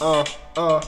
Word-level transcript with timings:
uh, 0.00 0.24
uh. 0.56 0.82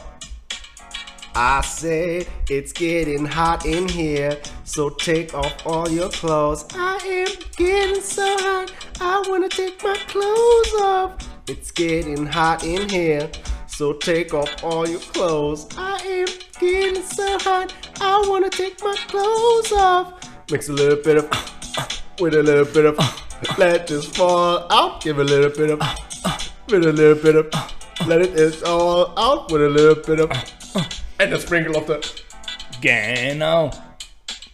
I 1.38 1.60
say 1.60 2.26
it's 2.48 2.72
getting 2.72 3.26
hot 3.26 3.66
in 3.66 3.88
here, 3.88 4.40
so 4.64 4.88
take 4.88 5.34
off 5.34 5.66
all 5.66 5.86
your 5.86 6.08
clothes. 6.08 6.64
I 6.74 6.96
am 6.96 7.28
getting 7.56 8.00
so 8.00 8.24
hot, 8.40 8.72
I 9.02 9.22
wanna 9.28 9.50
take 9.50 9.82
my 9.84 9.96
clothes 10.08 10.74
off. 10.80 11.28
It's 11.46 11.70
getting 11.70 12.24
hot 12.24 12.64
in 12.64 12.88
here, 12.88 13.30
so 13.66 13.92
take 13.92 14.32
off 14.32 14.64
all 14.64 14.88
your 14.88 15.00
clothes. 15.00 15.68
I 15.76 15.98
am 15.98 16.28
getting 16.58 17.02
so 17.02 17.38
hot, 17.40 17.74
I 18.00 18.24
wanna 18.26 18.48
take 18.48 18.82
my 18.82 18.96
clothes 19.06 19.72
off. 19.72 20.14
Mix 20.50 20.70
a 20.70 20.72
little 20.72 21.02
bit 21.02 21.18
of 21.18 21.24
uh, 21.30 21.36
uh, 21.76 21.88
with 22.18 22.34
a 22.34 22.42
little 22.42 22.64
bit 22.64 22.86
of 22.86 22.96
uh, 22.98 23.12
let 23.58 23.86
this 23.86 24.06
fall 24.06 24.66
out. 24.72 25.02
Give 25.02 25.18
a 25.18 25.24
little 25.24 25.50
bit 25.50 25.70
of 25.70 25.80
with 26.68 26.86
a 26.86 26.92
little 26.92 27.22
bit 27.22 27.36
of 27.36 27.75
let 28.04 28.20
it 28.20 28.34
is 28.34 28.62
all 28.62 29.12
out 29.16 29.50
with 29.50 29.62
a 29.62 29.68
little 29.68 29.94
bit 29.94 30.20
of 30.20 30.30
and 31.18 31.32
a 31.32 31.40
sprinkle 31.40 31.76
of 31.76 31.86
the 31.86 32.00
Genau. 32.80 33.70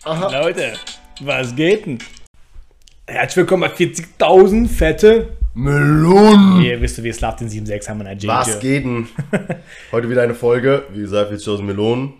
Aha. 0.04 0.28
Leute, 0.30 0.74
was 1.20 1.54
geht 1.54 1.86
denn? 1.86 1.98
Herzlich 3.06 3.38
willkommen 3.38 3.62
bei 3.68 3.74
40.000 3.74 4.68
fette. 4.68 5.36
Melonen. 5.54 6.62
Ihr 6.62 6.80
wisst, 6.80 7.02
wir 7.02 7.12
Slav 7.12 7.36
den 7.36 7.48
7.6 7.48 7.88
haben 7.88 8.00
in 8.00 8.18
der 8.18 8.28
Was 8.28 8.60
geht 8.60 8.84
denn? 8.84 9.08
Heute 9.92 10.08
wieder 10.08 10.22
eine 10.22 10.34
Folge, 10.34 10.84
wie 10.92 11.00
gesagt, 11.00 11.32
40.000 11.32 11.62
Melonen 11.62 12.14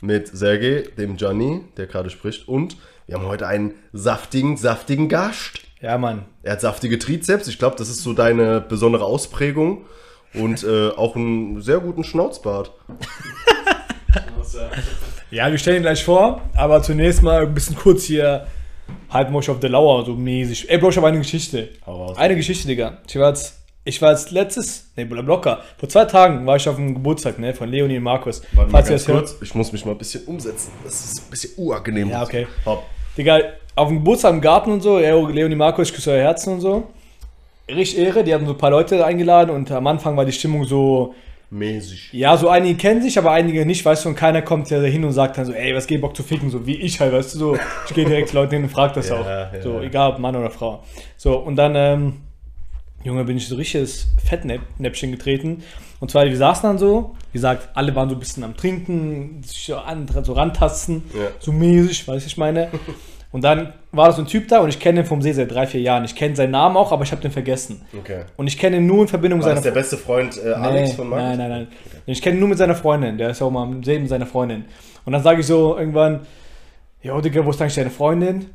mit 0.00 0.28
Sergej, 0.28 0.88
dem 0.96 1.16
Gianni, 1.16 1.60
der 1.76 1.86
gerade 1.86 2.10
spricht. 2.10 2.48
Und 2.48 2.76
wir 3.06 3.16
haben 3.16 3.26
heute 3.26 3.46
einen 3.46 3.74
saftigen, 3.92 4.56
saftigen 4.56 5.08
Gast. 5.08 5.60
Ja, 5.80 5.98
Mann. 5.98 6.24
Er 6.42 6.52
hat 6.52 6.62
saftige 6.62 6.98
Trizeps. 6.98 7.46
Ich 7.48 7.58
glaube, 7.58 7.76
das 7.76 7.90
ist 7.90 8.02
so 8.02 8.14
deine 8.14 8.60
besondere 8.62 9.04
Ausprägung. 9.04 9.84
Und 10.34 10.64
äh, 10.64 10.88
auch 10.90 11.16
einen 11.16 11.60
sehr 11.62 11.78
guten 11.78 12.04
Schnauzbart. 12.04 12.72
Ja, 15.30 15.50
wir 15.50 15.58
stellen 15.58 15.78
ihn 15.78 15.82
gleich 15.82 16.04
vor, 16.04 16.42
aber 16.54 16.80
zunächst 16.80 17.20
mal 17.20 17.42
ein 17.42 17.54
bisschen 17.54 17.74
kurz 17.74 18.04
hier 18.04 18.46
wir 19.32 19.38
euch 19.38 19.50
auf 19.50 19.60
der 19.60 19.70
Lauer, 19.70 20.04
so 20.04 20.14
mäßig. 20.14 20.68
Ey, 20.70 20.78
Bro, 20.78 20.90
ich 20.90 20.96
habe 20.96 21.06
eine 21.06 21.18
Geschichte. 21.18 21.68
Eine 22.16 22.36
Geschichte, 22.36 22.66
Digga. 22.66 22.98
Ich 23.08 23.16
war 23.16 23.28
jetzt, 23.28 23.60
ich 23.84 24.02
war 24.02 24.10
jetzt 24.10 24.30
letztes, 24.30 24.90
ne, 24.96 25.04
locker. 25.04 25.62
Vor 25.78 25.88
zwei 25.88 26.04
Tagen 26.04 26.46
war 26.46 26.56
ich 26.56 26.68
auf 26.68 26.76
dem 26.76 26.94
Geburtstag, 26.94 27.38
ne, 27.38 27.54
von 27.54 27.68
Leonie 27.68 27.96
und 27.96 28.02
Markus. 28.02 28.42
Warte 28.52 28.72
mal 28.72 28.78
ganz 28.78 28.88
das 28.88 29.08
hört. 29.08 29.26
kurz. 29.26 29.36
Ich 29.42 29.54
muss 29.54 29.72
mich 29.72 29.84
mal 29.84 29.92
ein 29.92 29.98
bisschen 29.98 30.24
umsetzen. 30.24 30.72
Das 30.82 31.04
ist 31.04 31.26
ein 31.26 31.30
bisschen 31.30 31.54
unangenehm. 31.56 32.10
Ja, 32.10 32.22
okay. 32.22 32.46
Hopp. 32.66 32.84
Digga, 33.16 33.38
auf 33.76 33.88
dem 33.88 33.98
Geburtstag 33.98 34.34
im 34.34 34.40
Garten 34.40 34.72
und 34.72 34.80
so, 34.82 34.98
ja, 34.98 35.14
Leonie 35.14 35.54
Markus, 35.54 35.88
ich 35.88 35.94
küsse 35.94 36.10
euer 36.10 36.22
Herzen 36.22 36.54
und 36.54 36.60
so. 36.60 36.88
Richtig 37.68 37.98
Ehre, 37.98 38.24
die 38.24 38.34
hatten 38.34 38.46
so 38.46 38.52
ein 38.52 38.58
paar 38.58 38.70
Leute 38.70 39.04
eingeladen 39.04 39.50
und 39.50 39.70
am 39.70 39.86
Anfang 39.86 40.16
war 40.16 40.24
die 40.24 40.32
Stimmung 40.32 40.64
so, 40.64 41.14
Mäßig. 41.50 42.10
ja, 42.12 42.36
so 42.36 42.48
einige 42.48 42.76
kennen 42.76 43.00
sich, 43.00 43.16
aber 43.18 43.30
einige 43.30 43.64
nicht, 43.64 43.84
weißt 43.84 44.04
du, 44.04 44.10
und 44.10 44.16
keiner 44.16 44.42
kommt 44.42 44.68
ja 44.70 44.80
hin 44.82 45.04
und 45.04 45.12
sagt 45.12 45.38
dann 45.38 45.44
so, 45.46 45.52
ey, 45.52 45.74
was 45.74 45.86
geht 45.86 46.00
Bock 46.00 46.14
zu 46.16 46.22
ficken, 46.22 46.50
so 46.50 46.66
wie 46.66 46.76
ich 46.76 47.00
halt, 47.00 47.12
weißt 47.12 47.34
du, 47.34 47.38
so, 47.38 47.58
ich 47.88 47.94
gehe 47.94 48.04
direkt 48.04 48.28
zu 48.30 48.34
Leuten 48.36 48.54
hin 48.54 48.62
und 48.64 48.70
frag 48.70 48.92
das 48.94 49.08
Ja, 49.10 49.14
auch. 49.20 49.24
ja. 49.26 49.62
So, 49.62 49.80
egal 49.80 50.12
ob 50.12 50.18
Mann 50.18 50.36
oder 50.36 50.50
Frau. 50.50 50.82
So, 51.16 51.38
und 51.38 51.56
dann, 51.56 51.74
ähm, 51.76 52.12
Junge, 53.04 53.24
bin 53.24 53.36
ich 53.36 53.46
so 53.48 53.54
richtiges 53.56 54.08
Fettnäpfchen 54.24 55.10
getreten. 55.12 55.62
Und 56.00 56.10
zwar, 56.10 56.24
wir 56.24 56.36
saßen 56.36 56.62
dann 56.68 56.78
so, 56.78 57.14
wie 57.32 57.36
gesagt, 57.38 57.68
alle 57.74 57.94
waren 57.94 58.08
so 58.08 58.16
ein 58.16 58.18
bisschen 58.18 58.44
am 58.44 58.56
Trinken, 58.56 59.42
sich 59.42 59.64
so, 59.66 59.76
an, 59.76 60.06
so 60.22 60.32
rantasten, 60.32 61.02
Ja. 61.14 61.28
so 61.38 61.52
mäßig, 61.52 62.06
weiß 62.08 62.26
ich 62.26 62.36
meine. 62.36 62.68
Und 63.34 63.42
dann 63.42 63.72
war 63.90 64.06
da 64.06 64.12
so 64.12 64.22
ein 64.22 64.28
Typ 64.28 64.46
da 64.46 64.60
und 64.60 64.68
ich 64.68 64.78
kenne 64.78 65.00
ihn 65.00 65.06
vom 65.06 65.20
See 65.20 65.32
seit 65.32 65.50
drei, 65.50 65.66
vier 65.66 65.80
Jahren. 65.80 66.04
Ich 66.04 66.14
kenne 66.14 66.36
seinen 66.36 66.52
Namen 66.52 66.76
auch, 66.76 66.92
aber 66.92 67.02
ich 67.02 67.10
habe 67.10 67.20
den 67.20 67.32
vergessen. 67.32 67.84
Okay. 67.98 68.26
Und 68.36 68.46
ich 68.46 68.56
kenne 68.56 68.76
ihn 68.76 68.86
nur 68.86 69.02
in 69.02 69.08
Verbindung 69.08 69.40
mit 69.40 69.44
seiner 69.44 69.56
das 69.56 69.64
der 69.64 69.72
beste 69.72 69.96
Freund 69.96 70.38
äh, 70.40 70.52
Alex 70.52 70.92
von 70.92 71.08
Markus? 71.08 71.26
Nein, 71.26 71.38
nein, 71.38 71.50
nein. 71.50 71.68
Ich 72.06 72.22
kenne 72.22 72.36
ihn 72.36 72.38
nur 72.38 72.50
mit 72.50 72.58
seiner 72.58 72.76
Freundin. 72.76 73.18
Der 73.18 73.30
ist 73.30 73.42
auch 73.42 73.50
mal 73.50 73.64
am 73.64 73.82
See 73.82 73.98
mit 73.98 74.08
seiner 74.08 74.26
Freundin. 74.26 74.66
Und 75.04 75.14
dann 75.14 75.20
sage 75.24 75.40
ich 75.40 75.46
so 75.48 75.76
irgendwann, 75.76 76.20
ja, 77.02 77.20
Digga, 77.20 77.44
wo 77.44 77.50
ist 77.50 77.60
eigentlich 77.60 77.74
deine 77.74 77.90
Freundin? 77.90 78.50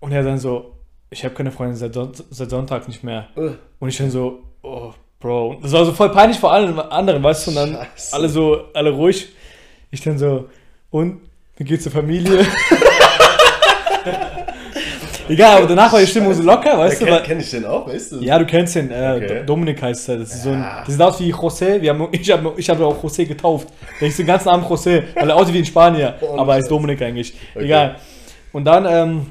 Und 0.00 0.10
er 0.10 0.24
dann 0.24 0.38
so, 0.38 0.72
ich 1.10 1.24
habe 1.24 1.36
keine 1.36 1.52
Freundin 1.52 1.76
seit, 1.76 1.94
Son 1.94 2.10
seit 2.30 2.50
Sonntag 2.50 2.88
nicht 2.88 3.04
mehr. 3.04 3.28
Äh. 3.36 3.50
Und 3.78 3.90
ich 3.90 3.96
dann 3.96 4.10
so, 4.10 4.42
oh, 4.62 4.92
Bro. 5.20 5.58
Das 5.62 5.70
war 5.70 5.84
so 5.84 5.92
voll 5.92 6.10
peinlich 6.10 6.40
vor 6.40 6.52
allen 6.52 6.76
anderen, 6.80 7.22
weißt 7.22 7.46
du? 7.46 7.50
Und 7.52 7.56
dann 7.58 7.74
Scheiße. 7.74 8.16
alle 8.16 8.28
so, 8.28 8.60
alle 8.74 8.90
ruhig. 8.90 9.28
Ich 9.92 10.00
dann 10.00 10.18
so, 10.18 10.48
und? 10.90 11.20
Wie 11.56 11.62
geht's 11.62 11.84
zur 11.84 11.92
Familie? 11.92 12.44
Egal, 15.28 15.58
aber 15.58 15.66
danach 15.68 15.92
war 15.92 16.00
die 16.00 16.06
Stimmung 16.06 16.34
so 16.34 16.42
locker, 16.42 16.76
weißt 16.78 17.00
du? 17.00 17.06
Kenn, 17.06 17.22
kenn 17.22 17.40
ich 17.40 17.50
den 17.50 17.64
auch, 17.64 17.86
weißt 17.88 18.12
du? 18.12 18.20
ja, 18.20 18.38
du 18.38 18.44
kennst 18.44 18.76
ihn. 18.76 18.90
Äh, 18.90 19.14
Okay. 19.14 19.42
Dominik 19.46 19.80
heißt 19.80 20.08
er. 20.10 20.18
Das 20.18 20.34
ist 20.34 20.42
so 20.42 20.50
ein. 20.50 20.60
Ja. 20.60 20.82
Das 20.84 20.92
sieht 20.92 21.00
aus 21.02 21.20
wie 21.20 21.32
José. 21.32 21.80
Wir 21.80 21.90
haben, 21.90 22.08
ich 22.12 22.30
habe 22.30 22.52
ich 22.56 22.68
hab 22.68 22.80
auch 22.80 23.02
José 23.02 23.24
getauft. 23.24 23.68
Der 24.00 24.08
ist 24.08 24.18
den 24.18 24.26
ganzen 24.26 24.48
Abend 24.50 24.66
José, 24.66 25.04
weil 25.14 25.30
er 25.30 25.36
aussieht 25.36 25.54
wie 25.54 25.58
ein 25.60 25.64
Spanier. 25.64 26.14
Oh, 26.20 26.36
aber 26.38 26.54
er 26.54 26.58
ist. 26.60 26.70
Dominik 26.70 27.00
eigentlich. 27.00 27.34
Okay. 27.54 27.64
Egal. 27.64 27.96
Und 28.52 28.64
dann, 28.66 28.84
ähm, 28.86 29.26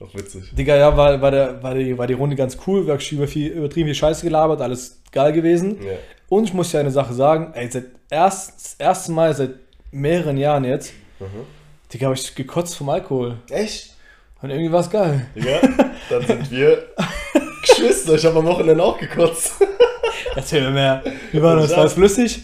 Auch 0.00 0.14
witzig. 0.14 0.54
Digga, 0.54 0.76
ja, 0.76 0.94
war, 0.96 1.20
war, 1.20 1.30
der, 1.30 1.62
war, 1.62 1.74
die, 1.74 1.96
war 1.96 2.06
die 2.06 2.14
Runde 2.14 2.36
ganz 2.36 2.58
cool. 2.66 2.86
Wir 2.86 2.94
haben 2.94 3.00
über 3.10 3.26
viel, 3.26 3.48
übertrieben 3.52 3.86
viel 3.86 3.94
Scheiße 3.94 4.24
gelabert. 4.26 4.60
Alles 4.60 5.00
geil 5.12 5.32
gewesen. 5.32 5.78
Ja. 5.82 5.92
Und 6.28 6.44
ich 6.44 6.52
muss 6.52 6.70
dir 6.70 6.80
eine 6.80 6.90
Sache 6.90 7.14
sagen. 7.14 7.52
Ey, 7.54 7.70
seit 7.70 7.84
erst, 8.10 8.52
das 8.56 8.74
erste 8.78 9.12
Mal 9.12 9.34
seit 9.34 9.50
mehreren 9.92 10.36
Jahren 10.36 10.64
jetzt, 10.64 10.92
Mhm. 11.20 11.46
Digga, 11.92 12.06
habe 12.06 12.14
ich 12.14 12.34
gekotzt 12.34 12.76
vom 12.76 12.90
Alkohol. 12.90 13.38
Echt? 13.50 13.94
Und 14.40 14.50
irgendwie 14.50 14.70
war 14.70 14.80
es 14.80 14.90
geil. 14.90 15.26
Digga, 15.34 15.60
dann 16.10 16.26
sind 16.26 16.50
wir 16.50 16.86
Geschwister. 17.62 18.14
Ich 18.14 18.24
habe 18.24 18.38
am 18.38 18.46
Wochenende 18.46 18.82
auch 18.82 18.98
gekotzt. 18.98 19.54
Erzähl 20.36 20.62
mir 20.62 20.70
mehr. 20.70 21.02
Wie 21.32 21.42
war 21.42 21.56
das? 21.56 21.70
Ja. 21.70 21.78
War 21.78 21.84
es 21.86 21.94
flüssig? 21.94 22.42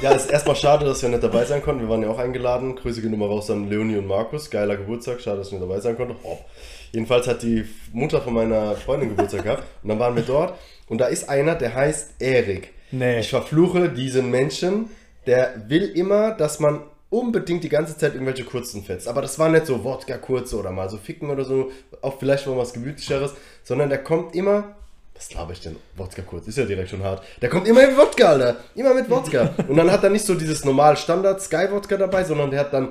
Ja, 0.00 0.12
ist 0.12 0.30
erstmal 0.30 0.56
schade, 0.56 0.86
dass 0.86 1.02
wir 1.02 1.08
nicht 1.08 1.22
dabei 1.22 1.44
sein 1.44 1.62
konnten. 1.62 1.82
Wir 1.82 1.88
waren 1.88 2.02
ja 2.02 2.08
auch 2.08 2.18
eingeladen. 2.18 2.76
Grüße 2.76 3.02
gehen 3.02 3.10
nochmal 3.10 3.28
raus 3.28 3.50
an 3.50 3.68
Leonie 3.68 3.96
und 3.96 4.06
Markus. 4.06 4.50
Geiler 4.50 4.76
Geburtstag. 4.76 5.20
Schade, 5.20 5.38
dass 5.38 5.50
nicht 5.50 5.62
dabei 5.62 5.80
sein 5.80 5.96
konnte. 5.96 6.14
Hopp. 6.22 6.44
Jedenfalls 6.92 7.26
hat 7.26 7.42
die 7.42 7.64
Mutter 7.92 8.20
von 8.20 8.32
meiner 8.32 8.76
Freundin 8.76 9.10
Geburtstag 9.10 9.42
gehabt. 9.42 9.64
Und 9.82 9.88
dann 9.88 9.98
waren 9.98 10.14
wir 10.14 10.22
dort. 10.22 10.54
Und 10.88 10.98
da 10.98 11.06
ist 11.06 11.28
einer, 11.28 11.56
der 11.56 11.74
heißt 11.74 12.22
Erik. 12.22 12.72
Nee. 12.92 13.18
Ich 13.20 13.30
verfluche 13.30 13.88
diesen 13.88 14.30
Menschen. 14.30 14.90
Der 15.26 15.64
will 15.68 15.84
immer, 15.84 16.30
dass 16.30 16.60
man 16.60 16.82
unbedingt 17.10 17.64
die 17.64 17.68
ganze 17.68 17.96
Zeit 17.96 18.14
irgendwelche 18.14 18.44
kurzen 18.44 18.82
fetzt. 18.82 19.08
Aber 19.08 19.22
das 19.22 19.38
war 19.38 19.48
nicht 19.48 19.66
so 19.66 19.84
Wodka 19.84 20.18
kurze 20.18 20.58
oder 20.58 20.72
mal 20.72 20.88
so 20.88 20.96
ficken 20.96 21.30
oder 21.30 21.44
so. 21.44 21.70
Auch 22.02 22.18
vielleicht 22.18 22.46
mal 22.46 22.56
was 22.56 22.72
gemütlicheres. 22.72 23.34
Sondern 23.62 23.88
der 23.88 24.02
kommt 24.02 24.34
immer 24.34 24.76
was 25.16 25.28
glaube 25.28 25.54
ich 25.54 25.60
denn? 25.60 25.76
Wodka 25.96 26.22
kurz, 26.22 26.46
ist 26.46 26.58
ja 26.58 26.66
direkt 26.66 26.90
schon 26.90 27.02
hart. 27.02 27.22
Der 27.40 27.48
kommt 27.48 27.66
immer 27.66 27.86
mit 27.86 27.96
Wodka, 27.96 28.28
Alter. 28.28 28.56
Immer 28.74 28.92
mit 28.92 29.08
Wodka. 29.08 29.54
Und 29.68 29.76
dann 29.76 29.90
hat 29.90 30.04
er 30.04 30.10
nicht 30.10 30.26
so 30.26 30.34
dieses 30.34 30.64
normal 30.64 30.96
Standard 30.96 31.40
Sky 31.40 31.68
Wodka 31.70 31.96
dabei, 31.96 32.22
sondern 32.24 32.50
der 32.50 32.60
hat 32.60 32.72
dann 32.72 32.90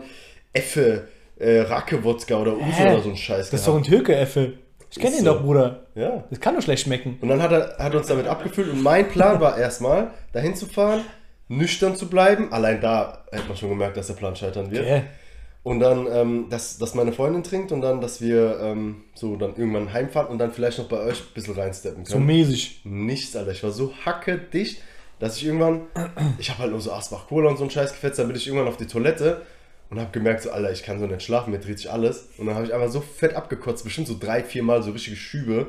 Effe, 0.52 1.08
äh, 1.38 1.60
Racke 1.62 2.04
Wodka 2.04 2.38
oder 2.40 2.54
Uso 2.54 2.82
oder 2.82 3.02
so 3.02 3.10
ein 3.10 3.16
Scheiß. 3.16 3.52
Das 3.52 3.60
ist 3.60 3.68
doch 3.68 3.76
ein 3.76 3.84
Türke, 3.84 4.16
Effe. 4.16 4.54
Ich 4.90 5.00
kenne 5.00 5.18
ihn 5.18 5.26
so. 5.26 5.34
doch, 5.34 5.44
Bruder. 5.44 5.86
Ja. 5.94 6.24
Das 6.30 6.40
kann 6.40 6.56
doch 6.56 6.64
schlecht 6.64 6.86
schmecken. 6.86 7.20
Und 7.22 7.30
dann 7.30 7.44
hat 7.44 7.52
er 7.52 7.78
hat 7.78 7.94
uns 7.94 8.08
damit 8.08 8.28
abgefüllt 8.28 8.70
und 8.72 8.82
mein 8.82 9.08
Plan 9.10 9.40
war 9.40 9.58
erstmal, 9.58 10.12
dahin 10.34 10.56
zu 10.56 10.66
fahren, 10.66 11.02
nüchtern 11.48 11.96
zu 11.96 12.08
bleiben. 12.08 12.52
Allein 12.52 12.82
da 12.82 13.24
hätte 13.32 13.48
man 13.48 13.58
schon 13.58 13.70
gemerkt, 13.70 13.98
dass 13.98 14.08
der 14.08 14.14
Plan 14.16 14.36
scheitern 14.36 14.72
wird. 14.72 14.84
Okay. 14.84 15.04
Und 15.64 15.80
dann, 15.80 16.06
ähm, 16.12 16.46
dass, 16.50 16.78
dass 16.78 16.94
meine 16.94 17.12
Freundin 17.12 17.42
trinkt 17.44 17.72
und 17.72 17.82
dann, 17.82 18.00
dass 18.00 18.22
wir 18.22 18.60
ähm, 18.62 19.04
so 19.16 19.36
dann 19.36 19.56
irgendwann 19.56 19.92
heimfahren 19.92 20.28
und 20.28 20.38
dann 20.38 20.52
vielleicht 20.54 20.78
noch 20.78 20.88
bei 20.88 21.00
euch 21.00 21.20
ein 21.22 21.34
bisschen 21.34 21.56
reinsteppen 21.56 22.06
So 22.06 22.14
können. 22.16 22.28
mäßig. 22.28 22.82
Nichts, 22.84 23.36
Alter. 23.36 23.52
Ich 23.52 23.64
war 23.64 23.72
so 23.72 23.92
hacke 24.06 24.38
dicht, 24.38 24.82
dass 25.20 25.38
ich 25.38 25.46
irgendwann, 25.46 25.82
ich 26.38 26.50
habe 26.52 26.60
halt 26.60 26.72
nur 26.72 26.82
so 26.82 26.92
Asbach 26.92 27.26
Cola 27.28 27.50
und 27.50 27.58
so 27.58 27.64
einen 27.64 27.72
Scheiß 27.72 27.94
gefetzt, 27.94 28.20
dann 28.20 28.28
bin 28.28 28.36
ich 28.36 28.46
irgendwann 28.46 28.68
auf 28.68 28.78
die 28.78 28.86
Toilette 28.86 29.42
und 29.90 30.00
habe 30.00 30.12
gemerkt, 30.12 30.44
so, 30.44 30.52
Alter, 30.52 30.72
ich 30.72 30.84
kann 30.84 31.00
so 31.00 31.08
nicht 31.08 31.24
schlafen, 31.24 31.50
mir 31.52 31.60
dreht 31.60 31.78
sich 31.80 31.92
alles. 31.92 32.28
Und 32.38 32.46
dann 32.46 32.56
habe 32.56 32.66
ich 32.68 32.74
einfach 32.74 32.90
so 32.90 33.02
fett 33.02 33.34
abgekotzt, 33.36 33.84
bestimmt 33.84 34.08
so 34.08 34.16
drei, 34.20 34.44
vier 34.44 34.62
Mal 34.62 34.84
so 34.84 34.92
richtige 34.92 35.16
Schübe. 35.16 35.68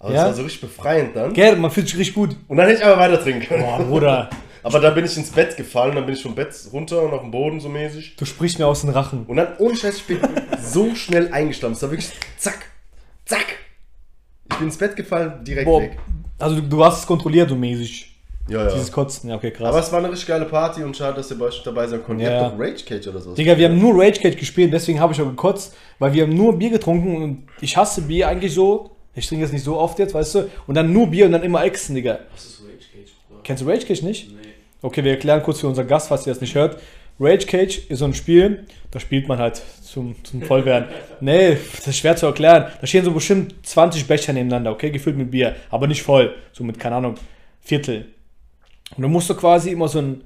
Aber 0.00 0.10
Ja? 0.10 0.16
das 0.16 0.24
war 0.26 0.34
so 0.34 0.42
richtig 0.42 0.62
befreiend 0.62 1.14
dann. 1.14 1.32
Gell, 1.34 1.54
man 1.56 1.70
fühlt 1.70 1.86
sich 1.88 1.96
richtig 1.98 2.16
gut. 2.16 2.34
Und 2.48 2.56
dann 2.56 2.66
hätte 2.66 2.80
ich 2.80 2.84
aber 2.84 2.98
weiter 3.00 3.22
trinken 3.22 3.46
können. 3.46 3.62
Boah, 3.62 3.78
Bruder, 3.78 4.30
Aber 4.66 4.80
dann 4.80 4.94
bin 4.94 5.04
ich 5.04 5.16
ins 5.16 5.30
Bett 5.30 5.56
gefallen, 5.56 5.94
dann 5.94 6.06
bin 6.06 6.14
ich 6.14 6.22
vom 6.22 6.34
Bett 6.34 6.48
runter 6.72 7.02
und 7.02 7.12
auf 7.12 7.20
den 7.22 7.30
Boden 7.30 7.60
so 7.60 7.68
mäßig. 7.68 8.16
du 8.16 8.24
sprichst 8.24 8.58
mir 8.58 8.66
aus 8.66 8.80
den 8.80 8.90
Rachen. 8.90 9.24
Und 9.26 9.36
dann, 9.36 9.56
ohne 9.58 9.76
Scheiß, 9.76 9.96
ich 9.98 10.04
bin 10.06 10.18
so 10.62 10.94
schnell 10.94 11.32
eingeschlafen. 11.32 11.74
Es 11.74 11.82
war 11.82 11.90
wirklich 11.90 12.10
zack, 12.38 12.66
zack. 13.24 13.46
Ich 14.50 14.56
bin 14.58 14.66
ins 14.66 14.76
Bett 14.76 14.96
gefallen, 14.96 15.44
direkt 15.44 15.66
Boah, 15.66 15.82
weg. 15.82 15.96
also 16.38 16.56
du, 16.56 16.62
du 16.62 16.84
hast 16.84 17.00
es 17.00 17.06
kontrolliert, 17.06 17.48
so 17.48 17.54
mäßig. 17.56 18.12
Ja, 18.48 18.64
ja. 18.64 18.72
Dieses 18.72 18.92
Kotzen, 18.92 19.28
ja, 19.30 19.36
okay, 19.36 19.50
krass. 19.50 19.68
Aber 19.68 19.80
es 19.80 19.90
war 19.90 19.98
eine 19.98 20.10
richtig 20.10 20.28
geile 20.28 20.44
Party 20.44 20.82
und 20.84 20.96
schade, 20.96 21.16
dass 21.16 21.30
ihr 21.30 21.38
bei 21.38 21.46
euch 21.46 21.62
dabei 21.64 21.86
sein 21.88 22.02
konntet. 22.04 22.26
Ihr 22.28 22.32
Ja. 22.32 22.42
habt 22.44 22.54
doch 22.54 22.60
Rage 22.60 22.84
Cage 22.84 23.08
oder 23.08 23.20
so. 23.20 23.34
Digga, 23.34 23.58
wir 23.58 23.68
haben 23.68 23.78
nur 23.78 23.94
Rage 24.00 24.20
Cage 24.20 24.36
gespielt, 24.36 24.72
deswegen 24.72 25.00
habe 25.00 25.12
ich 25.12 25.20
auch 25.20 25.26
gekotzt, 25.26 25.74
weil 25.98 26.12
wir 26.12 26.22
haben 26.22 26.34
nur 26.34 26.56
Bier 26.56 26.70
getrunken 26.70 27.22
und 27.22 27.46
ich 27.60 27.76
hasse 27.76 28.02
Bier 28.02 28.28
eigentlich 28.28 28.54
so. 28.54 28.90
Ich 29.16 29.26
trinke 29.26 29.44
das 29.44 29.52
nicht 29.52 29.64
so 29.64 29.76
oft 29.76 29.98
jetzt, 29.98 30.14
weißt 30.14 30.34
du? 30.36 30.50
Und 30.68 30.74
dann 30.76 30.92
nur 30.92 31.08
Bier 31.08 31.26
und 31.26 31.32
dann 31.32 31.42
immer 31.42 31.64
Exen, 31.64 31.94
Digga. 31.96 32.20
Was 32.34 32.44
ist 32.44 32.60
Rage 32.60 32.76
Cage, 32.92 33.10
Bruder? 33.28 33.40
Kennst 33.42 33.62
du 33.64 33.68
Rage 33.68 33.84
Cage 33.86 34.02
nicht? 34.02 34.30
Nee. 34.30 34.36
Okay, 34.82 35.02
wir 35.02 35.12
erklären 35.12 35.42
kurz 35.42 35.60
für 35.60 35.68
unseren 35.68 35.86
Gast, 35.86 36.08
falls 36.08 36.26
ihr 36.26 36.32
das 36.32 36.40
nicht 36.40 36.54
hört. 36.54 36.80
Rage 37.18 37.46
Cage 37.46 37.78
ist 37.88 38.00
so 38.00 38.04
ein 38.04 38.12
Spiel, 38.12 38.66
da 38.90 39.00
spielt 39.00 39.26
man 39.26 39.38
halt 39.38 39.62
zum, 39.82 40.22
zum 40.22 40.42
Vollwerden. 40.42 40.90
nee, 41.20 41.56
das 41.76 41.88
ist 41.88 41.96
schwer 41.96 42.14
zu 42.14 42.26
erklären. 42.26 42.66
Da 42.80 42.86
stehen 42.86 43.04
so 43.04 43.10
bestimmt 43.10 43.54
20 43.66 44.06
Becher 44.06 44.34
nebeneinander, 44.34 44.70
okay, 44.70 44.90
gefüllt 44.90 45.16
mit 45.16 45.30
Bier, 45.30 45.56
aber 45.70 45.86
nicht 45.86 46.02
voll. 46.02 46.34
So 46.52 46.62
mit, 46.62 46.78
keine 46.78 46.96
Ahnung, 46.96 47.14
Viertel. 47.60 48.06
Und 48.96 49.02
dann 49.02 49.10
musst 49.10 49.30
du 49.30 49.34
quasi 49.34 49.70
immer 49.70 49.88
so 49.88 49.98
einen 49.98 50.24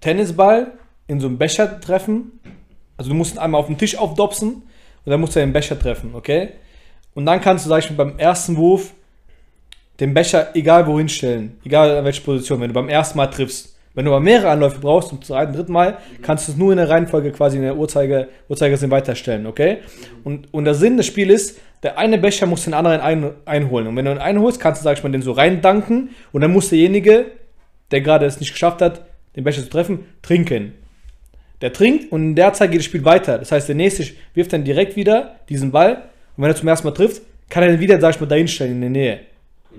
Tennisball 0.00 0.72
in 1.06 1.20
so 1.20 1.28
einen 1.28 1.38
Becher 1.38 1.80
treffen. 1.80 2.40
Also 2.96 3.10
du 3.10 3.16
musst 3.16 3.36
ihn 3.36 3.38
einmal 3.38 3.60
auf 3.60 3.68
den 3.68 3.78
Tisch 3.78 3.96
aufdopsen 3.96 4.50
und 4.52 5.10
dann 5.10 5.20
musst 5.20 5.36
du 5.36 5.40
den 5.40 5.52
Becher 5.52 5.78
treffen, 5.78 6.14
okay? 6.14 6.50
Und 7.14 7.26
dann 7.26 7.40
kannst 7.40 7.64
du, 7.64 7.68
sag 7.68 7.84
ich 7.84 7.90
mal, 7.90 8.04
beim 8.04 8.18
ersten 8.18 8.56
Wurf 8.56 8.92
den 10.00 10.14
Becher 10.14 10.48
egal 10.54 10.86
wohin 10.86 11.08
stellen, 11.08 11.58
egal 11.64 11.96
an 11.96 12.04
welche 12.04 12.22
Position, 12.22 12.60
wenn 12.60 12.68
du 12.68 12.74
beim 12.74 12.88
ersten 12.88 13.16
Mal 13.16 13.28
triffst. 13.28 13.74
Wenn 13.94 14.06
du 14.06 14.10
aber 14.10 14.20
mehrere 14.20 14.50
Anläufe 14.50 14.80
brauchst 14.80 15.10
zum 15.10 15.22
zweiten, 15.22 15.52
dritten 15.52 15.72
Mal, 15.72 15.98
kannst 16.20 16.48
du 16.48 16.52
es 16.52 16.58
nur 16.58 16.72
in 16.72 16.78
der 16.78 16.90
Reihenfolge 16.90 17.30
quasi 17.30 17.58
in 17.58 17.62
der 17.62 17.76
Uhrzeiger, 17.76 18.26
Uhrzeigersinn 18.48 18.90
weiterstellen, 18.90 19.46
okay? 19.46 19.78
Und, 20.24 20.52
und 20.52 20.64
der 20.64 20.74
Sinn 20.74 20.96
des 20.96 21.06
Spiels 21.06 21.32
ist, 21.32 21.60
der 21.84 21.96
eine 21.96 22.18
Becher 22.18 22.46
muss 22.46 22.64
den 22.64 22.74
anderen 22.74 23.00
ein, 23.00 23.30
einholen. 23.44 23.86
Und 23.86 23.96
wenn 23.96 24.06
du 24.06 24.12
den 24.12 24.20
einholst, 24.20 24.58
kannst 24.58 24.80
du, 24.80 24.84
sag 24.84 24.98
ich 24.98 25.04
mal, 25.04 25.12
den 25.12 25.22
so 25.22 25.30
reindanken 25.30 26.10
und 26.32 26.40
dann 26.40 26.52
muss 26.52 26.70
derjenige, 26.70 27.26
der 27.92 28.00
gerade 28.00 28.26
es 28.26 28.40
nicht 28.40 28.52
geschafft 28.52 28.82
hat, 28.82 29.02
den 29.36 29.44
Becher 29.44 29.62
zu 29.62 29.70
treffen, 29.70 30.06
trinken. 30.22 30.72
Der 31.60 31.72
trinkt 31.72 32.10
und 32.10 32.22
in 32.22 32.34
der 32.34 32.52
Zeit 32.52 32.72
geht 32.72 32.80
das 32.80 32.86
Spiel 32.86 33.04
weiter. 33.04 33.38
Das 33.38 33.52
heißt, 33.52 33.68
der 33.68 33.76
nächste 33.76 34.04
wirft 34.34 34.52
dann 34.52 34.64
direkt 34.64 34.96
wieder 34.96 35.36
diesen 35.48 35.70
Ball 35.70 36.02
und 36.36 36.42
wenn 36.42 36.50
er 36.50 36.56
zum 36.56 36.66
ersten 36.66 36.88
Mal 36.88 36.94
trifft, 36.94 37.22
kann 37.48 37.62
er 37.62 37.70
den 37.70 37.80
wieder, 37.80 38.00
sag 38.00 38.14
ich 38.14 38.20
mal, 38.20 38.26
dahin 38.26 38.48
stellen 38.48 38.72
in 38.72 38.80
der 38.80 38.90
Nähe. 38.90 39.20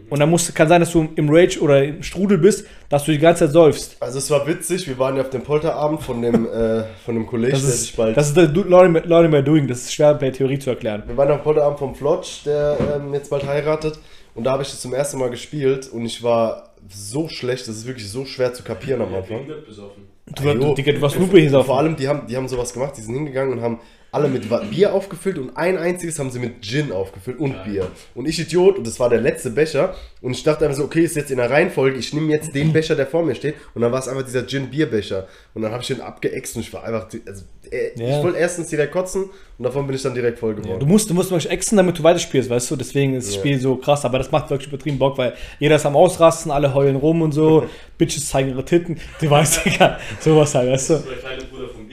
Und 0.09 0.19
dann 0.19 0.29
muss, 0.29 0.53
kann 0.53 0.67
sein, 0.67 0.81
dass 0.81 0.91
du 0.91 1.07
im 1.15 1.29
Rage 1.29 1.59
oder 1.59 1.83
im 1.83 2.03
Strudel 2.03 2.37
bist, 2.37 2.65
dass 2.89 3.05
du 3.05 3.11
die 3.11 3.17
ganze 3.17 3.45
Zeit 3.45 3.53
säufst. 3.53 3.97
Also 3.99 4.19
es 4.19 4.29
war 4.29 4.45
witzig, 4.47 4.87
wir 4.87 4.97
waren 4.99 5.15
ja 5.15 5.23
auf 5.23 5.29
dem 5.29 5.41
Polterabend 5.41 6.01
von 6.01 6.21
dem, 6.21 6.45
äh, 6.53 6.83
von 7.03 7.15
dem 7.15 7.25
Kollegen, 7.25 7.53
Das 7.53 7.61
der 7.63 7.73
ist, 7.73 7.81
sich 7.81 7.95
bald... 7.95 8.15
das 8.15 8.27
ist 8.27 8.37
der 8.37 8.47
Learning 8.47 9.31
by- 9.31 9.43
Doing. 9.43 9.67
Das 9.67 9.79
ist 9.79 9.93
schwer 9.93 10.13
per 10.13 10.31
Theorie 10.31 10.59
zu 10.59 10.69
erklären. 10.69 11.03
wir 11.07 11.17
waren 11.17 11.31
auf 11.31 11.37
dem 11.39 11.43
Polterabend 11.43 11.79
vom 11.79 11.95
Flotsch, 11.95 12.45
der 12.45 12.77
ähm, 12.97 13.13
jetzt 13.13 13.29
bald 13.29 13.45
heiratet. 13.45 13.99
Und 14.35 14.43
da 14.43 14.51
habe 14.51 14.63
ich 14.63 14.69
das 14.69 14.81
zum 14.81 14.93
ersten 14.93 15.17
Mal 15.17 15.29
gespielt 15.29 15.87
und 15.87 16.05
ich 16.05 16.21
war 16.21 16.73
so 16.89 17.27
schlecht, 17.29 17.67
das 17.67 17.77
ist 17.77 17.87
wirklich 17.87 18.09
so 18.09 18.25
schwer 18.25 18.53
zu 18.53 18.63
kapieren 18.63 19.01
am 19.01 19.13
Anfang. 19.13 19.47
Du, 19.47 20.53
du. 20.53 20.73
Digga, 20.75 20.91
du 20.91 21.01
warst 21.01 21.17
Lupe 21.17 21.39
hier 21.39 21.63
Vor 21.63 21.77
allem, 21.77 21.95
die 21.95 22.07
haben, 22.07 22.27
die 22.27 22.35
haben 22.35 22.47
sowas 22.47 22.73
gemacht, 22.73 22.93
die 22.97 23.01
sind 23.01 23.13
hingegangen 23.15 23.53
und 23.57 23.61
haben 23.61 23.79
alle 24.15 24.29
mit 24.29 24.47
Bier 24.71 24.93
aufgefüllt 24.93 25.37
und 25.37 25.55
ein 25.57 25.77
einziges 25.77 26.17
haben 26.17 26.31
sie 26.31 26.39
mit 26.39 26.61
Gin 26.63 26.91
aufgefüllt 26.91 27.37
und 27.37 27.63
Bier. 27.65 27.87
Und 28.15 28.27
ich 28.27 28.39
Idiot, 28.39 28.77
und 28.77 28.87
das 28.87 28.99
war 28.99 29.09
der 29.09 29.21
letzte 29.21 29.49
Becher. 29.51 29.93
Und 30.21 30.31
ich 30.31 30.41
dachte 30.43 30.65
einfach 30.65 30.77
so, 30.77 30.85
okay, 30.85 31.01
ist 31.01 31.15
jetzt 31.15 31.29
in 31.29 31.37
der 31.37 31.49
Reihenfolge, 31.51 31.97
ich 31.99 32.11
nehme 32.13 32.31
jetzt 32.31 32.55
den 32.55 32.73
Becher, 32.73 32.95
der 32.95 33.05
vor 33.05 33.23
mir 33.23 33.35
steht. 33.35 33.53
Und 33.75 33.81
dann 33.83 33.91
war 33.91 33.99
es 33.99 34.07
einfach 34.07 34.23
dieser 34.23 34.47
Gin-Bier-Becher. 34.47 35.27
Und 35.53 35.61
dann 35.61 35.71
habe 35.71 35.81
ich 35.81 35.87
den 35.87 36.01
abgeäxt 36.01 36.55
und 36.55 36.61
ich 36.63 36.73
war 36.73 36.83
einfach, 36.83 37.07
also, 37.27 37.43
äh, 37.69 37.91
Ja. 37.99 38.17
ich 38.17 38.23
wollte 38.23 38.39
erstens 38.39 38.69
direkt 38.69 38.91
kotzen 38.93 39.25
und 39.57 39.63
davon 39.63 39.85
bin 39.85 39.95
ich 39.95 40.01
dann 40.01 40.13
direkt 40.15 40.39
voll 40.39 40.55
geworden. 40.55 40.79
Du 40.79 40.85
musst, 40.85 41.09
du 41.09 41.13
musst 41.13 41.29
wirklich 41.31 41.51
exen, 41.51 41.77
damit 41.77 41.99
du 41.99 42.03
weiterspielst, 42.03 42.49
weißt 42.49 42.71
du? 42.71 42.75
Deswegen 42.75 43.13
ist 43.15 43.27
das 43.27 43.35
Ja. 43.35 43.41
Spiel 43.41 43.59
so 43.59 43.75
krass, 43.75 44.03
aber 44.05 44.17
das 44.17 44.31
macht 44.31 44.49
wirklich 44.49 44.67
übertrieben 44.69 44.97
Bock, 44.97 45.17
weil 45.17 45.33
jeder 45.59 45.75
ist 45.75 45.85
am 45.85 45.95
Ausrasten, 45.95 46.51
alle 46.51 46.73
heulen 46.73 46.95
rum 46.95 47.21
und 47.21 47.31
so, 47.33 47.65
Bitches 47.97 48.27
zeigen 48.29 48.49
ihre 48.49 48.65
Titten, 48.65 48.97
du 49.21 49.29
weißt, 49.29 49.61
Digga, 49.65 49.99
sowas 50.19 50.53
halt, 50.55 50.71
weißt 50.71 50.89
du? 50.89 50.93
der 50.95 51.17
kleine 51.17 51.43
Bruder 51.43 51.69
vom 51.69 51.84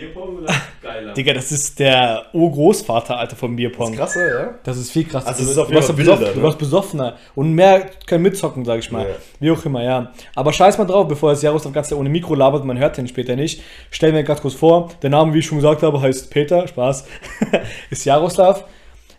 Geiler? 0.93 1.13
Digga, 1.15 1.33
das 1.35 1.53
ist 1.53 1.79
der 1.79 2.25
Urgroßvater, 2.33 3.19
Alter, 3.19 3.37
vom 3.37 3.57
Bierpong. 3.57 3.95
Krasser, 3.95 4.27
ja? 4.41 4.55
Das 4.65 4.77
ist 4.77 4.91
viel 4.91 5.05
krasser. 5.05 5.29
Also 5.29 5.45
du, 5.45 5.51
ist 5.51 5.59
auf 5.59 5.69
du, 5.69 5.75
warst 5.75 5.87
Fall 5.89 5.97
besoffen, 5.97 6.21
wilder, 6.21 6.33
du 6.35 6.39
ne? 6.41 6.45
warst 6.47 6.59
besoffener 6.59 7.17
und 7.35 7.53
mehr 7.53 7.91
können 8.07 8.23
mitzocken, 8.23 8.65
sag 8.65 8.79
ich 8.81 8.91
mal. 8.91 9.09
Ja. 9.09 9.15
Wie 9.41 9.51
auch 9.51 9.65
immer, 9.65 9.83
ja. 9.83 10.13
Aber 10.35 10.53
scheiß 10.53 10.79
mal 10.79 10.85
drauf, 10.87 11.09
bevor 11.09 11.31
das 11.31 11.43
Jaroslav 11.43 11.73
ganz 11.73 11.91
ohne 11.93 12.09
Mikro 12.09 12.35
labert, 12.35 12.65
man 12.65 12.79
hört 12.79 12.97
den 12.97 13.09
später 13.09 13.37
nicht. 13.37 13.63
Stellen 13.91 14.15
wir 14.15 14.23
ganz 14.23 14.41
kurz 14.41 14.55
vor, 14.55 14.91
der 15.03 15.11
Name, 15.11 15.35
wie 15.35 15.39
ich 15.41 15.47
schon 15.47 15.59
gesagt 15.59 15.83
habe, 15.83 16.01
heißt 16.01 16.31
Peter, 16.31 16.67
Spaß, 16.69 17.05
ist 17.91 18.05
Jaroslav. 18.05 18.65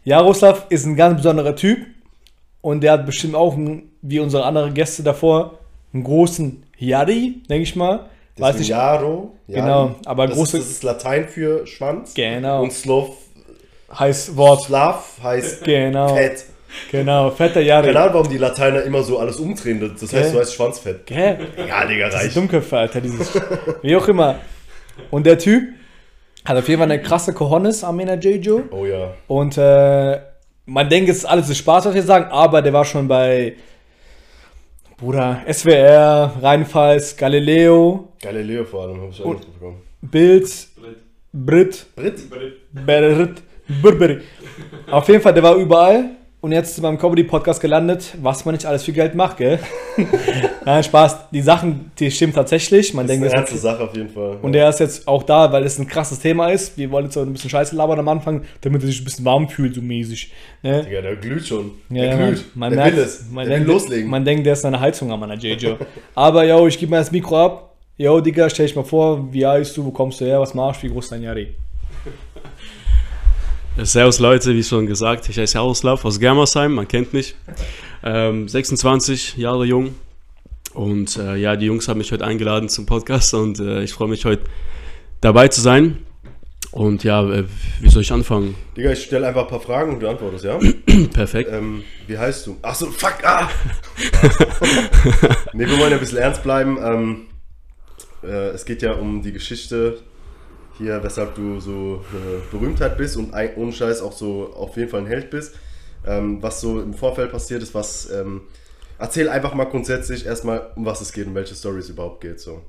Jaroslav 0.05 0.65
ist 0.69 0.85
ein 0.85 0.95
ganz 0.95 1.17
besonderer 1.17 1.55
Typ 1.55 1.79
und 2.61 2.81
der 2.81 2.93
hat 2.93 3.05
bestimmt 3.05 3.35
auch, 3.35 3.55
einen- 3.55 3.91
wie 4.01 4.19
unsere 4.19 4.43
anderen 4.45 4.73
Gäste 4.73 5.01
davor, 5.03 5.59
einen 5.93 6.03
großen 6.03 6.63
Yari, 6.77 7.41
denke 7.49 7.63
ich 7.63 7.75
mal. 7.75 8.07
Weiß 8.37 8.55
Deswegen 8.55 8.59
nicht, 8.59 8.69
Jaro. 8.69 9.31
Genau, 9.47 9.95
aber 10.05 10.27
das 10.27 10.37
große- 10.37 10.43
Ist, 10.43 10.53
das 10.53 10.67
ist 10.71 10.83
Latein 10.83 11.27
für 11.27 11.67
Schwanz. 11.67 12.13
Genau. 12.15 12.63
Und 12.63 12.73
Slov, 12.73 13.09
heißt 13.97 14.35
Wort. 14.37 14.63
Slav 14.63 15.05
heißt 15.21 15.63
Genau, 15.65 16.15
Fett. 16.15 16.45
genau, 16.91 17.29
fetter 17.29 17.61
Yari. 17.61 17.87
Keine 17.87 17.99
Ahnung, 17.99 18.13
warum 18.15 18.29
die 18.29 18.39
Lateiner 18.39 18.81
immer 18.81 19.03
so 19.03 19.19
alles 19.19 19.37
umdrehen. 19.37 19.79
Das 19.79 20.01
heißt, 20.01 20.11
Gell? 20.11 20.31
du 20.31 20.39
heißt 20.39 20.53
Schwanzfett. 20.55 21.05
Gell? 21.05 21.37
Ja, 21.67 21.85
Digga, 21.85 22.07
Diese 22.07 22.17
reicht. 22.17 22.35
Dummköpfe, 22.35 22.77
Alter, 22.77 23.01
dieses. 23.01 23.39
Wie 23.83 23.95
auch 23.95 24.07
immer. 24.07 24.35
Und 25.11 25.25
der 25.27 25.37
Typ 25.37 25.63
hat 26.43 26.57
auf 26.57 26.67
jeden 26.67 26.79
Fall 26.81 26.91
eine 26.91 27.01
krasse 27.03 27.33
Cojones, 27.33 27.83
Amina 27.83 28.15
Jejo. 28.15 28.63
Oh 28.71 28.85
ja. 28.85 29.13
Und 29.27 29.57
äh, 29.59 30.19
man 30.65 30.89
denkt, 30.89 31.09
es 31.09 31.17
ist 31.17 31.25
alles 31.25 31.55
Spaß, 31.55 31.85
was 31.85 31.93
wir 31.93 32.01
sagen, 32.03 32.31
aber 32.31 32.63
der 32.63 32.73
war 32.73 32.83
schon 32.85 33.07
bei 33.07 33.53
Bruder, 34.97 35.41
SWR, 35.51 36.33
Rheinpfalz, 36.41 37.15
Galileo, 37.17 38.09
Galileo 38.23 38.63
vor 38.65 38.83
allem, 38.83 39.01
habe 39.01 39.09
ich 39.11 39.21
auch 39.21 39.25
Und- 39.25 39.35
nicht 39.39 39.47
mitbekommen. 39.49 39.77
Bild, 40.01 40.67
Brit, 41.31 41.85
Brit? 41.95 42.29
Brit, 42.73 43.41
Burberry. 43.81 44.17
Auf 44.91 45.07
jeden 45.07 45.21
Fall, 45.21 45.33
der 45.33 45.43
war 45.43 45.55
überall. 45.55 46.05
Und 46.41 46.51
jetzt 46.51 46.71
ist 46.71 46.79
er 46.79 46.81
beim 46.81 46.97
Comedy-Podcast 46.97 47.61
gelandet, 47.61 48.15
was 48.21 48.43
man 48.43 48.53
nicht 48.53 48.65
alles 48.65 48.83
für 48.83 48.91
Geld 48.91 49.15
macht, 49.15 49.37
gell? 49.37 49.59
Nein, 50.65 50.83
Spaß. 50.83 51.29
Die 51.31 51.41
Sachen, 51.41 51.91
die 51.97 52.11
stimmen 52.11 52.33
tatsächlich. 52.33 52.93
Man 52.93 53.07
Das 53.07 53.15
ist 53.15 53.21
denkt, 53.21 53.33
eine 53.33 53.43
das 53.45 53.51
ernste 53.53 53.57
Sache 53.65 53.83
auf 53.85 53.95
jeden 53.95 54.09
Fall. 54.09 54.39
Und 54.41 54.51
der 54.51 54.67
ist 54.67 54.81
jetzt 54.81 55.07
auch 55.07 55.23
da, 55.23 55.53
weil 55.53 55.63
es 55.63 55.79
ein 55.79 55.87
krasses 55.87 56.19
Thema 56.19 56.49
ist. 56.49 56.77
Wir 56.77 56.91
wollen 56.91 57.05
jetzt 57.05 57.13
so 57.13 57.21
ein 57.21 57.31
bisschen 57.31 57.49
Scheiße 57.49 57.73
labern 57.77 57.97
am 57.99 58.09
Anfang, 58.09 58.41
damit 58.59 58.81
er 58.83 58.87
sich 58.87 58.99
ein 59.01 59.05
bisschen 59.05 59.23
warm 59.23 59.47
fühlt, 59.47 59.73
so 59.75 59.81
mäßig. 59.81 60.33
Ne? 60.63 60.83
Digga, 60.83 60.99
der 61.01 61.15
glüht 61.15 61.47
schon. 61.47 61.71
Ja, 61.89 62.03
der 62.03 62.17
man, 62.17 62.27
glüht. 62.33 62.55
man 62.55 62.69
der 62.73 62.79
merkt, 62.81 62.97
will 62.97 63.03
es. 63.03 63.25
Man 63.31 63.45
der 63.47 63.53
denkt, 63.55 63.67
will 63.69 63.73
loslegen. 63.75 64.09
Man 64.09 64.25
denkt, 64.25 64.45
der 64.45 64.53
ist 64.53 64.65
eine 64.65 64.79
Heizung 64.81 65.13
an 65.13 65.19
meiner 65.21 65.35
JJ. 65.35 65.75
Aber 66.13 66.43
yo, 66.45 66.67
ich 66.67 66.77
gebe 66.77 66.89
mir 66.91 66.97
das 66.97 67.09
Mikro 67.11 67.37
ab. 67.45 67.72
Yo, 67.95 68.19
Digga, 68.19 68.49
stell 68.49 68.65
dich 68.65 68.75
mal 68.75 68.83
vor, 68.83 69.31
wie 69.31 69.45
heißt 69.45 69.77
du, 69.77 69.85
wo 69.85 69.91
kommst 69.91 70.19
du 70.19 70.25
her, 70.25 70.39
was 70.39 70.55
machst 70.55 70.81
du, 70.81 70.87
wie 70.87 70.91
groß 70.91 71.05
ist 71.05 71.11
dein 71.11 71.21
Jari? 71.21 71.53
Servus 73.77 74.17
Leute, 74.17 74.55
wie 74.55 74.63
schon 74.63 74.87
gesagt, 74.87 75.29
ich 75.29 75.37
heiße 75.37 75.53
Jaroslav 75.53 76.03
aus 76.03 76.19
Germersheim, 76.19 76.73
man 76.73 76.87
kennt 76.87 77.13
mich. 77.13 77.35
Ähm, 78.03 78.47
26 78.47 79.37
Jahre 79.37 79.65
jung. 79.65 79.93
Und 80.73 81.17
äh, 81.17 81.35
ja, 81.35 81.55
die 81.55 81.67
Jungs 81.67 81.87
haben 81.87 81.99
mich 81.99 82.11
heute 82.11 82.25
eingeladen 82.25 82.67
zum 82.67 82.87
Podcast 82.87 83.35
und 83.35 83.59
äh, 83.59 83.83
ich 83.83 83.93
freue 83.93 84.07
mich 84.07 84.25
heute 84.25 84.41
dabei 85.21 85.49
zu 85.49 85.61
sein. 85.61 85.99
Und 86.71 87.03
ja, 87.03 87.23
äh, 87.31 87.43
wie 87.79 87.89
soll 87.89 88.01
ich 88.01 88.11
anfangen? 88.11 88.55
Digga, 88.75 88.91
ich 88.93 89.03
stelle 89.03 89.27
einfach 89.27 89.43
ein 89.43 89.49
paar 89.49 89.61
Fragen 89.61 89.93
und 89.93 89.99
du 89.99 90.09
antwortest, 90.09 90.45
ja? 90.45 90.57
Perfekt. 91.13 91.51
ähm, 91.53 91.83
wie 92.07 92.17
heißt 92.17 92.47
du? 92.47 92.57
Achso, 92.63 92.87
fuck, 92.87 93.17
ah! 93.23 93.47
nee, 95.53 95.67
wir 95.67 95.77
wollen 95.77 95.91
ja 95.91 95.97
ein 95.97 95.99
bisschen 95.99 96.17
ernst 96.17 96.41
bleiben. 96.41 96.79
Ähm, 96.83 97.27
äh, 98.23 98.49
es 98.49 98.65
geht 98.65 98.81
ja 98.81 98.93
um 98.93 99.21
die 99.21 99.31
Geschichte 99.31 99.99
hier, 100.77 101.03
weshalb 101.03 101.35
du 101.35 101.59
so 101.59 102.03
eine 102.11 102.41
Berühmtheit 102.51 102.97
bist 102.97 103.17
und 103.17 103.33
ein, 103.33 103.55
ohne 103.55 103.71
Scheiß 103.71 104.01
auch 104.01 104.13
so 104.13 104.53
auf 104.55 104.75
jeden 104.77 104.89
Fall 104.89 105.01
ein 105.01 105.07
Held 105.07 105.29
bist. 105.29 105.55
Ähm, 106.05 106.41
was 106.41 106.59
so 106.59 106.81
im 106.81 106.93
Vorfeld 106.93 107.31
passiert 107.31 107.63
ist, 107.63 107.73
was. 107.73 108.09
Ähm, 108.11 108.41
erzähl 108.99 109.29
einfach 109.29 109.53
mal 109.53 109.65
grundsätzlich 109.65 110.25
erstmal, 110.25 110.71
um 110.75 110.85
was 110.85 111.01
es 111.01 111.13
geht 111.13 111.27
und 111.27 111.35
welche 111.35 111.55
Stories 111.55 111.89
überhaupt 111.89 112.21
geht. 112.21 112.39
So. 112.39 112.61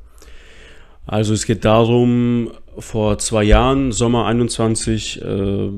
Also 1.07 1.35
es 1.35 1.45
geht 1.45 1.65
darum, 1.65 2.53
vor 2.79 3.19
zwei 3.19 3.43
Jahren, 3.43 3.93
Sommer 3.93 4.27
21, 4.27 5.23
äh, 5.23 5.71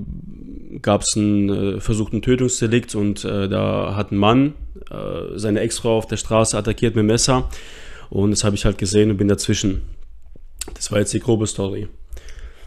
gab 0.83 1.03
es 1.03 1.15
einen 1.17 1.49
äh, 1.77 1.81
versuchten 1.81 2.23
Tötungsdelikt 2.23 2.95
und 2.95 3.25
äh, 3.25 3.49
da 3.49 3.97
hat 3.97 4.13
ein 4.13 4.19
Mann 4.19 4.55
äh, 4.91 5.37
seine 5.37 5.61
Ex-Frau 5.61 5.97
auf 5.97 6.07
der 6.07 6.17
Straße 6.17 6.57
attackiert 6.57 6.95
mit 6.95 7.03
dem 7.03 7.07
Messer 7.07 7.49
und 8.11 8.31
das 8.31 8.45
habe 8.45 8.57
ich 8.57 8.65
halt 8.65 8.79
gesehen 8.79 9.11
und 9.11 9.17
bin 9.17 9.29
dazwischen. 9.29 9.83
Das 10.75 10.91
war 10.91 10.99
jetzt 10.99 11.13
die 11.13 11.21
grobe 11.21 11.47
Story. 11.47 11.89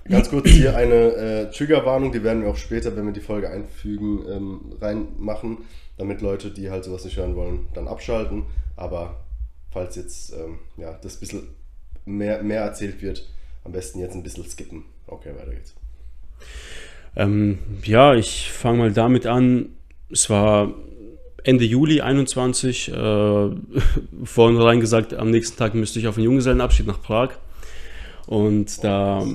Ganz 0.06 0.30
kurz 0.30 0.50
hier 0.50 0.76
eine 0.76 0.96
äh, 0.96 1.52
Triggerwarnung, 1.52 2.12
die 2.12 2.24
werden 2.24 2.42
wir 2.42 2.50
auch 2.50 2.58
später, 2.58 2.96
wenn 2.96 3.06
wir 3.06 3.14
die 3.14 3.20
Folge 3.20 3.50
einfügen, 3.50 4.26
ähm, 4.28 4.62
reinmachen, 4.82 5.60
damit 5.98 6.22
Leute, 6.22 6.50
die 6.50 6.72
halt 6.72 6.84
sowas 6.84 7.06
nicht 7.06 7.18
hören 7.18 7.36
wollen, 7.36 7.68
dann 7.76 7.88
abschalten. 7.88 8.46
Aber 8.76 9.24
falls 9.70 9.96
jetzt 9.96 10.34
ähm, 10.34 10.58
ja, 10.78 10.94
das 10.94 11.18
ein 11.18 11.20
bisschen 11.20 11.44
mehr, 12.06 12.42
mehr 12.42 12.62
erzählt 12.62 13.02
wird, 13.02 13.30
am 13.64 13.72
besten 13.72 14.00
jetzt 14.00 14.16
ein 14.16 14.24
bisschen 14.24 14.46
skippen. 14.46 14.86
Okay, 15.06 15.30
weiter 15.38 15.52
geht's. 15.52 15.76
Ähm, 17.16 17.60
ja, 17.84 18.16
ich 18.16 18.52
fange 18.52 18.80
mal 18.80 18.92
damit 18.92 19.28
an. 19.28 19.70
Es 20.10 20.30
war 20.30 20.74
Ende 21.44 21.66
Juli 21.66 22.02
21. 22.02 22.92
Äh, 22.92 22.94
vornherein 24.24 24.80
gesagt, 24.80 25.14
am 25.14 25.32
nächsten 25.32 25.58
Tag 25.58 25.76
müsste 25.76 26.00
ich 26.00 26.08
auf 26.08 26.18
einen 26.18 26.26
Junggesellenabschied 26.26 26.88
nach 26.88 27.02
Prag. 27.02 27.32
Und 28.28 28.84
da, 28.84 29.26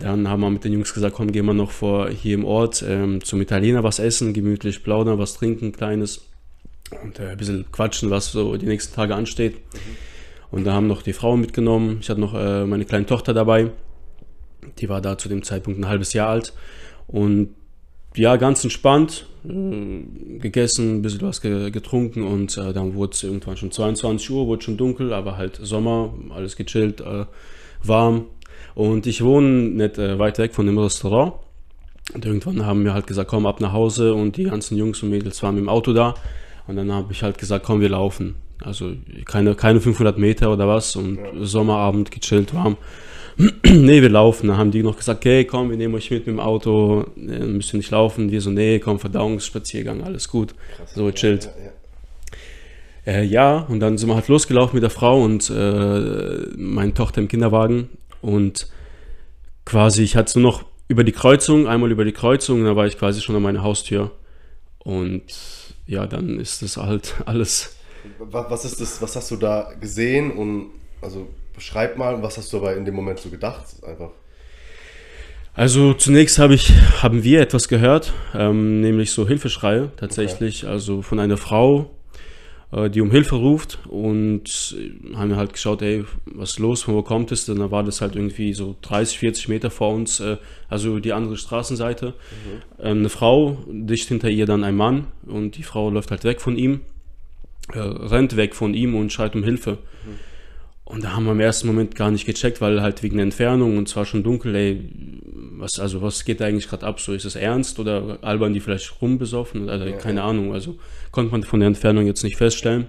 dann 0.00 0.28
haben 0.28 0.40
wir 0.40 0.50
mit 0.50 0.64
den 0.64 0.72
Jungs 0.72 0.94
gesagt, 0.94 1.16
komm, 1.16 1.32
gehen 1.32 1.46
wir 1.46 1.54
noch 1.54 1.72
vor 1.72 2.08
hier 2.08 2.34
im 2.34 2.44
Ort 2.44 2.84
ähm, 2.86 3.22
zum 3.24 3.40
Italiener 3.40 3.82
was 3.82 3.98
essen, 3.98 4.32
gemütlich 4.32 4.84
plaudern, 4.84 5.18
was 5.18 5.34
trinken, 5.34 5.72
kleines. 5.72 6.26
Und 7.02 7.18
äh, 7.18 7.30
ein 7.30 7.36
bisschen 7.36 7.66
quatschen, 7.72 8.10
was 8.10 8.30
so 8.30 8.56
die 8.56 8.66
nächsten 8.66 8.94
Tage 8.94 9.14
ansteht. 9.14 9.56
Und 10.52 10.64
da 10.64 10.74
haben 10.74 10.86
noch 10.86 11.02
die 11.02 11.12
Frauen 11.12 11.40
mitgenommen. 11.40 11.98
Ich 12.00 12.08
hatte 12.08 12.20
noch 12.20 12.34
äh, 12.34 12.64
meine 12.64 12.84
kleine 12.84 13.06
Tochter 13.06 13.34
dabei. 13.34 13.70
Die 14.78 14.88
war 14.88 15.00
da 15.00 15.18
zu 15.18 15.28
dem 15.28 15.42
Zeitpunkt 15.42 15.80
ein 15.80 15.88
halbes 15.88 16.12
Jahr 16.12 16.28
alt. 16.28 16.52
Und 17.08 17.55
ja, 18.16 18.36
ganz 18.36 18.64
entspannt, 18.64 19.26
äh, 19.48 20.38
gegessen, 20.38 20.96
ein 20.96 21.02
bisschen 21.02 21.22
was 21.22 21.40
ge 21.40 21.70
getrunken 21.70 22.22
und 22.22 22.56
äh, 22.56 22.72
dann 22.72 22.94
wurde 22.94 23.12
es 23.12 23.22
irgendwann 23.22 23.56
schon 23.56 23.70
22 23.70 24.30
Uhr, 24.30 24.46
wurde 24.46 24.62
schon 24.62 24.76
dunkel, 24.76 25.12
aber 25.12 25.36
halt 25.36 25.58
Sommer, 25.62 26.14
alles 26.30 26.56
gechillt, 26.56 27.00
äh, 27.00 27.26
warm. 27.82 28.26
Und 28.74 29.06
ich 29.06 29.22
wohne 29.22 29.48
nicht 29.48 29.98
äh, 29.98 30.18
weit 30.18 30.38
weg 30.38 30.54
von 30.54 30.66
dem 30.66 30.78
Restaurant. 30.78 31.34
Und 32.14 32.24
irgendwann 32.24 32.64
haben 32.64 32.84
wir 32.84 32.94
halt 32.94 33.06
gesagt, 33.06 33.30
komm 33.30 33.46
ab 33.46 33.60
nach 33.60 33.72
Hause 33.72 34.14
und 34.14 34.36
die 34.36 34.44
ganzen 34.44 34.76
Jungs 34.76 35.02
und 35.02 35.10
Mädels 35.10 35.42
waren 35.42 35.54
mit 35.54 35.64
dem 35.64 35.68
Auto 35.68 35.92
da. 35.92 36.14
Und 36.66 36.76
dann 36.76 36.92
habe 36.92 37.12
ich 37.12 37.22
halt 37.22 37.38
gesagt, 37.38 37.64
komm, 37.64 37.80
wir 37.80 37.88
laufen. 37.88 38.36
Also 38.62 38.92
keine, 39.24 39.54
keine 39.54 39.80
500 39.80 40.18
Meter 40.18 40.52
oder 40.52 40.66
was 40.66 40.96
und 40.96 41.16
ja. 41.16 41.24
Sommerabend 41.40 42.10
gechillt, 42.10 42.54
warm. 42.54 42.76
nee, 43.64 44.00
wir 44.02 44.08
laufen. 44.08 44.48
Dann 44.48 44.56
haben 44.56 44.70
die 44.70 44.82
noch 44.82 44.96
gesagt, 44.96 45.20
okay, 45.20 45.44
komm, 45.44 45.70
wir 45.70 45.76
nehmen 45.76 45.94
euch 45.94 46.10
mit 46.10 46.26
mit 46.26 46.36
dem 46.36 46.40
Auto, 46.40 47.04
äh, 47.16 47.40
müsst 47.40 47.74
ihr 47.74 47.78
nicht 47.78 47.90
laufen. 47.90 48.30
Wir 48.30 48.40
so, 48.40 48.50
nee, 48.50 48.78
komm, 48.78 48.98
Verdauungsspaziergang, 48.98 50.02
alles 50.02 50.28
gut. 50.28 50.54
Krass, 50.76 50.94
so 50.94 51.10
chillt. 51.10 51.44
Ja, 51.44 51.64
ja. 51.64 51.72
Äh, 53.06 53.24
ja, 53.24 53.58
und 53.58 53.80
dann 53.80 53.98
sind 53.98 54.08
wir 54.08 54.16
halt 54.16 54.28
losgelaufen 54.28 54.74
mit 54.74 54.82
der 54.82 54.90
Frau 54.90 55.22
und 55.22 55.48
äh, 55.50 56.48
meine 56.56 56.94
Tochter 56.94 57.20
im 57.20 57.28
Kinderwagen. 57.28 57.88
Und 58.20 58.68
quasi, 59.64 60.02
ich 60.02 60.16
hatte 60.16 60.40
nur 60.40 60.52
noch 60.52 60.64
über 60.88 61.04
die 61.04 61.12
Kreuzung, 61.12 61.68
einmal 61.68 61.92
über 61.92 62.04
die 62.04 62.12
Kreuzung, 62.12 62.64
da 62.64 62.74
war 62.74 62.86
ich 62.86 62.98
quasi 62.98 63.20
schon 63.20 63.36
an 63.36 63.42
meiner 63.42 63.62
Haustür. 63.62 64.10
Und 64.78 65.22
ja, 65.86 66.06
dann 66.06 66.40
ist 66.40 66.62
das 66.62 66.76
halt 66.76 67.14
alles. 67.26 67.76
Was 68.18 68.64
ist 68.64 68.80
das, 68.80 69.02
was 69.02 69.14
hast 69.16 69.30
du 69.30 69.36
da 69.36 69.72
gesehen 69.80 70.30
und 70.32 70.70
also 71.02 71.28
beschreib 71.56 71.96
mal, 71.96 72.22
was 72.22 72.38
hast 72.38 72.52
du 72.52 72.58
aber 72.58 72.76
in 72.76 72.84
dem 72.84 72.94
Moment 72.94 73.18
so 73.18 73.28
gedacht? 73.28 73.64
Einfach. 73.82 74.10
Also 75.56 75.94
zunächst 75.94 76.38
habe 76.38 76.54
ich, 76.54 76.70
haben 77.02 77.24
wir 77.24 77.40
etwas 77.40 77.68
gehört, 77.68 78.12
ähm, 78.34 78.82
nämlich 78.82 79.10
so 79.10 79.26
Hilfeschreie 79.26 79.90
tatsächlich, 79.96 80.64
okay. 80.64 80.72
also 80.72 81.00
von 81.00 81.18
einer 81.18 81.38
Frau, 81.38 81.90
äh, 82.72 82.90
die 82.90 83.00
um 83.00 83.10
Hilfe 83.10 83.36
ruft 83.36 83.78
und 83.88 84.76
haben 85.14 85.34
halt 85.34 85.54
geschaut, 85.54 85.80
ey, 85.80 86.04
was 86.26 86.50
ist 86.50 86.58
los, 86.58 86.82
von 86.82 86.94
wo 86.94 87.02
kommt 87.02 87.32
es? 87.32 87.46
Dann 87.46 87.70
war 87.70 87.84
das 87.84 88.02
halt 88.02 88.16
irgendwie 88.16 88.52
so 88.52 88.76
30, 88.82 89.18
40 89.18 89.48
Meter 89.48 89.70
vor 89.70 89.94
uns, 89.94 90.20
äh, 90.20 90.36
also 90.68 90.98
die 90.98 91.14
andere 91.14 91.38
Straßenseite. 91.38 92.08
Mhm. 92.08 92.12
Ähm, 92.78 92.98
eine 92.98 93.08
Frau, 93.08 93.56
dicht 93.66 94.08
hinter 94.08 94.28
ihr 94.28 94.44
dann 94.44 94.62
ein 94.62 94.76
Mann 94.76 95.06
und 95.24 95.56
die 95.56 95.62
Frau 95.62 95.88
läuft 95.88 96.10
halt 96.10 96.24
weg 96.24 96.42
von 96.42 96.58
ihm, 96.58 96.82
äh, 97.72 97.78
rennt 97.78 98.36
weg 98.36 98.54
von 98.54 98.74
ihm 98.74 98.94
und 98.94 99.10
schreit 99.10 99.34
um 99.34 99.42
Hilfe. 99.42 99.78
Mhm. 100.04 100.35
Und 100.86 101.02
da 101.02 101.14
haben 101.14 101.24
wir 101.24 101.32
im 101.32 101.40
ersten 101.40 101.66
Moment 101.66 101.96
gar 101.96 102.12
nicht 102.12 102.26
gecheckt, 102.26 102.60
weil 102.60 102.80
halt 102.80 103.02
wegen 103.02 103.16
der 103.16 103.24
Entfernung 103.24 103.76
und 103.76 103.88
zwar 103.88 104.06
schon 104.06 104.22
dunkel, 104.22 104.54
ey, 104.54 104.88
was, 105.58 105.80
also 105.80 106.00
was 106.00 106.24
geht 106.24 106.40
da 106.40 106.46
eigentlich 106.46 106.68
gerade 106.68 106.86
ab? 106.86 107.00
So, 107.00 107.12
ist 107.12 107.24
es 107.24 107.34
ernst 107.34 107.80
oder 107.80 108.18
albern 108.22 108.52
die 108.52 108.60
vielleicht 108.60 109.02
rumbesoffen? 109.02 109.68
Also, 109.68 109.84
ja, 109.84 109.96
keine. 109.96 110.22
Ahnung, 110.22 110.54
also 110.54 110.78
konnte 111.10 111.32
man 111.32 111.42
von 111.42 111.58
der 111.58 111.66
Entfernung 111.66 112.06
jetzt 112.06 112.22
nicht 112.22 112.36
feststellen. 112.36 112.86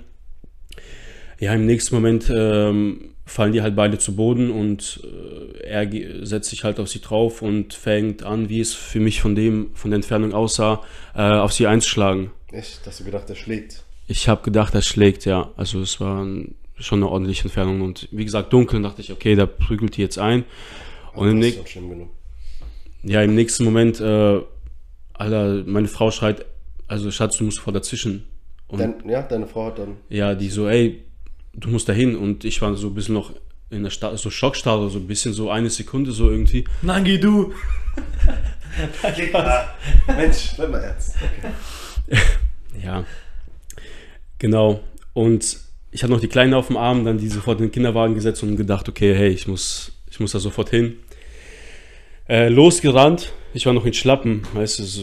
Ja, 1.39 1.53
im 1.55 1.65
nächsten 1.65 1.95
Moment 1.95 2.31
ähm, 2.33 3.15
fallen 3.25 3.51
die 3.51 3.63
halt 3.63 3.75
beide 3.75 3.97
zu 3.97 4.15
Boden 4.15 4.51
und 4.51 5.01
äh, 5.03 5.67
er 5.67 6.25
setzt 6.25 6.51
sich 6.51 6.63
halt 6.63 6.79
auf 6.79 6.89
sie 6.89 7.01
drauf 7.01 7.41
und 7.41 7.73
fängt 7.73 8.21
an, 8.21 8.47
wie 8.47 8.59
es 8.59 8.75
für 8.75 8.99
mich 8.99 9.21
von 9.21 9.33
dem, 9.33 9.71
von 9.73 9.89
der 9.89 9.95
Entfernung 9.95 10.33
aussah, 10.33 10.83
äh, 11.15 11.21
auf 11.21 11.51
sie 11.51 11.65
einzuschlagen. 11.65 12.29
Echt? 12.51 12.81
Hast 12.85 12.99
du 12.99 13.05
gedacht, 13.05 13.27
er 13.27 13.35
schlägt? 13.35 13.83
Ich 14.07 14.29
habe 14.29 14.43
gedacht, 14.43 14.75
er 14.75 14.83
schlägt, 14.83 15.25
ja. 15.25 15.51
Also 15.57 15.81
es 15.81 15.99
war 15.99 16.23
ein 16.23 16.55
schon 16.79 16.99
eine 16.99 17.09
ordentliche 17.09 17.43
Entfernung. 17.43 17.81
Und 17.81 18.07
wie 18.11 18.25
gesagt, 18.25 18.53
dunkel 18.53 18.81
dachte 18.81 19.01
ich, 19.01 19.11
okay, 19.11 19.35
da 19.35 19.45
prügelt 19.45 19.97
die 19.97 20.01
jetzt 20.01 20.17
ein. 20.19 20.45
Und 21.13 21.41
im, 21.41 22.09
ja, 23.03 23.21
im 23.23 23.35
nächsten 23.35 23.63
Moment, 23.63 23.99
äh, 23.99 24.41
Alter, 25.13 25.63
meine 25.65 25.87
Frau 25.87 26.11
schreit, 26.11 26.45
also 26.87 27.09
Schatz, 27.11 27.37
du 27.37 27.43
musst 27.45 27.59
vor 27.59 27.73
dazwischen. 27.73 28.27
Und, 28.67 28.79
Dein, 28.79 29.09
ja, 29.09 29.21
deine 29.21 29.47
Frau 29.47 29.65
hat 29.67 29.79
dann. 29.79 29.97
Ja, 30.09 30.35
die 30.35 30.49
so, 30.49 30.67
ey, 30.67 31.03
du 31.53 31.69
musst 31.69 31.89
dahin. 31.89 32.15
Und 32.15 32.45
ich 32.45 32.61
war 32.61 32.75
so 32.75 32.87
ein 32.87 32.93
bisschen 32.93 33.15
noch 33.15 33.33
in 33.69 33.83
der 33.83 33.89
Sta 33.89 34.15
so 34.15 34.29
Schockstarre, 34.29 34.89
so 34.89 34.99
ein 34.99 35.07
bisschen 35.07 35.33
so 35.33 35.49
eine 35.49 35.69
Sekunde 35.69 36.11
so 36.11 36.29
irgendwie. 36.29 36.65
Nein, 36.81 37.03
geh 37.03 37.17
du! 37.17 37.53
Mensch, 40.07 40.53
bleib 40.55 40.71
mal 40.71 40.79
ernst. 40.79 41.15
Okay. 42.07 42.21
ja, 42.83 43.03
genau. 44.37 44.81
Und 45.13 45.57
ich 45.91 46.03
hatte 46.03 46.11
noch 46.11 46.19
die 46.19 46.27
Kleine 46.27 46.57
auf 46.57 46.67
dem 46.67 46.77
Arm, 46.77 47.05
dann 47.05 47.17
die 47.17 47.29
sofort 47.29 47.59
in 47.59 47.67
den 47.67 47.71
Kinderwagen 47.71 48.15
gesetzt 48.15 48.43
und 48.43 48.55
gedacht, 48.55 48.89
okay, 48.89 49.15
hey, 49.15 49.29
ich 49.29 49.47
muss, 49.47 49.93
ich 50.09 50.19
muss 50.19 50.31
da 50.31 50.39
sofort 50.39 50.69
hin. 50.69 50.97
Äh, 52.29 52.49
losgerannt, 52.49 53.31
ich 53.53 53.65
war 53.65 53.73
noch 53.73 53.85
in 53.85 53.93
Schlappen, 53.93 54.41
weißt 54.53 54.79
du, 54.79 54.83
so, 54.83 55.01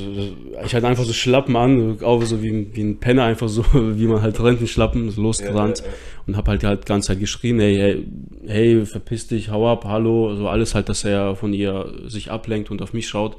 ich 0.65 0.75
hatte 0.75 0.87
einfach 0.87 1.05
so 1.05 1.15
Schlappen 1.15 1.57
an, 1.57 2.03
auch 2.03 2.23
so 2.23 2.43
wie, 2.43 2.69
wie 2.75 2.83
ein 2.83 3.01
Penner, 3.01 3.25
einfach 3.25 3.49
so, 3.49 3.65
wie 3.73 4.07
man 4.07 4.21
halt 4.21 4.39
rennt 4.41 4.61
in 4.61 4.67
Schlappen, 4.67 5.11
so 5.11 5.23
losgerannt 5.23 5.79
ja, 5.79 5.85
ja, 5.87 5.91
ja. 5.91 5.97
und 6.27 6.37
hab 6.37 6.49
halt 6.49 6.65
halt 6.65 6.85
die 6.85 6.87
ganze 6.87 7.09
Zeit 7.09 7.21
geschrien, 7.21 7.61
hey, 7.61 7.77
hey, 7.77 8.07
hey, 8.47 8.87
verpiss 8.87 9.27
dich, 9.27 9.49
hau 9.49 9.73
ab, 9.73 9.87
hallo, 9.87 10.37
so 10.37 10.49
alles 10.49 10.75
halt, 10.75 10.91
dass 10.91 11.05
er 11.05 11.35
von 11.35 11.55
ihr 11.55 11.95
sich 12.07 12.31
ablenkt 12.31 12.71
und 12.71 12.83
auf 12.83 12.93
mich 12.93 13.09
schaut, 13.09 13.39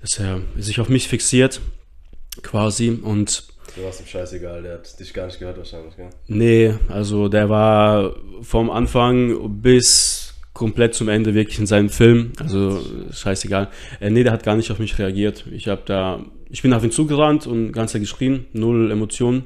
dass 0.00 0.18
er 0.18 0.40
sich 0.56 0.80
auf 0.80 0.88
mich 0.88 1.06
fixiert, 1.06 1.60
quasi 2.42 2.90
und 2.90 3.44
Du 3.76 3.84
warst 3.84 4.00
ihm 4.00 4.06
scheißegal, 4.06 4.62
der 4.62 4.74
hat 4.74 4.98
dich 4.98 5.12
gar 5.12 5.26
nicht 5.26 5.38
gehört 5.38 5.58
wahrscheinlich, 5.58 5.94
gell? 5.96 6.08
Nee, 6.28 6.74
also 6.88 7.28
der 7.28 7.50
war 7.50 8.16
vom 8.40 8.70
Anfang 8.70 9.60
bis 9.60 10.34
komplett 10.54 10.94
zum 10.94 11.10
Ende 11.10 11.34
wirklich 11.34 11.58
in 11.58 11.66
seinem 11.66 11.90
Film, 11.90 12.32
also 12.40 12.80
scheißegal. 13.10 13.68
Äh, 14.00 14.08
nee, 14.08 14.24
der 14.24 14.32
hat 14.32 14.42
gar 14.44 14.56
nicht 14.56 14.70
auf 14.70 14.78
mich 14.78 14.98
reagiert. 14.98 15.44
Ich 15.52 15.68
habe 15.68 15.82
da, 15.84 16.24
ich 16.48 16.62
bin 16.62 16.72
auf 16.72 16.82
ihn 16.82 16.90
zugerannt 16.90 17.46
und 17.46 17.72
ganz 17.72 17.92
geschrien, 17.92 18.46
null 18.54 18.90
Emotionen. 18.90 19.44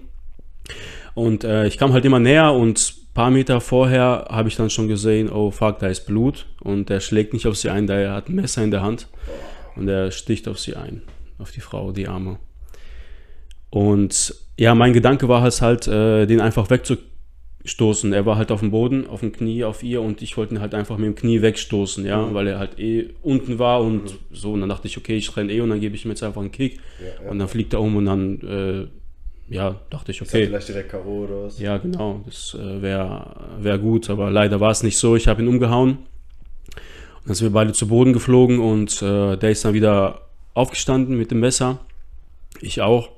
Und 1.14 1.42
äh, 1.42 1.66
ich 1.66 1.76
kam 1.76 1.92
halt 1.92 2.04
immer 2.04 2.20
näher 2.20 2.52
und 2.52 2.78
ein 2.78 3.14
paar 3.14 3.32
Meter 3.32 3.60
vorher 3.60 4.28
habe 4.30 4.49
ich 4.49 4.54
dann 4.54 4.70
schon 4.70 4.87
gesehen, 4.87 5.28
oh 5.28 5.50
fuck, 5.50 5.80
da 5.80 5.88
ist 5.88 6.06
Blut 6.06 6.46
und 6.60 6.88
der 6.88 7.00
schlägt 7.00 7.32
nicht 7.32 7.49
auf 7.49 7.56
sie 7.56 7.70
ein, 7.70 7.88
der 7.88 8.12
hat 8.12 8.28
ein 8.28 8.37
Messer 8.37 8.62
in 8.62 8.70
der 8.70 8.82
Hand 8.82 9.08
und 9.75 9.88
er 9.88 10.12
sticht 10.12 10.46
auf 10.46 10.60
sie 10.60 10.76
ein, 10.76 11.02
auf 11.38 11.50
die 11.50 11.60
Frau, 11.60 11.90
die 11.90 12.06
Arme. 12.06 12.38
Und 13.71 14.35
ja, 14.59 14.75
mein 14.75 14.93
Gedanke 14.93 15.29
war 15.29 15.47
es 15.47 15.62
halt, 15.62 15.87
äh, 15.87 16.27
den 16.27 16.41
einfach 16.41 16.69
wegzustoßen. 16.69 18.12
Er 18.12 18.27
war 18.27 18.37
halt 18.37 18.50
auf 18.50 18.61
dem 18.61 18.73
Boden, 18.73 19.07
auf 19.07 19.21
dem 19.21 19.33
Knie 19.33 19.65
auf 19.65 19.83
ihr 19.83 20.03
und 20.03 20.23
ich 20.23 20.37
wollte 20.37 20.55
ihn 20.55 20.61
halt 20.61 20.75
einfach 20.75 20.99
mit 20.99 21.07
dem 21.07 21.15
Knie 21.15 21.41
wegstoßen, 21.41 22.05
ja, 22.05 22.27
mhm. 22.27 22.35
weil 22.35 22.49
er 22.49 22.59
halt 22.59 22.79
eh 22.79 23.11
unten 23.23 23.59
war 23.59 23.81
und 23.81 24.05
mhm. 24.05 24.19
so. 24.33 24.53
Und 24.53 24.61
dann 24.61 24.69
dachte 24.69 24.89
ich, 24.89 24.99
okay, 24.99 25.17
ich 25.17 25.35
renne 25.37 25.53
eh 25.53 25.61
und 25.61 25.71
dann 25.71 25.81
gebe 25.81 25.95
ich 25.95 26.05
ihm 26.05 26.11
jetzt 26.11 26.23
einfach 26.23 26.41
einen 26.41 26.53
Kick. 26.53 26.79
Ja, 26.99 27.25
ja. 27.25 27.31
Und 27.31 27.39
dann 27.39 27.49
fliegt 27.49 27.73
er 27.73 27.81
um 27.81 27.97
und 27.97 28.07
dann, 28.07 28.41
äh, 28.41 29.55
ja, 29.55 29.81
dachte 29.89 30.11
ich, 30.11 30.21
okay. 30.21 30.43
Ist 30.43 30.49
vielleicht 30.49 30.69
direkt 30.69 30.91
K.O. 30.91 31.25
oder 31.25 31.45
was? 31.45 31.59
Ja, 31.61 31.79
genau, 31.79 32.23
das 32.27 32.57
äh, 32.61 32.83
wäre 32.83 33.37
wär 33.61 33.79
gut, 33.79 34.11
aber 34.11 34.31
leider 34.31 34.61
war 34.61 34.73
es 34.73 34.83
nicht 34.83 34.99
so. 34.99 35.17
Ich 35.17 35.29
habe 35.29 35.43
ihn 35.43 35.49
umgehauen. 35.49 35.91
Und 35.91 37.29
dann 37.29 37.35
sind 37.35 37.47
wir 37.47 37.53
beide 37.53 37.73
zu 37.73 37.89
Boden 37.89 38.12
geflogen 38.12 38.59
und 38.59 39.00
äh, 39.03 39.37
der 39.37 39.50
ist 39.50 39.65
dann 39.65 39.75
wieder 39.75 40.23
aufgestanden 40.55 41.17
mit 41.17 41.31
dem 41.31 41.41
Messer. 41.41 41.79
Ich 42.61 42.81
auch. 42.81 43.09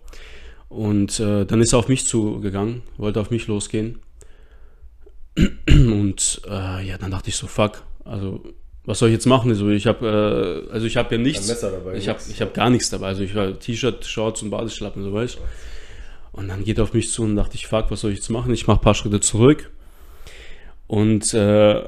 Und 0.72 1.20
äh, 1.20 1.44
dann 1.44 1.60
ist 1.60 1.74
er 1.74 1.80
auf 1.80 1.88
mich 1.88 2.06
zugegangen, 2.06 2.82
wollte 2.96 3.20
auf 3.20 3.30
mich 3.30 3.46
losgehen. 3.46 3.98
Und 5.68 6.40
äh, 6.48 6.86
ja, 6.86 6.96
dann 6.98 7.10
dachte 7.10 7.28
ich 7.28 7.36
so, 7.36 7.46
fuck, 7.46 7.82
also 8.04 8.42
was 8.84 8.98
soll 8.98 9.10
ich 9.10 9.12
jetzt 9.12 9.26
machen? 9.26 9.50
Also 9.50 9.68
ich 9.68 9.86
habe 9.86 10.64
äh, 10.70 10.72
also 10.72 10.86
ich 10.86 10.96
habe 10.96 11.14
ja 11.14 11.20
nichts. 11.20 11.42
Ein 11.42 11.48
Messer 11.48 11.70
dabei, 11.72 11.94
ich 11.96 12.08
habe 12.08 12.18
ich 12.26 12.40
habe 12.40 12.52
gar 12.52 12.70
nichts 12.70 12.88
dabei. 12.88 13.08
Also 13.08 13.22
ich 13.22 13.34
war 13.34 13.58
T-Shirt, 13.58 14.04
Shorts 14.06 14.42
und 14.42 14.48
Badeschlappen, 14.48 15.02
so 15.02 15.12
weißt. 15.12 15.38
Und 16.32 16.48
dann 16.48 16.64
geht 16.64 16.78
er 16.78 16.84
auf 16.84 16.94
mich 16.94 17.10
zu 17.10 17.22
und 17.22 17.36
dachte 17.36 17.56
ich, 17.56 17.66
fuck, 17.66 17.90
was 17.90 18.00
soll 18.00 18.12
ich 18.12 18.18
jetzt 18.18 18.30
machen? 18.30 18.54
Ich 18.54 18.66
mache 18.66 18.78
ein 18.78 18.82
paar 18.82 18.94
Schritte 18.94 19.20
zurück. 19.20 19.70
Und 20.86 21.34
äh, 21.34 21.82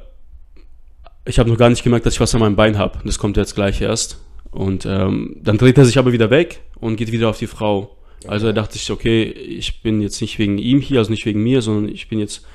ich 1.24 1.38
habe 1.38 1.48
noch 1.48 1.56
gar 1.56 1.70
nicht 1.70 1.82
gemerkt, 1.82 2.04
dass 2.04 2.14
ich 2.14 2.20
was 2.20 2.34
an 2.34 2.42
meinem 2.42 2.56
Bein 2.56 2.76
habe. 2.76 2.98
Das 3.04 3.18
kommt 3.18 3.38
jetzt 3.38 3.54
gleich 3.54 3.80
erst. 3.80 4.20
Und 4.50 4.84
ähm, 4.84 5.36
dann 5.42 5.56
dreht 5.56 5.78
er 5.78 5.86
sich 5.86 5.96
aber 5.96 6.12
wieder 6.12 6.28
weg 6.28 6.60
und 6.78 6.96
geht 6.96 7.12
wieder 7.12 7.30
auf 7.30 7.38
die 7.38 7.46
Frau. 7.46 7.96
Also 8.26 8.52
dachte 8.52 8.76
ich, 8.76 8.90
okay, 8.90 9.24
ich 9.24 9.82
bin 9.82 10.00
jetzt 10.00 10.20
nicht 10.20 10.38
wegen 10.38 10.58
ihm 10.58 10.80
hier, 10.80 10.98
also 10.98 11.10
nicht 11.10 11.26
wegen 11.26 11.42
mir, 11.42 11.62
sondern 11.62 11.92
ich 11.92 12.08
bin 12.08 12.18
jetzt, 12.18 12.46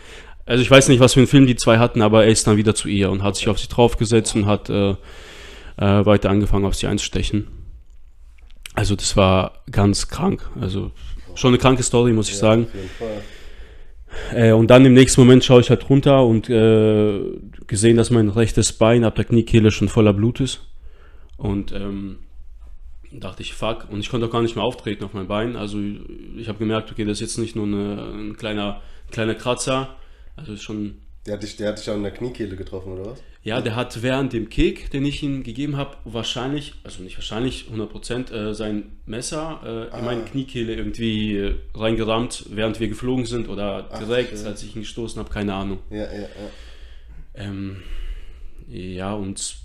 also 0.45 0.61
ich 0.61 0.69
weiß 0.69 0.89
nicht, 0.89 0.99
was 0.99 1.13
für 1.13 1.19
einen 1.19 1.27
Film 1.27 1.47
die 1.47 1.55
zwei 1.55 1.77
hatten, 1.77 2.01
aber 2.01 2.25
er 2.25 2.31
ist 2.31 2.47
dann 2.47 2.57
wieder 2.57 2.75
zu 2.75 2.87
ihr 2.87 3.11
und 3.11 3.23
hat 3.23 3.35
sich 3.35 3.47
auf 3.49 3.59
sie 3.59 3.67
draufgesetzt 3.67 4.35
und 4.35 4.45
hat 4.45 4.69
äh, 4.69 4.91
äh, 4.91 4.95
weiter 6.05 6.29
angefangen, 6.29 6.65
auf 6.65 6.75
sie 6.75 6.87
einzustechen. 6.87 7.47
Also 8.73 8.95
das 8.95 9.15
war 9.17 9.63
ganz 9.71 10.07
krank. 10.07 10.49
Also 10.59 10.91
schon 11.35 11.49
eine 11.49 11.57
kranke 11.57 11.83
Story, 11.83 12.13
muss 12.13 12.29
ich 12.29 12.35
ja, 12.35 12.41
sagen. 12.41 12.67
Äh, 14.33 14.51
und 14.53 14.67
dann 14.67 14.85
im 14.85 14.93
nächsten 14.93 15.21
Moment 15.21 15.43
schaue 15.43 15.61
ich 15.61 15.69
halt 15.69 15.89
runter 15.89 16.25
und 16.25 16.49
äh, 16.49 17.19
gesehen, 17.67 17.97
dass 17.97 18.09
mein 18.09 18.29
rechtes 18.29 18.73
Bein 18.73 19.03
ab 19.03 19.15
der 19.15 19.25
Kniekehle 19.25 19.71
schon 19.71 19.89
voller 19.89 20.13
Blut 20.13 20.39
ist. 20.39 20.67
Und 21.37 21.71
ähm, 21.71 22.19
dachte 23.11 23.41
ich, 23.43 23.53
fuck. 23.53 23.87
Und 23.89 23.99
ich 23.99 24.09
konnte 24.09 24.27
auch 24.27 24.31
gar 24.31 24.41
nicht 24.41 24.55
mehr 24.55 24.63
auftreten 24.63 25.03
auf 25.03 25.13
mein 25.13 25.27
Bein. 25.27 25.55
Also 25.55 25.79
ich 26.37 26.47
habe 26.47 26.59
gemerkt, 26.59 26.91
okay, 26.91 27.05
das 27.05 27.13
ist 27.13 27.21
jetzt 27.21 27.37
nicht 27.37 27.55
nur 27.55 27.65
eine, 27.65 28.11
ein 28.13 28.37
kleiner, 28.37 28.81
kleiner 29.11 29.35
Kratzer. 29.35 29.95
Also 30.35 30.55
schon 30.57 30.95
Der 31.25 31.33
hat 31.35 31.43
dich, 31.43 31.57
der 31.57 31.69
hat 31.69 31.79
dich 31.79 31.89
an 31.89 32.03
der 32.03 32.11
Kniekehle 32.11 32.55
getroffen, 32.55 32.93
oder 32.93 33.11
was? 33.11 33.23
Ja, 33.41 33.61
der 33.61 33.75
hat 33.77 34.01
während 34.03 34.33
dem 34.33 34.49
Kick, 34.49 34.91
den 34.91 35.05
ich 35.05 35.23
ihm 35.23 35.43
gegeben 35.43 35.77
habe, 35.77 35.95
wahrscheinlich, 36.03 36.73
also 36.83 37.01
nicht 37.03 37.15
wahrscheinlich, 37.17 37.67
100%, 37.73 38.31
äh, 38.33 38.53
sein 38.53 38.97
Messer 39.05 39.61
äh, 39.63 39.83
in 39.87 39.93
Ah. 39.93 40.01
meine 40.05 40.23
Kniekehle 40.23 40.75
irgendwie 40.75 41.37
äh, 41.37 41.55
reingerammt, 41.73 42.45
während 42.49 42.79
wir 42.81 42.89
geflogen 42.89 43.25
sind 43.25 43.47
oder 43.47 43.87
Ach, 43.91 43.99
direkt, 43.99 44.37
shit. 44.37 44.45
als 44.45 44.61
ich 44.63 44.75
ihn 44.75 44.81
gestoßen 44.81 45.19
habe, 45.19 45.29
keine 45.33 45.53
Ahnung. 45.53 45.79
Ja, 45.89 45.97
ja, 46.13 46.19
ja. 46.19 46.27
Ähm, 47.35 47.77
ja, 48.67 49.13
und 49.13 49.55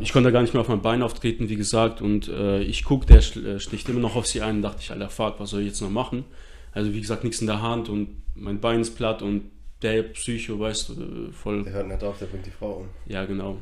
ich 0.00 0.12
konnte 0.12 0.32
gar 0.32 0.42
nicht 0.42 0.54
mehr 0.54 0.60
auf 0.60 0.68
mein 0.68 0.82
Bein 0.82 1.02
auftreten, 1.02 1.48
wie 1.48 1.56
gesagt, 1.56 2.00
und 2.02 2.28
äh, 2.28 2.62
ich 2.62 2.84
gucke, 2.84 3.06
der 3.06 3.18
äh, 3.18 3.60
sticht 3.60 3.88
immer 3.88 4.00
noch 4.00 4.16
auf 4.16 4.26
sie 4.26 4.40
ein, 4.42 4.62
dachte 4.62 4.78
ich, 4.80 4.90
Alter, 4.90 5.08
fuck, 5.10 5.38
was 5.40 5.50
soll 5.50 5.60
ich 5.60 5.66
jetzt 5.68 5.80
noch 5.80 5.90
machen? 5.90 6.24
Also, 6.72 6.92
wie 6.92 7.00
gesagt, 7.00 7.22
nichts 7.24 7.40
in 7.40 7.46
der 7.46 7.62
Hand 7.62 7.88
und 7.88 8.22
mein 8.34 8.60
Bein 8.60 8.80
ist 8.80 8.96
platt 8.96 9.22
und 9.22 9.50
der 9.82 10.02
Psycho, 10.02 10.58
weißt 10.58 10.88
du, 10.88 10.92
äh, 11.28 11.32
voll 11.32 11.62
Der 11.64 11.72
hört 11.74 11.88
nicht 11.88 12.02
auf, 12.02 12.18
der 12.18 12.26
bringt 12.26 12.46
die 12.46 12.50
Frau 12.50 12.72
um. 12.80 12.88
ja, 13.06 13.24
genau. 13.24 13.58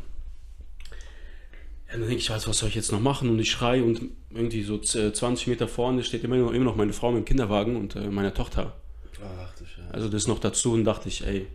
Ja, 1.89 1.99
dann 1.99 2.01
denke 2.09 2.17
ich, 2.17 2.31
was, 2.31 2.49
was 2.49 2.59
soll 2.59 2.69
ich 2.71 2.75
jetzt 2.75 2.91
noch 2.93 3.01
machen? 3.01 3.29
Und 3.29 3.39
ich 3.39 3.51
schreie 3.51 3.85
und 3.85 4.01
irgendwie 4.31 4.63
so 4.63 4.79
z- 4.79 5.15
20 5.15 5.47
Meter 5.49 5.69
vorne 5.69 6.03
steht 6.05 6.25
immer 6.25 6.37
noch, 6.37 6.53
immer 6.53 6.65
noch 6.65 6.77
meine 6.77 6.93
Frau 6.95 7.11
mit 7.13 7.23
dem 7.23 7.25
Kinderwagen 7.27 7.77
und 7.77 7.97
äh, 7.97 8.09
meine 8.09 8.33
Tochter. 8.33 8.75
Ach 9.23 9.55
du 9.59 9.65
Scheiße. 9.67 9.93
Also 9.93 10.09
das 10.09 10.27
noch 10.27 10.39
dazu 10.39 10.73
und 10.73 10.85
dachte 10.85 11.09
ich, 11.09 11.25
ey, 11.27 11.47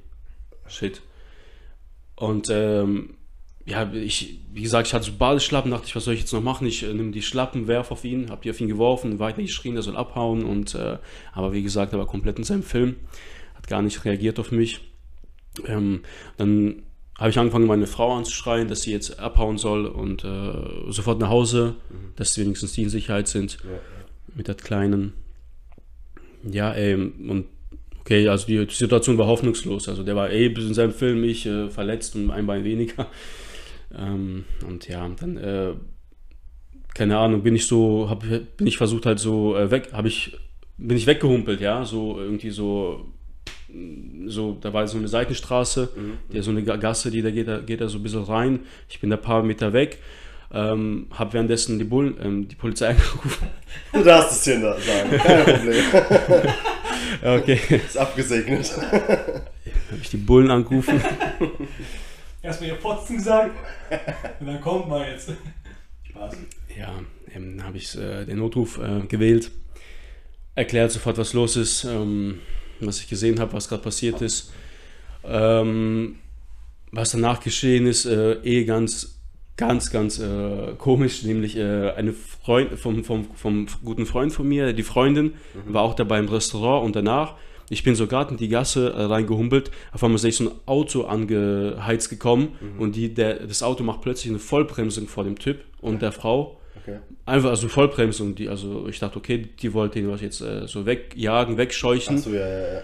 shit. 0.68 1.02
Und 2.16 2.48
ähm, 2.52 3.16
ja, 3.68 3.92
ich, 3.92 4.40
wie 4.54 4.62
gesagt, 4.62 4.88
ich 4.88 4.94
hatte 4.94 5.06
so 5.06 5.12
Badeschlappen, 5.12 5.72
dachte 5.72 5.88
ich, 5.88 5.96
was 5.96 6.06
soll 6.06 6.14
ich 6.14 6.22
jetzt 6.22 6.32
noch 6.32 6.42
machen? 6.42 6.66
Ich 6.66 6.84
äh, 6.84 6.94
nehme 6.94 7.12
die 7.12 7.22
Schlappen, 7.22 7.68
werf 7.68 7.92
auf 7.92 8.06
ihn, 8.06 8.30
hab 8.30 8.42
die 8.42 8.50
auf 8.50 8.62
ihn 8.62 8.70
geworfen, 8.70 9.20
weiter 9.20 9.42
geschrien, 9.42 9.76
er 9.76 9.82
soll 9.82 9.98
abhauen 9.98 10.46
und 10.46 10.74
äh, 10.74 10.98
aber 11.34 11.52
wie 11.52 11.64
gesagt, 11.64 11.92
er 11.92 12.00
war 12.00 12.06
komplett 12.06 12.38
in 12.38 12.46
seinem 12.46 12.64
Film, 12.64 12.96
hat 13.56 13.68
gar 13.68 13.82
nicht 13.82 14.06
reagiert 14.06 14.40
auf 14.40 14.52
mich. 14.52 14.80
Ähm, 15.66 16.02
dann 16.38 16.84
habe 17.20 17.30
ich 17.30 17.38
angefangen, 17.38 17.68
meine 17.68 17.88
Frau 17.88 18.16
anzuschreien, 18.16 18.70
dass 18.70 18.84
sie 18.84 18.92
jetzt 18.92 19.20
abhauen 19.20 19.58
soll 19.58 19.86
und 19.86 20.24
äh, 20.24 20.54
sofort 20.92 21.20
nach 21.20 21.30
Hause, 21.30 21.76
dass 22.16 22.38
wenigstens 22.38 22.72
die 22.72 22.84
in 22.84 22.90
Sicherheit 22.90 23.28
sind 23.28 23.58
Ja, 23.64 23.72
ja. 23.72 23.80
mit 24.34 24.48
der 24.48 24.56
Kleinen. 24.56 25.14
Ja, 26.50 26.72
ey, 26.72 26.94
und 26.94 27.48
okay, 28.00 28.30
also 28.30 28.48
die 28.48 28.66
Situation 28.70 29.18
war 29.18 29.28
hoffnungslos. 29.28 29.90
Also 29.90 30.04
der 30.04 30.16
war 30.16 30.32
eh 30.32 30.48
bis 30.48 30.66
in 30.66 30.74
seinem 30.74 30.94
Film, 30.94 31.24
ich 31.26 31.46
äh, 31.46 31.70
verletzt 31.70 32.16
und 32.16 32.32
ein 32.32 32.46
Bein 32.46 32.64
weniger. 32.64 33.08
Ähm, 33.96 34.46
und 34.68 34.88
ja, 34.88 35.08
dann, 35.20 35.38
äh, 35.38 35.74
keine 36.94 37.18
Ahnung, 37.18 37.44
bin 37.44 37.56
ich 37.56 37.68
so, 37.68 38.10
hab, 38.10 38.22
bin 38.22 38.68
ich 38.68 38.78
versucht 38.78 39.06
halt 39.06 39.20
so 39.20 39.56
äh, 39.56 39.70
weg, 39.72 39.90
habe 39.94 40.08
ich, 40.08 40.38
bin 40.78 40.98
ich 40.98 41.08
weggehumpelt, 41.08 41.62
ja, 41.62 41.86
so 41.86 42.20
irgendwie 42.20 42.50
so, 42.50 43.06
so, 44.28 44.58
da 44.60 44.74
war 44.74 44.88
so 44.88 44.98
eine 44.98 45.08
Seitenstraße, 45.08 45.90
der 46.34 46.42
so 46.44 46.52
eine 46.52 46.64
Ga- 46.64 46.78
Gasse, 46.78 47.12
die 47.12 47.22
da 47.22 47.32
geht, 47.32 47.48
da 47.48 47.60
geht 47.60 47.82
da 47.82 47.88
so 47.90 47.98
ein 48.00 48.04
bisschen 48.04 48.24
rein. 48.24 48.60
Ich 48.90 49.00
bin 49.00 49.10
da 49.10 49.16
ein 49.18 49.22
paar 49.22 49.44
Meter 49.44 49.74
weg, 49.74 50.00
ähm, 50.54 51.08
habe 51.12 51.34
währenddessen 51.34 51.78
die, 51.78 51.84
Bullen, 51.86 52.16
ähm, 52.22 52.48
die 52.48 52.56
Polizei 52.56 52.90
angerufen. 52.92 53.48
Du 53.94 54.04
darfst 54.04 54.32
es 54.32 54.44
hier 54.46 54.60
sagen, 54.62 55.18
kein 55.18 55.44
Problem. 55.44 55.84
Okay. 57.24 57.60
Ist 57.86 57.98
abgesegnet. 57.98 58.72
habe 58.78 59.42
ich 60.02 60.10
die 60.10 60.18
Bullen 60.18 60.52
angerufen. 60.52 61.00
Erstmal 62.48 62.70
ihr 62.70 62.78
Fotzen 62.78 63.18
gesagt 63.18 63.52
und 64.40 64.48
dann 64.48 64.62
kommt 64.62 64.88
mal 64.88 65.06
jetzt. 65.06 65.34
Spaß. 66.10 66.38
Ja, 66.80 66.94
ähm, 67.36 67.62
habe 67.62 67.76
ich 67.76 67.94
äh, 67.98 68.24
den 68.24 68.38
Notruf 68.38 68.78
äh, 68.78 69.02
gewählt, 69.06 69.52
erklärt 70.56 70.94
sofort, 70.94 71.18
was 71.18 71.34
los 71.34 71.58
ist, 71.58 71.84
ähm, 71.84 72.40
was 72.80 73.02
ich 73.02 73.10
gesehen 73.10 73.42
habe, 73.42 73.52
was 73.52 73.68
gerade 73.68 73.84
passiert 73.84 74.22
ist. 74.22 74.54
Ähm, 75.26 76.20
was 76.94 77.12
danach 77.12 77.42
geschehen 77.42 77.86
ist, 77.86 78.06
äh, 78.06 78.36
eh 78.36 78.64
ganz, 78.64 79.20
ganz, 79.58 79.92
ganz 79.92 80.18
äh, 80.18 80.74
komisch, 80.78 81.24
nämlich 81.24 81.58
äh, 81.58 81.92
eine 81.98 82.14
Freund 82.14 82.80
vom, 82.80 83.04
vom, 83.04 83.26
vom 83.36 83.68
guten 83.84 84.06
Freund 84.06 84.32
von 84.32 84.48
mir, 84.48 84.72
die 84.72 84.84
Freundin, 84.84 85.34
war 85.66 85.82
auch 85.82 85.96
dabei 85.96 86.18
im 86.20 86.30
Restaurant 86.30 86.86
und 86.86 86.96
danach, 86.96 87.36
ich 87.70 87.84
bin 87.84 87.96
so 87.96 88.08
gerade 88.08 88.32
in 88.32 88.38
die 88.38 88.48
Gasse 88.48 88.92
äh, 88.94 89.04
reingehumpelt, 89.04 89.72
auf 89.92 90.04
einmal 90.04 90.18
sehe 90.18 90.30
ich 90.30 90.38
so 90.38 90.46
ein 90.46 90.52
Auto 90.66 91.04
angeheizt 91.04 92.10
gekommen 92.10 92.58
und 92.80 92.96
die, 92.96 93.14
der, 93.14 93.46
das 93.46 93.64
Auto 93.64 93.84
macht 93.84 94.02
plötzlich 94.02 94.32
eine 94.32 94.40
Vollbremsung 94.40 95.08
vor 95.08 95.24
dem 95.24 95.38
Typ 95.38 95.64
und 95.82 96.02
der 96.02 96.12
Frau. 96.12 96.60
Okay. 96.82 97.00
Einfach, 97.26 97.50
also 97.50 97.68
Vollbremsung, 97.68 98.36
die, 98.36 98.48
also 98.48 98.88
ich 98.88 99.00
dachte, 99.00 99.18
okay, 99.18 99.50
die 99.60 99.74
wollte 99.74 100.00
ihn 100.00 100.10
was 100.10 100.22
jetzt 100.22 100.42
äh, 100.42 100.68
so 100.68 100.86
wegjagen, 100.86 101.58
wegscheuchen. 101.58 102.18
Achso, 102.18 102.30
ja, 102.30 102.48
ja, 102.48 102.60
ja. 102.60 102.74
ja. 102.74 102.82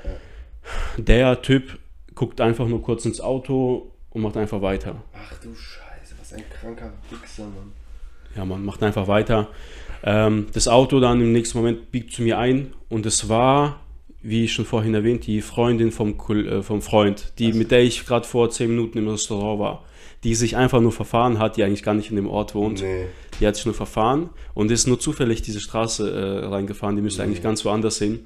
Der 0.98 1.41
Typ 1.41 1.78
guckt 2.15 2.41
einfach 2.41 2.67
nur 2.67 2.82
kurz 2.82 3.06
ins 3.06 3.22
Auto 3.22 3.91
und 4.10 4.22
macht 4.22 4.38
einfach 4.38 4.62
weiter. 4.62 5.02
Ach 5.13 5.38
du 5.39 5.56
Scheiße, 5.56 6.15
was 6.19 6.34
ein 6.34 6.43
kranker 6.50 6.93
Wichser, 7.10 7.43
Mann. 7.43 7.72
Ja, 8.36 8.46
man 8.46 8.63
macht 8.65 8.84
einfach 8.84 9.08
weiter. 9.08 9.48
Ähm, 10.04 10.48
das 10.54 10.67
Auto 10.67 11.00
dann 11.00 11.22
im 11.22 11.32
nächsten 11.32 11.58
Moment 11.58 11.91
biegt 11.91 12.12
zu 12.12 12.24
mir 12.24 12.38
ein 12.38 12.74
und 12.89 13.06
es 13.06 13.30
war, 13.30 13.80
wie 14.24 14.46
ich 14.46 14.54
schon 14.54 14.66
vorhin 14.66 14.94
erwähnt, 14.94 15.28
die 15.28 15.42
Freundin 15.42 15.92
vom, 15.92 16.16
äh, 16.30 16.64
vom 16.64 16.82
Freund, 16.82 17.34
die, 17.40 17.54
mit 17.54 17.72
der 17.72 17.84
ich 17.84 18.06
gerade 18.06 18.26
vor 18.26 18.50
10 18.50 18.70
Minuten 18.70 18.98
im 18.98 19.10
Restaurant 19.10 19.60
war, 19.60 19.86
die 20.24 20.34
sich 20.34 20.56
einfach 20.56 20.80
nur 20.80 20.94
verfahren 20.94 21.38
hat, 21.38 21.58
die 21.58 21.64
eigentlich 21.64 21.84
gar 21.84 21.94
nicht 21.94 22.10
in 22.10 22.16
dem 22.16 22.28
Ort 22.28 22.56
wohnt. 22.56 22.82
Nee. 22.82 23.06
Die 23.40 23.46
hat 23.46 23.58
sich 23.58 23.66
nur 23.66 23.76
verfahren 23.76 24.30
und 24.54 24.72
ist 24.72 24.88
nur 24.88 25.00
zufällig 25.00 25.42
diese 25.42 25.60
Straße 25.60 26.10
äh, 26.10 26.46
reingefahren. 26.46 26.96
Die 26.96 27.02
müsste 27.02 27.22
eigentlich 27.22 27.44
ganz 27.44 27.66
woanders 27.66 28.00
hin. 28.00 28.22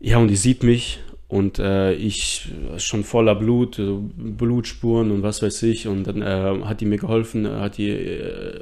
Ja, 0.00 0.18
und 0.18 0.28
die 0.28 0.36
sieht 0.36 0.64
mich 0.64 1.00
und 1.28 1.58
äh, 1.58 1.94
ich 1.94 2.48
schon 2.78 3.04
voller 3.04 3.34
Blut, 3.34 3.78
äh, 3.78 3.96
Blutspuren 4.16 5.10
und 5.10 5.22
was 5.22 5.42
weiß 5.42 5.62
ich. 5.64 5.86
Und 5.86 6.04
dann 6.04 6.22
äh, 6.22 6.64
hat 6.64 6.80
die 6.80 6.86
mir 6.86 6.98
geholfen, 6.98 7.46
äh, 7.46 7.60
hat 7.60 7.78
die 7.78 7.90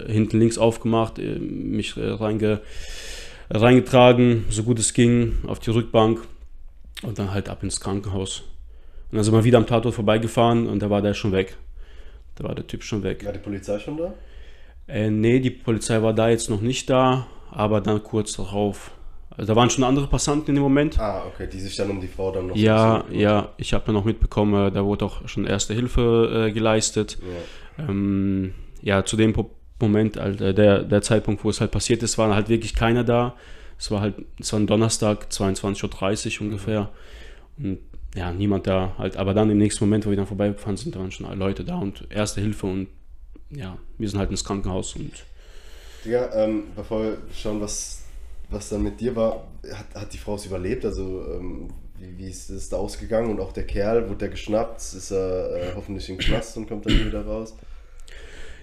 hinten 0.09 0.39
links 0.39 0.59
aufgemacht, 0.59 1.19
mich 1.19 1.95
reinge, 1.97 2.61
reingetragen, 3.61 4.47
so 4.51 4.63
gut 4.63 4.79
es 4.79 4.95
ging, 4.95 5.39
auf 5.47 5.59
die 5.59 5.71
Rückbank 5.71 6.21
und 7.03 7.19
dann 7.19 7.33
halt 7.33 7.49
ab 7.49 7.63
ins 7.63 7.81
Krankenhaus. 7.81 8.43
Und 9.11 9.17
dann 9.17 9.25
sind 9.25 9.35
wir 9.35 9.45
wieder 9.45 9.59
am 9.59 9.67
Tatort 9.67 9.95
vorbeigefahren 9.95 10.67
und 10.67 10.81
da 10.81 10.91
war 10.91 11.03
der 11.03 11.15
schon 11.15 11.33
weg. 11.33 11.57
Da 12.37 12.45
war 12.45 12.55
der 12.55 12.67
Typ 12.67 12.83
schon 12.83 13.03
weg. 13.03 13.25
War 13.25 13.33
die 13.33 13.39
Polizei 13.39 13.79
schon 13.79 13.99
da? 13.99 14.15
Äh, 14.89 15.11
nee, 15.11 15.39
die 15.39 15.51
Polizei 15.51 16.01
war 16.03 16.15
da 16.15 16.29
jetzt 16.29 16.49
noch 16.49 16.61
nicht 16.61 16.89
da, 16.89 17.27
aber 17.51 17.81
dann 17.81 18.03
kurz 18.03 18.33
darauf. 18.33 18.93
Also 19.31 19.53
da 19.53 19.57
waren 19.57 19.71
schon 19.71 19.85
andere 19.85 20.07
Passanten 20.07 20.51
in 20.51 20.57
dem 20.57 20.63
Moment. 20.63 20.99
Ah, 20.99 21.25
okay, 21.27 21.47
die 21.51 21.61
sich 21.61 21.77
dann 21.77 21.91
um 21.91 22.01
die 22.01 22.09
Frau 22.09 22.33
dann 22.33 22.49
noch 22.49 22.57
Ja, 22.57 23.05
ja, 23.11 23.51
ich 23.57 23.73
habe 23.73 23.85
ja 23.87 23.93
noch 23.93 24.05
mitbekommen, 24.05 24.69
äh, 24.69 24.71
da 24.71 24.85
wurde 24.85 25.05
auch 25.05 25.29
schon 25.29 25.47
erste 25.47 25.75
Hilfe 25.75 26.49
äh, 26.49 26.53
geleistet. 26.53 27.19
Ja. 27.79 27.89
Ähm, 27.89 28.55
ja, 28.83 29.05
zu 29.05 29.17
dem 29.17 29.33
Moment, 29.83 30.17
der, 30.17 30.83
der 30.83 31.03
Zeitpunkt, 31.03 31.45
wo 31.45 31.51
es 31.51 31.61
halt 31.61 31.71
passiert 31.71 32.03
ist, 32.03 32.19
war 32.19 32.35
halt 32.35 32.49
wirklich 32.49 32.75
keiner 32.75 33.05
da. 33.05 33.35
Es 33.79 33.91
war 33.91 34.01
halt, 34.01 34.15
es 34.39 34.53
war 34.53 34.61
ein 34.61 34.67
Donnerstag, 34.67 35.27
22.30 35.31 36.37
Uhr 36.37 36.47
ungefähr. 36.47 36.91
Und 37.59 37.79
ja, 38.15 38.33
niemand 38.33 38.67
da 38.67 38.95
halt. 38.99 39.17
Aber 39.17 39.35
dann 39.35 39.51
im 39.51 39.59
nächsten 39.59 39.85
Moment, 39.85 40.07
wo 40.07 40.11
wir 40.11 40.17
dann 40.17 40.27
vorbeigefahren 40.27 40.77
sind, 40.77 40.95
da 40.95 41.01
waren 41.01 41.11
schon 41.11 41.31
Leute 41.39 41.65
da 41.65 41.77
und 41.77 42.07
erste 42.11 42.41
Hilfe 42.41 42.67
und 42.67 42.89
ja, 43.51 43.77
wir 43.99 44.09
sind 44.09 44.19
halt 44.19 44.31
ins 44.31 44.45
Krankenhaus 44.45 44.97
und 44.97 45.13
Digga, 46.05 46.31
ähm, 46.35 46.65
bevor 46.75 47.03
wir 47.03 47.19
schauen, 47.35 47.61
was, 47.61 48.03
was 48.51 48.69
dann 48.69 48.83
mit 48.83 49.01
dir 49.01 49.15
war, 49.15 49.47
hat, 49.73 50.03
hat 50.03 50.13
die 50.13 50.19
Frau 50.19 50.35
es 50.35 50.47
überlebt? 50.47 50.85
Also, 50.85 51.25
ähm, 51.33 51.69
wie, 51.99 52.19
wie 52.19 52.29
ist 52.29 52.51
es 52.51 52.69
da 52.69 52.77
ausgegangen? 52.77 53.31
Und 53.31 53.41
auch 53.41 53.53
der 53.53 53.67
Kerl, 53.67 54.09
wurde 54.09 54.19
der 54.19 54.29
geschnappt? 54.31 54.79
Ist 54.81 55.13
er 55.13 55.55
äh, 55.55 55.73
hoffentlich 55.77 56.09
im 56.09 56.19
Knast 56.19 56.57
und 56.57 56.69
kommt 56.69 56.87
dann 56.87 57.07
wieder 57.07 57.25
raus? 57.25 57.55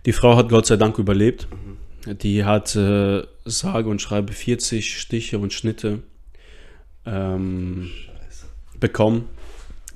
Die 0.06 0.14
Frau 0.14 0.36
hat 0.36 0.50
Gott 0.50 0.66
sei 0.66 0.78
Dank 0.78 0.98
überlebt. 0.98 1.48
Die 2.06 2.46
hat 2.46 2.76
äh, 2.76 3.24
sage 3.46 3.90
und 3.90 4.02
schreibe 4.02 4.34
40 4.34 5.00
Stiche 5.00 5.40
und 5.40 5.54
Schnitte 5.54 6.04
ähm, 7.06 7.90
bekommen. 8.80 9.26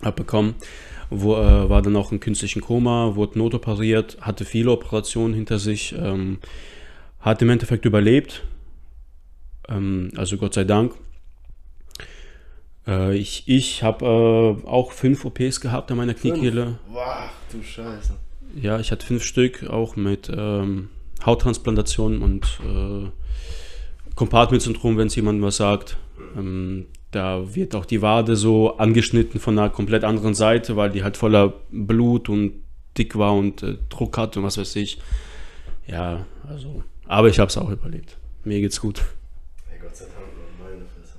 Hat 0.02 0.16
bekommen. 0.16 0.56
Wo, 1.10 1.36
äh, 1.36 1.70
war 1.70 1.82
dann 1.82 1.96
auch 1.96 2.12
im 2.12 2.20
künstlichen 2.20 2.62
Koma, 2.62 3.16
wurde 3.16 3.38
notoperiert, 3.38 4.18
hatte 4.20 4.46
viele 4.46 4.72
Operationen 4.72 5.34
hinter 5.34 5.60
sich, 5.60 5.94
ähm, 5.98 6.40
hat 7.20 7.42
im 7.42 7.50
Endeffekt 7.50 7.86
überlebt. 7.86 8.44
Ähm, 9.70 10.12
also 10.16 10.38
Gott 10.38 10.56
sei 10.56 10.64
Dank. 10.64 10.94
Äh, 12.88 13.16
ich 13.16 13.44
ich 13.48 13.84
habe 13.84 14.06
äh, 14.06 14.68
auch 14.68 14.92
fünf 14.92 15.24
OPs 15.24 15.62
gehabt 15.62 15.92
an 15.92 15.98
meiner 15.98 16.14
Kniekehle. 16.14 16.80
Wow, 16.90 17.30
du 17.52 17.62
Scheiße. 17.62 18.14
Ja, 18.56 18.80
ich 18.80 18.92
hatte 18.92 19.06
fünf 19.06 19.24
Stück, 19.24 19.64
auch 19.70 19.96
mit 19.96 20.32
ähm, 20.36 20.90
Hauttransplantation 21.26 22.22
und 22.22 22.60
äh, 22.64 23.10
Compartment-Syndrom, 24.16 24.98
wenn 24.98 25.08
es 25.08 25.16
jemandem 25.16 25.44
was 25.44 25.58
sagt. 25.58 25.98
Ähm, 26.38 26.86
da 27.12 27.56
wird 27.56 27.76
auch 27.76 27.86
die 27.86 28.02
Wade 28.02 28.36
so 28.36 28.78
angeschnitten 28.78 29.40
von 29.40 29.58
einer 29.58 29.70
komplett 29.70 30.04
anderen 30.04 30.34
Seite, 30.34 30.76
weil 30.76 30.92
die 30.92 31.04
halt 31.04 31.18
voller 31.18 31.54
Blut 31.72 32.30
und 32.30 32.54
dick 32.98 33.18
war 33.18 33.34
und 33.34 33.64
äh, 33.64 33.78
Druck 33.90 34.18
hatte 34.18 34.40
und 34.40 34.46
was 34.46 34.58
weiß 34.58 34.76
ich. 34.76 35.00
Ja, 35.88 36.26
also, 36.48 36.84
aber 37.08 37.28
ich 37.30 37.40
habe 37.40 37.50
es 37.50 37.58
auch 37.58 37.70
überlebt. 37.70 38.18
Mir 38.44 38.62
geht's 38.62 38.80
gut. 38.80 39.02
Hey, 39.68 39.80
Gott 39.82 39.96
sei 39.96 40.06
Dank, 40.06 40.28
meine 40.60 40.86
Fresse. 40.86 41.18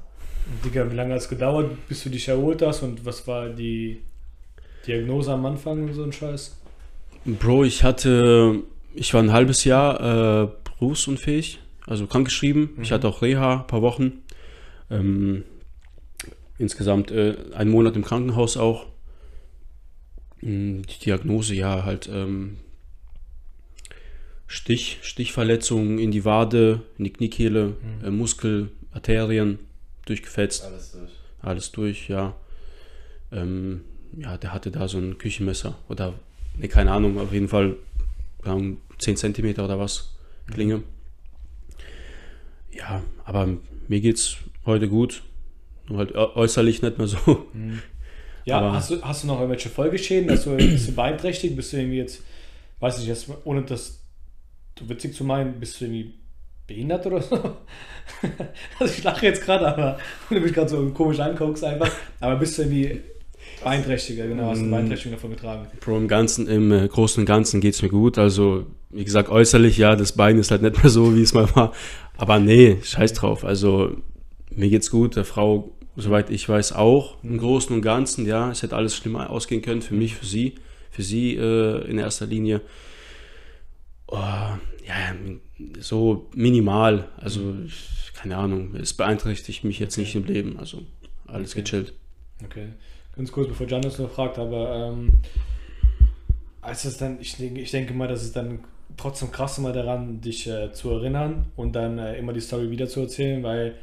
Digga, 0.64 0.90
wie 0.90 0.94
lange 0.94 1.14
hat 1.14 1.20
es 1.20 1.28
gedauert, 1.28 1.70
bis 1.88 2.02
du 2.04 2.10
dich 2.10 2.28
erholt 2.28 2.62
hast 2.62 2.82
und 2.82 3.04
was 3.04 3.26
war 3.26 3.48
die 3.48 4.02
Diagnose 4.86 5.32
am 5.32 5.46
Anfang 5.46 5.84
und 5.84 5.94
so 5.94 6.04
ein 6.04 6.12
Scheiß. 6.12 6.56
Bro, 7.26 7.64
ich 7.64 7.82
hatte, 7.84 8.62
ich 8.94 9.14
war 9.14 9.22
ein 9.22 9.32
halbes 9.32 9.64
Jahr 9.64 10.44
äh, 10.44 10.48
berufsunfähig, 10.78 11.58
also 11.86 12.06
krankgeschrieben. 12.06 12.70
Ich 12.82 12.92
hatte 12.92 13.08
auch 13.08 13.22
Reha, 13.22 13.60
ein 13.60 13.66
paar 13.66 13.80
Wochen. 13.80 14.22
Ähm, 14.90 15.44
insgesamt 16.58 17.10
äh, 17.10 17.36
einen 17.54 17.70
Monat 17.70 17.96
im 17.96 18.04
Krankenhaus 18.04 18.56
auch. 18.58 18.86
Mm, 20.42 20.82
Die 20.82 21.04
Diagnose, 21.04 21.54
ja, 21.54 21.84
halt 21.84 22.10
ähm, 22.12 22.58
Stich, 24.46 24.98
Stichverletzung 25.02 25.98
in 25.98 26.10
die 26.10 26.26
Wade, 26.26 26.82
in 26.98 27.04
die 27.04 27.12
Kniekehle, 27.12 27.76
äh, 28.04 28.10
Muskel, 28.10 28.70
Arterien 28.92 29.58
durchgefetzt. 30.04 30.64
Alles 30.64 30.92
durch. 30.92 31.10
alles 31.40 31.72
durch, 31.72 32.08
ja. 32.08 32.36
Ähm, 33.32 33.80
ja, 34.16 34.36
der 34.36 34.52
hatte 34.52 34.70
da 34.70 34.86
so 34.86 34.98
ein 34.98 35.16
Küchenmesser 35.16 35.76
oder, 35.88 36.12
ne, 36.58 36.68
keine 36.68 36.92
Ahnung, 36.92 37.18
auf 37.18 37.32
jeden 37.32 37.48
Fall 37.48 37.76
keine 38.42 38.56
Ahnung, 38.56 38.76
10 38.98 39.16
Zentimeter 39.16 39.64
oder 39.64 39.78
was, 39.78 40.14
Klinge. 40.52 40.82
Ja, 42.72 43.02
aber 43.24 43.48
mir 43.88 44.00
geht's 44.00 44.36
heute 44.66 44.88
gut. 44.88 45.22
Nur 45.88 45.98
halt 45.98 46.14
äu- 46.14 46.34
äußerlich 46.36 46.82
nicht 46.82 46.98
mehr 46.98 47.06
so. 47.06 47.46
Ja, 48.46 48.58
Aber- 48.58 48.74
hast, 48.74 48.90
du, 48.90 49.00
hast 49.00 49.22
du 49.22 49.28
noch 49.28 49.36
irgendwelche 49.36 49.70
Folgeschäden? 49.70 50.26
Bist 50.26 50.44
du, 50.44 50.54
bist 50.56 50.86
du 50.88 50.92
beeinträchtigt? 50.92 51.56
Bist 51.56 51.72
du 51.72 51.78
irgendwie 51.78 51.96
jetzt, 51.96 52.22
weiß 52.78 52.98
ich 52.98 53.06
jetzt, 53.06 53.26
ohne 53.44 53.62
das 53.62 54.02
witzig 54.82 55.14
zu 55.14 55.24
meinen, 55.24 55.58
bist 55.58 55.80
du 55.80 55.86
irgendwie 55.86 56.12
behindert 56.66 57.06
oder 57.06 57.22
so? 57.22 57.36
also 58.78 58.92
ich 58.92 59.02
lache 59.02 59.24
jetzt 59.24 59.42
gerade, 59.42 59.66
aber 59.66 59.98
wenn 60.28 60.38
du 60.40 60.44
mich 60.44 60.52
gerade 60.52 60.68
so 60.68 60.86
komisch 60.90 61.20
anguckst 61.20 61.64
einfach. 61.64 61.90
Aber 62.20 62.36
bist 62.36 62.58
du 62.58 62.62
irgendwie 62.64 63.00
beeinträchtiger, 63.64 64.26
genau, 64.28 64.44
hast 64.50 64.58
du 64.58 64.60
eine 64.60 64.68
Mm. 64.68 64.70
Beeinträchtigung 64.70 65.12
davon 65.16 65.30
getragen. 65.30 65.66
Pro 65.80 65.96
im 65.96 66.08
Ganzen, 66.08 66.46
im 66.46 66.70
äh, 66.72 66.86
Großen 66.88 67.20
und 67.20 67.26
Ganzen 67.26 67.60
geht's 67.60 67.82
mir 67.82 67.88
gut. 67.88 68.16
Also, 68.18 68.66
wie 68.90 69.04
gesagt, 69.04 69.28
äußerlich, 69.28 69.76
ja, 69.78 69.96
das 69.96 70.12
Bein 70.12 70.38
ist 70.38 70.50
halt 70.50 70.62
nicht 70.62 70.82
mehr 70.82 70.90
so, 70.90 71.14
wie 71.16 71.22
es 71.22 71.34
mal 71.34 71.48
war. 71.56 71.72
Aber 72.16 72.38
nee, 72.38 72.78
scheiß 72.82 73.12
drauf. 73.14 73.44
Also, 73.44 73.96
mir 74.54 74.68
geht's 74.68 74.90
gut, 74.90 75.16
der 75.16 75.24
Frau, 75.24 75.72
soweit 75.96 76.30
ich 76.30 76.48
weiß, 76.48 76.72
auch. 76.74 77.16
Im 77.24 77.38
Großen 77.38 77.74
und 77.74 77.82
Ganzen, 77.82 78.26
ja, 78.26 78.50
es 78.50 78.62
hätte 78.62 78.76
alles 78.76 78.94
schlimmer 78.94 79.30
ausgehen 79.30 79.62
können 79.62 79.82
für 79.82 79.94
mich, 79.94 80.14
für 80.14 80.26
sie, 80.26 80.54
für 80.90 81.02
sie 81.02 81.34
äh, 81.34 81.90
in 81.90 81.98
erster 81.98 82.26
Linie. 82.26 82.60
Oh, 84.06 84.16
ja, 84.16 85.14
so 85.80 86.28
minimal. 86.34 87.08
Also, 87.16 87.54
keine 88.14 88.36
Ahnung, 88.36 88.74
es 88.76 88.92
beeinträchtigt 88.94 89.64
mich 89.64 89.78
jetzt 89.78 89.96
nicht 89.98 90.14
im 90.14 90.24
Leben. 90.24 90.58
Also, 90.58 90.82
alles 91.26 91.52
Okay. 91.52 91.62
gechillt. 91.62 91.94
Okay. 92.44 92.68
Ganz 93.16 93.30
kurz, 93.30 93.48
bevor 93.48 93.68
Janis 93.68 93.98
noch 93.98 94.10
fragt, 94.10 94.38
aber 94.38 94.90
ähm, 94.92 95.20
als 96.60 96.84
es 96.84 96.96
dann, 96.96 97.20
ich 97.20 97.36
denke, 97.36 97.60
ich 97.60 97.70
denke 97.70 97.94
mal, 97.94 98.08
dass 98.08 98.22
es 98.22 98.32
dann 98.32 98.60
trotzdem 98.96 99.30
krass 99.30 99.58
mal 99.58 99.72
daran, 99.72 100.20
dich 100.20 100.48
äh, 100.48 100.72
zu 100.72 100.90
erinnern 100.90 101.46
und 101.56 101.76
dann 101.76 101.98
äh, 101.98 102.18
immer 102.18 102.32
die 102.32 102.40
Story 102.40 102.70
wieder 102.70 102.88
zu 102.88 103.00
erzählen, 103.00 103.42
weil 103.42 103.76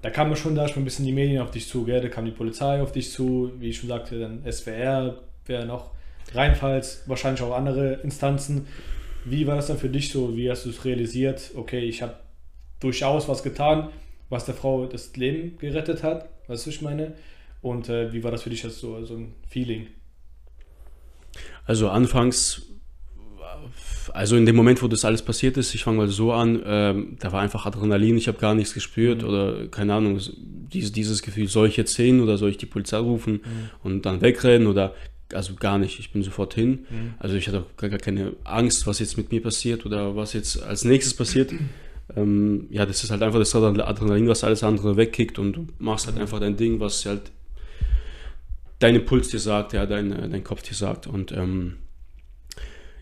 da 0.00 0.10
kamen 0.10 0.34
schon 0.34 0.56
da 0.56 0.66
schon 0.66 0.82
ein 0.82 0.84
bisschen 0.84 1.04
die 1.04 1.12
Medien 1.12 1.40
auf 1.40 1.52
dich 1.52 1.68
zu, 1.68 1.84
gell? 1.84 2.00
da 2.00 2.08
kam 2.08 2.24
die 2.24 2.32
Polizei 2.32 2.82
auf 2.82 2.90
dich 2.90 3.12
zu, 3.12 3.52
wie 3.58 3.70
ich 3.70 3.78
schon 3.78 3.88
sagte, 3.88 4.18
dann 4.18 4.42
SWR, 4.50 5.18
wer 5.46 5.64
noch, 5.64 5.92
Rheinpfalz, 6.34 7.04
wahrscheinlich 7.06 7.42
auch 7.42 7.54
andere 7.54 7.94
Instanzen. 8.02 8.66
Wie 9.24 9.46
war 9.46 9.56
das 9.56 9.68
dann 9.68 9.78
für 9.78 9.88
dich 9.88 10.10
so? 10.10 10.36
Wie 10.36 10.50
hast 10.50 10.64
du 10.64 10.70
es 10.70 10.84
realisiert? 10.84 11.52
Okay, 11.54 11.80
ich 11.80 12.02
habe 12.02 12.14
durchaus 12.80 13.28
was 13.28 13.44
getan, 13.44 13.90
was 14.30 14.46
der 14.46 14.54
Frau 14.54 14.86
das 14.86 15.14
Leben 15.14 15.58
gerettet 15.58 16.02
hat, 16.02 16.28
weißt 16.48 16.66
du, 16.66 16.70
ich 16.70 16.82
meine? 16.82 17.12
Und 17.62 17.88
äh, 17.88 18.12
wie 18.12 18.22
war 18.24 18.30
das 18.30 18.42
für 18.42 18.50
dich 18.50 18.64
als 18.64 18.78
so, 18.80 19.02
so 19.04 19.14
ein 19.14 19.34
Feeling? 19.48 19.86
Also 21.64 21.88
anfangs, 21.88 22.62
also 24.12 24.36
in 24.36 24.46
dem 24.46 24.56
Moment, 24.56 24.82
wo 24.82 24.88
das 24.88 25.04
alles 25.04 25.22
passiert 25.22 25.56
ist, 25.56 25.74
ich 25.74 25.84
fange 25.84 25.98
mal 25.98 26.08
so 26.08 26.32
an, 26.32 26.60
ähm, 26.66 27.16
da 27.20 27.30
war 27.32 27.40
einfach 27.40 27.64
Adrenalin, 27.66 28.16
ich 28.16 28.26
habe 28.28 28.38
gar 28.38 28.54
nichts 28.54 28.74
gespürt 28.74 29.22
Mhm. 29.22 29.28
oder 29.28 29.66
keine 29.68 29.94
Ahnung, 29.94 30.16
es- 30.16 30.32
dieses, 30.36 30.90
dieses 30.92 31.22
Gefühl, 31.22 31.46
soll 31.48 31.68
ich 31.68 31.76
jetzt 31.76 31.94
hin 31.96 32.20
oder 32.20 32.36
soll 32.36 32.50
ich 32.50 32.56
die 32.58 32.66
Polizei 32.66 32.96
rufen 32.98 33.40
und 33.84 34.04
dann 34.06 34.20
wegrennen 34.22 34.66
oder, 34.66 34.94
also 35.32 35.54
gar 35.54 35.78
nicht, 35.78 36.00
ich 36.00 36.10
bin 36.12 36.22
sofort 36.24 36.54
hin. 36.54 36.86
Mhm. 36.90 37.14
Also 37.20 37.36
ich 37.36 37.46
hatte 37.46 37.60
auch 37.60 37.76
gar, 37.76 37.90
gar 37.90 37.98
keine 38.00 38.32
Angst, 38.42 38.86
was 38.88 38.98
jetzt 38.98 39.16
mit 39.16 39.30
mir 39.30 39.40
passiert 39.42 39.86
oder 39.86 40.16
was 40.16 40.32
jetzt 40.32 40.60
als 40.62 40.84
nächstes 40.84 41.14
passiert. 41.14 41.52
Ähm, 42.16 42.66
ja, 42.70 42.84
das 42.86 43.04
ist 43.04 43.10
halt 43.10 43.22
einfach 43.22 43.38
das 43.38 43.54
Adrenalin, 43.54 44.28
was 44.28 44.42
alles 44.44 44.64
andere 44.64 44.96
wegkickt 44.96 45.38
und 45.38 45.52
du 45.52 45.66
machst 45.78 46.06
halt 46.08 46.18
einfach 46.18 46.40
dein 46.40 46.56
Ding, 46.56 46.80
was 46.80 47.06
halt 47.06 47.30
dein 48.82 48.96
Impuls 48.96 49.28
dir 49.28 49.38
sagt, 49.38 49.72
ja, 49.72 49.86
dein, 49.86 50.12
äh, 50.12 50.28
dein 50.28 50.44
Kopf 50.44 50.62
dir 50.62 50.74
sagt. 50.74 51.06
Und 51.06 51.32
ähm, 51.32 51.78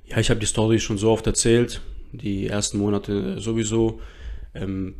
ja, 0.04 0.18
ich 0.18 0.30
habe 0.30 0.40
die 0.40 0.46
Story 0.46 0.78
schon 0.78 0.98
so 0.98 1.10
oft 1.10 1.26
erzählt, 1.26 1.80
die 2.12 2.46
ersten 2.46 2.78
Monate 2.78 3.40
sowieso. 3.40 4.00
Ähm, 4.54 4.96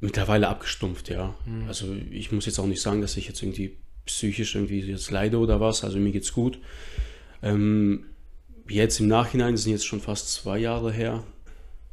mittlerweile 0.00 0.48
abgestumpft, 0.48 1.08
ja. 1.08 1.34
Also 1.66 1.86
ich 2.10 2.30
muss 2.30 2.46
jetzt 2.46 2.58
auch 2.58 2.66
nicht 2.66 2.80
sagen, 2.80 3.00
dass 3.00 3.16
ich 3.16 3.26
jetzt 3.26 3.42
irgendwie 3.42 3.76
psychisch 4.04 4.54
irgendwie 4.54 4.80
jetzt 4.80 5.10
leide 5.10 5.38
oder 5.38 5.60
was. 5.60 5.82
Also 5.82 5.98
mir 5.98 6.12
geht's 6.12 6.32
gut. 6.32 6.60
Ähm, 7.42 8.04
jetzt 8.68 9.00
im 9.00 9.08
Nachhinein 9.08 9.56
sind 9.56 9.72
jetzt 9.72 9.86
schon 9.86 10.00
fast 10.00 10.32
zwei 10.32 10.58
Jahre 10.58 10.92
her. 10.92 11.24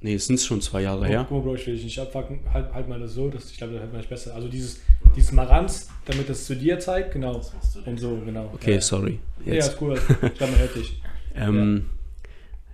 Nee, 0.01 0.15
es 0.15 0.27
sind 0.27 0.39
schon 0.39 0.61
zwei 0.61 0.81
Jahre 0.81 1.07
her. 1.07 1.25
Guck 1.27 1.37
mal, 1.39 1.43
Bro, 1.43 1.55
ich 1.55 1.65
will 1.65 1.75
dich 1.75 1.85
nicht 1.85 1.99
abfacken. 1.99 2.41
Halt, 2.53 2.71
halt 2.73 2.87
mal 2.87 2.99
das 2.99 3.13
so, 3.13 3.29
dass 3.29 3.49
ich 3.49 3.57
glaube, 3.57 3.73
das 3.73 3.81
hält 3.81 3.91
man 3.91 4.01
nicht 4.01 4.09
besser. 4.09 4.35
Also 4.35 4.47
dieses, 4.47 4.81
dieses 5.15 5.31
Maranz, 5.31 5.89
damit 6.05 6.29
es 6.29 6.45
zu 6.45 6.55
dir 6.55 6.79
zeigt, 6.79 7.13
genau. 7.13 7.41
Und 7.85 7.99
so, 7.99 8.17
genau. 8.25 8.51
Okay, 8.53 8.75
ja, 8.75 8.81
sorry. 8.81 9.19
Ja, 9.45 9.55
Jetzt. 9.55 9.73
ist 9.73 9.81
cool. 9.81 9.99
Ich 10.09 10.33
glaube, 10.35 10.51
man 10.51 10.59
hört 10.59 10.75
dich. 10.75 11.01
ähm, 11.35 11.85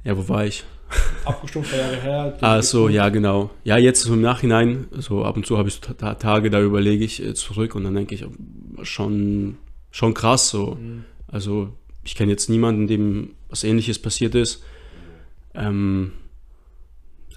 ja, 0.04 0.18
wo 0.18 0.28
war 0.28 0.46
ich? 0.46 0.64
Abgestumpft 1.26 1.76
Jahre 1.76 1.96
her. 2.02 2.38
Ah, 2.42 2.56
geht's 2.56 2.70
so, 2.70 2.90
ja, 2.90 3.10
genau. 3.10 3.50
Ja, 3.64 3.78
jetzt 3.78 4.02
so 4.02 4.14
im 4.14 4.22
Nachhinein, 4.22 4.88
so 4.92 5.24
ab 5.24 5.38
und 5.38 5.46
zu 5.46 5.58
habe 5.58 5.70
ich 5.70 5.76
so 5.76 5.94
Tage, 5.94 6.50
da 6.50 6.62
überlege 6.62 7.04
ich 7.04 7.24
äh, 7.24 7.34
zurück 7.34 7.76
und 7.76 7.84
dann 7.84 7.96
denke 7.96 8.16
ich, 8.16 8.26
schon, 8.84 9.58
schon 9.92 10.14
krass 10.14 10.50
so. 10.50 10.76
Mhm. 10.76 11.06
Also, 11.28 11.70
ich 12.04 12.16
kenne 12.16 12.32
jetzt 12.32 12.50
niemanden, 12.50 12.88
dem 12.88 13.36
was 13.50 13.64
ähnliches 13.64 14.00
passiert 14.00 14.36
ist. 14.36 14.64
Ähm, 15.54 16.14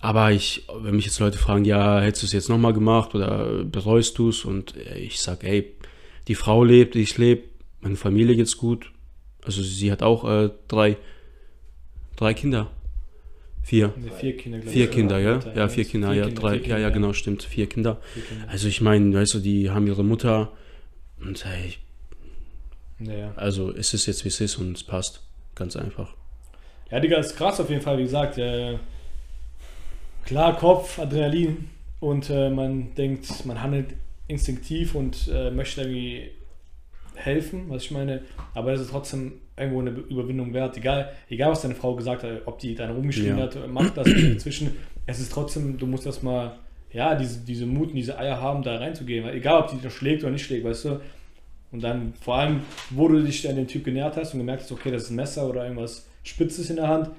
aber 0.05 0.33
ich, 0.33 0.67
wenn 0.83 0.97
mich 0.97 1.07
jetzt 1.07 1.19
Leute 1.19 1.39
fragen, 1.39 1.65
ja, 1.65 1.99
hättest 1.99 2.23
du 2.23 2.27
es 2.27 2.33
jetzt 2.35 2.51
nochmal 2.51 2.75
gemacht 2.75 3.15
oder 3.15 3.65
bereust 3.65 4.19
du 4.19 4.29
es? 4.29 4.45
Und 4.45 4.75
ich 4.77 5.19
sage, 5.19 5.47
ey, 5.47 5.73
die 6.29 6.35
Frau 6.35 6.63
lebt, 6.63 6.95
ich 6.95 7.17
lebe, 7.17 7.45
meine 7.81 7.97
Familie 7.97 8.37
geht's 8.37 8.59
gut. 8.59 8.93
Also 9.47 9.63
sie 9.63 9.91
hat 9.91 10.03
auch 10.03 10.29
äh, 10.31 10.51
drei, 10.69 10.99
drei 12.17 12.35
Kinder. 12.35 12.71
Vier. 13.63 13.95
Nee, 13.97 14.11
vier 14.21 14.37
Kinder, 14.37 14.59
glaube 14.59 14.73
Vier 14.73 14.85
ich. 14.85 14.91
Kinder, 14.91 15.19
ja? 15.19 15.35
Mutter, 15.37 15.57
Ja, 15.57 15.69
vier 15.69 15.85
Kinder, 15.87 16.13
ja, 16.13 16.27
drei, 16.29 16.59
vier 16.59 16.69
ja, 16.69 16.79
ja, 16.79 16.91
genau, 16.91 17.15
stimmt, 17.15 17.43
vier 17.43 17.67
Kinder. 17.67 17.99
Vier 18.13 18.23
Kinder. 18.25 18.45
Also 18.49 18.69
ich 18.69 18.83
meine, 18.83 19.15
weißt 19.19 19.33
du, 19.33 19.39
die 19.39 19.71
haben 19.71 19.87
ihre 19.87 20.05
Mutter 20.05 20.53
und 21.23 21.43
hey, 21.47 21.77
Ja, 22.99 23.13
ja. 23.15 23.33
also 23.37 23.73
es 23.75 23.95
ist 23.95 24.05
jetzt 24.05 24.23
wie 24.25 24.29
es 24.29 24.39
ist 24.43 24.59
und 24.59 24.77
es 24.77 24.85
passt. 24.85 25.23
Ganz 25.55 25.77
einfach. 25.77 26.13
Ja, 26.91 27.01
Digga, 27.01 27.17
ist 27.17 27.37
krass 27.37 27.59
auf 27.59 27.71
jeden 27.71 27.81
Fall, 27.81 27.97
wie 27.97 28.03
gesagt. 28.03 28.37
Äh, 28.37 28.77
klar, 30.25 30.57
Kopf, 30.57 30.99
Adrenalin 30.99 31.69
und 32.01 32.31
äh, 32.31 32.51
man 32.51 32.95
denkt, 32.95 33.45
man 33.47 33.63
handelt 33.63 33.95
instinktiv 34.27 34.95
und 34.95 35.29
äh, 35.33 35.51
möchte 35.51 35.83
irgendwie 35.83 36.31
helfen, 37.15 37.65
was 37.69 37.85
ich 37.85 37.91
meine. 37.91 38.23
Aber 38.55 38.73
es 38.73 38.81
ist 38.81 38.91
trotzdem 38.91 39.33
irgendwo 39.57 39.81
eine 39.81 39.91
Überwindung 39.91 40.53
wert. 40.53 40.77
Egal, 40.77 41.13
egal 41.29 41.53
was 41.53 41.63
deine 41.63 41.75
Frau 41.75 41.95
gesagt 41.95 42.23
hat, 42.25 42.43
ob 42.47 42.59
die 42.59 42.75
dann 42.75 42.91
rumgeschrien 42.91 43.39
Ja. 43.39 43.45
hat, 43.45 43.69
macht 43.69 43.97
das 43.97 44.09
inzwischen. 44.09 44.77
Es 45.07 45.21
ist 45.21 45.31
trotzdem, 45.33 45.79
du 45.79 45.87
musst 45.87 46.07
erstmal, 46.07 46.57
ja, 46.93 47.15
diese, 47.15 47.41
diese 47.41 47.67
Mut 47.67 47.91
und 47.91 47.97
diese 47.97 48.19
Eier 48.19 48.41
haben, 48.41 48.63
da 48.63 48.77
reinzugehen. 48.79 49.25
Weil 49.25 49.37
egal, 49.37 49.63
ob 49.63 49.69
die 49.71 49.85
noch 49.85 49.93
schlägt 49.93 50.23
oder 50.23 50.33
nicht 50.33 50.45
schlägt, 50.45 50.65
weißt 50.65 50.87
du. 50.87 51.01
Und 51.73 51.83
dann 51.83 52.15
vor 52.21 52.37
allem, 52.37 52.61
wo 52.91 53.09
du 53.09 53.23
dich 53.23 53.49
an 53.49 53.57
den 53.57 53.67
Typ 53.69 53.85
genährt 53.85 54.17
hast 54.17 54.33
und 54.33 54.41
gemerkt 54.41 54.63
hast, 54.63 54.73
okay, 54.73 54.91
das 54.91 55.05
ist 55.05 55.11
ein 55.11 55.17
Messer 55.17 55.49
oder 55.49 55.65
irgendwas 55.65 56.07
Spitzes 56.23 56.71
in 56.71 56.77
der 56.77 56.89
Hand, 56.89 57.11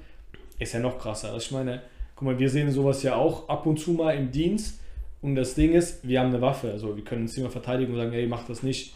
ist 0.58 0.72
ja 0.72 0.80
noch 0.80 0.98
krasser. 0.98 1.28
Also 1.32 1.38
ich 1.46 1.52
meine, 1.52 1.82
guck 2.16 2.26
mal, 2.26 2.38
wir 2.38 2.50
sehen 2.50 2.70
sowas 2.72 3.02
ja 3.02 3.14
auch 3.14 3.48
ab 3.48 3.66
und 3.66 3.78
zu 3.78 3.92
mal 3.92 4.12
im 4.12 4.30
Dienst. 4.32 4.80
Und 5.22 5.34
das 5.36 5.54
Ding 5.54 5.72
ist, 5.72 6.06
wir 6.06 6.20
haben 6.20 6.28
eine 6.28 6.40
Waffe. 6.40 6.72
Also 6.72 6.96
wir 6.96 7.04
können 7.04 7.22
uns 7.22 7.36
immer 7.36 7.50
verteidigen 7.50 7.92
und 7.92 7.98
sagen, 7.98 8.12
hey, 8.12 8.26
mach 8.26 8.46
das 8.46 8.62
nicht. 8.62 8.94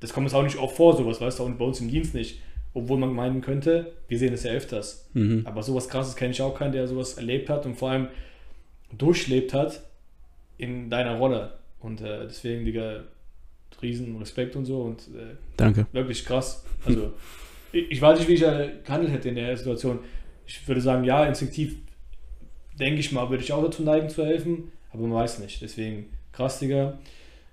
Das 0.00 0.12
kommt 0.12 0.26
uns 0.26 0.34
auch 0.34 0.42
nicht 0.42 0.58
oft 0.58 0.76
vor, 0.76 0.96
sowas, 0.96 1.20
weißt 1.20 1.38
du, 1.38 1.44
und 1.44 1.58
bei 1.58 1.64
uns 1.64 1.80
im 1.80 1.88
Dienst 1.88 2.14
nicht. 2.14 2.40
Obwohl 2.74 2.98
man 2.98 3.12
meinen 3.12 3.42
könnte, 3.42 3.92
wir 4.08 4.18
sehen 4.18 4.32
es 4.32 4.42
ja 4.42 4.52
öfters. 4.52 5.08
Mhm. 5.12 5.42
Aber 5.44 5.62
sowas 5.62 5.88
krasses 5.88 6.16
kenne 6.16 6.32
ich 6.32 6.40
auch 6.40 6.58
keinen, 6.58 6.72
der 6.72 6.88
sowas 6.88 7.14
erlebt 7.14 7.50
hat 7.50 7.66
und 7.66 7.76
vor 7.76 7.90
allem 7.90 8.08
durchlebt 8.96 9.52
hat 9.52 9.82
in 10.56 10.88
deiner 10.88 11.18
Rolle. 11.18 11.54
Und 11.80 12.00
äh, 12.00 12.26
deswegen, 12.26 12.64
Digga, 12.64 13.04
riesen 13.82 14.16
Respekt 14.16 14.56
und 14.56 14.64
so 14.64 14.82
und 14.82 15.00
äh, 15.08 15.34
Danke. 15.56 15.86
wirklich 15.92 16.24
krass. 16.24 16.64
Also, 16.84 17.12
ich, 17.72 17.90
ich 17.90 18.00
weiß 18.00 18.18
nicht, 18.18 18.28
wie 18.28 18.34
ich 18.34 18.42
äh, 18.42 18.70
gehandelt 18.84 19.12
hätte 19.12 19.28
in 19.28 19.34
der 19.34 19.56
Situation. 19.56 19.98
Ich 20.46 20.66
würde 20.66 20.80
sagen, 20.80 21.04
ja, 21.04 21.24
instinktiv 21.24 21.76
denke 22.78 23.00
ich 23.00 23.12
mal, 23.12 23.30
würde 23.30 23.42
ich 23.42 23.52
auch 23.52 23.62
dazu 23.62 23.82
neigen 23.82 24.08
zu 24.08 24.24
helfen, 24.24 24.72
aber 24.92 25.02
man 25.02 25.14
weiß 25.14 25.38
nicht. 25.40 25.62
Deswegen 25.62 26.06
krass, 26.32 26.58
Digga. 26.58 26.98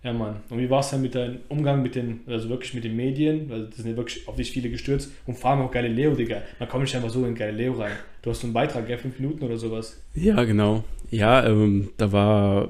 Ja, 0.02 0.14
Mann. 0.14 0.38
Und 0.50 0.60
wie 0.60 0.70
war 0.70 0.80
es 0.80 0.92
dann 0.92 1.02
mit 1.02 1.14
deinem 1.14 1.40
Umgang 1.50 1.82
mit 1.82 1.96
den, 1.96 2.22
also 2.26 2.48
wirklich 2.48 2.74
mit 2.74 2.86
den 2.86 2.96
Medien? 2.96 3.50
Weil 3.50 3.66
das 3.66 3.78
sind 3.78 3.90
ja 3.90 3.98
wirklich 3.98 4.26
auf 4.30 4.38
dich 4.38 4.50
viele 4.50 4.70
gestürzt. 4.70 5.12
Und 5.26 5.38
vor 5.38 5.52
allem 5.52 5.62
auch 5.62 5.72
Galileo, 5.72 6.16
Digga. 6.16 6.42
Man 6.58 6.70
kommt 6.70 6.84
nicht 6.84 6.96
einfach 6.96 7.10
so 7.10 7.26
in 7.26 7.36
Galileo 7.36 7.74
rein. 7.74 7.92
Du 8.22 8.30
hast 8.30 8.40
so 8.40 8.48
einen 8.48 8.54
Beitrag, 8.54 8.88
gell, 8.88 8.98
fünf 8.98 9.20
Minuten 9.20 9.44
oder 9.44 9.58
sowas. 9.58 10.02
Ja, 10.16 10.42
genau. 10.46 10.86
Ja, 11.12 11.46
ähm, 11.46 11.90
da 11.98 12.14
war 12.14 12.70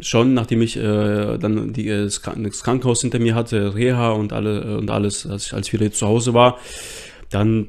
schon, 0.00 0.32
nachdem 0.32 0.62
ich 0.62 0.76
äh, 0.78 1.38
dann 1.38 1.74
die, 1.74 1.88
äh, 1.88 2.04
das 2.04 2.22
Krankenhaus 2.22 3.02
hinter 3.02 3.18
mir 3.18 3.34
hatte, 3.34 3.74
Reha 3.74 4.12
und, 4.12 4.32
alle, 4.32 4.60
äh, 4.60 4.76
und 4.76 4.90
alles, 4.90 5.26
als 5.26 5.46
ich, 5.46 5.52
als 5.52 5.66
ich 5.66 5.72
wieder 5.74 5.92
zu 5.92 6.06
Hause 6.06 6.32
war, 6.32 6.58
dann, 7.30 7.68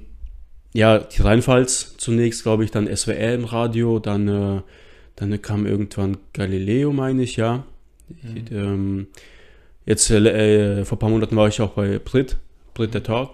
ja, 0.73 0.99
die 0.99 1.21
Rheinpfalz 1.21 1.95
zunächst, 1.97 2.43
glaube 2.43 2.63
ich, 2.63 2.71
dann 2.71 2.93
SWR 2.93 3.33
im 3.33 3.45
Radio, 3.45 3.99
dann, 3.99 4.27
äh, 4.27 4.61
dann 5.15 5.41
kam 5.41 5.65
irgendwann 5.65 6.17
Galileo, 6.33 6.91
meine 6.91 7.23
ich, 7.23 7.35
ja. 7.37 7.63
Ich, 8.09 8.51
ähm, 8.51 9.07
jetzt, 9.85 10.09
äh, 10.09 10.79
äh, 10.81 10.85
vor 10.85 10.97
ein 10.97 10.99
paar 10.99 11.09
Monaten 11.09 11.35
war 11.35 11.47
ich 11.47 11.61
auch 11.61 11.71
bei 11.71 11.99
Brit, 11.99 12.37
Brit 12.73 12.93
der 12.93 13.03
Talk, 13.03 13.31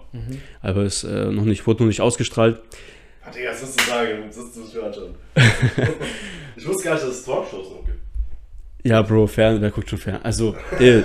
aber 0.62 0.82
es 0.82 1.02
äh, 1.04 1.26
noch 1.30 1.44
nicht, 1.44 1.66
wurde 1.66 1.82
noch 1.82 1.88
nicht 1.88 2.00
ausgestrahlt. 2.00 2.60
Ah, 3.24 3.30
Digga, 3.30 3.50
was 3.50 3.60
du 3.76 3.84
sagen? 3.84 4.24
Das 4.28 4.36
musst 4.56 4.74
du 4.74 4.82
anschauen. 4.82 5.14
ich 6.56 6.66
wusste 6.66 6.84
gar 6.84 6.94
nicht, 6.94 7.06
dass 7.06 7.16
es 7.18 7.24
Talkshows 7.24 7.70
noch 7.70 7.84
gibt. 7.84 7.98
Ja, 8.82 9.02
Bro, 9.02 9.26
Fern, 9.26 9.60
wer 9.60 9.70
guckt 9.70 9.90
schon 9.90 9.98
Fern? 9.98 10.20
Also, 10.22 10.56
ihr 10.78 11.04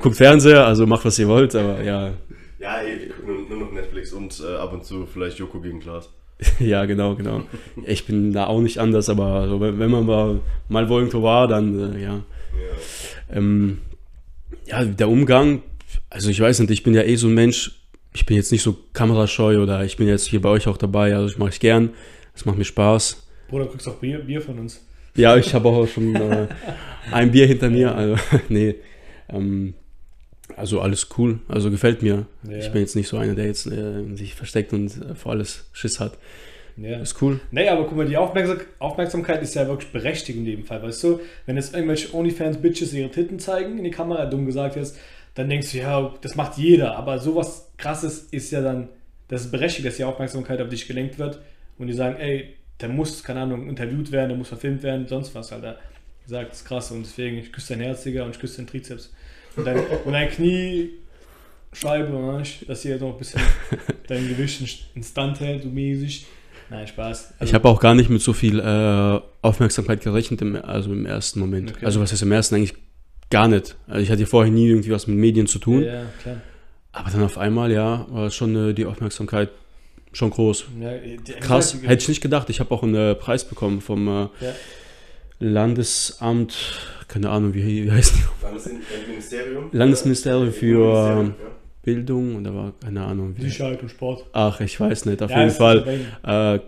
guckt 0.00 0.16
Fernseher, 0.16 0.66
also 0.66 0.86
macht, 0.86 1.04
was 1.04 1.18
ihr 1.18 1.28
wollt, 1.28 1.54
aber 1.54 1.82
ja, 1.82 2.12
Ja, 2.58 2.80
ey, 2.80 3.00
wir 3.00 3.08
gucken 3.10 3.48
nur, 3.48 3.48
nur 3.48 3.66
noch 3.66 3.72
Netflix 4.06 4.12
und 4.12 4.40
äh, 4.40 4.56
ab 4.56 4.72
und 4.72 4.84
zu 4.84 5.06
vielleicht 5.06 5.38
Joko 5.38 5.60
gegen 5.60 5.80
Klaas. 5.80 6.10
ja, 6.58 6.84
genau, 6.84 7.14
genau. 7.14 7.42
Ich 7.86 8.04
bin 8.06 8.32
da 8.32 8.46
auch 8.46 8.60
nicht 8.60 8.78
anders, 8.78 9.08
aber 9.08 9.48
so, 9.48 9.60
wenn 9.60 9.78
wenn 9.78 9.90
man 9.90 10.04
mal, 10.04 10.40
mal 10.68 10.88
wo 10.88 10.98
irgendwo 10.98 11.22
war, 11.22 11.48
dann, 11.48 11.94
äh, 11.94 12.02
ja. 12.02 12.14
Ja. 12.14 13.36
Ähm, 13.36 13.78
ja, 14.66 14.84
der 14.84 15.08
Umgang, 15.08 15.62
also 16.10 16.28
ich 16.28 16.40
weiß 16.40 16.60
nicht, 16.60 16.70
ich 16.70 16.82
bin 16.82 16.94
ja 16.94 17.02
eh 17.02 17.16
so 17.16 17.28
ein 17.28 17.34
Mensch, 17.34 17.80
ich 18.12 18.26
bin 18.26 18.36
jetzt 18.36 18.52
nicht 18.52 18.62
so 18.62 18.76
kamerascheu 18.92 19.62
oder 19.62 19.84
ich 19.84 19.96
bin 19.96 20.08
jetzt 20.08 20.26
hier 20.26 20.40
bei 20.40 20.50
euch 20.50 20.66
auch 20.68 20.76
dabei, 20.76 21.14
also 21.14 21.28
ich 21.28 21.38
mache 21.38 21.50
es 21.50 21.58
gern, 21.58 21.90
es 22.34 22.44
macht 22.44 22.58
mir 22.58 22.64
Spaß. 22.64 23.26
Bruder, 23.48 23.64
du 23.64 23.70
kriegst 23.70 23.88
auch 23.88 23.96
Bier, 23.96 24.18
Bier 24.18 24.40
von 24.40 24.58
uns. 24.58 24.84
Ja, 25.14 25.36
ich 25.36 25.54
habe 25.54 25.68
auch 25.68 25.86
schon 25.86 26.14
äh, 26.14 26.48
ein 27.10 27.30
Bier 27.30 27.46
hinter 27.46 27.70
mir, 27.70 27.94
also 27.94 28.16
nee. 28.50 28.74
Ähm, 29.28 29.74
also 30.56 30.80
alles 30.80 31.08
cool, 31.18 31.40
also 31.48 31.70
gefällt 31.70 32.02
mir. 32.02 32.26
Ja. 32.48 32.56
Ich 32.56 32.70
bin 32.72 32.80
jetzt 32.80 32.96
nicht 32.96 33.08
so 33.08 33.18
einer, 33.18 33.34
der 33.34 33.46
jetzt 33.46 33.66
äh, 33.66 34.04
sich 34.14 34.34
versteckt 34.34 34.72
und 34.72 34.86
äh, 34.86 35.14
vor 35.14 35.32
alles 35.32 35.68
Schiss 35.72 36.00
hat. 36.00 36.18
Ja. 36.76 37.00
Ist 37.00 37.20
cool. 37.22 37.40
Nee, 37.50 37.68
aber 37.68 37.84
guck 37.84 37.96
mal, 37.96 38.06
die 38.06 38.16
Aufmerksam 38.16 38.60
Aufmerksamkeit 38.78 39.42
ist 39.42 39.54
ja 39.54 39.66
wirklich 39.66 39.92
berechtigt 39.92 40.38
in 40.38 40.44
dem 40.44 40.64
Fall, 40.64 40.82
weißt 40.82 41.04
du? 41.04 41.20
Wenn 41.46 41.56
jetzt 41.56 41.74
irgendwelche 41.74 42.14
OnlyFans-Bitches 42.14 42.92
ihre 42.92 43.10
Titten 43.10 43.38
zeigen 43.38 43.78
in 43.78 43.84
die 43.84 43.90
Kamera, 43.90 44.26
dumm 44.26 44.44
gesagt 44.44 44.76
jetzt, 44.76 44.98
dann 45.34 45.48
denkst 45.48 45.72
du, 45.72 45.78
ja, 45.78 46.14
das 46.20 46.34
macht 46.34 46.58
jeder. 46.58 46.96
Aber 46.96 47.18
sowas 47.18 47.72
krasses 47.78 48.28
ist 48.30 48.50
ja 48.50 48.60
dann, 48.60 48.88
das 49.28 49.42
ist 49.42 49.50
berechtigt, 49.50 49.86
dass 49.86 49.96
die 49.96 50.04
Aufmerksamkeit 50.04 50.60
auf 50.60 50.68
dich 50.68 50.86
gelenkt 50.86 51.18
wird 51.18 51.40
und 51.78 51.86
die 51.86 51.94
sagen, 51.94 52.16
ey, 52.16 52.54
der 52.80 52.90
muss, 52.90 53.22
keine 53.22 53.40
Ahnung, 53.40 53.68
interviewt 53.68 54.12
werden, 54.12 54.30
der 54.30 54.38
muss 54.38 54.48
verfilmt 54.48 54.82
werden, 54.82 55.06
sonst 55.06 55.34
was, 55.34 55.52
Alter. 55.52 55.78
Wie 56.20 56.30
gesagt, 56.30 56.50
das 56.50 56.58
ist 56.58 56.66
krass 56.66 56.90
und 56.90 57.06
deswegen, 57.06 57.38
ich 57.38 57.52
küsse 57.52 57.74
dein 57.74 57.84
Herz, 57.84 58.02
Digga, 58.02 58.24
und 58.24 58.30
ich 58.30 58.40
küsse 58.40 58.58
deinen 58.58 58.66
Trizeps. 58.66 59.12
Und 59.56 59.64
dein, 59.64 59.78
und 60.04 60.12
dein 60.12 60.28
Kniescheibe, 60.30 62.12
weißt 62.12 62.62
du, 62.62 62.66
dass 62.66 62.82
hier 62.82 62.98
noch 62.98 63.12
ein 63.12 63.18
bisschen 63.18 63.40
dein 64.08 64.28
Gewicht 64.28 64.86
instant 64.94 65.40
hält, 65.40 65.62
so 65.62 65.68
mäßig. 65.68 66.26
Nein, 66.68 66.86
Spaß. 66.86 67.34
Ich 67.40 67.54
habe 67.54 67.68
auch 67.68 67.80
gar 67.80 67.94
nicht 67.94 68.10
mit 68.10 68.20
so 68.20 68.32
viel 68.32 68.58
äh, 68.58 69.20
Aufmerksamkeit 69.42 70.00
gerechnet, 70.02 70.42
im, 70.42 70.56
also 70.56 70.92
im 70.92 71.06
ersten 71.06 71.38
Moment. 71.40 71.70
Okay. 71.76 71.86
Also 71.86 72.00
was 72.00 72.10
heißt 72.12 72.22
im 72.22 72.32
ersten 72.32 72.56
eigentlich 72.56 72.74
gar 73.30 73.46
nicht. 73.48 73.76
Also 73.86 74.00
ich 74.02 74.10
hatte 74.10 74.20
ja 74.22 74.26
vorher 74.26 74.52
nie 74.52 74.68
irgendwie 74.68 74.90
was 74.90 75.06
mit 75.06 75.16
Medien 75.16 75.46
zu 75.46 75.58
tun. 75.60 75.84
Ja, 75.84 76.04
klar. 76.22 76.36
Aber 76.92 77.10
dann 77.10 77.22
auf 77.22 77.38
einmal, 77.38 77.70
ja, 77.70 78.06
war 78.10 78.30
schon 78.30 78.70
äh, 78.70 78.74
die 78.74 78.84
Aufmerksamkeit 78.84 79.50
schon 80.12 80.30
groß. 80.30 80.64
Ja, 80.80 80.90
die- 80.98 81.32
Krass, 81.34 81.76
hätte 81.82 82.02
ich 82.02 82.08
nicht 82.08 82.20
gedacht. 82.20 82.50
Ich 82.50 82.58
habe 82.58 82.74
auch 82.74 82.82
einen 82.82 82.94
äh, 82.94 83.14
Preis 83.14 83.44
bekommen 83.44 83.80
vom 83.80 84.08
äh, 84.08 84.20
Ja. 84.44 84.54
Landesamt, 85.38 86.56
keine 87.08 87.30
Ahnung, 87.30 87.54
wie, 87.54 87.84
wie 87.84 87.90
heißt 87.90 88.14
die? 88.16 88.44
Landesministerium? 88.44 89.68
Landesministerium 89.72 90.52
für 90.52 90.78
Ministerium, 90.78 91.34
Bildung 91.82 92.36
und 92.36 92.44
da 92.44 92.54
war 92.54 92.72
keine 92.82 93.04
Ahnung. 93.04 93.34
Wie, 93.36 93.42
Sicherheit 93.42 93.82
und 93.82 93.90
Sport. 93.90 94.24
ach, 94.32 94.60
ich 94.60 94.78
weiß 94.80 95.04
nicht. 95.06 95.22
Auf 95.22 95.30
Ja, 95.30 95.40
jeden 95.40 95.50
Fall 95.52 96.00
äh, 96.22 96.58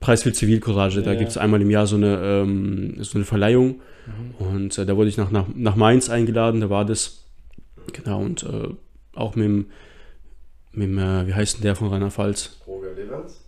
Preis 0.00 0.22
für 0.22 0.32
Zivilcourage. 0.32 1.02
Da 1.02 1.12
Ja, 1.12 1.18
gibt 1.18 1.30
es 1.30 1.36
ja. 1.36 1.42
einmal 1.42 1.60
im 1.62 1.70
Jahr 1.70 1.86
so 1.86 1.96
eine, 1.96 2.18
ähm, 2.42 2.96
so 3.00 3.18
eine 3.18 3.24
Verleihung. 3.24 3.80
Mhm. 4.38 4.46
Und 4.46 4.78
äh, 4.78 4.84
da 4.86 4.96
wurde 4.96 5.08
ich 5.08 5.16
nach, 5.16 5.30
nach, 5.30 5.46
nach 5.54 5.76
Mainz 5.76 6.10
eingeladen, 6.10 6.60
da 6.60 6.70
war 6.70 6.84
das. 6.84 7.24
Genau, 7.92 8.20
und 8.20 8.42
äh, 8.44 8.68
auch 9.14 9.36
mit 9.36 9.44
dem, 9.44 9.66
mit 10.72 10.88
dem 10.88 10.98
äh, 10.98 11.26
wie 11.26 11.34
heißt 11.34 11.56
denn 11.56 11.62
der 11.62 11.76
von 11.76 11.88
Rheinland-Pfalz? 11.88 12.58
Roger 12.66 12.92
Levens? 12.94 13.40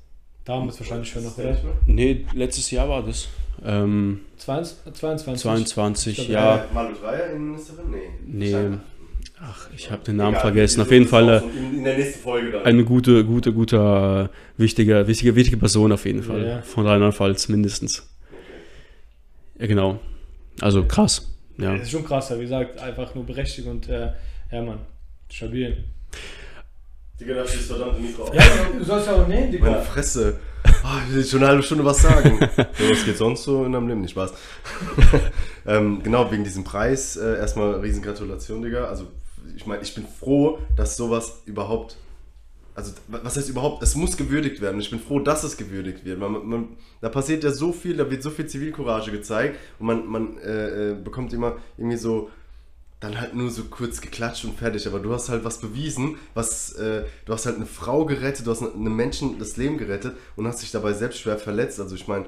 Damen 0.45 0.69
ist 0.69 0.79
wahrscheinlich 0.79 1.09
schon 1.11 1.25
noch, 1.25 1.37
oder? 1.37 1.57
Nee, 1.87 2.25
letztes 2.35 2.71
Jahr 2.71 2.89
war 2.89 3.03
das. 3.03 3.29
Ähm, 3.65 4.21
22? 4.39 4.95
22. 4.95 5.43
22, 5.43 6.19
Ich 6.19 6.27
glaub, 6.29 6.31
ja. 6.31 6.57
Äh, 6.57 6.75
Malu 6.75 6.95
Dreyer, 6.95 7.31
Innenministerin? 7.33 7.85
Nee. 8.27 8.53
Nee, 8.55 8.79
ach, 9.41 9.69
ich 9.75 9.91
habe 9.91 10.03
den 10.05 10.17
Namen 10.17 10.33
Egal, 10.33 10.43
vergessen. 10.43 10.81
Auf 10.83 10.91
jeden 10.91 11.07
Fall 11.09 11.29
äh, 11.29 11.39
In, 11.59 11.79
in 11.79 11.85
der 11.85 11.97
nächsten 11.97 12.21
Folge 12.23 12.53
dann. 12.53 12.65
eine 12.65 12.85
gute, 12.85 13.25
gute, 13.25 13.53
guter, 13.53 14.31
äh, 14.31 14.61
wichtige, 14.61 15.07
wichtige, 15.07 15.35
wichtige 15.35 15.57
Person 15.57 15.93
auf 15.93 16.05
jeden 16.05 16.23
Fall. 16.23 16.47
Ja. 16.47 16.63
Von 16.63 16.87
Rheinland-Pfalz 16.87 17.49
mindestens. 17.49 18.09
Ja, 19.59 19.67
genau. 19.67 20.01
Also 20.61 20.85
krass. 20.85 21.33
Ja. 21.59 21.73
Das 21.73 21.83
ist 21.85 21.91
schon 21.91 22.05
krass, 22.05 22.29
ja, 22.29 22.37
wie 22.37 22.43
gesagt, 22.43 22.79
einfach 22.81 23.15
nur 23.15 23.25
berechtigt 23.25 23.67
und 23.67 23.89
äh, 23.89 24.13
ja, 24.53 24.63
Mann, 24.63 24.81
stabil. 25.31 25.85
Digga, 27.19 27.35
da 27.35 27.43
ist 27.43 27.55
verdammt 27.55 28.01
Mikro 28.01 28.25
auf. 28.25 28.35
Ja, 28.35 28.43
du 28.79 28.85
sollst 28.85 29.07
ja 29.07 29.15
auch 29.15 29.27
nehmen, 29.27 29.59
Meine 29.59 29.83
Fresse. 29.83 30.39
Ah, 30.83 31.01
ich 31.09 31.15
will 31.15 31.25
schon 31.25 31.41
eine 31.41 31.49
halbe 31.49 31.63
Stunde 31.63 31.85
was 31.85 32.03
sagen. 32.03 32.39
so, 32.57 32.91
was 32.91 33.05
geht 33.05 33.17
sonst 33.17 33.45
so 33.45 33.65
in 33.65 33.73
deinem 33.73 33.89
Leben? 33.89 34.03
Nicht 34.03 34.11
Spaß. 34.11 34.35
ähm, 35.67 36.03
genau, 36.03 36.31
wegen 36.31 36.45
diesem 36.45 36.65
Preis. 36.65 37.17
Äh, 37.17 37.39
erstmal 37.39 37.81
riesen 37.81 38.03
Gratulation, 38.03 38.61
Digga. 38.61 38.85
Also, 38.85 39.07
ich 39.57 39.67
meine, 39.67 39.83
ich 39.83 39.95
bin 39.95 40.07
froh, 40.07 40.59
dass 40.77 40.97
sowas 40.97 41.43
überhaupt. 41.47 41.97
Also, 42.75 42.93
was 43.09 43.37
heißt 43.37 43.49
überhaupt? 43.49 43.83
Es 43.83 43.95
muss 43.95 44.19
gewürdigt 44.19 44.61
werden. 44.61 44.79
Ich 44.79 44.91
bin 44.91 45.01
froh, 45.01 45.19
dass 45.19 45.43
es 45.43 45.57
gewürdigt 45.57 46.05
wird. 46.05 46.19
Man, 46.19 46.47
man, 46.47 46.69
da 47.01 47.09
passiert 47.09 47.43
ja 47.45 47.51
so 47.51 47.73
viel, 47.73 47.97
da 47.97 48.11
wird 48.11 48.23
so 48.23 48.29
viel 48.29 48.47
Zivilcourage 48.47 49.11
gezeigt 49.11 49.59
und 49.79 49.87
man, 49.87 50.07
man 50.07 50.39
äh, 50.39 50.91
äh, 50.91 50.95
bekommt 50.95 51.33
immer 51.33 51.57
irgendwie 51.79 51.97
so 51.97 52.29
dann 53.01 53.21
halt 53.21 53.35
nur 53.35 53.51
so 53.51 53.65
kurz 53.65 54.01
geklatscht 54.01 54.45
und 54.45 54.59
fertig. 54.59 54.87
Aber 54.87 55.01
du 55.01 55.13
hast 55.13 55.29
halt 55.29 55.45
was 55.45 55.59
bewiesen, 55.59 56.17
was 56.35 56.73
äh, 56.73 57.05
du 57.25 57.33
hast 57.33 57.47
halt 57.47 57.57
eine 57.57 57.67
Frau 57.67 58.05
gerettet, 58.05 58.47
du 58.47 58.51
hast 58.51 58.63
einem 58.63 58.97
Menschen 58.97 59.39
das 59.39 59.57
Leben 59.57 59.79
gerettet 59.79 60.17
und 60.37 60.47
hast 60.47 60.63
dich 60.63 60.71
dabei 60.71 60.93
selbst 60.93 61.21
schwer 61.21 61.39
verletzt. 61.39 61.79
Also 61.79 61.95
ich 61.95 62.09
meine, 62.09 62.27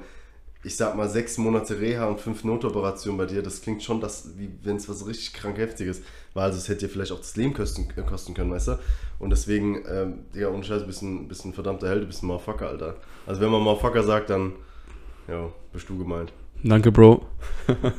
ich 0.63 0.75
sag 0.75 0.95
mal 0.95 1.09
sechs 1.09 1.37
Monate 1.37 1.79
Reha 1.79 2.05
und 2.05 2.19
fünf 2.19 2.43
Notoperationen 2.43 3.17
bei 3.17 3.25
dir, 3.25 3.41
das 3.41 3.61
klingt 3.61 3.81
schon, 3.81 4.01
dass, 4.01 4.37
wie 4.37 4.49
wenn 4.63 4.75
es 4.75 4.89
was 4.89 5.07
richtig 5.07 5.33
krank 5.33 5.57
heftiges 5.57 6.01
war. 6.33 6.43
Also 6.43 6.57
es 6.57 6.67
hätte 6.67 6.85
dir 6.85 6.89
vielleicht 6.89 7.13
auch 7.13 7.19
das 7.19 7.35
Leben 7.35 7.53
kosten, 7.53 7.87
äh, 7.95 8.01
kosten 8.03 8.33
können, 8.33 8.51
weißt 8.51 8.67
du? 8.69 8.79
Und 9.17 9.31
deswegen, 9.31 9.83
ähm, 9.89 10.25
Digga, 10.35 10.49
ohne 10.49 10.63
Scheiß, 10.63 10.85
bist 10.85 11.01
ein, 11.01 11.27
bist 11.27 11.45
ein 11.45 11.53
verdammter 11.53 11.87
Held, 11.87 12.03
du 12.03 12.07
bist 12.07 12.23
ein 12.23 12.27
Motherfucker, 12.27 12.67
Alter. 12.67 12.97
Also 13.25 13.41
wenn 13.41 13.49
man 13.49 13.61
Motherfucker 13.61 14.03
sagt, 14.03 14.29
dann, 14.29 14.53
ja, 15.27 15.49
bist 15.73 15.89
du 15.89 15.97
gemeint. 15.97 16.31
Danke, 16.61 16.91
Bro. 16.91 17.25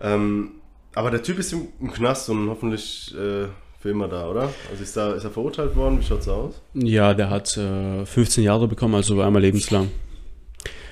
Ähm, 0.00 0.52
aber 0.94 1.10
der 1.10 1.22
Typ 1.22 1.38
ist 1.38 1.52
im, 1.52 1.68
im 1.80 1.92
Knast 1.92 2.28
und 2.30 2.48
hoffentlich 2.48 3.14
äh, 3.14 3.46
für 3.78 3.90
immer 3.90 4.08
da, 4.08 4.28
oder? 4.28 4.52
Also 4.70 4.82
ist, 4.82 4.96
da, 4.96 5.12
ist 5.12 5.24
er 5.24 5.30
verurteilt 5.30 5.74
worden? 5.76 6.00
Wie 6.00 6.04
schaut's 6.04 6.28
aus? 6.28 6.60
Ja, 6.74 7.14
der 7.14 7.30
hat 7.30 7.56
äh, 7.56 8.04
15 8.04 8.44
Jahre 8.44 8.68
bekommen, 8.68 8.94
also 8.94 9.20
einmal 9.20 9.42
lebenslang. 9.42 9.90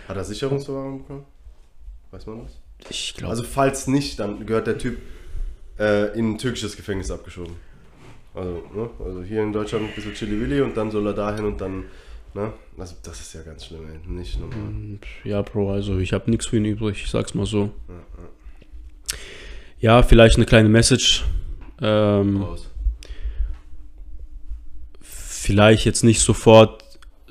Hat 0.08 0.16
er 0.16 0.24
Sicherungsverwahrung 0.24 0.98
bekommen? 1.02 1.24
Weiß 2.10 2.26
man 2.26 2.44
das? 2.44 2.58
Ich 2.90 3.14
glaube. 3.14 3.30
Also 3.30 3.42
falls 3.42 3.88
nicht, 3.88 4.18
dann 4.18 4.46
gehört 4.46 4.66
der 4.66 4.78
Typ 4.78 4.98
äh, 5.78 6.18
in 6.18 6.32
ein 6.32 6.38
türkisches 6.38 6.76
Gefängnis 6.76 7.10
abgeschoben. 7.10 7.56
Also, 8.34 8.62
ne? 8.74 8.90
also 9.04 9.22
hier 9.22 9.42
in 9.42 9.52
Deutschland 9.52 9.84
ein 9.84 9.94
bisschen 9.94 10.14
Chili-Willi 10.14 10.60
und 10.60 10.76
dann 10.76 10.90
soll 10.90 11.06
er 11.08 11.12
dahin 11.12 11.44
und 11.44 11.60
dann, 11.60 11.84
ne? 12.34 12.52
Also 12.78 12.94
das 13.02 13.20
ist 13.20 13.34
ja 13.34 13.42
ganz 13.42 13.66
schlimm, 13.66 13.80
ey. 13.90 13.98
Nicht 14.10 14.38
normal. 14.38 14.98
Ja, 15.24 15.42
Bro, 15.42 15.72
also 15.72 15.98
ich 15.98 16.12
habe 16.12 16.30
nichts 16.30 16.46
für 16.46 16.56
ihn 16.56 16.64
übrig, 16.64 17.02
ich 17.02 17.10
sag's 17.10 17.34
mal 17.34 17.46
so. 17.46 17.72
Ja, 17.88 18.24
vielleicht 20.02 20.36
eine 20.36 20.46
kleine 20.46 20.68
Message. 20.68 21.24
Ähm, 21.80 22.44
vielleicht 25.00 25.84
jetzt 25.84 26.04
nicht 26.04 26.20
sofort 26.20 26.84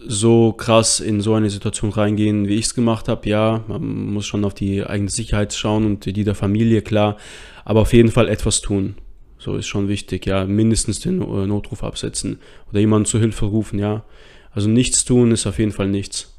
so 0.06 0.54
krass 0.54 1.00
in 1.00 1.22
so 1.22 1.34
eine 1.34 1.50
Situation 1.50 1.92
reingehen, 1.92 2.48
wie 2.48 2.56
ich 2.56 2.66
es 2.66 2.74
gemacht 2.76 3.10
habe. 3.10 3.28
Ja, 3.28 3.64
man 3.68 4.14
muss 4.14 4.26
schon 4.26 4.46
auf 4.46 4.54
die 4.54 4.86
eigene 4.86 5.10
Sicherheit 5.10 5.54
schauen 5.54 5.86
und 5.86 6.06
die 6.06 6.24
der 6.24 6.36
Familie, 6.36 6.82
klar. 6.82 7.18
Aber 7.66 7.82
auf 7.82 7.94
jeden 7.94 8.12
Fall 8.12 8.30
etwas 8.30 8.62
tun. 8.62 8.96
So 9.38 9.56
ist 9.56 9.68
schon 9.68 9.88
wichtig, 9.88 10.26
ja. 10.26 10.46
Mindestens 10.46 11.00
den 11.00 11.22
äh, 11.22 11.48
Notruf 11.48 11.84
absetzen 11.84 12.40
oder 12.70 12.80
jemanden 12.80 13.06
zur 13.06 13.20
Hilfe 13.20 13.46
rufen, 13.46 13.78
ja. 13.78 14.06
Also 14.52 14.70
nichts 14.70 15.06
tun 15.06 15.32
ist 15.32 15.46
auf 15.46 15.60
jeden 15.60 15.72
Fall 15.72 15.90
nichts. 15.90 16.34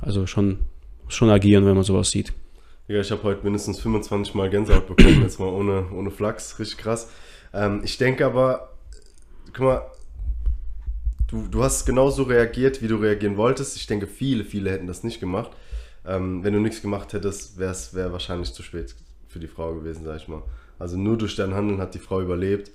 Also 0.00 0.26
schon, 0.26 0.58
schon 1.08 1.30
agieren, 1.30 1.64
wenn 1.66 1.74
man 1.74 1.84
sowas 1.84 2.10
sieht. 2.10 2.32
Ja, 2.88 3.00
ich 3.00 3.10
habe 3.10 3.24
heute 3.24 3.42
mindestens 3.42 3.80
25 3.80 4.34
Mal 4.34 4.48
Gänsehaut 4.48 4.86
bekommen, 4.86 5.22
jetzt 5.22 5.40
mal 5.40 5.48
ohne, 5.48 5.90
ohne 5.90 6.12
Flachs, 6.12 6.60
richtig 6.60 6.78
krass. 6.78 7.10
Ähm, 7.52 7.80
ich 7.82 7.98
denke 7.98 8.24
aber, 8.24 8.74
guck 9.52 9.64
mal, 9.66 9.82
du, 11.26 11.48
du 11.48 11.64
hast 11.64 11.84
genauso 11.84 12.22
reagiert, 12.22 12.82
wie 12.82 12.86
du 12.86 12.94
reagieren 12.94 13.36
wolltest. 13.36 13.76
Ich 13.76 13.88
denke, 13.88 14.06
viele, 14.06 14.44
viele 14.44 14.70
hätten 14.70 14.86
das 14.86 15.02
nicht 15.02 15.18
gemacht. 15.18 15.50
Ähm, 16.06 16.44
wenn 16.44 16.52
du 16.52 16.60
nichts 16.60 16.80
gemacht 16.80 17.12
hättest, 17.12 17.58
wäre 17.58 17.72
es 17.72 17.92
wär 17.92 18.12
wahrscheinlich 18.12 18.52
zu 18.52 18.62
spät 18.62 18.94
für 19.26 19.40
die 19.40 19.48
Frau 19.48 19.74
gewesen, 19.74 20.04
sag 20.04 20.18
ich 20.18 20.28
mal. 20.28 20.42
Also 20.78 20.96
nur 20.96 21.18
durch 21.18 21.34
dein 21.34 21.54
Handeln 21.54 21.80
hat 21.80 21.94
die 21.94 21.98
Frau 21.98 22.20
überlebt. 22.20 22.70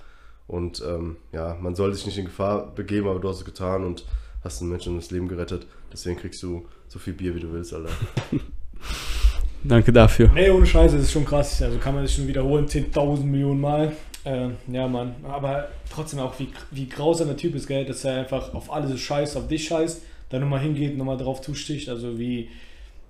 Und 0.45 0.84
ähm, 0.86 1.15
ja, 1.32 1.58
man 1.62 1.74
soll 1.74 1.93
sich 1.93 2.06
nicht 2.06 2.17
in 2.17 2.26
Gefahr 2.26 2.76
begeben, 2.76 3.08
aber 3.08 3.21
du 3.21 3.30
hast 3.30 3.38
es 3.38 3.45
getan 3.45 3.86
und 3.86 4.06
hast 4.43 4.60
einen 4.60 4.71
Menschen 4.71 4.97
das 4.97 5.10
Leben 5.10 5.30
gerettet. 5.30 5.67
Deswegen 5.93 6.19
kriegst 6.19 6.43
du 6.43 6.67
so 6.89 7.00
viel 7.00 7.13
Bier, 7.13 7.34
wie 7.34 7.39
du 7.39 7.54
willst, 7.54 7.74
Alter. 7.74 7.91
Danke 9.63 9.91
dafür. 9.93 10.30
Nee, 10.34 10.50
ohne 10.50 10.65
Scheiße, 10.65 10.95
das 10.95 11.06
ist 11.06 11.12
schon 11.12 11.26
krass. 11.26 11.62
Also 11.62 11.78
kann 11.78 11.93
man 11.95 12.06
sich 12.06 12.15
schon 12.15 12.28
wiederholen, 12.28 12.65
10.000 12.67 13.24
Millionen 13.24 13.62
Mal. 13.62 13.91
Äh, 14.24 14.50
ja, 14.71 14.88
Mann. 14.88 15.15
Aber 15.24 15.67
trotzdem 15.93 16.19
auch, 16.19 16.39
wie, 16.39 16.47
wie 16.71 16.88
grausam 16.89 17.28
der 17.28 17.38
Typ 17.38 17.56
ist, 17.56 17.67
gell, 17.67 17.86
dass 17.86 18.04
er 18.04 18.19
einfach 18.21 18.54
auf 18.54 18.71
alles 18.71 19.00
scheißt, 19.00 19.38
auf 19.38 19.47
dich 19.47 19.65
scheißt, 19.67 20.02
dann 20.30 20.41
nochmal 20.41 20.62
hingeht, 20.62 20.97
nochmal 20.97 21.17
drauf 21.17 21.41
zusticht. 21.41 21.89
Also 21.89 22.17
wie, 22.17 22.50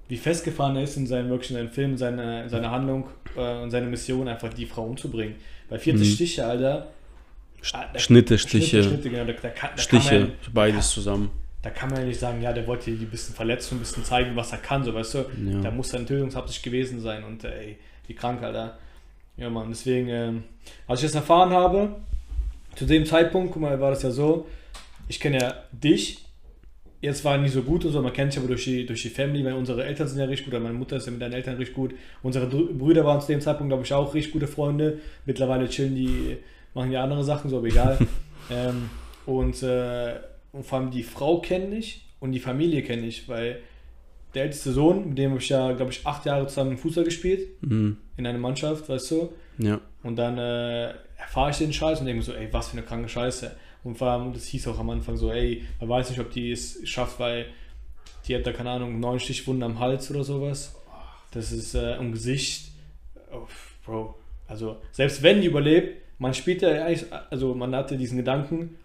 wie 0.09 0.17
festgefahren 0.17 0.75
er 0.75 0.83
ist 0.83 0.97
in 0.97 1.07
seinem, 1.07 1.29
wirklich 1.29 1.51
in 1.51 1.57
seinem 1.57 1.69
Film, 1.71 1.97
seine, 1.97 2.49
seine 2.49 2.69
Handlung 2.71 3.05
äh, 3.37 3.61
und 3.61 3.71
seine 3.71 3.87
Mission, 3.87 4.27
einfach 4.27 4.53
die 4.53 4.65
Frau 4.65 4.83
umzubringen. 4.83 5.35
Bei 5.69 5.79
40 5.79 6.07
Mhm. 6.09 6.13
Stiche, 6.13 6.45
Alter. 6.45 6.87
ah, 7.73 7.85
da- 7.93 7.99
Schnitte, 7.99 8.37
Stiche, 8.37 8.83
Schnitte, 8.83 9.09
genau, 9.09 9.23
da, 9.25 9.33
da, 9.41 9.77
Stiche, 9.77 10.19
man, 10.19 10.31
beides 10.53 10.89
zusammen. 10.89 11.29
Da 11.61 11.69
kann 11.69 11.89
man 11.89 11.99
ja 11.99 12.05
nicht 12.05 12.19
sagen, 12.19 12.41
ja, 12.41 12.53
der 12.53 12.65
wollte 12.65 12.91
die 12.91 13.05
ein 13.05 13.09
bisschen 13.09 13.35
verletzen, 13.35 13.75
ein 13.75 13.79
bisschen 13.79 14.03
zeigen, 14.03 14.35
was 14.35 14.51
er 14.51 14.57
kann, 14.57 14.83
so 14.83 14.93
weißt 14.93 15.13
du. 15.13 15.17
Ja. 15.19 15.61
Da 15.61 15.71
muss 15.71 15.89
dann 15.89 16.07
Tötungsabsicht 16.07 16.63
gewesen 16.63 16.99
sein 16.99 17.23
und 17.23 17.43
äh, 17.43 17.67
ey, 17.67 17.77
wie 18.07 18.15
krank, 18.15 18.41
Alter. 18.41 18.77
Ja, 19.37 19.49
Mann, 19.49 19.67
deswegen, 19.69 20.09
ähm, 20.09 20.43
als 20.87 21.01
ich 21.01 21.07
das 21.07 21.15
erfahren 21.15 21.51
habe, 21.51 21.95
zu 22.75 22.85
dem 22.85 23.05
Zeitpunkt, 23.05 23.53
guck 23.53 23.61
mal, 23.61 23.79
war 23.79 23.91
das 23.91 24.03
ja 24.03 24.11
so, 24.11 24.47
ich 25.07 25.19
kenne 25.19 25.39
ja 25.39 25.55
dich, 25.71 26.25
jetzt 26.99 27.23
war 27.25 27.37
nicht 27.37 27.53
so 27.53 27.61
gut 27.61 27.85
und 27.85 27.91
so, 27.91 28.01
man 28.01 28.13
kennt 28.13 28.33
sich 28.33 28.39
aber 28.39 28.47
durch 28.47 28.63
die, 28.63 28.85
durch 28.85 29.03
die 29.03 29.09
Family, 29.09 29.45
weil 29.45 29.53
unsere 29.53 29.83
Eltern 29.83 30.07
sind 30.07 30.19
ja 30.19 30.25
richtig 30.25 30.45
gut, 30.45 30.55
oder 30.55 30.63
meine 30.63 30.77
Mutter 30.77 30.97
ist 30.97 31.05
ja 31.05 31.11
mit 31.11 31.21
deinen 31.21 31.33
Eltern 31.33 31.57
richtig 31.57 31.75
gut. 31.75 31.93
Unsere 32.23 32.47
Brüder 32.47 33.05
waren 33.05 33.21
zu 33.21 33.27
dem 33.27 33.41
Zeitpunkt, 33.41 33.69
glaube 33.69 33.83
ich, 33.83 33.93
auch 33.93 34.13
richtig 34.13 34.33
gute 34.33 34.47
Freunde. 34.47 34.99
Mittlerweile 35.25 35.67
chillen 35.69 35.95
die, 35.95 36.37
machen 36.73 36.91
ja 36.91 37.03
andere 37.03 37.23
Sachen, 37.23 37.49
so, 37.49 37.57
aber 37.57 37.67
egal. 37.67 37.97
ähm, 38.51 38.89
und, 39.25 39.61
äh, 39.63 40.15
und 40.51 40.65
vor 40.65 40.79
allem 40.79 40.91
die 40.91 41.03
Frau 41.03 41.39
kenne 41.39 41.75
ich 41.77 42.05
und 42.19 42.31
die 42.33 42.39
Familie 42.39 42.81
kenne 42.83 43.05
ich, 43.07 43.27
weil 43.29 43.59
der 44.33 44.43
älteste 44.43 44.71
Sohn, 44.71 45.09
mit 45.09 45.17
dem 45.17 45.31
habe 45.31 45.41
ich 45.41 45.49
ja, 45.49 45.71
glaube 45.73 45.91
ich, 45.91 46.05
acht 46.05 46.25
Jahre 46.25 46.47
zusammen 46.47 46.77
Fußball 46.77 47.03
gespielt, 47.03 47.47
Mhm. 47.61 47.97
in 48.17 48.25
einer 48.27 48.37
Mannschaft, 48.39 48.87
weißt 48.87 49.11
du. 49.11 49.29
Ja. 49.57 49.81
Und 50.03 50.15
dann 50.15 50.37
äh, 50.37 50.93
erfahre 51.17 51.51
ich 51.51 51.57
den 51.57 51.73
Scheiß 51.73 51.99
und 51.99 52.05
denke 52.05 52.19
mir 52.19 52.23
so, 52.23 52.33
ey, 52.33 52.47
was 52.51 52.69
für 52.69 52.77
eine 52.77 52.85
kranke 52.85 53.09
Scheiße. 53.09 53.51
Und 53.83 53.97
vor 53.97 54.07
allem, 54.07 54.31
das 54.33 54.45
hieß 54.45 54.67
auch 54.69 54.79
am 54.79 54.89
Anfang 54.89 55.17
so, 55.17 55.31
ey, 55.31 55.63
man 55.79 55.89
weiß 55.89 56.09
nicht, 56.11 56.19
ob 56.19 56.31
die 56.31 56.51
es 56.51 56.79
schafft, 56.87 57.19
weil 57.19 57.47
die 58.27 58.35
hat 58.35 58.45
da, 58.45 58.53
keine 58.53 58.69
Ahnung, 58.71 58.99
neun 58.99 59.19
Stichwunden 59.19 59.63
am 59.63 59.79
Hals 59.79 60.09
oder 60.11 60.23
sowas. 60.23 60.75
Das 61.31 61.51
ist 61.51 61.75
äh, 61.75 61.97
im 61.97 62.11
Gesicht. 62.11 62.71
Oh, 63.33 63.47
Bro, 63.85 64.15
also 64.47 64.77
selbst 64.91 65.23
wenn 65.23 65.41
die 65.41 65.47
überlebt, 65.47 65.97
man 66.19 66.33
spielt 66.33 66.61
ja 66.61 66.85
eigentlich, 66.85 67.05
also 67.29 67.55
man 67.55 67.75
hatte 67.75 67.97
diesen 67.97 68.17
Gedanken, 68.17 68.77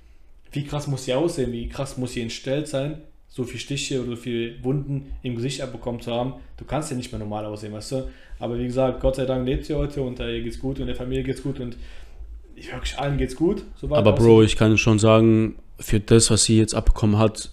wie 0.52 0.64
krass 0.64 0.86
muss 0.86 1.04
sie 1.04 1.14
aussehen, 1.14 1.52
wie 1.52 1.68
krass 1.68 1.96
muss 1.98 2.12
sie 2.12 2.22
entstellt 2.22 2.68
sein, 2.68 3.02
so 3.28 3.44
viele 3.44 3.58
Stiche 3.58 4.00
oder 4.00 4.10
so 4.10 4.16
viele 4.16 4.62
Wunden 4.64 5.12
im 5.22 5.34
Gesicht 5.36 5.60
abbekommen 5.60 6.00
zu 6.00 6.12
haben. 6.12 6.34
Du 6.56 6.64
kannst 6.64 6.90
ja 6.90 6.96
nicht 6.96 7.12
mehr 7.12 7.18
normal 7.18 7.44
aussehen, 7.44 7.72
weißt 7.72 7.92
du? 7.92 8.08
Aber 8.38 8.58
wie 8.58 8.64
gesagt, 8.66 9.00
Gott 9.00 9.16
sei 9.16 9.26
Dank 9.26 9.46
lebt 9.46 9.64
sie 9.66 9.74
heute 9.74 10.02
und 10.02 10.20
äh, 10.20 10.36
ihr 10.38 10.42
geht's 10.42 10.58
gut 10.58 10.78
und 10.80 10.86
der 10.86 10.96
Familie 10.96 11.22
geht's 11.24 11.42
gut 11.42 11.60
und 11.60 11.76
ich 12.54 12.72
wirklich 12.72 12.98
allen 12.98 13.18
geht's 13.18 13.36
gut. 13.36 13.64
Aber. 13.90 14.12
Bro, 14.14 14.42
ich 14.42 14.56
kann 14.56 14.78
schon 14.78 14.98
sagen, 14.98 15.56
für 15.78 16.00
das, 16.00 16.30
was 16.30 16.44
sie 16.44 16.56
jetzt 16.58 16.74
abbekommen 16.74 17.18
hat, 17.18 17.50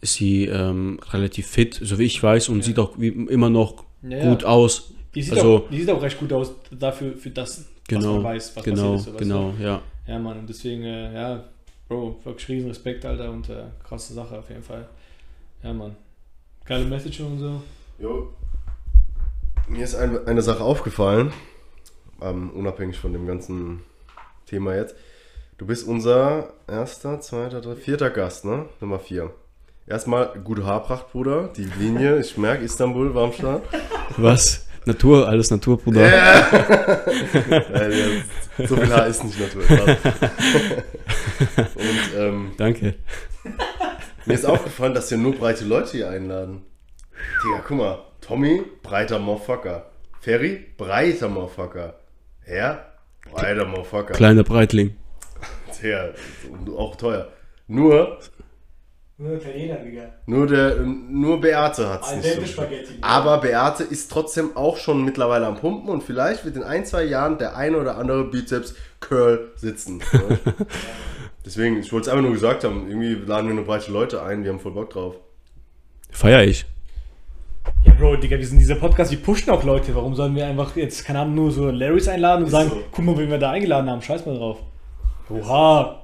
ist 0.00 0.14
sie 0.14 0.44
ähm, 0.44 1.00
relativ 1.10 1.46
fit, 1.48 1.78
so 1.82 1.98
wie 1.98 2.04
ich 2.04 2.22
weiß, 2.22 2.48
und 2.50 2.58
Ja. 2.58 2.62
sieht 2.64 2.78
auch 2.78 2.96
wie, 2.98 3.08
immer 3.08 3.50
noch 3.50 3.84
Ja, 4.08 4.28
gut 4.30 4.42
ja. 4.42 4.48
aus. 4.48 4.92
Die 5.14 5.22
sieht, 5.22 5.32
also- 5.34 5.56
auch, 5.64 5.70
die 5.70 5.80
sieht 5.80 5.90
auch 5.90 6.02
recht 6.02 6.18
gut 6.20 6.32
aus 6.32 6.52
dafür, 6.70 7.16
für 7.16 7.30
das, 7.30 7.58
was 7.58 7.66
Genau, 7.88 8.14
man 8.16 8.24
weiß, 8.24 8.54
was 8.56 8.64
genau, 8.64 8.92
passiert 8.92 8.98
ist. 8.98 9.12
so, 9.12 9.18
genau, 9.18 9.54
ja. 9.60 9.82
Du? 10.06 10.12
Ja, 10.12 10.18
Mann, 10.20 10.38
und 10.38 10.48
deswegen, 10.48 10.82
äh, 10.84 11.14
ja, 11.14 11.44
Bro, 11.88 12.20
wirklich 12.24 12.48
riesen 12.48 12.68
Respekt, 12.68 13.04
Alter, 13.04 13.30
und 13.30 13.48
äh, 13.48 13.64
krasse 13.86 14.12
Sache 14.12 14.38
auf 14.38 14.48
jeden 14.48 14.62
Fall. 14.62 14.88
Ja, 15.62 15.72
Mann. 15.72 15.96
Geile 16.64 16.84
Message 16.84 17.20
und 17.20 17.38
so. 17.38 17.62
Jo. 17.98 18.32
Mir 19.68 19.84
ist 19.84 19.94
ein, 19.94 20.26
eine 20.26 20.42
Sache 20.42 20.62
aufgefallen, 20.62 21.32
ähm, 22.20 22.50
unabhängig 22.50 22.98
von 22.98 23.12
dem 23.12 23.26
ganzen 23.26 23.82
Thema 24.46 24.74
jetzt. 24.74 24.96
Du 25.58 25.66
bist 25.66 25.86
unser 25.86 26.52
erster, 26.66 27.20
zweiter, 27.20 27.60
dritter, 27.60 27.80
vierter 27.80 28.10
Gast, 28.10 28.44
ne? 28.44 28.68
Nummer 28.80 28.98
vier. 28.98 29.32
Erstmal 29.86 30.38
gute 30.40 30.66
Haarpracht, 30.66 31.12
Bruder. 31.12 31.48
Die 31.56 31.64
Linie, 31.64 32.18
ich 32.18 32.36
merke, 32.36 32.64
Istanbul 32.64 33.14
war 33.14 33.24
am 33.24 33.32
Start. 33.32 33.62
Was? 34.16 34.65
Natur, 34.86 35.28
alles 35.28 35.50
Natur, 35.50 35.78
Bruder. 35.78 36.00
Äh, 36.00 36.10
ja, 38.58 38.66
so 38.66 38.76
viel 38.76 38.92
Haar 38.92 39.06
ist 39.06 39.24
nicht 39.24 39.38
natürlich. 39.40 39.68
Und 41.74 42.16
ähm, 42.16 42.52
Danke. 42.56 42.94
mir 44.24 44.34
ist 44.34 44.46
aufgefallen, 44.46 44.94
dass 44.94 45.10
wir 45.10 45.18
nur 45.18 45.34
breite 45.34 45.64
Leute 45.64 45.90
hier 45.92 46.10
einladen. 46.10 46.62
Digga, 47.44 47.64
guck 47.66 47.76
mal. 47.78 47.98
Tommy, 48.20 48.62
breiter 48.82 49.18
Motherfucker. 49.18 49.90
Ferry, 50.20 50.66
breiter 50.76 51.28
Motherfucker. 51.28 51.94
Er, 52.44 52.92
breiter 53.30 53.64
Motherfucker. 53.64 54.14
Kleiner 54.14 54.42
Breitling. 54.42 54.96
Und 56.50 56.76
auch 56.76 56.96
teuer. 56.96 57.28
Nur, 57.68 58.18
Nur 59.18 59.32
Italiener, 59.36 59.76
Digga. 59.76 60.02
nur, 60.26 60.46
der, 60.46 60.76
nur 60.76 61.40
Beate 61.40 61.88
hat 61.88 62.02
es 62.02 62.16
nicht 62.16 62.34
so. 62.34 62.44
Spaghetti. 62.44 62.98
Aber 63.00 63.38
Beate 63.38 63.82
ist 63.82 64.10
trotzdem 64.12 64.54
auch 64.56 64.76
schon 64.76 65.06
mittlerweile 65.06 65.46
am 65.46 65.56
Pumpen 65.56 65.88
und 65.88 66.02
vielleicht 66.02 66.44
wird 66.44 66.56
in 66.56 66.62
ein, 66.62 66.84
zwei 66.84 67.04
Jahren 67.04 67.38
der 67.38 67.56
eine 67.56 67.78
oder 67.78 67.96
andere 67.96 68.24
Bizeps-Curl 68.24 69.52
sitzen. 69.56 70.02
Ne? 70.12 70.38
Deswegen, 71.46 71.78
ich 71.78 71.92
wollte 71.92 72.06
es 72.06 72.12
einfach 72.12 72.24
nur 72.24 72.32
gesagt 72.32 72.64
haben, 72.64 72.88
irgendwie 72.88 73.14
laden 73.14 73.46
wir 73.46 73.54
nur 73.54 73.64
breite 73.64 73.92
Leute 73.92 74.20
ein, 74.20 74.42
die 74.42 74.48
haben 74.48 74.58
voll 74.58 74.72
Bock 74.72 74.90
drauf. 74.90 75.14
Feier 76.10 76.42
ich. 76.42 76.66
Ja, 77.84 77.92
Bro, 77.94 78.16
Digga, 78.16 78.36
wir 78.36 78.46
sind 78.46 78.58
dieser 78.58 78.74
Podcast, 78.74 79.12
wir 79.12 79.18
pushen 79.18 79.50
auch 79.50 79.62
Leute. 79.62 79.94
Warum 79.94 80.14
sollen 80.16 80.34
wir 80.34 80.44
einfach 80.46 80.74
jetzt, 80.76 81.04
keine 81.04 81.20
Ahnung, 81.20 81.36
nur 81.36 81.52
so 81.52 81.70
Larrys 81.70 82.08
einladen 82.08 82.40
und 82.42 82.46
Ist 82.46 82.52
sagen, 82.52 82.70
so. 82.70 82.82
guck 82.90 83.04
mal, 83.04 83.16
wen 83.16 83.30
wir 83.30 83.38
da 83.38 83.52
eingeladen 83.52 83.88
haben, 83.88 84.02
scheiß 84.02 84.26
mal 84.26 84.36
drauf. 84.36 84.58
Oha, 85.30 86.02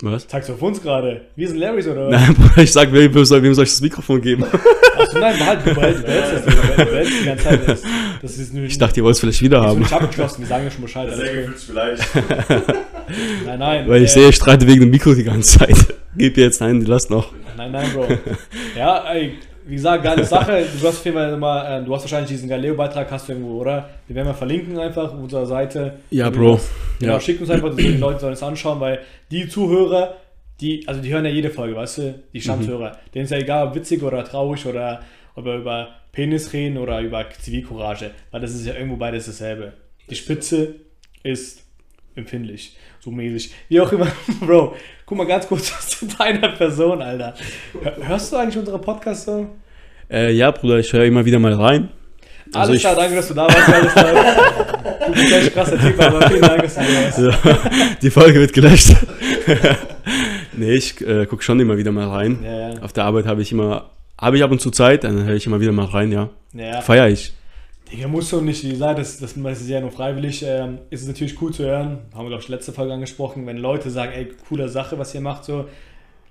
Was? 0.00 0.28
zeigst 0.28 0.48
du 0.48 0.52
auf 0.52 0.62
uns 0.62 0.80
gerade? 0.80 1.22
Wir 1.34 1.48
sind 1.48 1.58
Larrys 1.58 1.88
oder 1.88 2.06
was? 2.06 2.12
Nein, 2.20 2.34
Bruder, 2.34 2.62
ich 2.62 2.72
sag, 2.72 2.92
wem 2.92 3.24
soll, 3.24 3.42
wem 3.42 3.54
soll 3.54 3.64
ich 3.64 3.70
das 3.70 3.80
Mikrofon 3.80 4.20
geben? 4.20 4.44
Achso, 4.44 5.18
nein, 5.18 5.36
behalt, 5.38 5.60
du 5.64 5.74
behältst, 5.74 6.04
das, 6.06 6.44
du 6.44 6.84
behältst 6.84 7.12
die 7.20 7.24
ganze 7.24 7.44
Zeit. 7.44 7.68
Das, 7.68 7.82
das 8.22 8.38
ist 8.38 8.54
nur, 8.54 8.64
Ich 8.64 8.78
dachte, 8.78 9.00
ihr 9.00 9.04
wollt 9.04 9.14
es 9.14 9.20
vielleicht 9.20 9.42
wieder 9.42 9.58
ist 9.60 9.66
haben. 9.66 9.78
nicht 9.80 9.92
abgeschlossen, 9.92 10.40
wir 10.42 10.46
sagen 10.48 10.64
ja 10.64 10.70
schon 10.70 10.82
Bescheid. 10.82 11.08
Alles 11.10 11.46
gut. 11.46 11.58
vielleicht. 11.58 12.02
Nein, 13.46 13.58
nein. 13.58 13.88
Weil 13.88 14.02
ich 14.02 14.10
äh, 14.10 14.14
sehe, 14.14 14.28
ich 14.28 14.36
streite 14.36 14.66
wegen 14.66 14.80
dem 14.80 14.90
Mikro 14.90 15.14
die 15.14 15.24
ganze 15.24 15.58
Zeit. 15.58 15.76
Gib 16.16 16.36
ihr 16.36 16.44
jetzt 16.44 16.60
nein, 16.60 16.82
lass 16.82 17.08
noch. 17.08 17.32
Nein, 17.56 17.72
nein, 17.72 17.90
Bro. 17.94 18.06
Ja, 18.76 19.04
ey, 19.12 19.38
wie 19.68 19.74
gesagt, 19.74 20.02
geile 20.02 20.24
Sache. 20.24 20.64
Du 20.80 20.86
hast 20.88 20.98
auf 20.98 21.04
jeden 21.04 21.16
Fall 21.16 21.36
mal, 21.36 21.80
äh, 21.80 21.84
du 21.84 21.94
hast 21.94 22.02
wahrscheinlich 22.02 22.30
diesen 22.30 22.48
Galileo-Beitrag, 22.48 23.10
hast 23.10 23.28
du 23.28 23.32
irgendwo, 23.32 23.60
oder? 23.60 23.88
Den 24.08 24.16
werden 24.16 24.28
wir 24.28 24.34
verlinken 24.34 24.78
einfach 24.78 25.12
auf 25.12 25.18
unserer 25.18 25.46
Seite. 25.46 25.98
Ja, 26.10 26.30
Bro. 26.30 26.54
das- 26.54 26.70
Genau, 27.00 27.12
Ja. 27.14 27.20
schick 27.20 27.40
uns 27.40 27.50
einfach, 27.50 27.74
die 27.76 27.96
Leute 27.98 28.20
sollen 28.20 28.32
es 28.32 28.42
anschauen, 28.42 28.80
weil 28.80 29.00
die 29.30 29.46
Zuhörer, 29.48 30.14
die, 30.60 30.88
also 30.88 31.00
die 31.00 31.12
hören 31.12 31.24
ja 31.24 31.30
jede 31.30 31.50
Folge, 31.50 31.76
weißt 31.76 31.98
du, 31.98 32.14
die 32.32 32.40
Stammhörer. 32.40 32.96
Denen 33.14 33.24
ist 33.26 33.30
ja 33.30 33.38
egal, 33.38 33.68
ob 33.68 33.74
witzig 33.76 34.02
oder 34.02 34.24
traurig 34.24 34.66
oder 34.66 35.00
ob 35.36 35.44
wir 35.44 35.54
über 35.56 35.88
Penis 36.10 36.52
reden 36.52 36.78
oder 36.78 37.00
über 37.00 37.24
Zivilcourage, 37.30 38.10
weil 38.32 38.40
das 38.40 38.52
ist 38.54 38.66
ja 38.66 38.74
irgendwo 38.74 38.96
beides 38.96 39.26
dasselbe. 39.26 39.74
Die 40.10 40.16
Spitze 40.16 40.74
ist 41.22 41.62
empfindlich, 42.16 42.76
so 43.00 43.10
mäßig. 43.10 43.52
Wie 43.68 43.80
auch 43.80 43.92
immer, 43.92 44.08
Bro, 44.40 44.74
guck 45.06 45.18
mal 45.18 45.26
ganz 45.26 45.46
kurz 45.48 45.72
zu 45.98 46.06
deiner 46.06 46.48
Person, 46.50 47.00
Alter. 47.02 47.34
Hör- 47.82 48.08
Hörst 48.08 48.32
du 48.32 48.36
eigentlich 48.36 48.58
unsere 48.58 48.78
Podcasts 48.78 49.24
so? 49.26 49.46
Äh, 50.10 50.32
ja, 50.32 50.50
Bruder, 50.50 50.78
ich 50.78 50.92
höre 50.92 51.04
immer 51.04 51.24
wieder 51.24 51.38
mal 51.38 51.52
rein. 51.54 51.88
Also 52.54 52.60
Alles 52.70 52.76
ich, 52.76 52.80
klar, 52.82 52.94
danke, 52.96 53.16
dass 53.16 53.28
du 53.28 53.34
da 53.34 53.42
warst. 53.44 53.68
Alles 53.68 53.92
klar. 53.92 54.14
Du 55.08 55.14
bist 55.14 55.32
echt 55.32 55.46
ein 55.46 55.52
krasser 55.54 55.78
Typ, 55.78 56.00
aber 56.02 56.28
vielen 56.28 56.40
Dank, 56.42 56.62
dass 56.62 56.74
du 56.74 56.80
da 57.30 57.44
warst. 57.44 58.02
Die 58.02 58.10
Folge 58.10 58.40
wird 58.40 58.52
gelöscht. 58.52 58.94
nee, 60.56 60.72
ich 60.74 61.00
äh, 61.00 61.24
gucke 61.26 61.42
schon 61.42 61.58
immer 61.60 61.76
wieder 61.78 61.92
mal 61.92 62.08
rein. 62.08 62.38
Ja, 62.42 62.70
ja. 62.74 62.82
Auf 62.82 62.92
der 62.92 63.04
Arbeit 63.04 63.26
habe 63.26 63.40
ich 63.42 63.52
immer, 63.52 63.90
habe 64.20 64.36
ich 64.36 64.42
ab 64.42 64.50
und 64.50 64.60
zu 64.60 64.70
Zeit, 64.70 65.04
dann 65.04 65.24
höre 65.24 65.34
ich 65.36 65.46
immer 65.46 65.60
wieder 65.60 65.72
mal 65.72 65.86
rein, 65.86 66.12
ja. 66.12 66.28
ja. 66.52 66.80
Feier 66.82 67.08
ich. 67.08 67.32
Digga, 67.90 68.08
musst 68.08 68.32
du 68.32 68.40
nicht, 68.40 68.64
wie 68.64 68.70
gesagt, 68.70 68.98
das, 68.98 69.18
das, 69.18 69.34
das 69.34 69.60
ist 69.60 69.68
ja 69.68 69.80
nur 69.80 69.90
freiwillig. 69.90 70.42
Ähm, 70.46 70.78
ist 70.90 71.02
es 71.02 71.08
natürlich 71.08 71.40
cool 71.40 71.52
zu 71.52 71.64
hören, 71.64 72.00
haben 72.14 72.24
wir, 72.24 72.28
glaube 72.28 72.42
ich, 72.42 72.48
letzte 72.48 72.72
Folge 72.72 72.92
angesprochen, 72.92 73.46
wenn 73.46 73.56
Leute 73.56 73.90
sagen, 73.90 74.12
ey, 74.12 74.28
coole 74.48 74.68
Sache, 74.68 74.98
was 74.98 75.14
ihr 75.14 75.20
macht, 75.20 75.44
so. 75.44 75.66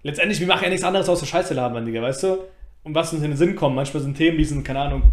Letztendlich, 0.04 0.40
wir 0.40 0.48
machen 0.48 0.64
ja 0.64 0.70
nichts 0.70 0.86
anderes 0.86 1.10
außer 1.10 1.26
Scheiße 1.26 1.54
labern, 1.54 1.86
Digga, 1.86 2.02
weißt 2.02 2.24
du? 2.24 2.38
Und 2.84 2.94
was 2.94 3.12
uns 3.12 3.24
in 3.24 3.32
den 3.32 3.38
Sinn 3.38 3.56
kommt. 3.56 3.76
Manchmal 3.76 4.04
sind 4.04 4.16
Themen, 4.16 4.38
die 4.38 4.46
sind, 4.46 4.64
keine 4.64 4.80
Ahnung, 4.80 5.04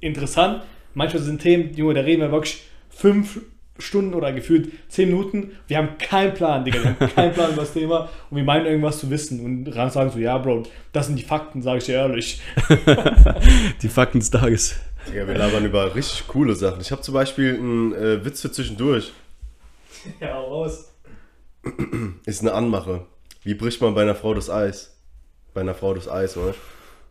interessant. 0.00 0.62
Manchmal 0.94 1.22
sind 1.22 1.42
Themen, 1.42 1.74
Junge, 1.74 1.94
da 1.94 2.00
reden 2.00 2.22
wir 2.22 2.32
wirklich 2.32 2.62
fünf 2.88 3.40
Stunden 3.78 4.14
oder 4.14 4.32
gefühlt 4.32 4.72
zehn 4.88 5.10
Minuten. 5.10 5.52
Wir 5.66 5.78
haben 5.78 5.98
keinen 5.98 6.32
Plan, 6.32 6.64
Digga. 6.64 6.82
Wir 6.82 6.90
haben 6.90 6.98
keinen 7.14 7.32
Plan 7.32 7.52
über 7.52 7.62
das 7.62 7.72
Thema 7.72 8.08
und 8.30 8.36
wir 8.36 8.44
meinen 8.44 8.66
irgendwas 8.66 8.98
zu 8.98 9.10
wissen. 9.10 9.40
Und 9.40 9.72
sagen 9.90 10.10
so, 10.10 10.18
ja, 10.18 10.38
Bro, 10.38 10.64
das 10.92 11.06
sind 11.06 11.18
die 11.18 11.24
Fakten, 11.24 11.60
sage 11.60 11.78
ich 11.78 11.84
dir 11.84 11.94
ehrlich. 11.94 12.40
Die 13.82 13.88
Fakten 13.88 14.20
des 14.20 14.30
Tages. 14.30 14.76
Digga, 15.08 15.26
wir 15.26 15.34
labern 15.34 15.64
über 15.64 15.94
richtig 15.94 16.26
coole 16.28 16.54
Sachen. 16.54 16.80
Ich 16.80 16.90
habe 16.90 17.02
zum 17.02 17.14
Beispiel 17.14 17.54
einen 17.54 17.92
äh, 17.94 18.24
Witz 18.24 18.40
für 18.40 18.50
zwischendurch. 18.52 19.12
Ja, 20.20 20.36
raus. 20.38 20.92
Ist 22.26 22.42
eine 22.42 22.52
Anmache. 22.52 23.06
Wie 23.42 23.54
bricht 23.54 23.80
man 23.80 23.94
bei 23.94 24.02
einer 24.02 24.14
Frau 24.14 24.34
das 24.34 24.50
Eis? 24.50 24.94
Bei 25.54 25.62
einer 25.62 25.74
Frau 25.74 25.94
das 25.94 26.10
Eis, 26.10 26.36
oder? 26.36 26.54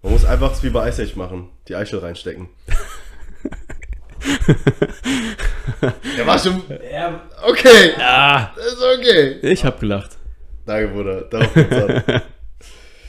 Man 0.04 0.12
muss 0.14 0.26
einfach 0.26 0.62
wie 0.62 0.70
bei 0.70 0.88
Ice 0.90 1.02
Age 1.02 1.16
machen. 1.16 1.50
Die 1.68 1.76
Eichel 1.76 1.98
reinstecken. 2.00 2.50
Der 6.16 6.28
war 6.28 6.38
schon. 6.38 6.62
Ja, 6.92 7.20
Okay. 7.48 7.94
Ah, 7.98 8.52
Das 8.56 8.74
ist 8.74 8.84
okay. 8.84 9.40
ich 9.42 9.66
hab 9.66 9.80
gelacht. 9.80 10.18
Danke, 10.68 10.90
Bruder. 10.90 11.22
Darauf 11.24 11.52
kommt's 11.52 11.76
an. 11.76 12.04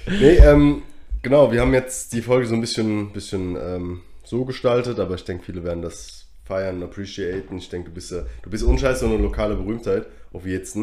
Nee, 0.06 0.36
ähm, 0.36 0.82
genau, 1.20 1.52
wir 1.52 1.60
haben 1.60 1.74
jetzt 1.74 2.12
die 2.14 2.22
Folge 2.22 2.46
so 2.46 2.54
ein 2.54 2.60
bisschen, 2.62 3.12
bisschen 3.12 3.54
ähm, 3.56 4.00
so 4.24 4.44
gestaltet, 4.44 4.98
aber 4.98 5.14
ich 5.14 5.24
denke, 5.24 5.44
viele 5.44 5.64
werden 5.64 5.82
das 5.82 6.26
feiern, 6.44 6.82
appreciaten. 6.82 7.58
Ich 7.58 7.68
denke, 7.68 7.88
du 7.88 7.94
bist 7.94 8.10
ja, 8.10 8.22
du 8.42 8.50
bist 8.50 8.64
unscheiß 8.64 9.00
so 9.00 9.06
eine 9.06 9.16
lokale 9.16 9.56
Berühmtheit, 9.56 10.06
auf 10.32 10.46
jetzt. 10.46 10.76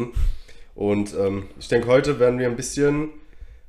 Und 0.74 1.14
ähm, 1.14 1.48
ich 1.58 1.68
denke, 1.68 1.86
heute 1.88 2.18
werden 2.18 2.38
wir 2.38 2.48
ein 2.48 2.56
bisschen 2.56 3.10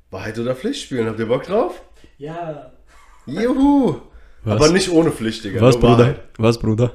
Wahrheit 0.10 0.40
oder 0.40 0.56
Pflicht 0.56 0.84
spielen. 0.84 1.08
Habt 1.08 1.20
ihr 1.20 1.28
Bock 1.28 1.44
drauf? 1.44 1.82
ja. 2.18 2.72
Juhu! 3.26 4.02
Was? 4.44 4.62
Aber 4.62 4.74
nicht 4.74 4.92
ohne 4.92 5.12
Pflicht, 5.12 5.46
Digga. 5.46 5.62
Was, 5.62 5.80
Bruder? 5.80 5.98
Wahrheit. 6.00 6.24
Was, 6.38 6.60
Bruder? 6.60 6.92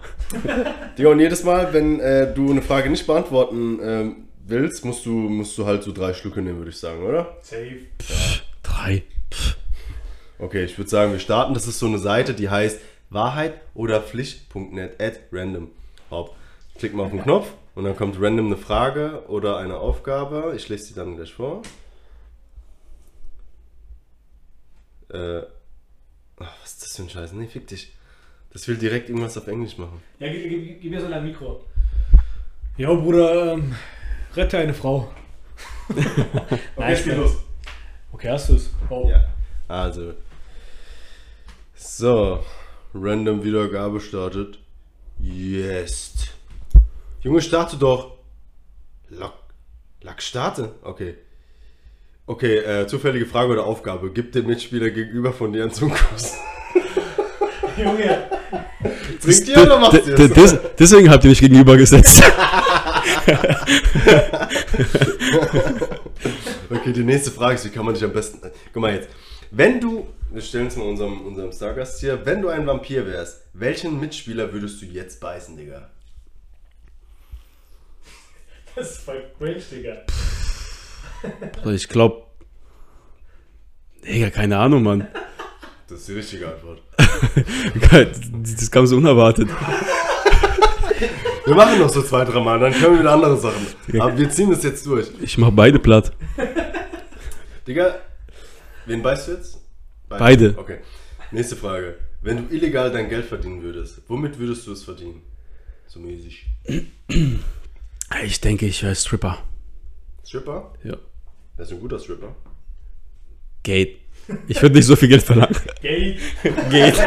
Digga, 0.98 1.08
und 1.08 1.20
jedes 1.20 1.44
Mal, 1.44 1.72
wenn 1.72 1.98
äh, 2.00 2.34
du 2.34 2.50
eine 2.50 2.60
Frage 2.60 2.90
nicht 2.90 3.06
beantworten 3.06 3.78
ähm, 3.82 4.16
willst, 4.44 4.84
musst 4.84 5.06
du, 5.06 5.10
musst 5.10 5.56
du 5.56 5.64
halt 5.64 5.82
so 5.82 5.92
drei 5.92 6.12
Schlücke 6.12 6.42
nehmen, 6.42 6.58
würde 6.58 6.70
ich 6.70 6.78
sagen, 6.78 7.02
oder? 7.02 7.38
Safe. 7.40 7.78
Drei. 8.62 9.02
Okay, 10.38 10.64
ich 10.64 10.78
würde 10.78 10.90
sagen, 10.90 11.12
wir 11.12 11.18
starten. 11.18 11.54
Das 11.54 11.66
ist 11.66 11.78
so 11.78 11.86
eine 11.86 11.98
Seite, 11.98 12.32
die 12.34 12.48
heißt 12.48 12.80
Wahrheit 13.10 13.60
oder 13.74 14.00
Pflicht.net 14.00 15.00
at 15.00 15.20
random. 15.32 15.70
Hop. 16.10 16.36
Klick 16.76 16.94
mal 16.94 17.04
auf 17.04 17.10
den 17.10 17.22
Knopf 17.22 17.48
und 17.74 17.84
dann 17.84 17.96
kommt 17.96 18.20
random 18.20 18.46
eine 18.46 18.56
Frage 18.56 19.24
oder 19.28 19.56
eine 19.56 19.78
Aufgabe. 19.78 20.52
Ich 20.56 20.68
lese 20.68 20.84
sie 20.86 20.94
dann 20.94 21.16
gleich 21.16 21.32
vor. 21.32 21.62
Äh, 25.10 25.40
ach, 26.38 26.54
was 26.62 26.72
ist 26.72 26.82
das 26.82 26.96
für 26.96 27.02
ein 27.02 27.10
Scheiß? 27.10 27.32
Nee, 27.32 27.46
fick 27.46 27.66
dich. 27.66 27.92
Das 28.52 28.68
will 28.68 28.76
direkt 28.76 29.08
irgendwas 29.08 29.36
auf 29.36 29.46
Englisch 29.48 29.76
machen. 29.76 30.00
Ja, 30.20 30.30
gib, 30.30 30.48
gib, 30.48 30.80
gib 30.80 30.90
mir 30.90 31.00
so 31.00 31.06
ein 31.06 31.24
Mikro. 31.24 31.64
Ja, 32.76 32.92
Bruder, 32.94 33.54
ähm, 33.54 33.74
rette 34.36 34.58
eine 34.58 34.72
Frau. 34.74 35.10
Nein, 35.88 36.92
es 36.92 37.04
geht 37.04 37.14
Spaß. 37.14 37.16
los. 37.16 37.36
Okay, 38.12 38.30
hast 38.30 38.48
du 38.50 38.54
es? 38.54 38.70
Oh. 38.88 39.08
Ja. 39.10 39.26
Also. 39.66 40.14
So. 41.78 42.42
Random 42.94 43.44
Wiedergabe 43.44 44.00
startet. 44.00 44.58
Yes. 45.20 46.12
Junge, 47.22 47.40
starte 47.42 47.76
doch. 47.76 48.12
Lock. 49.10 49.34
Lock 50.02 50.22
starte. 50.22 50.72
Okay. 50.82 51.14
Okay, 52.26 52.58
äh, 52.58 52.86
zufällige 52.86 53.26
Frage 53.26 53.52
oder 53.52 53.64
Aufgabe. 53.64 54.10
Gib 54.10 54.32
dem 54.32 54.46
Mitspieler 54.46 54.90
gegenüber 54.90 55.32
von 55.32 55.52
dir 55.52 55.62
einen 55.62 55.72
Zungenkuss. 55.72 56.34
Junge. 57.76 58.28
Trinkt 59.22 59.48
ihr 59.48 59.62
oder 59.62 59.78
macht 59.78 59.94
ihr 60.06 60.14
d- 60.14 60.28
des- 60.28 60.56
Deswegen 60.78 61.10
habt 61.10 61.24
ihr 61.24 61.30
mich 61.30 61.40
gegenübergesetzt. 61.40 62.22
Okay, 66.70 66.92
die 66.92 67.04
nächste 67.04 67.30
Frage 67.30 67.54
ist, 67.54 67.64
wie 67.64 67.70
kann 67.70 67.84
man 67.84 67.94
dich 67.94 68.04
am 68.04 68.12
besten. 68.12 68.40
Guck 68.72 68.82
mal 68.82 68.94
jetzt. 68.94 69.08
Wenn 69.50 69.80
du, 69.80 70.06
wir 70.30 70.42
stellen 70.42 70.66
es 70.66 70.76
mal 70.76 70.86
unserem, 70.86 71.26
unserem 71.26 71.52
Stargast 71.52 72.00
hier, 72.00 72.24
wenn 72.26 72.42
du 72.42 72.48
ein 72.48 72.66
Vampir 72.66 73.06
wärst, 73.06 73.44
welchen 73.54 73.98
Mitspieler 73.98 74.52
würdest 74.52 74.82
du 74.82 74.86
jetzt 74.86 75.20
beißen, 75.20 75.56
Digga? 75.56 75.90
Das 78.74 78.90
ist 78.90 78.98
voll 78.98 79.24
cringe, 79.38 79.62
Digga. 79.72 80.02
Bruder, 81.62 81.74
ich 81.74 81.88
glaube. 81.88 82.26
Digga, 84.06 84.30
keine 84.30 84.58
Ahnung, 84.58 84.84
Mann. 84.84 85.08
Das 85.88 86.00
ist 86.00 86.08
die 86.08 86.12
richtige 86.12 86.48
Antwort. 86.48 86.82
Das 88.42 88.70
kam 88.70 88.86
so 88.86 88.96
unerwartet. 88.96 89.48
Wir 91.46 91.54
machen 91.54 91.78
noch 91.78 91.88
so 91.88 92.02
zwei, 92.02 92.24
drei 92.24 92.40
Mal, 92.40 92.60
dann 92.60 92.72
können 92.72 92.92
wir 92.92 93.00
wieder 93.00 93.12
andere 93.12 93.38
Sachen. 93.38 93.66
Aber 93.98 94.18
wir 94.18 94.28
ziehen 94.28 94.50
das 94.50 94.62
jetzt 94.62 94.84
durch. 94.84 95.08
Ich 95.22 95.38
mach 95.38 95.50
beide 95.50 95.78
platt. 95.78 96.12
Digga, 97.66 97.94
wen 98.88 99.02
beißt 99.02 99.28
du 99.28 99.32
jetzt? 99.32 99.60
Beide. 100.08 100.54
Okay. 100.56 100.78
Nächste 101.30 101.56
Frage. 101.56 101.98
Wenn 102.22 102.48
du 102.48 102.54
illegal 102.54 102.90
dein 102.90 103.08
Geld 103.08 103.26
verdienen 103.26 103.62
würdest, 103.62 104.02
womit 104.08 104.38
würdest 104.38 104.66
du 104.66 104.72
es 104.72 104.82
verdienen? 104.82 105.22
So 105.86 106.00
mäßig. 106.00 106.46
Ich 108.24 108.40
denke, 108.40 108.66
ich 108.66 108.82
wäre 108.82 108.94
Stripper. 108.94 109.38
Stripper? 110.24 110.72
Ja. 110.82 110.96
Er 111.56 111.64
ist 111.64 111.72
ein 111.72 111.80
guter 111.80 111.98
Stripper. 111.98 112.34
Geht. 113.62 114.00
Ich 114.46 114.60
würde 114.60 114.76
nicht 114.76 114.86
so 114.86 114.96
viel 114.96 115.08
Geld 115.08 115.22
verlangen. 115.22 115.56
Gay. 115.80 116.18
Geht. 116.70 116.94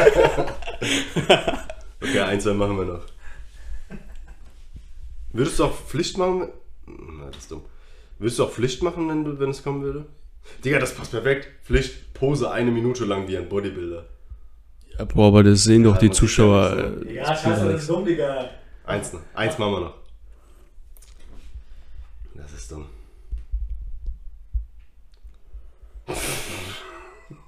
Okay, 2.02 2.18
ein, 2.18 2.40
zwei 2.40 2.52
machen 2.52 2.76
wir 2.76 2.84
noch. 2.84 3.06
Würdest 5.32 5.58
du 5.58 5.64
auch 5.64 5.72
Pflicht 5.72 6.18
machen? 6.18 6.48
Na, 6.86 7.26
das 7.26 7.44
ist 7.44 7.50
dumm. 7.52 7.62
Würdest 8.18 8.38
du 8.40 8.44
auch 8.44 8.50
Pflicht 8.50 8.82
machen, 8.82 9.08
wenn, 9.08 9.24
du, 9.24 9.38
wenn 9.38 9.50
es 9.50 9.62
kommen 9.62 9.82
würde? 9.82 10.06
Digga, 10.64 10.78
das 10.78 10.94
passt 10.94 11.10
perfekt. 11.10 11.48
Pflicht, 11.64 12.12
Pose 12.14 12.50
eine 12.50 12.70
Minute 12.70 13.04
lang 13.04 13.26
wie 13.28 13.36
ein 13.36 13.48
Bodybuilder. 13.48 14.06
Ja, 14.98 15.04
boah, 15.06 15.28
aber 15.28 15.42
das 15.42 15.64
sehen 15.64 15.82
doch 15.84 15.94
Ja, 15.94 16.00
die 16.00 16.10
Zuschauer. 16.10 16.96
äh, 17.06 17.14
Ja, 17.14 17.34
scheiße, 17.34 17.72
das 17.72 17.80
ist 17.82 17.88
dumm, 17.90 18.04
Digga. 18.04 18.50
Eins 18.84 19.12
noch. 19.12 19.20
Eins 19.34 19.58
machen 19.58 19.72
wir 19.72 19.80
noch. 19.80 19.94
Das 22.34 22.52
ist 22.52 22.70
dumm. 22.70 22.86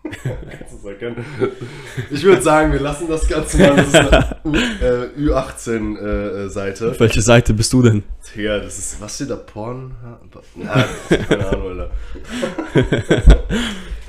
Kannst 0.05 0.75
du's 0.75 0.85
erkennen? 0.85 1.25
ich 2.11 2.23
würde 2.23 2.43
sagen, 2.43 2.73
wir 2.73 2.81
lassen 2.81 3.09
das 3.09 3.27
Ganze 3.27 3.59
mal. 3.59 3.77
Das 3.77 3.89
ist 3.89 3.95
eine 3.95 5.11
äh, 5.15 5.19
Ü18-Seite. 5.19 7.01
Welche 7.01 7.23
Seite 7.23 7.55
bist 7.55 7.73
du 7.73 7.83
denn? 7.83 8.03
Digga, 8.35 8.59
das 8.59 8.79
ist. 8.79 9.01
Was 9.01 9.15
steht 9.15 9.31
da? 9.31 9.37
Porn? 9.37 9.95
Na, 10.57 10.85
keine 11.09 11.49
Ahnung, 11.49 11.69
Alter. 11.69 11.91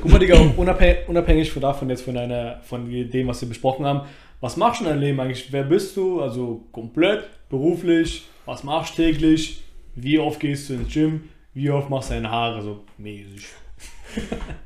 Guck 0.01 0.11
mal, 0.11 0.19
Digga, 0.19 0.37
unabhängig, 0.57 1.07
unabhängig 1.07 1.51
von 1.51 1.61
davon 1.61 1.89
jetzt 1.89 2.01
von, 2.01 2.13
deiner, 2.13 2.59
von 2.63 2.89
dem, 2.89 3.27
was 3.27 3.41
wir 3.41 3.47
besprochen 3.47 3.85
haben, 3.85 4.01
was 4.41 4.57
machst 4.57 4.81
du 4.81 4.85
in 4.85 4.89
deinem 4.91 5.01
Leben 5.01 5.19
eigentlich? 5.19 5.51
Wer 5.51 5.63
bist 5.63 5.95
du? 5.95 6.21
Also 6.21 6.65
komplett, 6.73 7.23
beruflich, 7.49 8.27
was 8.45 8.63
machst 8.63 8.97
du 8.97 9.03
täglich? 9.03 9.63
Wie 9.95 10.19
oft 10.19 10.41
gehst 10.41 10.69
du 10.69 10.73
ins 10.73 10.93
Gym? 10.93 11.29
Wie 11.53 11.69
oft 11.69 11.89
machst 11.89 12.09
du 12.09 12.15
deine 12.15 12.29
Haare 12.29 12.61
so 12.61 12.83
mäßig? 12.97 13.45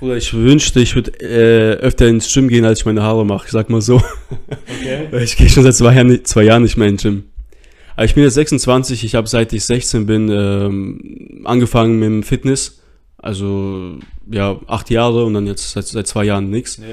Bruder, 0.00 0.16
ich 0.16 0.32
wünschte, 0.34 0.80
ich 0.80 0.94
würde 0.94 1.12
äh, 1.20 1.74
öfter 1.78 2.08
ins 2.08 2.32
Gym 2.32 2.48
gehen, 2.48 2.64
als 2.64 2.80
ich 2.80 2.86
meine 2.86 3.02
Haare 3.02 3.24
mache. 3.26 3.44
Ich 3.46 3.52
sag 3.52 3.68
mal 3.70 3.80
so. 3.82 3.96
Okay? 4.80 5.08
Ich 5.22 5.36
gehe 5.36 5.48
schon 5.48 5.62
seit 5.62 5.74
zwei 5.74 5.94
Jahren, 5.94 6.08
nicht- 6.08 6.26
zwei 6.26 6.42
Jahren 6.42 6.62
nicht 6.62 6.76
mehr 6.76 6.88
ins 6.88 7.02
Gym. 7.02 7.24
Aber 7.96 8.04
ich 8.06 8.14
bin 8.14 8.24
jetzt 8.24 8.34
26, 8.34 9.04
ich 9.04 9.14
habe 9.14 9.26
seit 9.28 9.52
ich 9.52 9.64
16 9.64 10.06
bin 10.06 10.28
ähm, 10.30 11.42
angefangen 11.44 11.98
mit 11.98 12.06
dem 12.08 12.22
Fitness. 12.22 12.80
Also 13.18 13.98
ja, 14.30 14.58
acht 14.66 14.88
Jahre 14.88 15.24
und 15.26 15.34
dann 15.34 15.46
jetzt 15.46 15.72
seit, 15.72 15.86
seit 15.86 16.06
zwei 16.06 16.24
Jahren 16.24 16.48
nichts. 16.48 16.78
Ja. 16.78 16.84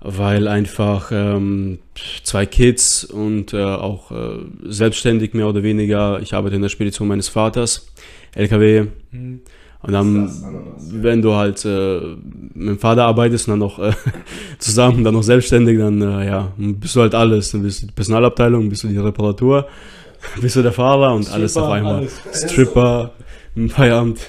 Weil 0.00 0.48
einfach 0.48 1.12
ähm, 1.14 1.78
zwei 2.24 2.44
Kids 2.46 3.04
und 3.04 3.52
äh, 3.54 3.62
auch 3.62 4.10
äh, 4.10 4.38
selbstständig 4.64 5.32
mehr 5.34 5.46
oder 5.46 5.62
weniger. 5.62 6.18
Ich 6.20 6.34
arbeite 6.34 6.56
in 6.56 6.62
der 6.62 6.70
Spedition 6.70 7.06
meines 7.06 7.28
Vaters, 7.28 7.86
LKW. 8.34 8.86
Hm. 9.12 9.40
Und 9.82 9.92
dann, 9.92 10.26
Das 10.26 10.42
Ananas. 10.44 10.88
wenn 10.92 11.22
du 11.22 11.34
halt 11.34 11.64
äh, 11.64 12.00
mit 12.54 12.68
dem 12.68 12.78
Vater 12.78 13.04
arbeitest 13.04 13.48
und 13.48 13.52
dann 13.52 13.58
noch 13.58 13.78
äh, 13.78 13.92
zusammen 14.58 14.98
und 14.98 15.04
dann 15.04 15.14
noch 15.14 15.22
selbstständig, 15.22 15.78
dann 15.78 16.00
äh, 16.00 16.26
ja, 16.26 16.52
bist 16.56 16.94
du 16.94 17.00
halt 17.00 17.14
alles. 17.14 17.50
Dann 17.50 17.62
bist 17.62 17.82
du 17.82 17.86
die 17.86 17.92
Personalabteilung, 17.92 18.68
bist 18.68 18.84
du 18.84 18.88
die 18.88 18.98
Reparatur, 18.98 19.66
bist 20.40 20.54
du 20.56 20.62
der 20.62 20.72
Fahrer 20.72 21.14
und 21.14 21.30
alles 21.32 21.56
auf 21.56 21.64
Stripper, 21.64 21.74
einmal. 21.74 21.94
alles. 21.96 22.50
Stripper, 22.50 23.10
im 23.56 23.68
Feierabend. 23.70 24.20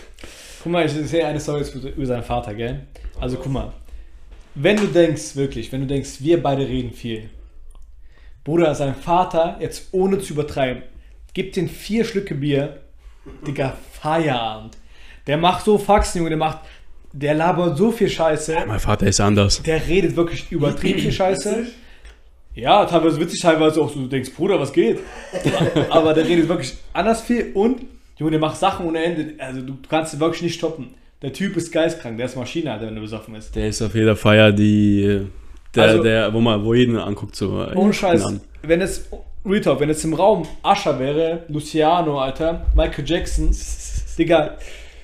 Guck 0.64 0.72
mal, 0.72 0.86
ich 0.86 0.92
sehe 0.92 1.26
eine 1.26 1.40
Story 1.40 1.64
über 1.96 2.06
seinen 2.06 2.24
Vater, 2.24 2.54
gell? 2.54 2.88
Also 3.20 3.38
guck 3.38 3.52
mal, 3.52 3.72
wenn 4.56 4.78
du 4.78 4.88
denkst, 4.88 5.36
wirklich, 5.36 5.72
wenn 5.72 5.82
du 5.82 5.88
denkst, 5.88 6.18
wir 6.20 6.42
beide 6.42 6.68
reden 6.68 6.92
viel. 6.92 7.30
Bruder, 8.44 8.74
sein 8.76 8.96
Vater, 8.96 9.58
jetzt 9.60 9.88
ohne 9.92 10.20
zu 10.20 10.34
übertreiben, 10.34 10.84
gibt 11.34 11.56
den 11.56 11.68
vier 11.70 12.06
Schlücke 12.06 12.36
Bier, 12.36 12.78
Digga, 13.48 13.78
Feierabend. 13.94 14.78
Der 15.28 15.38
macht 15.38 15.66
so 15.66 15.78
Faxen, 15.78 16.20
Junge, 16.20 16.30
der 16.32 16.38
macht, 16.38 16.60
der 17.14 17.34
labert 17.34 17.78
so 17.78 17.92
viel 17.92 18.10
Scheiße. 18.10 18.56
Mein 18.68 18.80
Vater 18.80 19.08
ist 19.08 19.20
anders. 19.20 19.62
Der 19.64 19.86
redet 19.88 20.16
wirklich 20.16 20.52
übertrieben 20.52 21.00
viel 21.00 21.12
Scheiße. 21.12 21.68
Ja, 22.56 22.86
teilweise 22.86 23.20
witzig, 23.20 23.42
teilweise 23.42 23.82
auch 23.82 23.90
so, 23.90 24.02
du 24.02 24.08
denkst, 24.08 24.32
Bruder, 24.36 24.60
was 24.60 24.72
geht? 24.74 25.00
Aber 25.90 26.14
der 26.14 26.28
redet 26.28 26.48
wirklich 26.48 26.76
anders 26.94 27.22
viel 27.22 27.52
und, 27.54 27.82
Junge, 28.18 28.32
der 28.32 28.40
macht 28.40 28.58
Sachen 28.58 28.86
ohne 28.86 29.04
Ende. 29.04 29.34
Also 29.44 29.62
du, 29.62 29.74
du 29.74 29.90
kannst 29.90 30.14
ihn 30.14 30.20
wirklich 30.20 30.44
nicht 30.44 30.56
stoppen. 30.56 30.94
Der 31.24 31.34
Typ 31.34 31.56
ist 31.56 31.72
geistkrank, 31.72 32.18
der 32.18 32.26
ist 32.28 32.36
Maschine, 32.36 32.74
Alter, 32.74 32.88
wenn 32.88 32.96
er 32.96 33.02
besoffen 33.02 33.34
ist. 33.36 33.56
Der 33.56 33.70
ist 33.70 33.82
auf 33.82 33.96
jeder 33.96 34.16
Feier 34.16 34.52
die, 34.52 35.22
der, 35.74 35.84
Also- 35.84 36.04
der, 36.04 36.34
wo 36.34 36.42
man, 36.42 36.64
wo 36.64 36.74
jeden 36.74 36.98
anguckt, 36.98 37.36
so. 37.36 37.66
Ohne 37.76 37.94
Scheiß, 37.94 38.24
an. 38.26 38.42
wenn 38.62 38.82
es, 38.82 39.06
Real 39.46 39.62
Talk, 39.62 39.80
wenn 39.80 39.90
es 39.90 40.04
im 40.04 40.14
Raum 40.14 40.46
Ascher 40.62 41.00
wäre, 41.00 41.44
Luciano, 41.48 42.20
Alter, 42.20 42.66
Michael 42.76 43.06
Jackson, 43.08 43.50
Digga, 44.18 44.58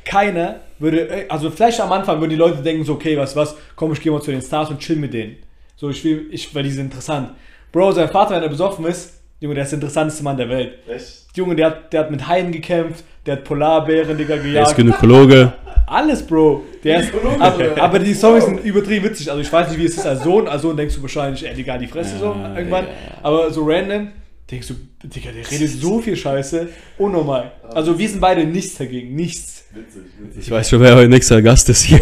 keiner 0.09 0.55
würde, 0.79 1.25
also 1.29 1.51
vielleicht 1.51 1.79
am 1.81 1.91
Anfang 1.91 2.19
würden 2.19 2.31
die 2.31 2.35
Leute 2.35 2.61
denken 2.63 2.83
so, 2.83 2.93
okay, 2.93 3.15
was, 3.17 3.35
was, 3.35 3.55
komm, 3.75 3.93
ich 3.93 4.01
geh 4.01 4.09
mal 4.09 4.21
zu 4.21 4.31
den 4.31 4.41
Stars 4.41 4.69
und 4.69 4.79
chill 4.79 4.95
mit 4.95 5.13
denen. 5.13 5.35
So, 5.75 5.89
ich 5.89 6.03
will, 6.03 6.27
ich, 6.31 6.53
weil 6.55 6.63
die 6.63 6.71
sind 6.71 6.85
interessant. 6.85 7.29
Bro, 7.71 7.91
sein 7.91 8.09
Vater, 8.09 8.35
wenn 8.35 8.43
er 8.43 8.49
besoffen 8.49 8.85
ist, 8.85 9.13
Junge, 9.39 9.55
der 9.55 9.63
ist 9.63 9.69
der 9.71 9.77
interessanteste 9.77 10.23
Mann 10.23 10.35
der 10.37 10.49
Welt. 10.49 10.79
Echt? 10.89 11.27
Junge, 11.35 11.55
der 11.55 11.67
hat, 11.67 11.93
der 11.93 12.01
hat 12.01 12.11
mit 12.11 12.27
Haien 12.27 12.51
gekämpft, 12.51 13.03
der 13.25 13.37
hat 13.37 13.43
Polarbären, 13.43 14.17
Digga, 14.17 14.35
Der 14.35 14.43
ist 14.63 14.75
gejagt. 14.75 14.75
Gynäkologe. 14.75 15.53
Alles, 15.87 16.25
Bro. 16.25 16.63
Der 16.83 17.01
ist, 17.01 17.11
aber, 17.39 17.81
aber 17.81 17.99
die 17.99 18.13
Storys 18.13 18.45
sind 18.45 18.63
übertrieben 18.63 19.05
witzig. 19.05 19.29
Also 19.29 19.41
ich 19.41 19.51
weiß 19.51 19.69
nicht, 19.69 19.79
wie 19.79 19.85
es 19.85 19.95
ist 19.97 20.05
als 20.05 20.23
Sohn. 20.23 20.47
Als 20.47 20.61
Sohn 20.63 20.75
denkst 20.75 20.95
du 20.95 21.01
wahrscheinlich, 21.01 21.45
ey, 21.47 21.53
Digga, 21.53 21.77
die 21.77 21.87
Fresse 21.87 22.17
so 22.17 22.25
Ja, 22.37 22.55
irgendwann. 22.55 22.85
ja. 22.85 22.91
Aber 23.23 23.49
so 23.51 23.63
random 23.65 24.09
denkst 24.51 24.67
du, 24.67 24.73
Digga, 25.07 25.31
der 25.31 25.49
redet 25.49 25.69
so 25.69 25.99
viel 25.99 26.15
Scheiße. 26.15 26.67
Unnormal. 26.97 27.51
Also 27.73 27.97
wir 27.97 28.09
sind 28.09 28.19
beide 28.19 28.43
nichts 28.45 28.77
dagegen. 28.77 29.15
Nichts. 29.15 29.58
Witzig, 29.73 30.01
witzig. 30.19 30.43
Ich 30.43 30.51
weiß 30.51 30.69
schon, 30.69 30.81
wer 30.81 30.95
euer 30.95 31.07
nächster 31.07 31.41
Gast 31.41 31.69
ist 31.69 31.83
hier. 31.83 32.01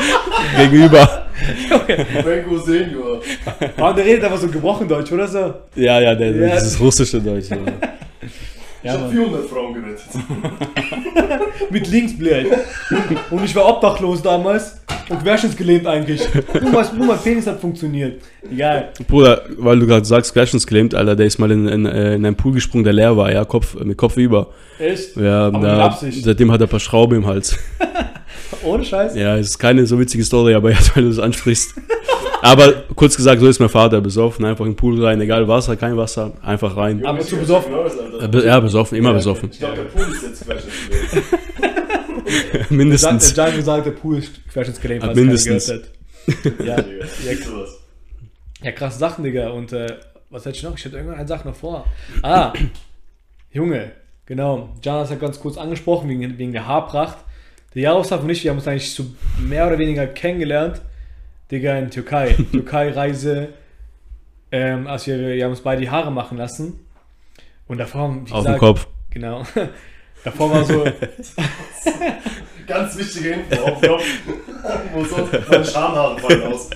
Gegenüber. 0.56 1.26
Benko 2.24 2.58
Senior. 2.58 3.20
Aber 3.76 3.94
der 3.94 4.04
redet 4.04 4.24
einfach 4.24 4.38
so 4.38 4.48
gebrochen 4.48 4.86
Deutsch, 4.88 5.10
oder 5.10 5.26
so? 5.26 5.54
Ja, 5.74 6.00
ja, 6.00 6.14
der, 6.14 6.30
Ja. 6.30 6.54
dieses 6.54 6.78
russische 6.78 7.20
Deutsch. 7.20 7.46
Ja. 8.82 8.92
Ich 8.92 8.92
Ja, 8.92 8.92
hab 8.94 9.00
Mann. 9.02 9.10
400 9.12 9.48
Frauen 9.50 9.74
gerettet. 9.74 10.06
Mit 11.70 11.86
links, 11.88 12.16
blöd. 12.16 12.46
Und 13.30 13.44
ich 13.44 13.54
war 13.54 13.66
obdachlos 13.68 14.22
damals 14.22 14.80
und 15.08 15.22
querschnittsgelähmt 15.22 15.86
eigentlich. 15.86 16.22
Nur 16.60 16.70
mein, 16.72 16.86
nur 16.96 17.06
mein 17.08 17.18
Penis 17.18 17.46
hat 17.46 17.60
funktioniert. 17.60 18.22
Egal. 18.50 18.90
Bruder, 19.06 19.42
weil 19.58 19.78
du 19.78 19.86
gerade 19.86 20.04
sagst, 20.04 20.32
querschnittsgelähmt, 20.32 20.94
Alter, 20.94 21.14
der 21.16 21.26
ist 21.26 21.38
mal 21.38 21.50
in, 21.50 21.68
in, 21.68 21.84
in 21.86 22.24
einen 22.26 22.36
Pool 22.36 22.52
gesprungen, 22.54 22.84
der 22.84 22.92
leer 22.94 23.16
war, 23.16 23.30
ja, 23.32 23.44
Kopf, 23.44 23.74
mit 23.74 23.96
Kopf 23.98 24.16
über. 24.16 24.48
Echt? 24.78 25.16
Ja, 25.16 25.46
Aber 25.48 25.60
da, 25.60 25.84
Absicht. 25.86 26.24
seitdem 26.24 26.50
hat 26.50 26.60
er 26.60 26.66
ein 26.66 26.70
paar 26.70 26.80
Schrauben 26.80 27.18
im 27.18 27.26
Hals. 27.26 27.58
Ohne 28.64 28.84
Scheiß? 28.84 29.14
Ja, 29.14 29.36
es 29.36 29.48
ist 29.50 29.58
keine 29.58 29.86
so 29.86 29.98
witzige 29.98 30.24
Story, 30.24 30.54
aber 30.54 30.70
jetzt, 30.70 30.94
weil 30.96 31.04
du 31.04 31.10
es 31.10 31.18
ansprichst. 31.18 31.74
Aber 32.42 32.72
kurz 32.94 33.16
gesagt, 33.16 33.40
so 33.40 33.48
ist 33.48 33.58
mein 33.60 33.68
Vater 33.68 34.00
besoffen, 34.00 34.44
einfach 34.44 34.64
in 34.64 34.72
den 34.72 34.76
Pool 34.76 35.04
rein, 35.04 35.20
egal 35.20 35.46
Wasser, 35.48 35.76
kein 35.76 35.96
Wasser, 35.96 36.32
einfach 36.42 36.76
rein. 36.76 37.04
Aber 37.04 37.20
zu 37.20 37.36
besoffen? 37.36 37.72
be- 38.30 38.44
Ja, 38.46 38.60
besoffen, 38.60 38.98
immer 38.98 39.10
Ja, 39.10 39.16
besoffen. 39.16 39.50
Ich 39.52 39.58
glaube, 39.58 39.76
der 39.76 39.82
Pool 39.84 40.02
ist 40.12 40.22
jetzt 40.22 40.44
querschnittsgelähmt. 40.44 42.70
Mindestens. 42.70 43.34
der 43.34 43.46
Django 43.48 43.62
sagt, 43.62 43.86
der 43.86 43.90
Pool 43.92 44.18
ist 44.18 44.46
querschnittsgelähmt, 44.48 45.02
keiner 45.02 45.14
mindestens. 45.14 45.66
gehört 45.66 45.84
hat. 45.84 45.90
Ja, 46.66 46.76
Digga. 46.80 47.04
ja, 47.24 47.32
was? 48.62 48.74
krasse 48.74 48.98
Sachen, 48.98 49.24
Digga. 49.24 49.50
Und 49.50 49.72
äh, 49.72 49.86
was 50.30 50.44
hätte 50.44 50.56
ich 50.56 50.62
noch? 50.62 50.76
Ich 50.76 50.84
hätte 50.84 50.96
irgendeine 50.96 51.26
Sache 51.26 51.48
noch 51.48 51.56
vor. 51.56 51.84
Ah, 52.22 52.52
Junge, 53.52 53.90
genau. 54.26 54.70
Jan 54.82 54.96
hat 54.96 55.04
es 55.04 55.10
ja 55.10 55.16
ganz 55.16 55.40
kurz 55.40 55.56
angesprochen, 55.58 56.08
wegen, 56.08 56.38
wegen 56.38 56.52
der 56.52 56.66
Haarpracht. 56.66 57.18
Der 57.74 57.82
Jaroslav 57.82 58.22
und 58.22 58.30
ich, 58.30 58.44
wir 58.44 58.50
haben 58.52 58.58
uns 58.58 58.68
eigentlich 58.68 58.94
so 58.94 59.06
mehr 59.38 59.66
oder 59.66 59.78
weniger 59.78 60.06
kennengelernt. 60.06 60.80
Digga, 61.50 61.76
in 61.76 61.90
Türkei. 61.90 62.36
Türkei-Reise. 62.52 63.48
Ähm, 64.52 64.86
als 64.86 65.06
wir, 65.06 65.18
wir 65.18 65.44
haben 65.44 65.50
uns 65.52 65.60
beide 65.60 65.80
die 65.80 65.90
Haare 65.90 66.10
machen 66.10 66.38
lassen. 66.38 66.80
Und 67.68 67.78
davor, 67.78 68.16
wie 68.24 68.32
Auf 68.32 68.44
dem 68.44 68.58
Kopf. 68.58 68.86
genau. 69.10 69.44
davor 70.24 70.52
war 70.52 70.64
so, 70.64 70.84
Ganz 72.66 72.96
wichtige 72.98 73.30
Info 73.30 73.62
auf 73.62 73.80
Kopf. 73.80 74.04
Wo 74.92 75.04
sonst 75.04 75.32
meine 75.48 75.64
Schamhaare 75.64 76.18
fallen 76.18 76.42
aus. 76.42 76.70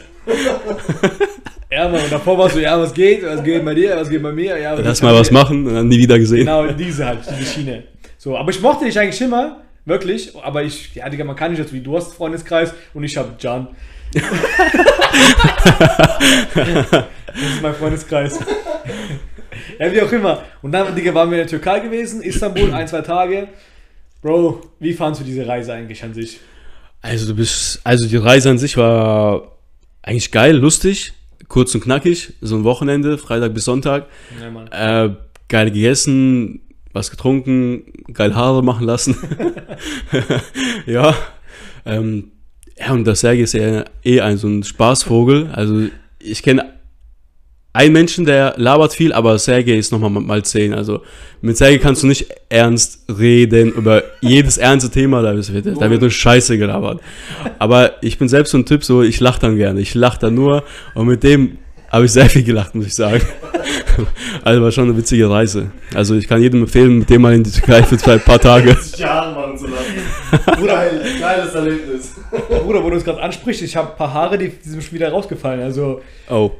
ja, 1.70 1.88
Mann, 1.88 2.00
und 2.00 2.12
davor 2.12 2.38
war 2.38 2.48
so, 2.50 2.58
ja, 2.58 2.78
was 2.78 2.94
geht? 2.94 3.24
Was 3.24 3.42
geht 3.42 3.64
bei 3.64 3.74
dir? 3.74 3.96
Was 3.96 4.08
geht 4.08 4.22
bei 4.22 4.32
mir? 4.32 4.58
Ja, 4.58 4.74
Lass 4.74 5.02
mal 5.02 5.14
was 5.14 5.30
machen 5.30 5.66
und 5.66 5.74
dann 5.74 5.88
nie 5.88 5.98
wieder 5.98 6.18
gesehen. 6.18 6.46
Genau, 6.46 6.66
diese 6.68 7.06
halt, 7.06 7.20
diese 7.28 7.44
Schiene. 7.44 7.84
So, 8.18 8.36
aber 8.36 8.50
ich 8.50 8.60
mochte 8.60 8.84
dich 8.84 8.98
eigentlich 8.98 9.20
immer, 9.20 9.62
wirklich, 9.84 10.32
aber 10.42 10.62
ich, 10.62 10.94
ja, 10.94 11.08
Digga, 11.08 11.24
man 11.24 11.36
kann 11.36 11.50
nicht 11.50 11.60
jetzt 11.60 11.72
wie 11.72 11.80
du 11.80 11.96
hast 11.96 12.14
Freundeskreis 12.14 12.72
und 12.94 13.04
ich 13.04 13.16
hab 13.16 13.38
Can. 13.40 13.68
Das 14.12 14.24
ist 16.54 17.62
mein 17.62 17.74
Freundeskreis. 17.74 18.38
ja, 19.78 19.92
wie 19.92 20.02
auch 20.02 20.12
immer. 20.12 20.42
Und 20.62 20.72
dann, 20.72 20.94
Digga, 20.94 21.14
waren 21.14 21.30
wir 21.30 21.38
in 21.38 21.42
der 21.42 21.50
Türkei 21.50 21.80
gewesen, 21.80 22.22
Istanbul, 22.22 22.72
ein, 22.72 22.86
zwei 22.86 23.02
Tage. 23.02 23.48
Bro, 24.22 24.62
wie 24.80 24.92
fandst 24.92 25.20
du 25.20 25.24
diese 25.24 25.46
Reise 25.46 25.72
eigentlich 25.72 26.02
an 26.02 26.14
sich? 26.14 26.40
Also 27.02 27.26
du 27.26 27.34
bist, 27.34 27.80
also 27.84 28.08
die 28.08 28.16
Reise 28.16 28.50
an 28.50 28.58
sich 28.58 28.76
war 28.76 29.52
eigentlich 30.02 30.30
geil, 30.30 30.56
lustig, 30.56 31.12
kurz 31.48 31.74
und 31.74 31.82
knackig, 31.82 32.32
so 32.40 32.56
ein 32.56 32.64
Wochenende, 32.64 33.18
Freitag 33.18 33.52
bis 33.52 33.66
Sonntag. 33.66 34.06
Ja. 34.72 35.04
Äh, 35.04 35.16
geil 35.48 35.70
gegessen, 35.70 36.60
was 36.94 37.10
getrunken, 37.10 37.92
geil 38.12 38.34
Haare 38.34 38.62
machen 38.62 38.86
lassen. 38.86 39.16
ja. 40.86 41.14
Ähm, 41.84 42.32
ja, 42.78 42.92
und 42.92 43.06
der 43.06 43.14
Sergei 43.14 43.42
ist 43.42 43.54
ja 43.54 43.84
eh 44.04 44.20
ein 44.20 44.36
so 44.36 44.48
ein 44.48 44.62
Spaßvogel. 44.62 45.50
Also 45.52 45.88
ich 46.18 46.42
kenne 46.42 46.74
einen 47.72 47.92
Menschen, 47.92 48.24
der 48.24 48.54
labert 48.56 48.94
viel, 48.94 49.12
aber 49.12 49.38
Sergei 49.38 49.74
ist 49.74 49.92
nochmal 49.92 50.10
mal 50.10 50.44
zehn. 50.44 50.72
Also 50.72 51.02
mit 51.40 51.56
Sergei 51.56 51.78
kannst 51.78 52.02
du 52.02 52.06
nicht 52.06 52.26
ernst 52.48 53.04
reden 53.08 53.72
über 53.72 54.02
jedes 54.20 54.58
ernste 54.58 54.90
Thema, 54.90 55.22
da 55.22 55.36
wird, 55.36 55.66
da 55.66 55.90
wird 55.90 56.00
nur 56.00 56.10
Scheiße 56.10 56.56
gelabert. 56.56 57.00
Aber 57.58 58.02
ich 58.02 58.16
bin 58.16 58.28
selbst 58.28 58.52
so 58.52 58.58
ein 58.58 58.64
Typ, 58.64 58.84
so 58.84 59.02
ich 59.02 59.18
lache 59.20 59.40
dann 59.40 59.56
gerne, 59.56 59.80
ich 59.80 59.94
lache 59.94 60.20
dann 60.20 60.34
nur 60.34 60.62
und 60.94 61.06
mit 61.06 61.24
dem 61.24 61.58
habe 61.94 62.04
ich 62.06 62.12
sehr 62.12 62.28
viel 62.28 62.42
gelacht, 62.44 62.74
muss 62.74 62.86
ich 62.86 62.94
sagen. 62.94 63.20
Also 64.42 64.60
war 64.62 64.72
schon 64.72 64.84
eine 64.88 64.96
witzige 64.96 65.30
Reise. 65.30 65.70
Also 65.94 66.16
ich 66.16 66.26
kann 66.28 66.42
jedem 66.42 66.62
empfehlen, 66.62 66.98
mit 66.98 67.08
dem 67.10 67.22
mal 67.22 67.32
in 67.34 67.44
die 67.44 67.50
Türkei 67.50 67.82
für 67.84 67.96
zwei 67.96 68.18
paar 68.18 68.40
Tage. 68.40 68.74
Sich 68.74 68.92
die 68.96 69.04
Haare 69.04 69.32
machen 69.34 69.56
zu 69.56 69.66
lassen. 69.68 70.66
Geil, 70.66 71.00
geiles 71.20 71.54
Erlebnis. 71.54 72.14
Bruder, 72.62 72.82
wo 72.82 72.90
du 72.90 72.96
uns 72.96 73.04
gerade 73.04 73.22
ansprichst, 73.22 73.62
ich 73.62 73.76
habe 73.76 73.90
ein 73.92 73.96
paar 73.96 74.12
Haare, 74.12 74.36
die, 74.36 74.48
die 74.50 74.68
sind 74.68 74.82
schon 74.82 74.92
wieder 74.94 75.10
rausgefallen. 75.10 75.62
Also, 75.62 76.02
Oh, 76.28 76.50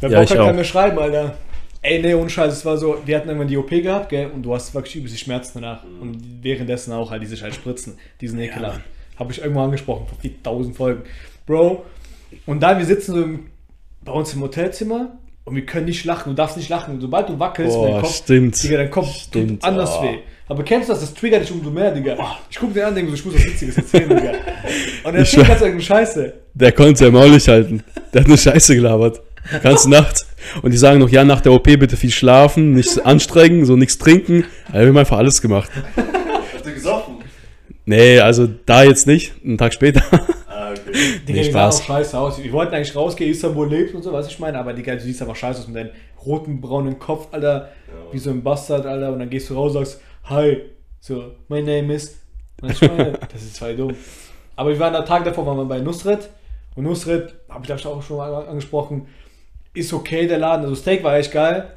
Wer 0.00 0.10
Ja, 0.10 0.18
hat, 0.20 0.32
auch. 0.32 0.46
kann 0.46 0.56
mir 0.56 0.64
schreiben, 0.64 0.98
Alter. 0.98 1.34
Ey, 1.80 2.02
nee, 2.02 2.14
ohne 2.14 2.28
Scheiß, 2.28 2.52
es 2.52 2.64
war 2.64 2.76
so, 2.76 2.98
wir 3.06 3.16
hatten 3.16 3.28
irgendwann 3.28 3.48
die 3.48 3.56
OP 3.56 3.70
gehabt, 3.70 4.10
gell, 4.10 4.30
und 4.34 4.42
du 4.42 4.54
hast 4.54 4.74
wirklich 4.74 4.96
übelste 4.96 5.18
Schmerzen 5.18 5.60
danach. 5.62 5.82
Und 6.00 6.18
währenddessen 6.42 6.92
auch 6.92 7.10
halt 7.10 7.22
diese 7.22 7.36
scheiß 7.36 7.54
Spritzen, 7.54 7.96
diesen 8.20 8.38
ekelhaft. 8.40 8.80
Habe 9.18 9.32
ich 9.32 9.40
irgendwo 9.40 9.60
angesprochen, 9.62 10.06
vor 10.08 10.18
4000 10.20 10.76
Folgen. 10.76 11.02
Bro, 11.46 11.84
und 12.44 12.60
dann, 12.62 12.78
wir 12.78 12.84
sitzen 12.84 13.12
so 13.14 13.22
im, 13.22 13.46
bei 14.06 14.12
uns 14.12 14.32
im 14.32 14.40
Hotelzimmer 14.40 15.18
und 15.44 15.54
wir 15.54 15.66
können 15.66 15.84
nicht 15.86 16.04
lachen, 16.04 16.30
du 16.30 16.34
darfst 16.34 16.56
nicht 16.56 16.70
lachen. 16.70 17.00
Sobald 17.00 17.28
du 17.28 17.38
wackelst, 17.38 17.76
Boah, 17.76 17.90
dein 17.90 18.00
Kopf, 18.00 18.14
stimmt. 18.14 18.62
Digga, 18.62 18.76
dein 18.78 18.90
Kopf 18.90 19.08
Stimmt, 19.08 19.50
tut 19.50 19.64
anders 19.64 19.96
oh. 19.98 20.04
weh. 20.04 20.18
Aber 20.48 20.62
kennst 20.62 20.88
du 20.88 20.92
das? 20.92 21.00
Das 21.00 21.12
triggert 21.12 21.42
dich 21.42 21.50
umso 21.50 21.70
mehr, 21.70 21.90
Digga. 21.92 22.16
Ich 22.48 22.56
guck 22.58 22.72
dir 22.72 22.86
an, 22.86 22.94
denke 22.94 23.10
so, 23.10 23.16
ich 23.16 23.24
muss 23.24 23.34
was 23.34 23.44
Witziges 23.44 23.76
erzählen, 23.76 24.08
Digga. 24.08 24.32
Und 25.04 25.14
er 25.14 25.22
Ich 25.22 25.36
erzählt 25.36 25.48
ganz 25.48 25.60
irgendeine 25.60 25.82
Scheiße. 25.82 26.34
der 26.54 26.72
konnte 26.72 26.96
sein 26.96 27.12
Maul 27.12 27.30
nicht 27.30 27.48
halten. 27.48 27.82
Der 28.14 28.20
hat 28.22 28.28
eine 28.28 28.38
Scheiße 28.38 28.76
gelabert. 28.76 29.20
Ganze 29.62 29.90
Nacht. 29.90 30.24
Und 30.62 30.72
die 30.72 30.76
sagen 30.76 31.00
noch, 31.00 31.08
ja, 31.08 31.24
nach 31.24 31.40
der 31.40 31.52
OP 31.52 31.64
bitte 31.64 31.96
viel 31.96 32.10
schlafen, 32.10 32.72
nichts 32.72 32.98
anstrengen, 32.98 33.64
so 33.64 33.76
nichts 33.76 33.98
trinken. 33.98 34.44
Also 34.68 34.80
wir 34.80 34.88
haben 34.88 34.98
einfach 34.98 35.18
alles 35.18 35.42
gemacht. 35.42 35.70
Habt 35.96 36.66
ihr 36.66 36.72
gesoffen? 36.72 37.16
Nee, 37.84 38.20
also 38.20 38.48
da 38.66 38.84
jetzt 38.84 39.06
nicht, 39.06 39.32
einen 39.44 39.58
Tag 39.58 39.74
später. 39.74 40.02
Okay. 40.80 41.20
Digga, 41.26 41.40
Nee, 41.40 41.42
die 41.42 41.50
Spaß. 41.50 41.80
auch 41.80 41.84
scheiße 41.84 42.18
aus. 42.18 42.42
Wir 42.42 42.52
wollten 42.52 42.74
eigentlich 42.74 42.94
rausgehen, 42.94 43.30
Istanbul 43.30 43.68
lebt 43.68 43.94
und 43.94 44.02
so, 44.02 44.12
was 44.12 44.28
ich 44.28 44.38
meine, 44.38 44.58
aber 44.58 44.72
Digga, 44.72 44.94
du 44.94 45.00
siehst 45.00 45.20
einfach 45.22 45.36
scheiße 45.36 45.60
aus 45.60 45.66
mit 45.68 45.76
deinem 45.76 45.90
roten, 46.24 46.60
braunen 46.60 46.98
Kopf, 46.98 47.28
Alter, 47.32 47.70
wie 48.12 48.18
so 48.18 48.30
ein 48.30 48.42
Bastard, 48.42 48.84
Alter, 48.86 49.12
und 49.12 49.20
dann 49.20 49.30
gehst 49.30 49.48
du 49.50 49.54
raus 49.54 49.74
und 49.74 49.84
sagst, 49.84 50.00
hi, 50.24 50.62
so, 51.00 51.32
my 51.48 51.62
name 51.62 51.94
is, 51.94 52.20
meine, 52.60 53.12
das 53.32 53.42
ist 53.42 53.58
voll 53.58 53.76
dumm. 53.76 53.94
Aber 54.56 54.70
wir 54.70 54.78
waren 54.78 54.94
am 54.94 55.04
Tag 55.04 55.24
davor, 55.24 55.46
waren 55.46 55.58
wir 55.58 55.64
bei 55.64 55.78
Nusret, 55.80 56.28
und 56.74 56.84
Nusret, 56.84 57.34
habe 57.48 57.60
ich 57.60 57.66
glaube 57.66 57.80
ich 57.80 57.86
auch 57.86 58.02
schon 58.02 58.16
mal 58.18 58.34
angesprochen, 58.46 59.06
ist 59.72 59.92
okay, 59.92 60.26
der 60.26 60.38
Laden, 60.38 60.64
also 60.64 60.74
Steak 60.74 61.04
war 61.04 61.16
echt 61.16 61.32
geil, 61.32 61.70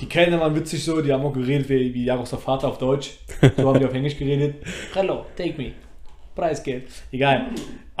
die 0.00 0.06
Kellner 0.06 0.40
waren 0.40 0.54
witzig 0.56 0.84
so, 0.84 1.00
die 1.00 1.12
haben 1.12 1.24
auch 1.24 1.32
geredet 1.32 1.68
wie, 1.68 1.92
wie 1.94 2.04
Jaroslav 2.04 2.42
Vater 2.42 2.68
auf 2.68 2.78
Deutsch, 2.78 3.18
so 3.56 3.68
haben 3.68 3.78
die 3.78 3.84
auf 3.86 3.94
Englisch 3.94 4.16
geredet, 4.16 4.56
hello, 4.94 5.26
take 5.36 5.54
me, 5.60 5.72
Preisgeld, 6.34 6.84
egal. 7.12 7.46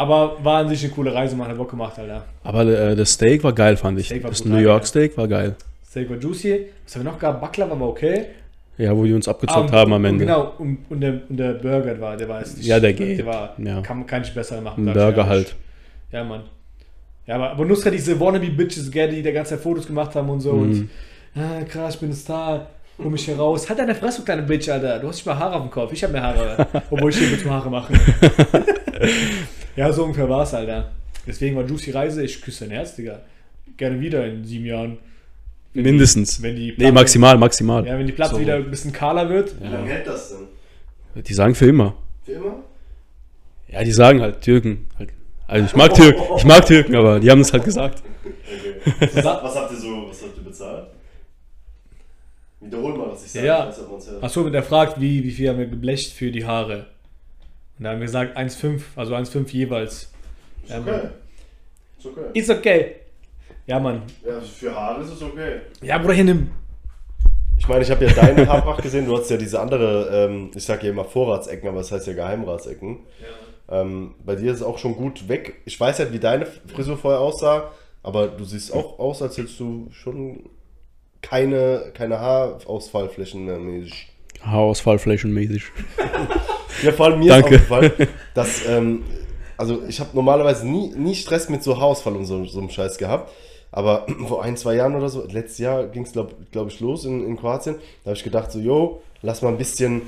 Aber 0.00 0.42
war 0.42 0.60
an 0.60 0.68
sich 0.70 0.82
eine 0.82 0.94
coole 0.94 1.12
Reise, 1.14 1.36
man 1.36 1.46
hat 1.46 1.58
Bock 1.58 1.70
gemacht, 1.70 1.98
Alter. 1.98 2.24
Aber 2.42 2.64
äh, 2.64 2.96
das 2.96 3.12
Steak 3.12 3.44
war 3.44 3.52
geil, 3.52 3.76
fand 3.76 4.00
ich. 4.00 4.06
Steak 4.06 4.22
war 4.22 4.30
das 4.30 4.40
brutal, 4.40 4.56
New 4.58 4.64
York 4.64 4.80
ja. 4.82 4.86
Steak 4.86 5.18
war 5.18 5.28
geil. 5.28 5.56
Steak 5.86 6.08
war 6.08 6.16
juicy. 6.16 6.68
Was 6.86 6.94
haben 6.96 7.04
wir 7.04 7.12
noch 7.12 7.18
gehabt? 7.18 7.38
Baklava 7.42 7.78
war 7.78 7.88
okay. 7.88 8.24
Ja, 8.78 8.96
wo 8.96 9.04
die 9.04 9.12
uns 9.12 9.28
abgezockt 9.28 9.70
und- 9.70 9.72
haben 9.76 9.92
am 9.92 10.02
Ende. 10.06 10.24
Genau, 10.24 10.54
und, 10.56 10.78
und, 10.88 11.02
der, 11.02 11.20
und 11.28 11.36
der 11.36 11.52
Burger 11.52 12.00
war, 12.00 12.16
der 12.16 12.30
war 12.30 12.38
jetzt 12.38 12.56
nicht. 12.56 12.66
Ja, 12.66 12.80
der 12.80 12.94
geht. 12.94 13.18
Der 13.18 13.26
war, 13.26 13.54
Ja. 13.58 13.82
kann 13.82 13.98
man 13.98 14.06
kann 14.06 14.22
nicht 14.22 14.34
besser 14.34 14.58
machen. 14.62 14.88
Ein 14.88 14.94
Burger 14.94 15.26
halt. 15.26 15.54
Ja, 16.10 16.24
Mann. 16.24 16.44
Ja, 17.26 17.34
aber, 17.34 17.50
aber 17.50 17.66
Nusra, 17.66 17.90
diese 17.90 18.18
Wannabe-Bitches, 18.18 18.90
die 18.90 19.22
der 19.22 19.32
ganze 19.34 19.50
Zeit 19.50 19.60
Fotos 19.60 19.86
gemacht 19.86 20.14
haben 20.14 20.30
und 20.30 20.40
so. 20.40 20.52
Und, 20.52 20.88
ah, 21.36 21.62
krass, 21.68 21.96
ich 21.96 22.00
bin 22.00 22.08
ein 22.08 22.14
Star. 22.14 22.68
Hol 22.96 23.10
mich 23.10 23.26
hier 23.26 23.36
raus. 23.36 23.68
Halt 23.68 23.78
deine 23.78 23.94
Fresse, 23.94 24.22
kleine 24.22 24.44
Bitch, 24.44 24.70
Alter. 24.70 24.98
Du 24.98 25.08
hast 25.08 25.16
nicht 25.16 25.26
mal 25.26 25.38
Haare 25.38 25.56
auf 25.56 25.62
dem 25.62 25.70
Kopf. 25.70 25.92
Ich 25.92 26.02
habe 26.02 26.14
mehr 26.14 26.22
Haare. 26.22 26.66
obwohl 26.90 27.10
ich 27.10 27.18
hier 27.18 27.28
mit 27.28 27.44
Haare 27.44 27.68
machen. 27.68 28.00
ja, 29.80 29.92
so 29.92 30.04
ungefähr 30.04 30.28
war 30.28 30.42
es, 30.42 30.52
Alter. 30.54 30.90
Deswegen 31.26 31.56
war 31.56 31.64
Juicy 31.66 31.90
Reise, 31.90 32.22
ich 32.22 32.40
küsse 32.42 32.64
dein 32.64 32.72
Herz, 32.76 32.96
Digga. 32.96 33.20
Gerne 33.78 33.98
wieder 34.00 34.26
in 34.26 34.44
sieben 34.44 34.66
Jahren. 34.66 34.98
Wenn 35.72 35.84
Mindestens. 35.84 36.36
Die, 36.36 36.42
wenn 36.42 36.56
die 36.56 36.66
nee, 36.68 36.72
Platte- 36.74 36.92
maximal, 36.92 37.38
maximal. 37.38 37.86
Ja, 37.86 37.98
wenn 37.98 38.06
die 38.06 38.12
Platte 38.12 38.34
So. 38.34 38.40
wieder 38.40 38.56
ein 38.56 38.70
bisschen 38.70 38.92
kahler 38.92 39.28
wird. 39.30 39.54
Wie 39.62 39.68
lange 39.68 39.88
hält 39.88 40.06
das 40.06 40.30
denn? 41.14 41.22
Die 41.22 41.32
sagen 41.34 41.54
für 41.54 41.66
immer. 41.66 41.94
Für 42.24 42.32
immer? 42.32 42.56
Ja, 43.68 43.82
die 43.84 43.92
sagen 43.92 44.20
halt 44.20 44.42
Türken. 44.42 44.86
Halt. 44.98 45.10
Also 45.46 45.66
ich 45.66 45.74
mag 45.76 45.94
Türken, 45.94 46.22
ich 46.36 46.44
mag 46.44 46.66
Türken, 46.66 46.94
aber 46.94 47.18
die 47.20 47.30
haben 47.30 47.40
es 47.40 47.52
halt 47.52 47.64
gesagt. 47.64 48.02
Was, 49.00 49.24
was 49.24 49.56
habt 49.56 49.72
ihr 49.72 49.78
so, 49.78 50.08
was 50.08 50.22
habt 50.22 50.36
ihr 50.36 50.44
bezahlt? 50.44 50.88
Wiederhol 52.60 52.96
mal, 52.98 53.10
was 53.12 53.24
ich 53.24 53.32
sage. 53.32 53.46
Ja. 53.46 53.72
Achso, 54.20 54.50
der 54.50 54.62
fragt, 54.62 55.00
wie, 55.00 55.24
wie 55.24 55.30
viel 55.30 55.48
haben 55.48 55.58
wir 55.58 55.66
geblecht 55.66 56.12
für 56.12 56.30
die 56.30 56.44
Haare? 56.44 56.86
Und 57.80 57.84
da 57.84 57.92
haben 57.92 58.00
wir 58.00 58.06
gesagt 58.08 58.36
1,5, 58.36 58.82
also 58.94 59.14
1,5 59.14 59.50
jeweils. 59.52 60.12
Ist 60.64 60.70
Ja, 60.70 60.80
okay. 60.80 60.90
Mann. 60.90 61.10
Ist 61.98 62.06
okay. 62.06 62.20
Ist 62.34 62.50
okay. 62.50 62.94
Ja, 63.66 63.80
Mann. 63.80 64.02
Ja, 64.22 64.38
für 64.38 64.74
Haare 64.74 65.02
ist 65.02 65.12
es 65.12 65.22
okay. 65.22 65.60
Ja, 65.80 65.96
Bruder, 65.96 66.12
hier 66.12 66.24
nimm. 66.24 66.50
Ich 67.56 67.66
meine, 67.66 67.82
ich 67.82 67.90
habe 67.90 68.04
ja 68.04 68.12
deine 68.12 68.46
Haarpracht 68.52 68.82
gesehen. 68.82 69.06
Du 69.06 69.16
hast 69.16 69.30
ja 69.30 69.38
diese 69.38 69.58
andere, 69.58 70.10
ähm, 70.12 70.50
ich 70.54 70.62
sage 70.62 70.88
ja 70.88 70.92
immer 70.92 71.06
Vorratsecken, 71.06 71.70
aber 71.70 71.78
das 71.78 71.90
heißt 71.90 72.06
ja 72.06 72.12
Geheimratsecken. 72.12 72.98
Ähm, 73.70 74.14
bei 74.26 74.36
dir 74.36 74.52
ist 74.52 74.58
es 74.58 74.62
auch 74.62 74.76
schon 74.76 74.94
gut 74.94 75.26
weg. 75.30 75.62
Ich 75.64 75.80
weiß 75.80 76.00
halt, 76.00 76.12
wie 76.12 76.18
deine 76.18 76.44
Frisur 76.44 76.98
vorher 76.98 77.20
aussah, 77.20 77.70
aber 78.02 78.28
du 78.28 78.44
siehst 78.44 78.74
auch 78.74 78.98
aus, 78.98 79.22
als 79.22 79.38
hättest 79.38 79.58
du 79.58 79.88
schon 79.90 80.50
keine, 81.22 81.92
keine 81.94 82.20
Haarausfallflächen 82.20 83.46
mehr 83.46 83.58
mäßig. 83.58 84.10
Ja, 86.82 86.92
vor 86.92 87.06
allem 87.06 87.18
mir 87.18 87.28
Danke. 87.28 87.56
ist 87.56 87.62
aufgefallen, 87.62 88.08
dass, 88.34 88.66
ähm, 88.66 89.02
also 89.56 89.82
ich 89.88 90.00
habe 90.00 90.10
normalerweise 90.14 90.66
nie, 90.66 90.92
nie 90.96 91.14
Stress 91.14 91.48
mit 91.48 91.62
so 91.62 91.76
Haarausfall 91.76 92.16
und 92.16 92.24
so, 92.24 92.44
so 92.44 92.58
einem 92.58 92.70
Scheiß 92.70 92.98
gehabt. 92.98 93.30
Aber 93.72 94.06
vor 94.28 94.42
ein, 94.42 94.56
zwei 94.56 94.74
Jahren 94.74 94.94
oder 94.94 95.08
so, 95.08 95.26
letztes 95.26 95.58
Jahr 95.58 95.86
ging 95.86 96.04
es, 96.04 96.12
glaube 96.12 96.34
glaub 96.50 96.68
ich, 96.68 96.80
los 96.80 97.04
in, 97.04 97.26
in 97.26 97.36
Kroatien. 97.36 97.76
Da 98.04 98.10
habe 98.10 98.16
ich 98.16 98.24
gedacht, 98.24 98.50
so, 98.52 98.58
yo, 98.58 99.02
lass 99.22 99.42
mal 99.42 99.48
ein 99.48 99.58
bisschen 99.58 100.02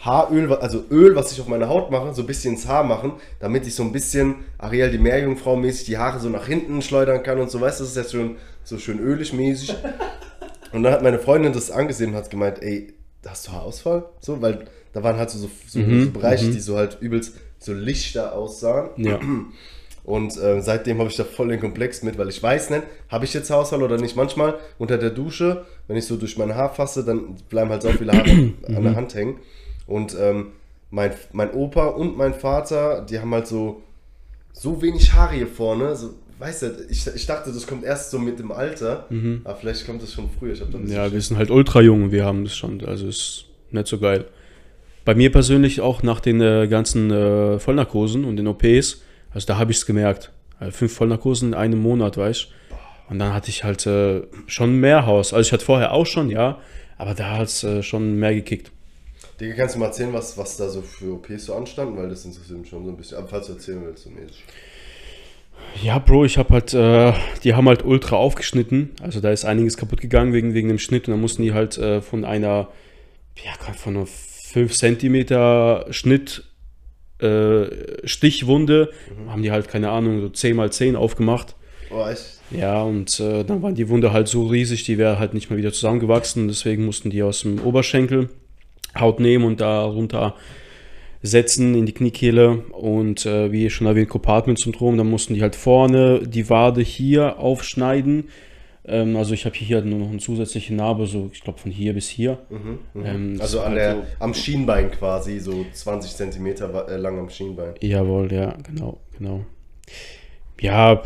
Haaröl, 0.00 0.52
also 0.54 0.84
Öl, 0.90 1.14
was 1.14 1.30
ich 1.32 1.40
auf 1.40 1.48
meine 1.48 1.68
Haut 1.68 1.90
mache, 1.90 2.14
so 2.14 2.22
ein 2.22 2.26
bisschen 2.26 2.54
ins 2.54 2.66
Haar 2.66 2.84
machen, 2.84 3.12
damit 3.38 3.66
ich 3.66 3.74
so 3.74 3.82
ein 3.82 3.92
bisschen 3.92 4.36
Ariel 4.56 4.90
die 4.90 4.98
Meerjungfrau 4.98 5.56
mäßig 5.56 5.86
die 5.86 5.98
Haare 5.98 6.18
so 6.20 6.30
nach 6.30 6.46
hinten 6.46 6.80
schleudern 6.80 7.22
kann 7.22 7.38
und 7.38 7.50
so, 7.50 7.60
weißt 7.60 7.80
du, 7.80 7.84
das 7.84 7.90
ist 7.90 7.96
jetzt 7.98 8.12
schon 8.12 8.36
so 8.64 8.78
schön 8.78 8.98
ölig 8.98 9.32
mäßig. 9.32 9.74
Und 10.72 10.84
dann 10.84 10.92
hat 10.92 11.02
meine 11.02 11.18
Freundin 11.18 11.52
das 11.52 11.72
angesehen 11.72 12.10
und 12.10 12.16
hat 12.16 12.30
gemeint, 12.30 12.62
ey, 12.62 12.94
hast 13.26 13.48
du 13.48 13.50
Haarausfall? 13.50 14.04
So, 14.20 14.40
weil 14.40 14.66
da 14.92 15.02
waren 15.02 15.16
halt 15.16 15.30
so, 15.30 15.38
so, 15.38 15.48
so, 15.66 15.78
Mhm, 15.80 16.04
so 16.06 16.10
Bereiche, 16.10 16.50
die 16.50 16.60
so 16.60 16.76
halt 16.76 16.98
übelst 17.00 17.34
so 17.58 17.72
lichter 17.72 18.34
aussahen. 18.34 18.90
Ja. 18.96 19.18
Und 20.02 20.36
äh, 20.38 20.62
seitdem 20.62 20.98
habe 20.98 21.10
ich 21.10 21.16
da 21.16 21.24
voll 21.24 21.48
den 21.48 21.60
Komplex 21.60 22.02
mit, 22.02 22.16
weil 22.16 22.28
ich 22.30 22.42
weiß 22.42 22.70
nicht, 22.70 22.82
habe 23.10 23.26
ich 23.26 23.34
jetzt 23.34 23.50
Haarausfall 23.50 23.82
oder 23.82 23.98
nicht. 23.98 24.16
Manchmal 24.16 24.58
unter 24.78 24.96
der 24.96 25.10
Dusche, 25.10 25.66
wenn 25.88 25.96
ich 25.96 26.06
so 26.06 26.16
durch 26.16 26.38
mein 26.38 26.54
Haar 26.54 26.72
fasse, 26.74 27.04
dann 27.04 27.36
bleiben 27.50 27.70
halt 27.70 27.82
so 27.82 27.90
viele 27.90 28.12
Haare 28.12 28.30
an 28.66 28.82
der 28.82 28.96
Hand 28.96 29.14
hängen. 29.14 29.36
Und 29.86 30.16
ähm, 30.18 30.52
mein, 30.90 31.12
mein 31.32 31.52
Opa 31.52 31.88
und 31.88 32.16
mein 32.16 32.32
Vater, 32.34 33.06
die 33.08 33.20
haben 33.20 33.32
halt 33.32 33.46
so, 33.46 33.82
so 34.52 34.80
wenig 34.82 35.12
Haare 35.12 35.34
hier 35.34 35.46
vorne. 35.46 35.94
So, 35.94 36.14
weißt 36.38 36.62
du, 36.62 36.86
ich, 36.88 37.06
ich 37.06 37.26
dachte, 37.26 37.52
das 37.52 37.66
kommt 37.66 37.84
erst 37.84 38.10
so 38.10 38.18
mit 38.18 38.38
dem 38.38 38.50
Alter. 38.52 39.06
Aber 39.44 39.56
vielleicht 39.56 39.84
kommt 39.86 40.02
das 40.02 40.12
schon 40.14 40.30
früher. 40.36 40.54
Ja, 40.86 41.12
wir 41.12 41.20
sind 41.20 41.36
halt 41.36 41.50
ultra 41.50 41.82
jung 41.82 42.10
wir 42.10 42.24
haben 42.24 42.42
das 42.44 42.56
schon, 42.56 42.82
also 42.84 43.06
ist 43.06 43.44
nicht 43.70 43.86
so 43.86 43.98
geil. 43.98 44.24
Bei 45.04 45.14
mir 45.14 45.32
persönlich 45.32 45.80
auch 45.80 46.02
nach 46.02 46.20
den 46.20 46.40
äh, 46.40 46.66
ganzen 46.68 47.10
äh, 47.10 47.58
Vollnarkosen 47.58 48.24
und 48.24 48.36
den 48.36 48.46
OPs, 48.46 49.02
also 49.32 49.46
da 49.46 49.58
habe 49.58 49.70
ich 49.72 49.78
es 49.78 49.86
gemerkt. 49.86 50.30
Also 50.58 50.72
fünf 50.72 50.92
Vollnarkosen 50.92 51.48
in 51.48 51.54
einem 51.54 51.80
Monat, 51.80 52.16
weißt 52.16 52.44
du? 52.44 52.46
Und 53.10 53.18
dann 53.18 53.34
hatte 53.34 53.50
ich 53.50 53.64
halt 53.64 53.86
äh, 53.86 54.22
schon 54.46 54.78
mehr 54.78 55.06
Haus. 55.06 55.32
Also 55.32 55.48
ich 55.48 55.52
hatte 55.52 55.64
vorher 55.64 55.92
auch 55.92 56.06
schon, 56.06 56.30
ja, 56.30 56.58
aber 56.96 57.14
da 57.14 57.38
hat 57.38 57.48
es 57.48 57.64
äh, 57.64 57.82
schon 57.82 58.16
mehr 58.16 58.34
gekickt. 58.34 58.70
Digga, 59.40 59.54
kannst 59.54 59.74
du 59.74 59.78
mal 59.78 59.86
erzählen, 59.86 60.12
was, 60.12 60.36
was 60.36 60.56
da 60.58 60.68
so 60.68 60.82
für 60.82 61.14
OPs 61.14 61.46
so 61.46 61.54
anstanden? 61.54 61.96
Weil 61.96 62.08
das 62.08 62.24
interessiert 62.24 62.58
mich 62.58 62.68
schon 62.68 62.84
so 62.84 62.90
ein 62.90 62.96
bisschen. 62.96 63.18
Aber 63.18 63.26
falls 63.26 63.46
du 63.46 63.54
erzählen 63.54 63.82
willst, 63.84 64.04
so 64.04 64.10
mäßig. 64.10 64.44
Ja, 65.82 65.98
Bro, 65.98 66.26
ich 66.26 66.36
habe 66.36 66.54
halt, 66.54 66.74
äh, 66.74 67.12
die 67.42 67.54
haben 67.54 67.68
halt 67.68 67.84
ultra 67.84 68.16
aufgeschnitten. 68.16 68.90
Also 69.02 69.20
da 69.20 69.30
ist 69.30 69.44
einiges 69.44 69.76
kaputt 69.76 70.00
gegangen 70.00 70.32
wegen, 70.32 70.54
wegen 70.54 70.68
dem 70.68 70.78
Schnitt 70.78 71.08
und 71.08 71.12
dann 71.12 71.20
mussten 71.20 71.42
die 71.42 71.52
halt 71.52 71.78
äh, 71.78 72.02
von 72.02 72.24
einer, 72.24 72.68
ja, 73.42 73.72
von 73.74 73.96
einer 73.96 74.06
5 74.52 74.72
Zentimeter 74.72 75.86
Schnitt, 75.90 76.44
äh, 77.20 77.66
Stichwunde, 78.04 78.90
haben 79.28 79.42
die 79.42 79.50
halt, 79.50 79.68
keine 79.68 79.90
Ahnung, 79.90 80.20
so 80.20 80.28
10 80.28 80.56
mal 80.56 80.72
10 80.72 80.96
aufgemacht. 80.96 81.54
Oh? 81.90 82.06
Ja, 82.50 82.82
und 82.82 83.20
äh, 83.20 83.44
dann 83.44 83.62
war 83.62 83.72
die 83.72 83.88
Wunde 83.88 84.12
halt 84.12 84.28
so 84.28 84.46
riesig, 84.46 84.84
die 84.84 84.98
wäre 84.98 85.18
halt 85.18 85.34
nicht 85.34 85.50
mehr 85.50 85.58
wieder 85.58 85.72
zusammengewachsen. 85.72 86.48
Deswegen 86.48 86.84
mussten 86.84 87.10
die 87.10 87.22
aus 87.22 87.42
dem 87.42 87.60
Oberschenkel 87.60 88.28
Haut 88.98 89.20
nehmen 89.20 89.44
und 89.44 89.60
da 89.60 89.84
runter 89.84 90.34
setzen 91.22 91.74
in 91.74 91.86
die 91.86 91.92
Kniekehle. 91.92 92.64
Und 92.72 93.24
äh, 93.26 93.52
wie 93.52 93.70
schon 93.70 93.86
erwähnt, 93.86 94.08
Compartment-Syndrom, 94.08 94.96
dann 94.96 95.08
mussten 95.08 95.34
die 95.34 95.42
halt 95.42 95.54
vorne 95.54 96.26
die 96.26 96.50
Wade 96.50 96.80
hier 96.80 97.38
aufschneiden. 97.38 98.28
Ähm, 98.86 99.16
also 99.16 99.34
ich 99.34 99.44
habe 99.44 99.54
hier 99.56 99.82
nur 99.82 99.98
noch 99.98 100.08
eine 100.08 100.18
zusätzliche 100.18 100.74
Narbe, 100.74 101.06
so 101.06 101.30
ich 101.32 101.42
glaube 101.42 101.58
von 101.58 101.70
hier 101.70 101.92
bis 101.92 102.08
hier. 102.08 102.38
Ähm, 102.94 103.34
das 103.34 103.42
Also 103.42 103.58
ist 103.58 103.64
an 103.64 103.70
halt 103.72 103.78
der, 103.78 103.94
so- 103.96 104.02
am 104.20 104.34
Schienbein 104.34 104.90
quasi, 104.90 105.38
so 105.38 105.66
20 105.72 106.12
Zentimeter 106.16 106.88
äh, 106.88 106.96
lang 106.96 107.18
am 107.18 107.28
Schienbein. 107.30 107.74
Jawohl, 107.80 108.32
ja, 108.32 108.56
genau, 108.62 109.00
genau. 109.16 109.44
Ja, 110.60 111.02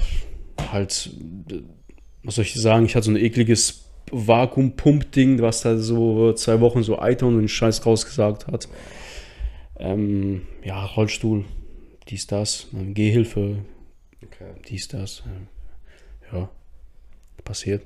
halt, 0.73 1.11
äh, 1.51 1.63
was 2.23 2.37
soll 2.37 2.45
ich 2.45 2.55
sagen, 2.55 2.87
ich 2.87 2.95
hatte 2.95 3.07
so 3.07 3.11
ein 3.11 3.17
ekliges 3.17 3.81
Vakuumpump-Ding, 4.13 5.41
was 5.43 5.63
da 5.63 5.77
so 5.77 6.33
zwei 6.35 6.61
Wochen 6.61 6.83
so 6.83 6.99
Eiter 6.99 7.27
und 7.27 7.39
den 7.39 7.49
Scheiß 7.49 7.85
rausgesagt 7.85 8.47
hat. 8.47 8.69
Ähm, 9.79 10.43
ja, 10.63 10.85
Rollstuhl, 10.85 11.45
dies, 12.09 12.27
das, 12.27 12.69
ähm, 12.75 12.95
Gehhilfe, 12.95 13.59
Okay. 14.23 14.53
dies, 14.69 14.89
das. 14.89 15.23
Ja, 16.33 16.49
passiert. 17.45 17.83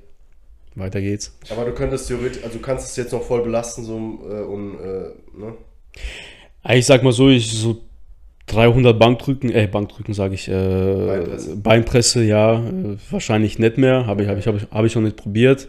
Weiter 0.75 1.01
geht's. 1.01 1.37
Aber 1.49 1.65
du 1.65 1.73
könntest 1.73 2.07
theoretisch, 2.07 2.43
also 2.43 2.57
du 2.57 2.61
kannst 2.61 2.85
es 2.87 2.95
jetzt 2.95 3.11
noch 3.11 3.23
voll 3.23 3.41
belasten, 3.43 3.83
so 3.83 3.95
äh, 3.97 4.41
und, 4.43 4.75
äh, 4.79 5.09
ne? 5.37 5.53
Ah, 6.63 6.75
Ich 6.75 6.85
sag 6.85 7.03
mal 7.03 7.11
so, 7.11 7.29
ich 7.29 7.51
so 7.51 7.81
300 8.47 8.97
Bankdrücken, 8.97 9.49
äh, 9.51 9.67
Bankdrücken 9.67 10.13
sage 10.13 10.35
ich, 10.35 10.47
äh, 10.47 10.51
Beinpresse. 10.51 11.55
Beinpresse. 11.57 12.23
ja, 12.23 12.55
äh, 12.67 12.97
wahrscheinlich 13.09 13.59
nicht 13.59 13.77
mehr, 13.77 14.05
habe 14.05 14.23
ich, 14.23 14.29
habe 14.29 14.39
ich, 14.39 14.47
habe 14.47 14.57
ich, 14.57 14.63
hab 14.71 14.85
ich 14.85 14.95
noch 14.95 15.01
nicht 15.01 15.17
probiert. 15.17 15.67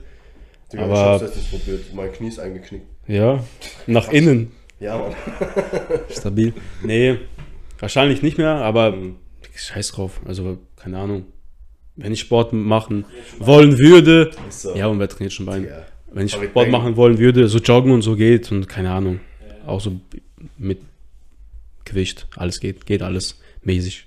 Digga, 0.72 0.84
Aber- 0.84 1.16
ich 1.16 1.22
hab's 1.22 1.36
nicht 1.36 1.51
probiert. 1.51 1.95
Mein 1.95 2.12
Knie 2.12 2.28
ist 2.28 2.38
eingeknickt. 2.38 2.86
Ja, 3.07 3.43
nach 3.86 4.12
innen, 4.12 4.53
Ja, 4.78 4.97
Mann. 4.99 5.14
stabil. 6.11 6.53
Nee, 6.84 7.18
wahrscheinlich 7.80 8.22
nicht 8.22 8.38
mehr, 8.38 8.55
aber 8.57 8.93
Mhm. 8.93 9.16
scheiß 9.55 9.93
drauf, 9.93 10.20
also 10.24 10.59
keine 10.76 10.99
Ahnung. 10.99 11.24
Wenn 12.03 12.12
ich 12.12 12.20
Sport 12.20 12.53
machen 12.53 13.05
wollen 13.38 13.78
würde, 13.78 14.30
so. 14.48 14.74
ja, 14.74 14.86
und 14.86 14.98
wer 14.98 15.09
trainiert 15.09 15.32
schon 15.32 15.46
Bein? 15.46 15.62
Digga. 15.62 15.86
Wenn 16.12 16.26
ich 16.26 16.32
Sport 16.32 16.55
Bang. 16.55 16.70
machen 16.70 16.96
wollen 16.96 17.18
würde, 17.18 17.48
so 17.48 17.59
joggen 17.59 17.92
und 17.92 18.03
so 18.03 18.16
geht 18.16 18.51
und 18.51 18.68
keine 18.68 18.90
Ahnung, 18.90 19.20
auch 19.66 19.80
so 19.80 20.01
mit 20.59 20.80
Gewicht, 21.84 22.26
alles 22.36 22.61
geht, 22.61 22.86
geht 22.86 23.03
alles 23.03 23.40
mäßig. 23.62 24.07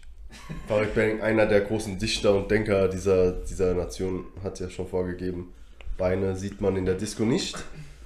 Farid 0.68 0.94
Bang, 0.96 1.22
einer 1.22 1.46
der 1.46 1.62
großen 1.62 1.98
Dichter 1.98 2.36
und 2.36 2.52
Denker 2.52 2.88
dieser, 2.90 3.32
dieser 3.32 3.74
Nation, 3.74 4.26
hat 4.44 4.60
ja 4.60 4.70
schon 4.70 4.88
vorgegeben, 4.88 5.54
Beine 5.98 6.36
sieht 6.36 6.60
man 6.60 6.76
in 6.76 6.86
der 6.86 6.96
Disco 6.96 7.24
nicht. 7.24 7.56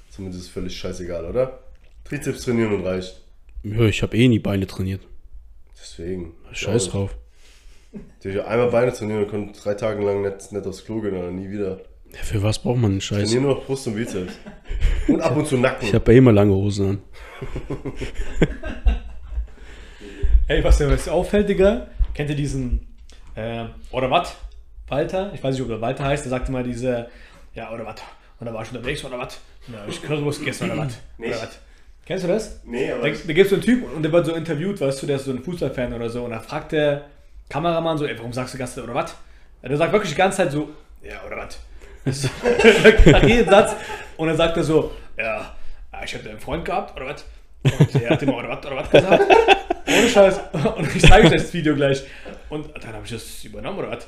Zumindest 0.09 0.41
ist 0.41 0.47
es 0.47 0.53
völlig 0.53 0.77
scheißegal, 0.77 1.25
oder? 1.25 1.59
Trizeps 2.03 2.43
trainieren 2.43 2.73
und 2.73 2.85
reicht. 2.85 3.21
Ja, 3.63 3.81
ich 3.81 4.01
habe 4.03 4.15
eh 4.17 4.27
nie 4.27 4.39
Beine 4.39 4.67
trainiert. 4.67 5.01
Deswegen. 5.79 6.33
Scheiß 6.51 6.88
Ja, 6.88 6.91
drauf. 6.91 7.17
Natürlich 8.17 8.43
einmal 8.43 8.69
Beine 8.69 8.93
trainieren 8.93 9.23
und 9.23 9.29
können 9.29 9.53
drei 9.53 9.73
Tage 9.73 10.03
lang 10.03 10.21
nicht, 10.21 10.51
nicht 10.51 10.65
aufs 10.67 10.83
Klo 10.85 11.01
gehen 11.01 11.15
oder 11.15 11.31
nie 11.31 11.49
wieder. 11.49 11.79
Ja, 12.13 12.19
für 12.23 12.41
was 12.41 12.59
braucht 12.59 12.77
man 12.77 12.91
den 12.91 13.01
Scheiß? 13.01 13.23
Trainieren 13.23 13.43
nur 13.43 13.55
noch 13.55 13.65
Brust 13.65 13.87
und 13.87 13.95
Bizeps. 13.95 14.33
Und 15.07 15.21
ab 15.21 15.35
und 15.35 15.45
zu 15.47 15.57
Nacken. 15.57 15.87
Ich 15.87 15.93
habe 15.93 16.13
eh 16.13 16.17
immer 16.17 16.31
lange 16.31 16.53
Hosen 16.53 16.89
an. 16.89 16.99
Hey, 20.49 20.63
was 20.63 20.79
mir 20.79 20.97
auffällt, 21.11 21.49
Digga, 21.49 21.87
kennt 22.13 22.29
ihr 22.29 22.35
diesen, 22.37 22.87
äh, 23.35 23.65
oder 23.91 24.09
was? 24.09 24.33
Walter? 24.87 25.31
Ich 25.33 25.43
weiß 25.43 25.53
nicht, 25.53 25.61
ob 25.61 25.67
der 25.67 25.81
Walter 25.81 26.05
heißt, 26.05 26.23
der 26.23 26.29
sagte 26.29 26.53
mal 26.53 26.63
diese, 26.63 27.09
ja, 27.53 27.69
oder 27.73 27.85
was? 27.85 27.95
Und 28.39 28.45
da 28.45 28.53
war 28.53 28.63
ich 28.63 28.71
unterwegs, 28.71 29.03
oder 29.03 29.19
was? 29.19 29.41
Ja, 29.67 29.85
ich 29.89 30.01
Currywurst 30.01 30.39
gegessen, 30.39 30.71
oder 30.71 30.77
was? 30.85 30.93
Oder 31.19 31.27
Nicht. 31.27 31.41
was? 31.41 31.59
Kennst 32.05 32.23
du 32.23 32.27
das? 32.29 32.61
nee, 32.63 32.87
Da, 32.87 32.95
aber. 32.95 33.09
da 33.09 33.33
gibt 33.33 33.39
es 33.39 33.49
so 33.49 33.55
einen 33.55 33.63
Typ 33.65 33.93
und 33.93 34.01
der 34.03 34.11
wird 34.13 34.25
so 34.25 34.33
interviewt, 34.35 34.79
weißt 34.79 35.03
du, 35.03 35.07
der 35.07 35.17
ist 35.17 35.25
so 35.25 35.31
ein 35.31 35.43
Fußballfan 35.43 35.91
oder 35.93 36.09
so. 36.09 36.23
Und 36.23 36.31
da 36.31 36.39
fragt 36.39 36.71
der 36.71 37.07
Kameramann 37.49 37.97
so, 37.97 38.05
ey, 38.05 38.17
warum 38.17 38.33
sagst 38.33 38.53
du 38.53 38.57
Gast 38.57 38.77
oder 38.77 38.93
was? 38.93 39.15
Der 39.63 39.75
sagt 39.75 39.91
wirklich 39.91 40.11
die 40.11 40.17
ganze 40.17 40.37
Zeit 40.37 40.51
so, 40.51 40.69
ja, 41.01 41.21
oder 41.25 41.37
was? 41.37 41.59
Nach 43.05 43.23
jedem 43.27 43.49
Satz. 43.49 43.75
Und 44.17 44.27
dann 44.27 44.37
sagt 44.37 44.57
er 44.57 44.63
so, 44.63 44.91
ja, 45.17 45.55
ich 46.03 46.13
hatte 46.15 46.29
einen 46.29 46.39
Freund 46.39 46.63
gehabt, 46.65 46.95
oder 46.95 47.07
was? 47.07 47.25
Und 47.63 47.93
der 47.93 48.09
hat 48.09 48.21
immer, 48.23 48.37
oder 48.37 48.49
was, 48.49 48.65
oder 48.65 48.75
was 48.77 48.89
gesagt? 48.89 49.23
Ohne 49.87 50.09
Scheiß. 50.09 50.39
Und 50.77 50.95
ich 50.95 51.01
zeige 51.01 51.27
euch 51.27 51.33
das 51.33 51.53
Video 51.53 51.75
gleich. 51.75 52.03
Und 52.49 52.67
dann 52.81 52.93
habe 52.93 53.05
ich 53.05 53.11
das 53.11 53.43
übernommen, 53.43 53.79
oder 53.79 53.91
was? 53.91 54.07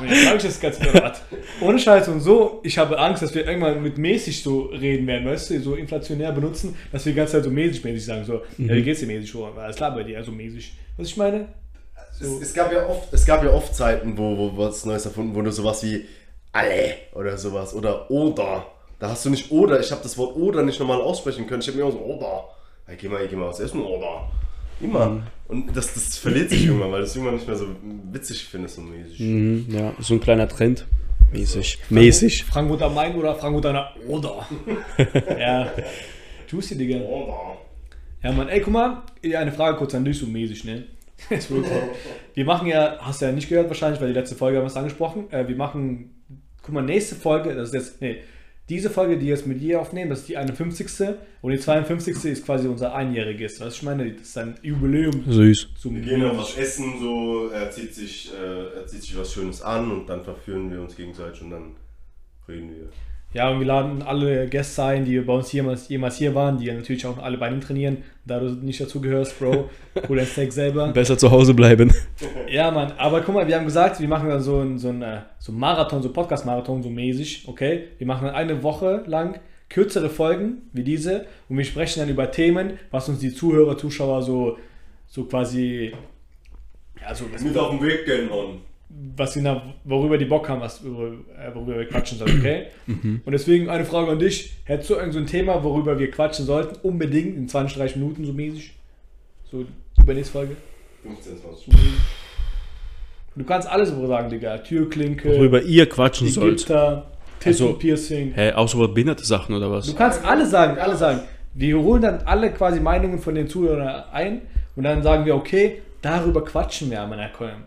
Und 0.00 0.08
jetzt 0.08 0.34
ich 0.36 0.42
das 0.42 0.60
Ganze, 0.60 0.88
oder 0.90 1.02
was? 1.02 1.22
Ohne 1.60 1.78
Scheiß. 1.78 2.08
Und 2.08 2.20
so, 2.20 2.60
ich 2.64 2.76
habe 2.78 2.98
Angst, 2.98 3.22
dass 3.22 3.34
wir 3.34 3.46
irgendwann 3.46 3.82
mit 3.82 3.98
mäßig 3.98 4.42
so 4.42 4.66
reden 4.66 5.06
werden, 5.06 5.26
weißt 5.26 5.50
du, 5.50 5.60
so 5.60 5.74
inflationär 5.74 6.32
benutzen, 6.32 6.76
dass 6.92 7.04
wir 7.06 7.12
die 7.12 7.16
ganze 7.16 7.34
Zeit 7.34 7.44
so 7.44 7.50
mäßig 7.50 7.84
mäßig 7.84 8.04
sagen. 8.04 8.24
So, 8.24 8.42
ja, 8.58 8.74
wie 8.74 8.82
geht's 8.82 9.00
dir 9.00 9.06
mäßig? 9.06 9.34
Alles 9.56 9.76
klar 9.76 9.94
bei 9.94 10.02
dir, 10.02 10.18
also 10.18 10.32
mäßig. 10.32 10.72
Was 10.96 11.08
ich 11.08 11.16
meine? 11.16 11.48
Es, 12.20 12.28
es, 12.40 12.54
gab 12.54 12.72
ja 12.72 12.86
oft, 12.86 13.12
es 13.12 13.24
gab 13.24 13.42
ja 13.42 13.50
oft 13.50 13.74
Zeiten, 13.74 14.16
wo, 14.16 14.36
wo 14.36 14.56
was 14.56 14.84
Neues 14.84 15.06
erfunden 15.06 15.34
wurde, 15.34 15.52
sowas 15.52 15.82
wie 15.82 16.06
alle 16.52 16.94
oder 17.14 17.38
sowas 17.38 17.74
oder 17.74 18.10
oder. 18.10 18.66
Da 18.98 19.08
hast 19.08 19.24
du 19.24 19.30
nicht 19.30 19.50
oder, 19.50 19.80
ich 19.80 19.90
habe 19.90 20.02
das 20.02 20.18
Wort 20.18 20.36
oder 20.36 20.62
nicht 20.62 20.78
normal 20.78 21.00
aussprechen 21.00 21.46
können. 21.46 21.62
Ich 21.62 21.68
habe 21.68 21.78
mir 21.78 21.84
immer 21.84 21.92
so 21.92 22.00
oder. 22.00 22.44
Hey, 22.86 22.96
geh 23.00 23.08
mal, 23.08 23.26
geh 23.26 23.36
mal 23.36 23.48
was 23.48 23.60
essen 23.60 23.82
oder. 23.82 24.30
Immer. 24.80 25.22
Und 25.48 25.74
das, 25.76 25.94
das 25.94 26.16
verliert 26.16 26.50
sich 26.50 26.66
irgendwann, 26.66 26.92
weil 26.92 27.00
du 27.00 27.06
es 27.06 27.14
irgendwann 27.14 27.36
nicht 27.36 27.46
mehr 27.46 27.56
so 27.56 27.66
witzig 28.12 28.44
findest, 28.44 28.76
so 28.76 28.82
mäßig. 28.82 29.20
Mhm, 29.20 29.66
ja, 29.68 29.92
so 29.98 30.14
ein 30.14 30.20
kleiner 30.20 30.48
Trend. 30.48 30.86
Mäßig. 31.32 31.78
Mäßig. 31.90 32.44
Frankfurt 32.44 32.82
am 32.82 32.94
Main 32.94 33.14
oder 33.14 33.34
Frankfurt 33.34 33.66
an 33.66 33.74
der 33.74 34.08
Oder. 34.08 34.46
ja. 35.38 35.72
Juicy, 36.48 36.76
Digga. 36.76 36.98
Oder. 36.98 37.58
Ja, 38.22 38.32
Mann, 38.32 38.48
ey, 38.48 38.60
guck 38.60 38.72
mal, 38.72 39.02
eine 39.22 39.52
Frage 39.52 39.76
kurz 39.76 39.94
an 39.94 40.04
dich, 40.04 40.18
so 40.18 40.26
mäßig, 40.26 40.64
ne? 40.64 40.84
Wir 42.34 42.44
machen 42.44 42.68
ja, 42.68 42.98
hast 43.00 43.20
du 43.20 43.26
ja 43.26 43.32
nicht 43.32 43.48
gehört 43.48 43.68
wahrscheinlich, 43.68 44.00
weil 44.00 44.08
die 44.08 44.18
letzte 44.18 44.36
Folge 44.36 44.58
haben 44.58 44.64
wir 44.64 44.68
es 44.68 44.76
angesprochen. 44.76 45.30
Äh, 45.32 45.46
wir 45.48 45.56
machen, 45.56 46.22
guck 46.62 46.74
mal, 46.74 46.82
nächste 46.82 47.14
Folge, 47.14 47.54
das 47.54 47.68
ist 47.68 47.74
jetzt, 47.74 48.00
nee, 48.00 48.22
diese 48.70 48.88
Folge, 48.88 49.18
die 49.18 49.26
wir 49.26 49.34
jetzt 49.34 49.48
mit 49.48 49.60
dir 49.60 49.80
aufnehmen, 49.80 50.10
das 50.10 50.20
ist 50.20 50.28
die 50.28 50.36
51. 50.36 51.16
Und 51.42 51.50
die 51.50 51.58
52. 51.58 52.24
ist 52.26 52.46
quasi 52.46 52.68
unser 52.68 52.94
einjähriges. 52.94 53.60
Was 53.60 53.74
ich 53.74 53.82
meine, 53.82 54.12
das 54.12 54.28
ist 54.28 54.38
ein 54.38 54.54
Jubiläum. 54.62 55.24
Süß. 55.28 55.70
Zum 55.76 55.96
Wir 55.96 56.02
gehen 56.02 56.20
noch 56.20 56.38
was 56.38 56.56
essen, 56.56 57.00
so, 57.00 57.48
er 57.48 57.68
zieht, 57.70 57.92
sich, 57.92 58.32
äh, 58.32 58.76
er 58.78 58.86
zieht 58.86 59.02
sich 59.02 59.18
was 59.18 59.32
Schönes 59.32 59.60
an 59.60 59.90
und 59.90 60.08
dann 60.08 60.22
verführen 60.22 60.70
wir 60.70 60.80
uns 60.80 60.94
gegenseitig 60.94 61.42
und 61.42 61.50
dann 61.50 61.76
reden 62.48 62.70
wir. 62.70 62.88
Ja, 63.32 63.48
und 63.50 63.60
wir 63.60 63.66
laden 63.66 64.02
alle 64.02 64.48
Gäste 64.48 64.82
ein, 64.82 65.04
die 65.04 65.20
bei 65.20 65.32
uns 65.32 65.52
jemals, 65.52 65.88
jemals 65.88 66.16
hier 66.16 66.34
waren, 66.34 66.58
die 66.58 66.66
ja 66.66 66.74
natürlich 66.74 67.06
auch 67.06 67.18
alle 67.18 67.38
Beine 67.38 67.60
trainieren. 67.60 67.98
Da 68.24 68.40
du 68.40 68.48
nicht 68.48 68.80
dazu 68.80 69.00
gehörst, 69.00 69.38
Bro, 69.38 69.70
hol 70.08 70.16
dein 70.16 70.26
Steak 70.26 70.52
selber. 70.52 70.88
Besser 70.92 71.16
zu 71.16 71.30
Hause 71.30 71.54
bleiben. 71.54 71.92
Ja, 72.48 72.72
Mann, 72.72 72.92
aber 72.98 73.20
guck 73.20 73.36
mal, 73.36 73.46
wir 73.46 73.54
haben 73.54 73.64
gesagt, 73.64 74.00
wir 74.00 74.08
machen 74.08 74.28
dann 74.28 74.40
so 74.40 74.58
ein, 74.58 74.76
so 74.76 74.88
ein, 74.88 75.02
äh, 75.02 75.20
so 75.38 75.52
Marathon, 75.52 76.02
so 76.02 76.12
Podcast-Marathon, 76.12 76.82
so 76.82 76.90
mäßig, 76.90 77.44
okay? 77.46 77.84
Wir 77.98 78.08
machen 78.08 78.26
dann 78.26 78.34
eine 78.34 78.64
Woche 78.64 79.04
lang 79.06 79.38
kürzere 79.68 80.10
Folgen 80.10 80.62
wie 80.72 80.82
diese 80.82 81.26
und 81.48 81.56
wir 81.56 81.64
sprechen 81.64 82.00
dann 82.00 82.08
über 82.08 82.32
Themen, 82.32 82.72
was 82.90 83.08
uns 83.08 83.20
die 83.20 83.32
Zuhörer, 83.32 83.78
Zuschauer 83.78 84.22
so, 84.22 84.58
so 85.06 85.26
quasi, 85.26 85.92
ja, 87.00 87.14
so, 87.14 87.26
Mit 87.26 87.56
auf 87.56 87.70
den 87.70 87.82
Weg 87.86 88.04
gehen, 88.04 88.28
Mann. 88.28 88.62
Was 89.16 89.32
sie 89.34 89.40
nach, 89.40 89.62
worüber 89.84 90.18
die 90.18 90.24
Bock 90.24 90.48
haben, 90.48 90.60
was, 90.60 90.84
worüber 90.84 91.16
äh, 91.38 91.54
worüber 91.54 91.78
wir 91.78 91.86
quatschen 91.86 92.18
sollen, 92.18 92.38
okay? 92.40 92.66
Und 93.24 93.32
deswegen 93.32 93.68
eine 93.68 93.84
Frage 93.84 94.10
an 94.10 94.18
dich. 94.18 94.52
Hättest 94.64 94.90
du 94.90 94.94
irgend 94.94 95.12
so 95.14 95.18
ein 95.20 95.26
Thema, 95.26 95.62
worüber 95.62 95.98
wir 95.98 96.10
quatschen 96.10 96.44
sollten, 96.44 96.76
unbedingt 96.82 97.36
in 97.36 97.48
20, 97.48 97.76
30 97.78 97.96
Minuten 97.96 98.24
so 98.24 98.32
mäßig? 98.32 98.72
So 99.50 99.64
übernächste 99.98 100.32
Folge? 100.32 100.56
15, 101.02 101.32
20. 101.40 101.74
Du 103.36 103.44
kannst 103.44 103.68
alles 103.68 103.90
so 103.90 104.06
sagen, 104.06 104.28
Digga. 104.28 104.58
Türklinke, 104.58 105.30
Worüber 105.36 105.62
ihr 105.62 105.88
quatschen 105.88 106.28
sollt. 106.28 106.58
Gitter, 106.58 107.06
Also- 107.44 107.66
Tittenpiercing. 107.68 108.32
Hä, 108.34 108.52
auch 108.52 108.68
so 108.68 108.78
über 108.78 108.88
behinderte 108.92 109.24
Sachen 109.24 109.54
oder 109.54 109.70
was? 109.70 109.86
Du 109.86 109.94
kannst 109.94 110.24
alle 110.24 110.46
sagen, 110.46 110.78
alle 110.78 110.96
sagen. 110.96 111.20
Wir 111.54 111.78
holen 111.78 112.02
dann 112.02 112.18
alle 112.26 112.52
quasi 112.52 112.80
Meinungen 112.80 113.18
von 113.18 113.34
den 113.34 113.48
Zuhörern 113.48 114.04
ein 114.12 114.42
und 114.76 114.82
dann 114.82 115.02
sagen 115.02 115.24
wir, 115.24 115.34
okay, 115.34 115.80
darüber 116.02 116.44
quatschen 116.44 116.90
wir, 116.90 117.06
meiner 117.06 117.28
Kolm. 117.28 117.62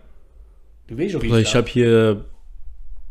Bruder, 0.88 1.38
ich 1.38 1.54
habe 1.54 1.68
hier 1.68 2.24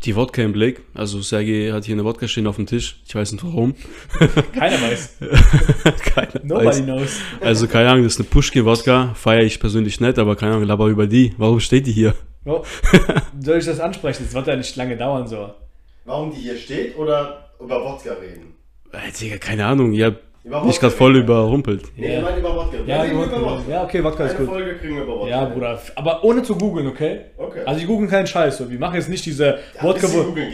die 0.03 0.15
Wodka 0.15 0.41
im 0.41 0.51
Blick. 0.53 0.81
Also 0.93 1.21
Sergej 1.21 1.71
hat 1.71 1.85
hier 1.85 1.95
eine 1.95 2.03
Wodka 2.03 2.27
stehen 2.27 2.45
auf 2.47 2.57
dem 2.57 2.65
Tisch. 2.65 3.01
Ich 3.07 3.15
weiß 3.15 3.31
nicht 3.31 3.43
warum. 3.43 3.73
Keiner 4.53 4.81
weiß. 4.81 5.17
Keiner 6.13 6.41
Nobody 6.43 6.67
weiß. 6.67 6.83
knows. 6.83 7.19
Also 7.41 7.67
keine 7.67 7.89
Ahnung, 7.89 8.03
das 8.03 8.13
ist 8.13 8.19
eine 8.19 8.29
Pushkin-Wodka. 8.29 9.13
Feiere 9.15 9.43
ich 9.43 9.59
persönlich 9.59 9.99
nicht, 9.99 10.19
aber 10.19 10.35
keine 10.35 10.53
Ahnung, 10.53 10.67
laber 10.67 10.87
über 10.87 11.07
die. 11.07 11.33
Warum 11.37 11.59
steht 11.59 11.87
die 11.87 11.91
hier? 11.93 12.15
Oh, 12.45 12.63
soll 13.39 13.57
ich 13.57 13.65
das 13.65 13.79
ansprechen? 13.79 14.25
Das 14.25 14.33
wird 14.33 14.47
ja 14.47 14.55
nicht 14.55 14.75
lange 14.75 14.97
dauern 14.97 15.27
so. 15.27 15.53
Warum 16.05 16.31
die 16.31 16.41
hier 16.41 16.57
steht 16.57 16.97
oder 16.97 17.49
über 17.59 17.83
Wodka 17.83 18.13
reden? 18.13 18.53
Äh, 18.91 19.11
Digga, 19.17 19.37
keine 19.37 19.65
Ahnung. 19.65 19.93
Ihr 19.93 20.07
habt 20.07 20.19
Über 20.43 20.63
mich 20.65 20.77
gerade 20.79 20.93
voll 20.93 21.15
überrumpelt. 21.15 21.83
Nee, 21.95 22.17
ich 22.17 22.21
meine 22.21 22.37
über 22.39 22.53
Wodka. 22.55 22.77
Wir 22.85 22.95
Ja, 22.95 23.01
reden 23.03 23.17
Wodka. 23.17 23.37
über 23.37 23.51
Wodka. 23.59 23.71
ja, 23.71 23.83
okay, 23.83 24.03
Wodka 24.03 24.25
ist 24.25 24.31
Eine 24.35 24.39
gut. 24.45 24.49
Folge 24.55 24.75
kriegen 24.75 24.95
wir 24.97 25.03
über 25.03 25.15
Wodka. 25.19 25.29
Ja, 25.29 25.45
Bruder. 25.45 25.81
Aber 25.95 26.23
ohne 26.25 26.43
zu 26.43 26.55
googeln, 26.57 26.87
okay? 26.87 27.21
Okay. 27.37 27.61
Also 27.65 27.79
ich 27.79 27.87
google 27.87 28.09
keinen 28.09 28.27
Scheiß. 28.27 28.57
So. 28.57 28.69
Wir 28.69 28.77
machen 28.77 28.95
jetzt 28.95 29.07
nicht 29.09 29.25
diese 29.25 29.59
ein 29.79 29.87
Wodka. 29.87 30.07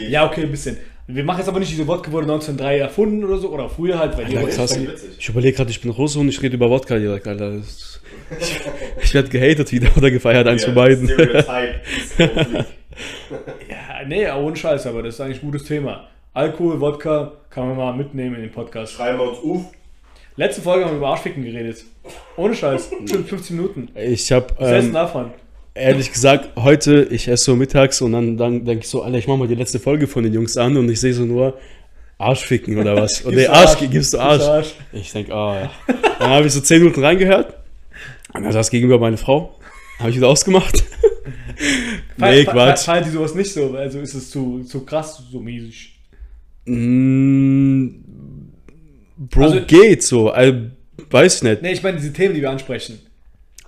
Ja, 0.08 0.26
okay, 0.26 0.42
ein 0.42 0.50
bisschen. 0.52 0.76
Wir 1.08 1.24
machen 1.24 1.38
jetzt 1.38 1.48
aber 1.48 1.58
nicht 1.58 1.72
diese 1.72 1.88
Wodka 1.88 2.12
wurde 2.12 2.26
1903 2.26 2.78
erfunden 2.78 3.24
oder 3.24 3.38
so. 3.38 3.48
Oder 3.50 3.68
früher 3.68 3.98
halt, 3.98 4.16
weil 4.16 4.26
Alter, 4.26 4.40
die 4.46 4.46
krass. 4.56 4.78
Ich 5.18 5.28
überlege 5.28 5.56
gerade, 5.56 5.70
ich 5.70 5.80
bin 5.80 5.90
Russe 5.90 6.20
und 6.20 6.28
ich 6.28 6.40
rede 6.40 6.54
über 6.54 6.70
Wodka 6.70 6.96
direkt, 6.96 7.26
Alter. 7.26 7.54
Ich, 8.38 8.60
ich 9.02 9.12
werde 9.14 9.28
gehatet 9.28 9.72
wieder 9.72 9.88
oder 9.96 10.12
gefeiert, 10.12 10.46
eins 10.46 10.64
von 10.64 10.74
beiden. 10.74 11.10
Ja, 13.68 14.06
nee, 14.06 14.30
ohne 14.30 14.56
Scheiß, 14.56 14.86
aber 14.86 15.02
das 15.02 15.14
ist 15.14 15.20
eigentlich 15.20 15.38
ein 15.42 15.46
gutes 15.50 15.64
Thema. 15.64 16.08
Alkohol, 16.34 16.80
Wodka 16.80 17.32
kann 17.50 17.68
man 17.68 17.76
mal 17.76 17.92
mitnehmen 17.96 18.36
in 18.36 18.42
den 18.42 18.52
Podcast. 18.52 18.92
Schreiben 18.92 19.18
wir 19.18 19.28
uns 19.30 19.38
auf. 19.38 19.72
Letzte 20.40 20.62
Folge 20.62 20.86
haben 20.86 20.92
wir 20.92 20.96
über 20.96 21.08
Arschficken 21.08 21.44
geredet. 21.44 21.84
Ohne 22.38 22.54
Scheiß. 22.54 22.92
Schon 23.04 23.26
15 23.26 23.56
Minuten. 23.56 23.88
Ich 23.94 24.32
habe 24.32 24.46
Was 24.56 24.70
heißt 24.70 24.78
denn 24.78 24.86
ähm, 24.86 24.92
davon? 24.94 25.30
ehrlich 25.74 26.10
gesagt 26.10 26.56
heute, 26.56 27.06
ich 27.10 27.28
esse 27.28 27.44
so 27.44 27.56
mittags 27.56 28.00
und 28.00 28.12
dann, 28.12 28.38
dann 28.38 28.64
denke 28.64 28.84
ich 28.84 28.88
so, 28.88 29.02
Alter, 29.02 29.18
ich 29.18 29.28
mach 29.28 29.36
mal 29.36 29.48
die 29.48 29.54
letzte 29.54 29.78
Folge 29.78 30.06
von 30.06 30.24
den 30.24 30.32
Jungs 30.32 30.56
an 30.56 30.78
und 30.78 30.90
ich 30.90 30.98
sehe 30.98 31.12
so 31.12 31.26
nur 31.26 31.58
Arschficken 32.16 32.78
oder 32.78 32.96
was. 32.96 33.20
Und 33.26 33.32
Gibst 33.32 33.48
der 33.48 33.52
Arsch, 33.52 33.68
Arsch? 33.68 33.78
gibst 33.80 33.92
du 33.92 33.98
Gibst 33.98 34.14
du 34.14 34.50
Arsch. 34.50 34.74
Ich 34.94 35.12
denke, 35.12 35.34
ah 35.34 35.60
ja. 35.60 35.70
Dann 36.18 36.30
habe 36.30 36.46
ich 36.46 36.54
so 36.54 36.60
10 36.60 36.84
Minuten 36.84 37.04
reingehört 37.04 37.58
und 38.32 38.42
dann 38.42 38.52
saß 38.52 38.70
gegenüber 38.70 38.98
meine 38.98 39.18
Frau. 39.18 39.58
Habe 39.98 40.08
ich 40.08 40.16
wieder 40.16 40.28
ausgemacht. 40.28 40.82
nee, 42.16 42.44
Quatsch. 42.46 42.86
Feiert 42.86 43.04
die 43.04 43.10
sowas 43.10 43.34
nicht 43.34 43.52
so? 43.52 43.74
Also 43.74 44.00
ist 44.00 44.14
es 44.14 44.30
zu, 44.30 44.64
zu 44.64 44.86
krass, 44.86 45.22
so 45.30 45.38
mäßig. 45.38 46.00
Mm, 46.64 47.88
Bro, 49.28 49.42
Also- 49.44 49.60
geht 49.66 50.02
so. 50.02 50.30
Also, 50.30 50.54
weiß 51.10 51.42
nicht. 51.42 51.60
Nee, 51.62 51.72
ich 51.72 51.82
meine 51.82 51.98
diese 51.98 52.12
Themen, 52.12 52.34
die 52.34 52.40
wir 52.40 52.50
ansprechen. 52.50 52.98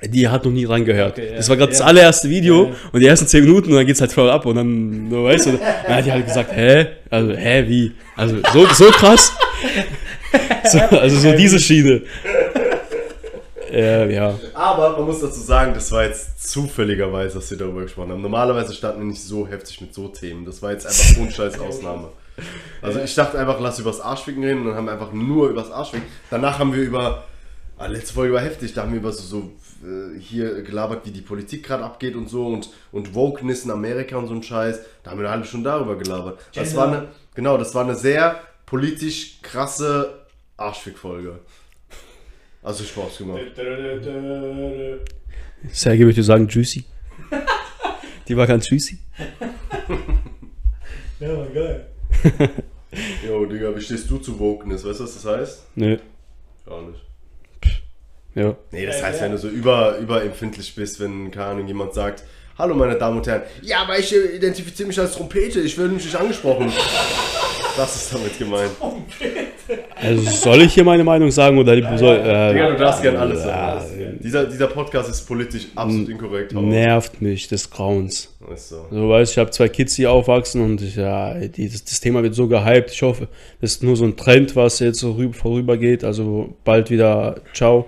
Die 0.05 0.27
hat 0.29 0.45
noch 0.45 0.51
nie 0.51 0.65
reingehört. 0.65 1.13
Okay, 1.17 1.29
ja. 1.31 1.37
das 1.37 1.49
war 1.49 1.57
gerade 1.57 1.71
das 1.71 1.79
Ja. 1.79 1.85
allererste 1.87 2.29
Video 2.29 2.65
Ja, 2.65 2.71
ja. 2.71 2.77
und 2.93 3.01
die 3.01 3.07
ersten 3.07 3.27
10 3.29 3.45
Minuten 3.45 3.71
und 3.71 3.77
dann 3.77 3.87
geht's 3.87 4.01
halt 4.01 4.11
voll 4.13 4.29
ab 4.31 4.45
und 4.47 4.57
dann, 4.57 5.09
du 5.09 5.23
weißt 5.25 5.47
du, 5.47 5.53
dann 5.53 5.97
hat 5.97 6.05
die 6.07 6.11
halt 6.11 6.27
gesagt, 6.27 6.51
hä? 6.57 6.87
Also, 7.09 7.33
hä, 7.35 7.65
wie? 7.69 7.93
Also, 8.17 8.39
so, 8.53 8.67
so 8.75 8.85
krass? 8.91 9.31
so, 10.65 10.79
also, 10.81 11.17
so 11.19 11.33
diese 11.37 11.61
Schiene. 11.61 12.03
Ja, 13.73 14.05
ja. 14.07 14.39
Aber 14.55 14.97
man 14.99 15.07
muss 15.07 15.21
dazu 15.21 15.41
sagen, 15.41 15.73
das 15.75 15.91
war 15.93 16.05
jetzt 16.05 16.51
zufälligerweise, 16.51 17.37
dass 17.37 17.51
wir 17.51 17.59
darüber 17.59 17.83
gesprochen 17.83 18.11
haben. 18.11 18.21
Normalerweise 18.23 18.75
standen 18.75 19.01
wir 19.01 19.07
nicht 19.07 19.23
so 19.23 19.47
heftig 19.47 19.81
mit 19.81 19.95
so 19.95 20.09
Themen. 20.09 20.45
Das 20.45 20.61
war 20.63 20.73
jetzt 20.73 20.87
einfach 20.87 21.21
unscheiß 21.23 21.59
Ausnahme. 21.61 22.09
Also 22.81 23.01
ich 23.01 23.15
dachte 23.15 23.39
einfach, 23.39 23.61
lass 23.61 23.79
übers 23.79 24.01
Arschficken 24.01 24.43
reden 24.43 24.61
und 24.61 24.67
dann 24.67 24.77
haben 24.77 24.87
wir 24.87 24.93
einfach 24.93 25.13
nur 25.13 25.49
übers 25.49 25.71
Arschficken. 25.71 26.07
Danach 26.31 26.59
haben 26.59 26.73
wir 26.75 26.83
über, 26.83 27.25
ah, 27.79 27.87
letzte 27.87 28.15
Folge 28.15 28.35
war 28.35 28.41
heftig, 28.41 28.75
da 28.75 28.83
haben 28.83 28.93
wir 28.93 28.99
über 28.99 29.13
so, 29.13 29.23
so 29.23 29.53
äh, 29.87 30.19
hier 30.19 30.63
gelabert, 30.63 31.07
wie 31.07 31.11
die 31.11 31.21
Politik 31.21 31.65
gerade 31.65 31.85
abgeht 31.85 32.17
und 32.17 32.29
so 32.29 32.47
und, 32.47 32.71
und 32.91 33.15
Wokeness 33.15 33.65
in 33.65 33.71
Amerika 33.71 34.17
und 34.17 34.27
so 34.27 34.35
ein 34.35 34.43
Scheiß. 34.43 34.81
Da 35.03 35.11
haben 35.11 35.19
wir 35.19 35.27
eine 35.27 35.35
halbe 35.35 35.47
Stunde 35.47 35.71
darüber 35.71 35.97
gelabert. 35.97 36.41
Das 36.55 36.69
Gender. 36.69 36.77
war 36.77 36.89
eine, 36.89 37.09
genau, 37.35 37.59
das 37.59 37.75
war 37.75 37.85
eine 37.85 37.95
sehr 37.95 38.41
politisch 38.67 39.41
krasse 39.43 40.27
Arschfick-Folge. 40.57 41.41
Also 42.63 42.85
Spaß 42.85 43.19
gemacht. 43.19 43.41
Sergej 45.73 46.07
würde 46.07 46.23
sagen, 46.23 46.47
juicy. 46.49 46.85
Die 48.29 48.37
war 48.37 48.47
ganz 48.47 48.69
juicy. 48.69 48.99
Ja, 51.21 51.39
war 51.39 51.47
geil. 51.47 51.92
Jo, 53.27 53.47
Digga, 53.47 53.75
wie 53.75 53.81
stehst 53.81 54.11
du 54.11 54.19
zu 54.19 54.39
Wokeness? 54.39 54.85
Weißt 54.85 55.01
du, 55.01 55.05
was 55.05 55.15
das 55.15 55.25
heißt? 55.25 55.63
Nö. 55.77 55.97
Gar 56.67 56.83
nicht. 56.83 57.01
Ja. 58.35 58.57
Nee, 58.71 58.87
das 58.87 59.03
heißt, 59.03 59.21
wenn 59.21 59.33
du 59.33 59.39
so 59.39 59.49
über, 59.49 59.99
überempfindlich 59.99 60.75
bist, 60.75 61.01
wenn, 61.01 61.31
keine 61.31 61.47
Ahnung, 61.47 61.67
jemand 61.67 61.95
sagt, 61.95 62.25
hallo 62.59 62.75
meine 62.75 62.97
Damen 62.97 63.19
und 63.19 63.27
Herren, 63.27 63.43
ja, 63.63 63.83
aber 63.83 63.99
ich 63.99 64.15
äh, 64.15 64.37
identifiziere 64.37 64.89
mich 64.89 64.99
als 64.99 65.15
Trompete, 65.15 65.61
ich 65.61 65.77
werde 65.77 65.93
mich 65.93 66.05
nicht 66.05 66.17
angesprochen. 66.17 66.73
Das 67.75 67.97
ist 67.97 68.13
damit 68.13 68.39
gemeint. 68.39 68.71
Also, 70.03 70.31
soll 70.31 70.63
ich 70.63 70.75
hier 70.75 70.85
meine 70.85 71.05
Meinung 71.05 71.31
sagen 71.31 71.57
oder 71.59 71.77
die 71.77 71.99
soll. 71.99 72.17
Äh, 72.17 72.53
Digga, 72.53 72.71
du 72.71 72.77
darfst 72.77 73.03
gern 73.03 73.17
alles 73.17 73.45
ja, 73.45 73.81
sagen. 73.81 74.19
Dieser, 74.21 74.47
dieser 74.47 74.67
Podcast 74.67 75.09
ist 75.09 75.23
politisch 75.27 75.69
absolut 75.77 76.09
inkorrekt. 76.09 76.53
nervt 76.53 77.23
mich 77.23 77.47
des 77.47 77.71
Grauens. 77.71 78.35
Ist 78.53 78.71
so. 78.71 78.87
So, 78.91 79.09
weißt 79.09 79.33
ich 79.33 79.39
habe 79.39 79.51
zwei 79.51 79.69
Kids, 79.69 79.95
die 79.95 80.07
aufwachsen 80.07 80.61
und 80.61 80.83
ich, 80.83 80.97
ja, 80.97 81.35
die, 81.35 81.69
das, 81.69 81.85
das 81.85 82.01
Thema 82.01 82.23
wird 82.23 82.35
so 82.35 82.49
gehypt. 82.49 82.91
Ich 82.91 83.03
hoffe, 83.03 83.29
das 83.61 83.73
ist 83.73 83.83
nur 83.85 83.97
so 83.97 84.05
ein 84.05 84.17
Trend, 84.17 84.57
was 84.57 84.81
jetzt 84.81 84.99
so 84.99 85.13
rüber, 85.13 85.35
vorübergeht. 85.35 86.03
Also 86.03 86.55
bald 86.65 86.91
wieder 86.91 87.37
ciao. 87.55 87.87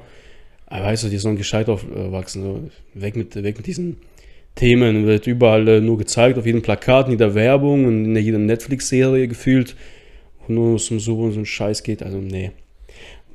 Aber 0.67 0.87
weißt 0.87 1.05
du, 1.05 1.09
die 1.09 1.19
sollen 1.19 1.37
gescheit 1.37 1.69
aufwachsen. 1.69 2.43
So. 2.43 2.61
Weg, 2.95 3.17
mit, 3.17 3.35
weg 3.43 3.57
mit 3.57 3.67
diesen 3.67 3.97
Themen. 4.55 5.07
Wird 5.07 5.27
überall 5.27 5.67
äh, 5.67 5.81
nur 5.81 5.99
gezeigt, 5.99 6.39
auf 6.39 6.47
jedem 6.47 6.63
Plakat, 6.63 7.07
in 7.07 7.13
jeder 7.13 7.35
Werbung 7.35 7.87
und 7.87 8.05
in 8.05 8.17
jeder 8.17 8.39
Netflix-Serie 8.39 9.27
gefühlt. 9.27 9.75
Und 10.47 10.55
nur 10.55 10.73
um 10.73 10.79
so, 10.79 11.19
um 11.19 11.33
so 11.33 11.41
ein 11.41 11.47
Scheiß 11.47 11.83
geht. 11.83 12.03
Also, 12.03 12.19
nee. 12.19 12.53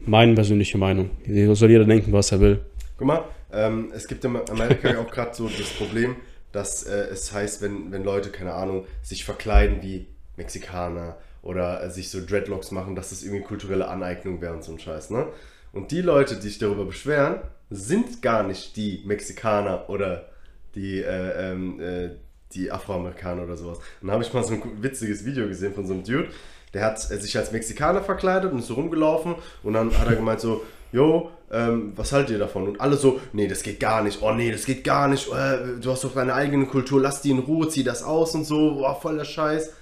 Meine 0.05 0.33
persönliche 0.33 0.77
Meinung. 0.77 1.09
Soll 1.53 1.71
jeder 1.71 1.85
denken, 1.85 2.11
was 2.13 2.31
er 2.31 2.39
will. 2.39 2.61
Guck 2.97 3.07
mal, 3.07 3.23
ähm, 3.51 3.91
es 3.93 4.07
gibt 4.07 4.23
in 4.25 4.35
Amerika 4.49 4.89
ja 4.89 4.99
auch 4.99 5.11
gerade 5.11 5.33
so 5.35 5.49
das 5.49 5.69
Problem, 5.69 6.15
dass 6.51 6.83
äh, 6.83 7.07
es 7.11 7.31
heißt, 7.31 7.61
wenn, 7.61 7.91
wenn 7.91 8.03
Leute, 8.03 8.29
keine 8.29 8.53
Ahnung, 8.53 8.85
sich 9.03 9.23
verkleiden 9.23 9.81
wie 9.81 10.07
Mexikaner 10.37 11.17
oder 11.41 11.83
äh, 11.83 11.89
sich 11.89 12.09
so 12.09 12.25
Dreadlocks 12.25 12.71
machen, 12.71 12.95
dass 12.95 13.09
das 13.09 13.23
irgendwie 13.23 13.43
kulturelle 13.43 13.87
Aneignung 13.87 14.41
wäre 14.41 14.53
und 14.53 14.63
so 14.63 14.71
ein 14.71 14.79
Scheiß, 14.79 15.11
ne? 15.11 15.27
Und 15.71 15.91
die 15.91 16.01
Leute, 16.01 16.35
die 16.35 16.41
sich 16.47 16.57
darüber 16.57 16.85
beschweren, 16.85 17.41
sind 17.69 18.23
gar 18.23 18.43
nicht 18.43 18.75
die 18.75 19.03
Mexikaner 19.05 19.87
oder 19.89 20.29
die, 20.73 20.99
äh, 20.99 21.51
ähm, 21.51 21.79
äh, 21.79 22.09
die 22.53 22.71
Afroamerikaner 22.71 23.43
oder 23.43 23.55
sowas. 23.55 23.79
Und 24.01 24.07
da 24.07 24.13
habe 24.13 24.23
ich 24.23 24.33
mal 24.33 24.43
so 24.43 24.53
ein 24.53 24.63
witziges 24.81 25.23
Video 25.25 25.47
gesehen 25.47 25.73
von 25.73 25.85
so 25.85 25.93
einem 25.93 26.03
Dude, 26.03 26.29
der 26.73 26.85
hat 26.85 26.97
äh, 27.11 27.17
sich 27.17 27.37
als 27.37 27.51
Mexikaner 27.51 28.01
verkleidet 28.01 28.51
und 28.51 28.59
ist 28.59 28.67
so 28.67 28.75
rumgelaufen 28.75 29.35
und 29.63 29.73
dann 29.73 29.97
hat 29.97 30.07
er 30.07 30.15
gemeint 30.15 30.39
so, 30.39 30.63
yo, 30.91 31.31
ähm, 31.51 31.93
was 31.95 32.11
haltet 32.11 32.31
ihr 32.31 32.39
davon? 32.39 32.67
Und 32.67 32.81
alle 32.81 32.95
so, 32.95 33.19
nee, 33.33 33.47
das 33.47 33.63
geht 33.63 33.79
gar 33.79 34.03
nicht, 34.03 34.21
oh 34.21 34.31
nee, 34.31 34.51
das 34.51 34.65
geht 34.65 34.83
gar 34.83 35.07
nicht, 35.07 35.27
äh, 35.29 35.79
du 35.81 35.91
hast 35.91 36.03
doch 36.03 36.13
deine 36.13 36.33
eigene 36.33 36.65
Kultur, 36.65 37.01
lass 37.01 37.21
die 37.21 37.31
in 37.31 37.39
Ruhe, 37.39 37.67
zieh 37.69 37.83
das 37.83 38.03
aus 38.03 38.35
und 38.35 38.45
so, 38.45 38.75
boah, 38.75 38.99
voll 38.99 39.17
der 39.17 39.25
Scheiß. 39.25 39.73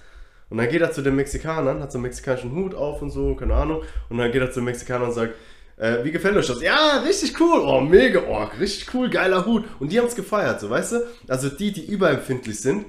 Und 0.50 0.56
dann 0.56 0.68
geht 0.70 0.80
er 0.80 0.92
zu 0.92 1.02
den 1.02 1.14
Mexikanern, 1.14 1.82
hat 1.82 1.92
so 1.92 1.98
einen 1.98 2.04
mexikanischen 2.04 2.54
Hut 2.54 2.74
auf 2.74 3.02
und 3.02 3.10
so, 3.10 3.34
keine 3.34 3.54
Ahnung, 3.54 3.82
und 4.08 4.18
dann 4.18 4.32
geht 4.32 4.40
er 4.40 4.50
zu 4.50 4.60
den 4.60 4.64
Mexikanern 4.64 5.08
und 5.08 5.14
sagt, 5.14 5.34
äh, 5.76 6.04
wie 6.04 6.10
gefällt 6.10 6.36
euch 6.36 6.46
das? 6.46 6.60
Ja, 6.60 7.02
richtig 7.06 7.40
cool. 7.40 7.60
Oh, 7.64 7.80
mega. 7.80 8.20
Oh, 8.28 8.44
richtig 8.58 8.92
cool, 8.94 9.08
geiler 9.08 9.46
Hut. 9.46 9.64
Und 9.78 9.92
die 9.92 9.98
haben 9.98 10.06
es 10.06 10.16
gefeiert, 10.16 10.60
so, 10.60 10.68
weißt 10.68 10.92
du? 10.92 10.96
Also 11.28 11.48
die, 11.50 11.70
die 11.72 11.86
überempfindlich 11.86 12.58
sind, 12.60 12.86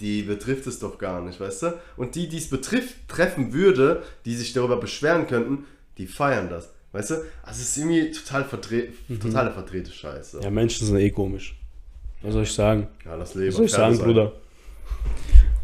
die 0.00 0.22
betrifft 0.22 0.66
es 0.66 0.78
doch 0.78 0.98
gar 0.98 1.20
nicht, 1.20 1.40
weißt 1.40 1.62
du? 1.62 1.74
Und 1.96 2.14
die, 2.14 2.28
die 2.28 2.38
es 2.38 2.50
betrifft, 2.50 3.08
treffen 3.08 3.52
würde, 3.52 4.02
die 4.24 4.34
sich 4.34 4.52
darüber 4.52 4.76
beschweren 4.76 5.26
könnten, 5.26 5.64
die 5.98 6.06
feiern 6.06 6.48
das, 6.48 6.70
weißt 6.92 7.10
du? 7.10 7.14
Also 7.42 7.62
es 7.62 7.68
ist 7.70 7.76
irgendwie 7.76 8.10
total 8.10 8.44
verdre 8.44 8.88
totale 9.20 9.52
verdrehte 9.52 9.92
Scheiße. 9.92 10.40
Ja, 10.42 10.50
Menschen 10.50 10.86
sind 10.86 10.96
eh 10.98 11.10
komisch. 11.10 11.56
Was 12.22 12.32
soll 12.32 12.42
ich 12.42 12.52
sagen? 12.52 12.88
Ja, 13.04 13.16
das 13.16 13.34
Leben. 13.34 13.48
Was 13.48 13.56
soll 13.56 13.66
ich 13.66 13.72
sagen, 13.72 13.98
Bruder? 13.98 14.32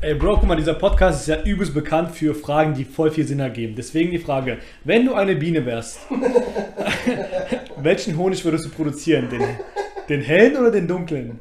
Ey, 0.02 0.14
Bro, 0.14 0.38
guck 0.38 0.48
mal, 0.48 0.56
dieser 0.56 0.74
Podcast 0.74 1.20
ist 1.20 1.26
ja 1.26 1.42
übelst 1.42 1.74
bekannt 1.74 2.12
für 2.12 2.34
Fragen, 2.34 2.72
die 2.72 2.84
voll 2.84 3.10
viel 3.10 3.26
Sinn 3.26 3.40
ergeben. 3.40 3.74
Deswegen 3.76 4.10
die 4.10 4.18
Frage, 4.18 4.58
wenn 4.84 5.04
du 5.04 5.14
eine 5.14 5.36
Biene 5.36 5.66
wärst, 5.66 5.98
welchen 7.82 8.16
Honig 8.16 8.44
würdest 8.44 8.64
du 8.66 8.70
produzieren? 8.70 9.28
Den, 9.28 9.42
den 10.08 10.22
hellen 10.22 10.56
oder 10.56 10.70
den 10.70 10.88
dunklen? 10.88 11.40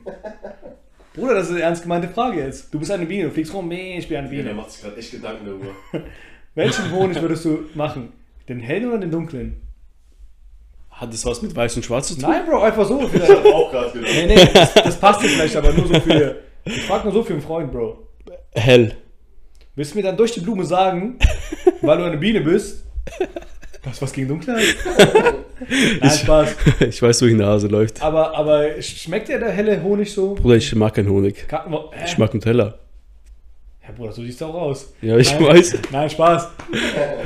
Bruder, 1.20 1.36
das 1.36 1.48
ist 1.48 1.52
eine 1.54 1.62
ernst 1.62 1.84
gemeinte 1.84 2.08
Frage 2.08 2.40
jetzt. 2.40 2.74
Du 2.74 2.80
bist 2.80 2.92
eine 2.92 3.06
Biene, 3.06 3.26
du 3.26 3.32
fliegst 3.32 3.54
rum, 3.54 3.68
nee, 3.68 3.98
ich 3.98 4.08
bin 4.08 4.18
eine 4.18 4.30
Der 4.30 4.36
Biene. 4.38 4.54
macht 4.54 4.72
sich 4.72 4.82
gerade 4.82 4.98
echt 4.98 5.12
Gedanken 5.12 5.46
darüber. 5.46 5.68
Welchen 6.56 6.92
Honig 6.92 7.22
würdest 7.22 7.46
du 7.46 7.66
machen? 7.76 8.14
Den 8.48 8.60
hellen 8.60 8.90
oder 8.90 8.98
den 9.00 9.12
dunklen? 9.12 9.62
Hat 10.90 11.14
das 11.14 11.26
was 11.26 11.42
mit 11.42 11.56
weiß 11.56 11.76
und 11.78 11.86
schwarz 11.86 12.08
zu 12.10 12.16
tun? 12.16 12.30
Nein, 12.30 12.46
Bro, 12.46 12.62
einfach 12.62 12.86
so. 12.86 13.02
Ich 13.14 13.22
hab 13.22 13.46
auch 13.46 13.72
gerade 13.72 13.92
gedacht. 13.92 14.12
Nee, 14.14 14.26
nee, 14.26 14.50
das, 14.54 14.74
das 14.74 15.00
passt 15.00 15.22
dir 15.24 15.30
vielleicht, 15.30 15.56
aber 15.56 15.72
nur 15.72 15.88
so 15.88 16.00
für. 16.00 16.38
Ich 16.66 16.82
frag 16.84 17.04
nur 17.06 17.14
so 17.14 17.24
für 17.24 17.34
einen 17.34 17.42
Freund, 17.42 17.72
Bro. 17.72 18.08
Hell. 18.54 18.96
Willst 19.76 19.94
du 19.94 19.98
mir 19.98 20.04
dann 20.04 20.18
durch 20.18 20.34
die 20.34 20.42
Blume 20.42 20.66
sagen, 20.66 21.18
weil 21.82 21.98
du 22.00 22.04
eine 22.04 22.18
Biene 22.18 22.42
bist, 22.42 22.84
was 23.84 24.02
was 24.02 24.14
gegen 24.14 24.28
Dunkelheit? 24.28 24.64
Nein, 26.02 26.10
Spaß. 26.12 26.56
Ich 26.90 27.02
weiß, 27.02 27.22
wo 27.22 27.26
die 27.26 27.34
Nase 27.34 27.68
läuft. 27.68 28.02
Aber, 28.02 28.36
aber 28.36 28.82
schmeckt 28.82 29.28
dir 29.28 29.40
der 29.40 29.52
helle 29.52 29.82
Honig 29.84 30.12
so? 30.14 30.36
Bruder, 30.36 30.56
ich 30.56 30.74
mag 30.76 30.94
keinen 30.94 31.10
Honig. 31.10 31.48
Ka- 31.48 31.66
hä? 31.92 32.06
Ich 32.06 32.18
mag 32.18 32.34
Nutella. 32.34 32.76
Ja, 33.84 33.90
Bruder, 33.96 34.12
so 34.14 34.22
siehst 34.24 34.40
du 34.42 34.46
auch 34.46 34.54
aus. 34.54 34.94
Ja, 35.02 35.18
ich 35.18 35.32
Nein, 35.34 35.44
weiß. 35.48 35.74
Nein, 35.92 36.10
Spaß. 36.10 36.48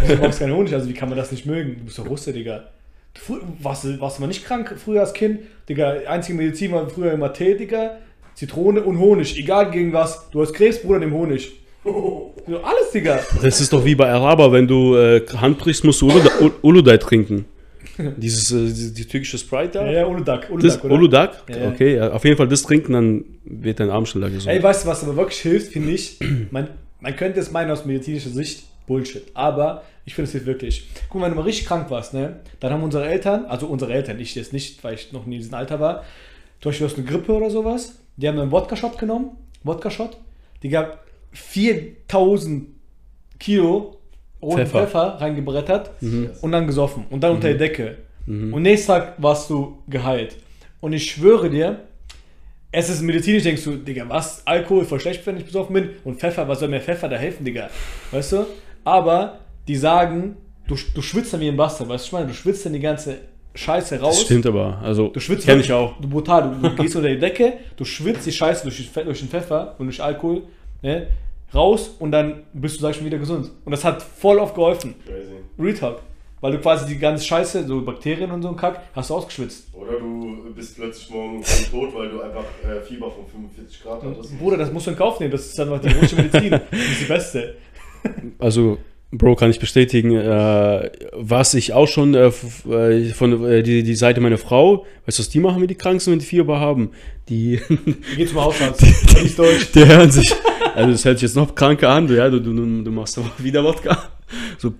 Du 0.08 0.16
magst 0.18 0.40
keinen 0.40 0.54
Honig, 0.56 0.74
also 0.74 0.88
wie 0.90 0.94
kann 0.94 1.10
man 1.10 1.18
das 1.18 1.32
nicht 1.32 1.46
mögen? 1.46 1.76
Du 1.80 1.86
bist 1.86 2.00
doch 2.00 2.10
Russe, 2.10 2.34
Digga. 2.34 2.70
Du, 3.14 3.38
warst, 3.62 3.84
du- 3.84 4.00
warst 4.00 4.18
du 4.18 4.22
mal 4.22 4.28
nicht 4.28 4.44
krank 4.46 4.74
früher 4.84 5.02
als 5.02 5.14
Kind? 5.14 5.42
Digga, 5.70 5.94
einzige 6.08 6.38
Medizin 6.38 6.72
war 6.72 6.90
früher 6.90 7.12
immer 7.14 7.32
Tee, 7.34 7.56
Digga, 7.56 7.98
Zitrone 8.34 8.82
und 8.82 8.98
Honig. 8.98 9.38
Egal 9.38 9.70
gegen 9.70 9.94
was. 9.94 10.30
Du 10.32 10.42
hast 10.42 10.54
Krebs, 10.54 10.82
Bruder, 10.82 11.00
nimm 11.00 11.14
Honig. 11.14 11.52
Alles, 12.64 12.92
Digga. 12.94 13.20
Das 13.42 13.60
ist 13.62 13.72
doch 13.74 13.84
wie 13.86 13.96
bei 13.96 14.10
Araber, 14.12 14.52
wenn 14.52 14.68
du 14.68 14.96
äh, 14.96 15.26
Hand 15.38 15.58
brichst, 15.60 15.84
musst 15.84 16.02
du 16.02 16.10
Uluda- 16.10 16.40
Ul- 16.42 16.52
Uludai 16.62 16.98
trinken. 16.98 17.46
Dieses 18.18 18.52
äh, 18.52 18.74
die, 18.74 18.94
die 18.94 19.06
türkische 19.08 19.38
Sprite 19.38 19.80
da. 19.80 19.86
Ja, 19.86 19.92
ja, 19.92 20.06
Uludak. 20.08 20.50
Uludak? 20.50 20.84
Uludak? 20.84 21.44
Ja. 21.50 21.68
Okay, 21.70 21.96
ja, 21.96 22.12
auf 22.12 22.24
jeden 22.26 22.38
Fall 22.38 22.48
das 22.48 22.64
trinken, 22.64 22.94
dann 22.94 23.26
wird 23.46 23.80
dein 23.80 23.90
Arm 23.90 24.06
schneller 24.06 24.30
gesund. 24.30 24.48
Ey, 24.54 24.64
weißt 24.64 24.86
du, 24.86 24.90
was 24.90 25.04
aber 25.04 25.16
wirklich 25.16 25.40
hilft, 25.42 25.74
finde 25.74 25.92
ich? 25.92 26.18
Man, 26.52 26.70
man 27.02 27.16
könnte 27.16 27.40
es 27.40 27.52
meinen 27.52 27.70
aus 27.70 27.86
medizinischer 27.86 28.30
Sicht, 28.30 28.64
Bullshit. 28.88 29.24
Aber 29.36 29.84
ich 30.06 30.16
finde 30.16 30.28
es 30.28 30.32
hilft 30.32 30.48
wirklich. 30.48 30.88
Guck 31.10 31.22
mal, 31.22 31.28
wenn 31.28 31.34
du 31.34 31.40
mal 31.42 31.46
richtig 31.46 31.68
krank 31.68 31.90
warst, 31.92 32.14
ne? 32.14 32.38
Dann 32.60 32.72
haben 32.74 32.82
unsere 32.84 33.06
Eltern, 33.08 33.46
also 33.46 33.68
unsere 33.68 33.94
Eltern, 33.94 34.20
ich 34.20 34.34
jetzt 34.36 34.54
nicht, 34.54 34.84
weil 34.84 34.96
ich 34.96 35.12
noch 35.12 35.26
nie 35.26 35.36
in 35.36 35.42
diesem 35.42 35.54
Alter 35.56 35.80
war, 35.80 36.04
zum 36.62 36.72
Beispiel 36.72 36.88
aus 36.88 36.96
einer 36.98 37.06
Grippe 37.06 37.32
oder 37.34 37.50
sowas, 37.52 37.96
die 38.18 38.28
haben 38.28 38.40
einen 38.40 38.52
Wodka-Shot 38.52 38.98
genommen, 38.98 39.32
Wodka-Shot, 39.64 40.18
die 40.64 40.70
gab 40.70 41.04
4000 41.34 42.68
Kilo 43.40 43.98
roten 44.42 44.58
Pfeffer, 44.58 44.80
Pfeffer. 44.86 45.18
reingebrettert 45.22 45.92
und 46.42 46.52
dann 46.52 46.68
gesoffen 46.68 47.06
und 47.10 47.22
dann 47.22 47.34
unter 47.36 47.52
die 47.52 47.58
Decke. 47.58 47.98
Und 48.26 48.62
nächsten 48.62 48.88
Tag 48.88 49.16
warst 49.22 49.50
du 49.50 49.80
geheilt. 49.88 50.38
Und 50.80 50.94
ich 50.94 51.12
schwöre 51.12 51.50
dir, 51.50 51.82
es 52.72 52.90
ist 52.90 53.02
medizinisch, 53.02 53.44
denkst 53.44 53.64
du, 53.66 53.76
Digga, 53.76 54.06
was? 54.08 54.46
Alkohol 54.48 54.86
voll 54.86 55.00
schlecht, 55.00 55.26
wenn 55.28 55.38
ich 55.38 55.46
besoffen 55.46 55.74
bin. 55.74 55.90
Und 56.06 56.20
Pfeffer, 56.20 56.48
was 56.48 56.60
soll 56.60 56.70
mir 56.70 56.80
Pfeffer 56.82 57.08
da 57.10 57.18
helfen, 57.18 57.44
Digga? 57.46 57.70
Weißt 58.12 58.32
du? 58.32 58.46
Aber 58.84 59.40
die 59.68 59.76
sagen, 59.76 60.38
du, 60.68 60.76
du 60.96 61.02
schwitzt 61.02 61.34
dann 61.34 61.42
wie 61.42 61.50
ein 61.50 61.58
Bastard, 61.58 61.90
weißt 61.90 62.06
du, 62.06 62.08
ich 62.08 62.12
meine, 62.14 62.28
du 62.28 62.34
schwitzt 62.34 62.66
dann 62.66 62.74
die 62.74 62.80
ganze 62.80 63.18
Scheiße 63.56 64.00
raus. 64.00 64.16
das 64.16 64.26
stimmt 64.26 64.46
aber. 64.48 64.80
Also, 64.82 65.10
Du 65.10 65.20
schwitzt 65.20 65.46
kenn 65.46 65.60
ich 65.60 65.72
auch. 65.72 66.00
Du 66.02 66.08
brutal, 66.10 66.56
du, 66.62 66.70
du 66.70 66.76
gehst 66.76 66.96
unter 66.96 67.10
die 67.10 67.20
Decke, 67.20 67.54
du 67.78 67.86
schwitzt 67.86 68.26
die 68.26 68.32
Scheiße 68.32 68.64
durch, 68.64 68.90
durch 68.92 69.20
den 69.20 69.30
Pfeffer 69.30 69.76
und 69.78 69.86
durch 69.88 70.02
Alkohol, 70.02 70.44
ne? 70.82 71.08
Raus 71.54 71.96
und 72.00 72.12
dann 72.12 72.44
bist 72.54 72.78
du, 72.78 72.82
sag 72.82 72.92
ich 72.92 72.98
schon, 72.98 73.06
wieder 73.06 73.20
gesund. 73.20 73.52
Und 73.66 73.72
das 73.72 73.84
hat 73.84 74.02
voll 74.02 74.40
oft 74.40 74.56
geholfen. 74.56 74.96
Crazy. 75.06 75.36
Retalk. 75.60 76.00
Weil 76.42 76.52
du 76.52 76.60
quasi 76.60 76.86
die 76.86 77.00
ganze 77.00 77.24
Scheiße, 77.24 77.66
so 77.66 77.82
Bakterien 77.84 78.30
und 78.32 78.42
so 78.42 78.50
ein 78.50 78.58
Kack, 78.58 78.82
hast 78.94 79.10
du 79.10 79.16
ausgeschwitzt. 79.16 79.68
Oder 79.74 79.94
du 79.94 80.54
bist 80.54 80.76
plötzlich 80.76 81.10
morgen 81.10 81.42
tot, 81.72 81.96
weil 81.96 82.10
du 82.10 82.22
einfach 82.22 82.44
äh, 82.68 82.82
Fieber 82.82 83.10
von 83.10 83.26
45 83.26 83.82
Grad 83.82 84.04
hattest. 84.04 84.38
Bruder, 84.38 84.58
das 84.58 84.72
musst 84.74 84.88
du 84.88 84.92
in 84.92 84.98
Kauf 84.98 85.22
nehmen, 85.22 85.32
das 85.32 85.46
ist 85.46 85.58
dann 85.58 85.70
die 85.80 85.88
russische 85.88 86.18
Medizin. 86.18 86.52
Das 86.70 86.80
ist 86.80 87.02
die 87.02 87.06
beste. 87.06 87.56
Also, 88.40 88.78
Bro, 89.16 89.36
kann 89.36 89.52
ich 89.52 89.60
bestätigen, 89.60 90.16
äh, 90.16 90.90
was 91.14 91.54
ich 91.54 91.72
auch 91.74 91.88
schon 91.88 92.16
äh, 92.16 92.32
äh, 92.70 93.06
von 93.14 93.46
äh, 93.46 93.62
die, 93.62 93.84
die 93.84 93.94
Seite 93.96 94.22
meiner 94.22 94.40
Frau, 94.40 94.86
weißt 95.06 95.20
du, 95.20 95.22
was 95.22 95.30
die 95.30 95.40
machen, 95.40 95.62
wenn 95.62 95.68
die 95.68 95.76
krank 95.76 96.02
sind, 96.02 96.14
wenn 96.14 96.20
die 96.20 96.26
Fieber 96.26 96.60
haben? 96.60 96.90
Die, 97.30 97.60
Wie 97.70 98.16
geht's 98.18 98.32
zum 98.32 98.42
Hausarzt? 98.44 98.82
Die 99.22 99.26
ist 99.26 99.38
deutsch. 99.38 99.72
die 99.74 99.86
hören 99.86 100.10
sich, 100.12 100.34
also 100.76 100.92
das 100.92 101.06
hört 101.06 101.20
sich 101.20 101.28
jetzt 101.30 101.36
noch 101.36 101.54
kranker 101.54 101.90
an, 101.90 102.08
du, 102.08 102.18
ja, 102.18 102.28
du, 102.30 102.40
du, 102.40 102.52
du 102.54 102.92
machst 102.92 103.18
aber 103.20 103.30
wieder 103.38 103.64
Wodka, 103.64 103.98
so 104.58 104.74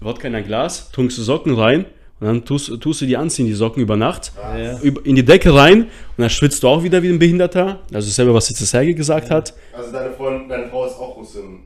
Wodka 0.00 0.28
in 0.28 0.34
ein 0.36 0.44
Glas, 0.46 0.90
tunkst 0.92 1.18
du 1.18 1.22
Socken 1.22 1.54
rein 1.54 1.84
und 2.20 2.26
dann 2.28 2.44
tust, 2.44 2.72
tust 2.80 3.00
du 3.00 3.06
die 3.06 3.16
anziehen, 3.16 3.46
die 3.46 3.52
Socken 3.52 3.82
über 3.82 3.96
Nacht, 3.96 4.32
Ja. 4.56 4.78
über, 4.80 5.04
in 5.04 5.16
die 5.16 5.24
Decke 5.24 5.52
rein 5.54 5.82
und 5.82 5.88
dann 6.18 6.30
schwitzt 6.30 6.62
du 6.62 6.68
auch 6.68 6.84
wieder 6.84 7.02
wie 7.02 7.08
ein 7.08 7.18
Behinderter, 7.18 7.80
also 7.92 8.06
dasselbe, 8.08 8.32
was 8.32 8.48
jetzt 8.48 8.62
das 8.62 8.70
Serge 8.70 8.94
gesagt 8.94 9.28
hat. 9.28 9.54
Also 9.72 9.90
deine, 9.92 10.12
Freundin, 10.14 10.48
deine 10.48 10.68
Frau 10.68 10.86
ist 10.86 10.94
auch 10.94 11.16
Russin, 11.16 11.60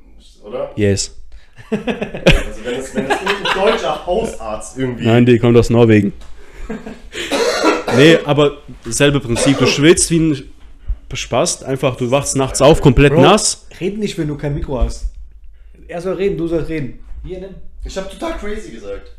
oder? 0.44 0.70
Yes. 0.76 1.14
Also 1.70 2.64
wenn 2.64 2.74
es, 2.80 2.94
wenn 2.94 3.06
es 3.06 3.20
irgendein 3.22 3.54
deutscher 3.54 4.06
Hausarzt 4.06 4.78
irgendwie... 4.78 5.04
Nein, 5.06 5.26
die 5.26 5.38
kommt 5.38 5.56
aus 5.56 5.70
Norwegen. 5.70 6.12
nee, 7.96 8.18
aber 8.24 8.58
dasselbe 8.84 9.20
Prinzip. 9.20 9.58
Du 9.58 9.66
schwitzt 9.66 10.10
wie 10.10 10.18
ein 10.18 10.42
Spast, 11.14 11.64
einfach, 11.64 11.96
du 11.96 12.10
wachst 12.10 12.36
nachts 12.36 12.60
auf, 12.60 12.80
komplett 12.80 13.12
Bro, 13.12 13.22
nass. 13.22 13.66
Red 13.80 13.98
nicht, 13.98 14.18
wenn 14.18 14.28
du 14.28 14.36
kein 14.36 14.54
Mikro 14.54 14.80
hast. 14.80 15.06
Er 15.88 16.00
soll 16.00 16.14
reden, 16.14 16.36
du 16.36 16.46
sollst 16.48 16.68
reden. 16.68 16.98
Hier, 17.24 17.40
nimm. 17.40 17.54
Ich 17.84 17.96
habe 17.96 18.08
total 18.10 18.36
crazy 18.38 18.72
gesagt. 18.72 19.12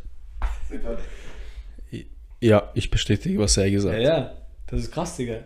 Ja, 2.39 2.69
ich 2.75 2.89
bestätige, 2.91 3.39
was 3.39 3.57
er 3.57 3.65
Ja, 3.65 3.71
gesagt 3.71 3.95
hat. 3.95 4.03
ja. 4.03 4.31
Das 4.67 4.81
ist 4.81 4.91
krass, 4.91 5.15
Digga. 5.17 5.37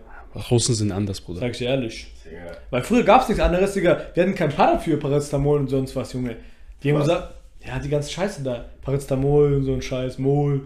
Russen 0.50 0.76
sind 0.76 0.92
anders, 0.92 1.22
Bruder. 1.22 1.40
Sag 1.42 1.52
ich 1.52 1.60
dir 1.60 1.68
ehrlich. 1.70 2.12
Digga. 2.26 2.58
Weil 2.70 2.84
früher 2.84 3.04
gab's 3.04 3.28
nichts 3.30 3.42
anderes, 3.42 3.74
Digga. 3.74 4.08
Wir 4.14 4.24
hatten 4.24 4.36
kein 4.36 4.50
Parafür, 4.50 4.98
Paracetamol 5.00 5.60
und 5.60 5.68
sonst 5.70 5.96
was, 5.96 6.12
Junge. 6.14 6.36
Die 6.84 6.92
haben 6.92 7.00
gesagt, 7.00 7.34
ja, 7.66 7.78
die 7.80 7.90
ganze 7.90 8.12
Scheiße 8.12 8.44
da. 8.44 8.66
Paracetamol 8.82 9.54
und 9.56 9.64
so 9.66 9.74
ein 9.74 9.82
Scheiß, 9.82 10.18
Mol. 10.18 10.62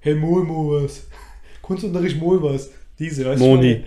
Hey, 0.00 0.14
Mol, 0.14 0.44
Mol, 0.44 0.84
was? 0.84 1.06
Kunstunterricht 1.62 2.18
Mol 2.18 2.42
was. 2.42 2.70
Diese, 2.98 3.24
weißt 3.24 3.40
du? 3.40 3.46
Moni. 3.46 3.84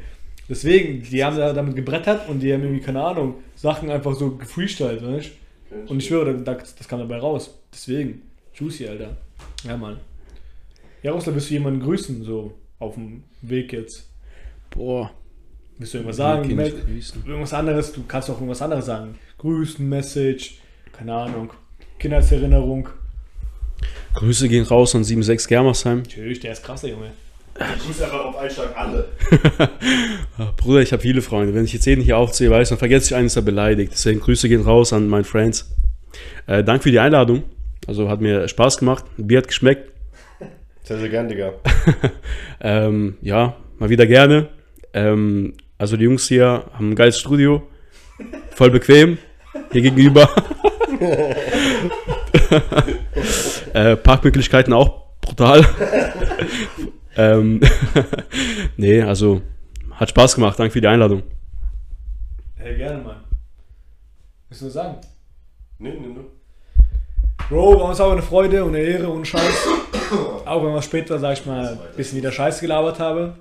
Deswegen, 0.48 1.04
die 1.04 1.24
haben 1.24 1.38
da 1.38 1.54
damit 1.54 1.76
gebrettert 1.76 2.28
und 2.28 2.40
die 2.40 2.52
haben 2.52 2.64
irgendwie, 2.64 2.82
keine 2.82 3.04
Ahnung, 3.04 3.36
Sachen 3.56 3.90
einfach 3.92 4.16
so 4.16 4.32
gefreestylt, 4.36 5.04
weißt 5.06 5.30
du? 5.86 5.92
Und 5.92 6.00
ich 6.00 6.08
schwöre, 6.08 6.36
da- 6.40 6.56
das, 6.56 6.76
das 6.76 6.88
kam 6.88 7.00
dabei 7.00 7.18
raus. 7.20 7.56
Deswegen, 7.72 8.24
juicy, 8.56 8.88
Alter. 8.88 9.16
Ja, 9.64 9.78
Mann. 9.78 9.98
Jaroslav, 11.04 11.36
willst 11.36 11.50
du 11.52 11.54
jemanden 11.54 11.82
grüßen, 11.82 12.24
so 12.24 12.54
auf 12.80 12.96
dem 12.96 13.24
Weg 13.44 13.72
jetzt? 13.74 14.10
Boah. 14.72 15.12
Willst 15.78 15.94
du 15.94 16.00
irgendwas 16.00 16.18
sagen? 16.18 16.50
Irgendwas 16.50 17.54
anderes, 17.54 17.92
du 17.94 18.04
kannst 18.08 18.30
auch 18.30 18.36
irgendwas 18.36 18.62
anderes 18.62 18.86
sagen. 18.88 19.18
Grüßen, 19.38 19.88
Message, 19.88 20.60
keine 21.00 21.14
Ahnung. 21.14 21.54
Kindheitserinnerung. 21.98 22.90
Grüße 24.16 24.50
gehen 24.50 24.66
raus 24.66 24.94
an 24.96 25.06
76 25.06 25.48
Germersheim. 25.48 26.00
Natürlich, 26.00 26.42
der 26.42 26.52
ist 26.52 26.62
krasser, 26.62 26.90
Junge. 26.90 27.12
Ich 27.78 27.88
muss 27.88 28.02
einfach 28.02 28.26
auf 28.26 28.36
Einschlag 28.36 28.76
alle. 28.76 29.08
Ah, 30.38 30.54
Bruder, 30.56 30.82
ich 30.82 30.94
habe 30.94 31.02
viele 31.02 31.22
Freunde. 31.22 31.54
Wenn 31.54 31.66
ich 31.66 31.74
jetzt 31.74 31.86
jeden 31.86 32.02
hier 32.02 32.18
aufzähle, 32.18 32.52
weiß, 32.52 32.70
dann 32.70 32.78
vergesse 32.78 33.08
ich 33.08 33.16
einen, 33.16 33.28
ist 33.28 33.36
er 33.36 33.42
beleidigt. 33.42 33.92
Deswegen 33.94 34.22
Grüße 34.22 34.48
gehen 34.48 34.62
raus 34.62 34.94
an 34.94 35.08
meine 35.08 35.26
Friends. 35.26 35.74
Äh, 36.48 36.64
danke 36.64 36.84
für 36.84 36.92
die 36.92 37.00
Einladung. 37.00 37.44
Also 37.88 38.10
hat 38.10 38.22
mir 38.22 38.48
Spaß 38.48 38.78
gemacht. 38.78 39.06
Bier 39.18 39.40
hat 39.40 39.48
geschmeckt. 39.48 39.92
Sehr, 40.84 40.98
sehr 41.00 41.10
gern, 41.10 41.30
Digga. 41.30 41.54
Ähm, 42.62 43.18
ja, 43.22 43.56
mal 43.78 43.90
wieder 43.90 44.06
gerne. 44.06 44.50
Ähm, 44.94 45.54
also 45.78 45.96
die 45.96 46.04
Jungs 46.04 46.28
hier 46.28 46.66
haben 46.74 46.92
ein 46.92 46.96
geiles 46.96 47.20
Studio. 47.20 47.66
Voll 48.52 48.72
bequem. 48.72 49.18
Hier 49.72 49.82
gegenüber. 49.82 50.30
äh, 53.74 53.96
Parkmöglichkeiten 53.96 54.74
auch 54.74 55.06
brutal. 55.22 55.66
ähm, 57.18 57.62
nee, 58.78 59.02
also 59.02 59.42
hat 59.92 60.10
Spaß 60.10 60.36
gemacht. 60.36 60.60
Danke 60.60 60.74
für 60.74 60.82
die 60.82 60.88
Einladung. 60.88 61.24
Hey, 62.56 62.78
gerne, 62.78 63.04
Mann. 63.04 63.24
Willst 64.50 64.62
du 64.62 64.68
was 64.68 64.74
sagen? 64.74 64.98
Nee, 65.78 65.92
nee, 65.92 66.08
nee. 66.08 66.20
Bro, 67.50 67.80
war 67.80 67.90
uns 67.90 68.02
auch 68.02 68.12
eine 68.12 68.22
Freude 68.22 68.64
und 68.64 68.76
eine 68.76 68.84
Ehre 68.84 69.10
und 69.10 69.26
Scheiß. 69.26 69.68
auch 70.46 70.64
wenn 70.64 70.74
wir 70.74 70.82
später, 70.82 71.18
sag 71.20 71.34
ich 71.34 71.46
mal, 71.46 71.70
ein 71.70 71.96
bisschen 71.96 72.18
wieder 72.18 72.32
Scheiße 72.32 72.62
gelabert 72.62 73.00
habe. 73.00 73.36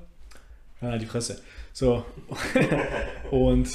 Ja, 0.80 0.96
die 0.96 1.06
Presse. 1.06 1.40
So. 1.72 2.04
und 3.30 3.68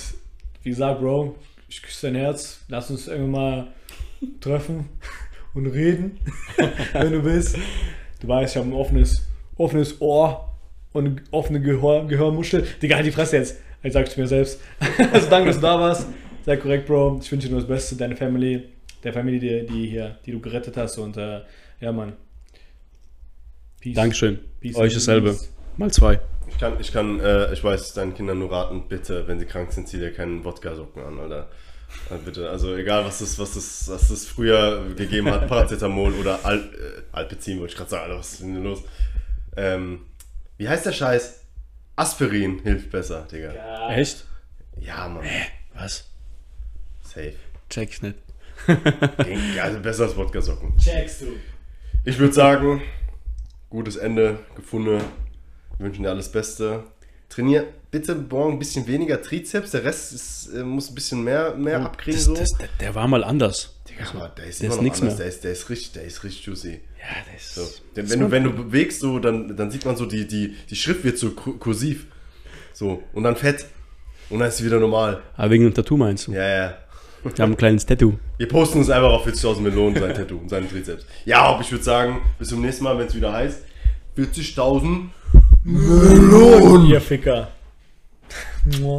wie 0.64 0.70
gesagt, 0.70 1.02
Bro, 1.02 1.36
ich 1.74 1.82
küsse 1.82 2.08
dein 2.08 2.16
Herz. 2.16 2.60
Lass 2.68 2.92
uns 2.92 3.08
irgendwann 3.08 3.32
mal 3.32 3.68
treffen 4.40 4.90
und 5.56 5.66
reden, 5.68 6.20
wenn 6.94 7.12
du 7.12 7.24
willst. 7.24 7.58
Du 8.20 8.28
weißt, 8.28 8.56
ich 8.56 8.62
habe 8.62 8.70
ein 8.70 8.74
offenes, 8.74 9.24
offenes 9.58 10.00
Ohr 10.00 10.54
und 10.94 11.06
eine 11.06 11.16
offene 11.32 11.60
Gehör, 11.60 12.06
Gehörmuschel. 12.06 12.68
Digga, 12.82 12.98
halt 12.98 13.08
die 13.08 13.12
Fresse 13.12 13.38
jetzt. 13.38 13.58
Jetzt 13.82 13.94
sag 13.94 14.08
ich 14.08 14.16
mir 14.16 14.28
selbst. 14.28 14.62
also 15.12 15.30
danke, 15.30 15.48
dass 15.48 15.56
du 15.56 15.64
da 15.64 15.80
warst. 15.80 16.08
Sehr 16.46 16.58
korrekt, 16.58 16.86
Bro. 16.86 17.20
Ich 17.24 17.32
wünsche 17.32 17.48
dir 17.48 17.52
nur 17.52 17.62
das 17.62 17.68
Beste, 17.68 17.96
deine 17.96 18.16
Family, 18.16 18.70
der 19.04 19.12
Family, 19.12 19.40
die, 19.40 19.66
die 19.66 19.88
hier, 19.88 20.18
die 20.26 20.32
du 20.32 20.40
gerettet 20.40 20.78
hast. 20.78 20.98
Und 21.00 21.18
äh, 21.18 21.42
ja, 21.82 21.92
Mann. 21.92 22.14
Peace. 23.82 23.96
Dankeschön. 23.96 24.40
Peace 24.62 24.76
Euch 24.76 24.94
dasselbe. 24.94 25.32
peace. 25.32 25.50
Mal 25.78 25.92
zwei. 25.92 26.20
Ich 26.48 26.60
kann, 26.60 26.80
ich 26.80 26.94
kann, 26.94 27.20
äh, 27.20 27.52
ich 27.52 27.64
weiß, 27.64 27.94
deinen 27.94 28.14
Kindern 28.14 28.38
nur 28.40 28.52
raten, 28.52 28.88
bitte, 28.88 29.28
wenn 29.28 29.40
sie 29.40 29.46
krank 29.46 29.72
sind, 29.72 29.88
zieh 29.88 29.98
dir 29.98 30.14
keinen 30.14 30.46
Wodka-Socken 30.46 31.02
an, 31.02 31.20
Alter. 31.20 31.50
Äh, 32.10 32.18
bitte, 32.24 32.50
also 32.50 32.76
egal, 32.76 33.06
was 33.06 33.20
das, 33.20 33.40
was 33.40 33.54
das, 33.54 33.88
was 33.90 34.10
das 34.10 34.26
früher 34.26 34.94
gegeben 34.96 35.30
hat, 35.32 35.48
Paracetamol 35.48 36.14
oder 36.14 36.44
Al, 36.44 36.60
äh, 36.60 37.02
Alpezin, 37.12 37.60
wollte 37.60 37.72
ich 37.72 37.78
gerade 37.78 37.90
sagen, 37.90 38.04
Alter, 38.04 38.20
was 38.20 38.34
ist 38.34 38.42
denn 38.42 38.64
los? 38.64 38.84
Ähm, 39.56 40.02
wie 40.58 40.68
heißt 40.68 40.86
der 40.86 40.92
Scheiß? 40.92 41.42
Aspirin 41.96 42.60
hilft 42.64 42.90
besser, 42.92 43.28
Digga. 43.32 43.54
Ja. 43.54 43.94
Echt? 43.94 44.26
Ja, 44.80 45.08
Mann, 45.08 45.24
Was? 45.76 46.10
safe. 47.04 47.36
Check 47.70 47.90
ich 47.90 48.02
nicht. 48.02 48.16
Also 49.62 49.80
besser 49.80 50.04
als 50.04 50.16
Wodka-Socken. 50.16 50.78
Checkst 50.78 51.22
du. 51.22 51.28
Ich 52.06 52.18
würde 52.18 52.34
sagen, 52.34 52.82
gutes 53.70 53.96
Ende 53.96 54.40
gefunden. 54.56 55.02
Wir 55.78 55.86
wünschen 55.86 56.04
dir 56.04 56.10
alles 56.10 56.32
Beste. 56.32 56.84
Trainier 57.30 57.66
bitte 57.94 58.16
morgen 58.16 58.54
ein 58.54 58.60
bisschen 58.60 58.86
weniger 58.88 59.22
Trizeps, 59.22 59.72
der 59.72 59.86
Rest 59.86 60.12
ist, 60.14 60.50
äh, 60.54 60.64
muss 60.64 60.90
ein 60.90 60.96
bisschen 60.96 61.24
mehr, 61.24 61.56
mehr 61.56 61.80
abkriegen. 61.82 62.16
Das, 62.20 62.26
so. 62.26 62.34
das, 62.36 62.58
der, 62.58 62.68
der 62.82 62.96
war 62.96 63.08
mal 63.08 63.24
anders. 63.24 63.76
Digga, 63.90 64.04
aber 64.14 64.30
der 64.36 64.46
ist 64.48 64.60
der 64.62 64.66
immer 64.66 64.74
ist 64.74 64.78
noch 64.78 64.84
nix 64.84 65.00
anders. 65.02 65.14
mehr. 65.14 65.26
Der 65.26 65.28
ist, 65.34 65.44
der 65.44 65.52
ist 65.54 65.70
richtig, 65.70 65.92
der 65.94 66.04
ist 66.04 66.24
richtig 66.24 66.46
juicy. 66.48 66.72
Ja, 67.00 67.34
das 67.34 67.56
So. 67.56 67.62
Denn 67.96 68.10
wenn 68.10 68.20
du, 68.20 68.32
wenn 68.32 68.44
du 68.44 68.52
bewegst, 68.52 69.00
so, 69.00 69.20
dann, 69.20 69.56
dann 69.56 69.72
sieht 69.72 69.86
man 69.86 69.96
so, 69.96 70.06
die, 70.06 70.28
die, 70.28 70.56
die 70.70 70.76
Schrift 70.76 71.04
wird 71.04 71.18
so 71.18 71.30
ku- 71.32 71.54
kursiv. 71.58 72.08
So. 72.74 73.04
Und 73.14 73.24
dann 73.24 73.36
fett. 73.36 73.66
Und 74.30 74.40
dann 74.40 74.48
ist 74.50 74.58
sie 74.58 74.66
wieder 74.66 74.80
normal. 74.80 75.22
Aber 75.38 75.52
wegen 75.52 75.64
dem 75.64 75.74
Tattoo 75.74 75.96
meinst 75.96 76.28
du? 76.28 76.32
Ja, 76.34 76.48
ja. 76.48 76.78
Wir 77.24 77.32
haben 77.44 77.52
ein 77.54 77.58
kleines 77.58 77.86
Tattoo. 77.86 78.18
Wir 78.38 78.48
posten 78.48 78.80
uns 78.80 78.90
einfach 78.90 79.12
auf 79.12 79.26
40.000 79.28 79.60
Melonen, 79.62 79.98
sein 80.02 80.14
Tattoo 80.14 80.38
und 80.40 80.50
seinen 80.50 80.68
Trizeps. 80.70 81.06
Ja, 81.26 81.44
aber 81.44 81.62
ich 81.62 81.72
würde 81.72 81.84
sagen, 81.84 82.22
bis 82.40 82.50
zum 82.50 82.60
nächsten 82.62 82.84
Mal, 82.84 82.98
wenn 82.98 83.08
es 83.08 83.16
wieder 83.16 83.32
heißt, 83.32 83.60
40.000 84.18 85.10
Ihr 86.90 87.00
Ficker. 87.02 87.50
Mwah. 88.66 88.92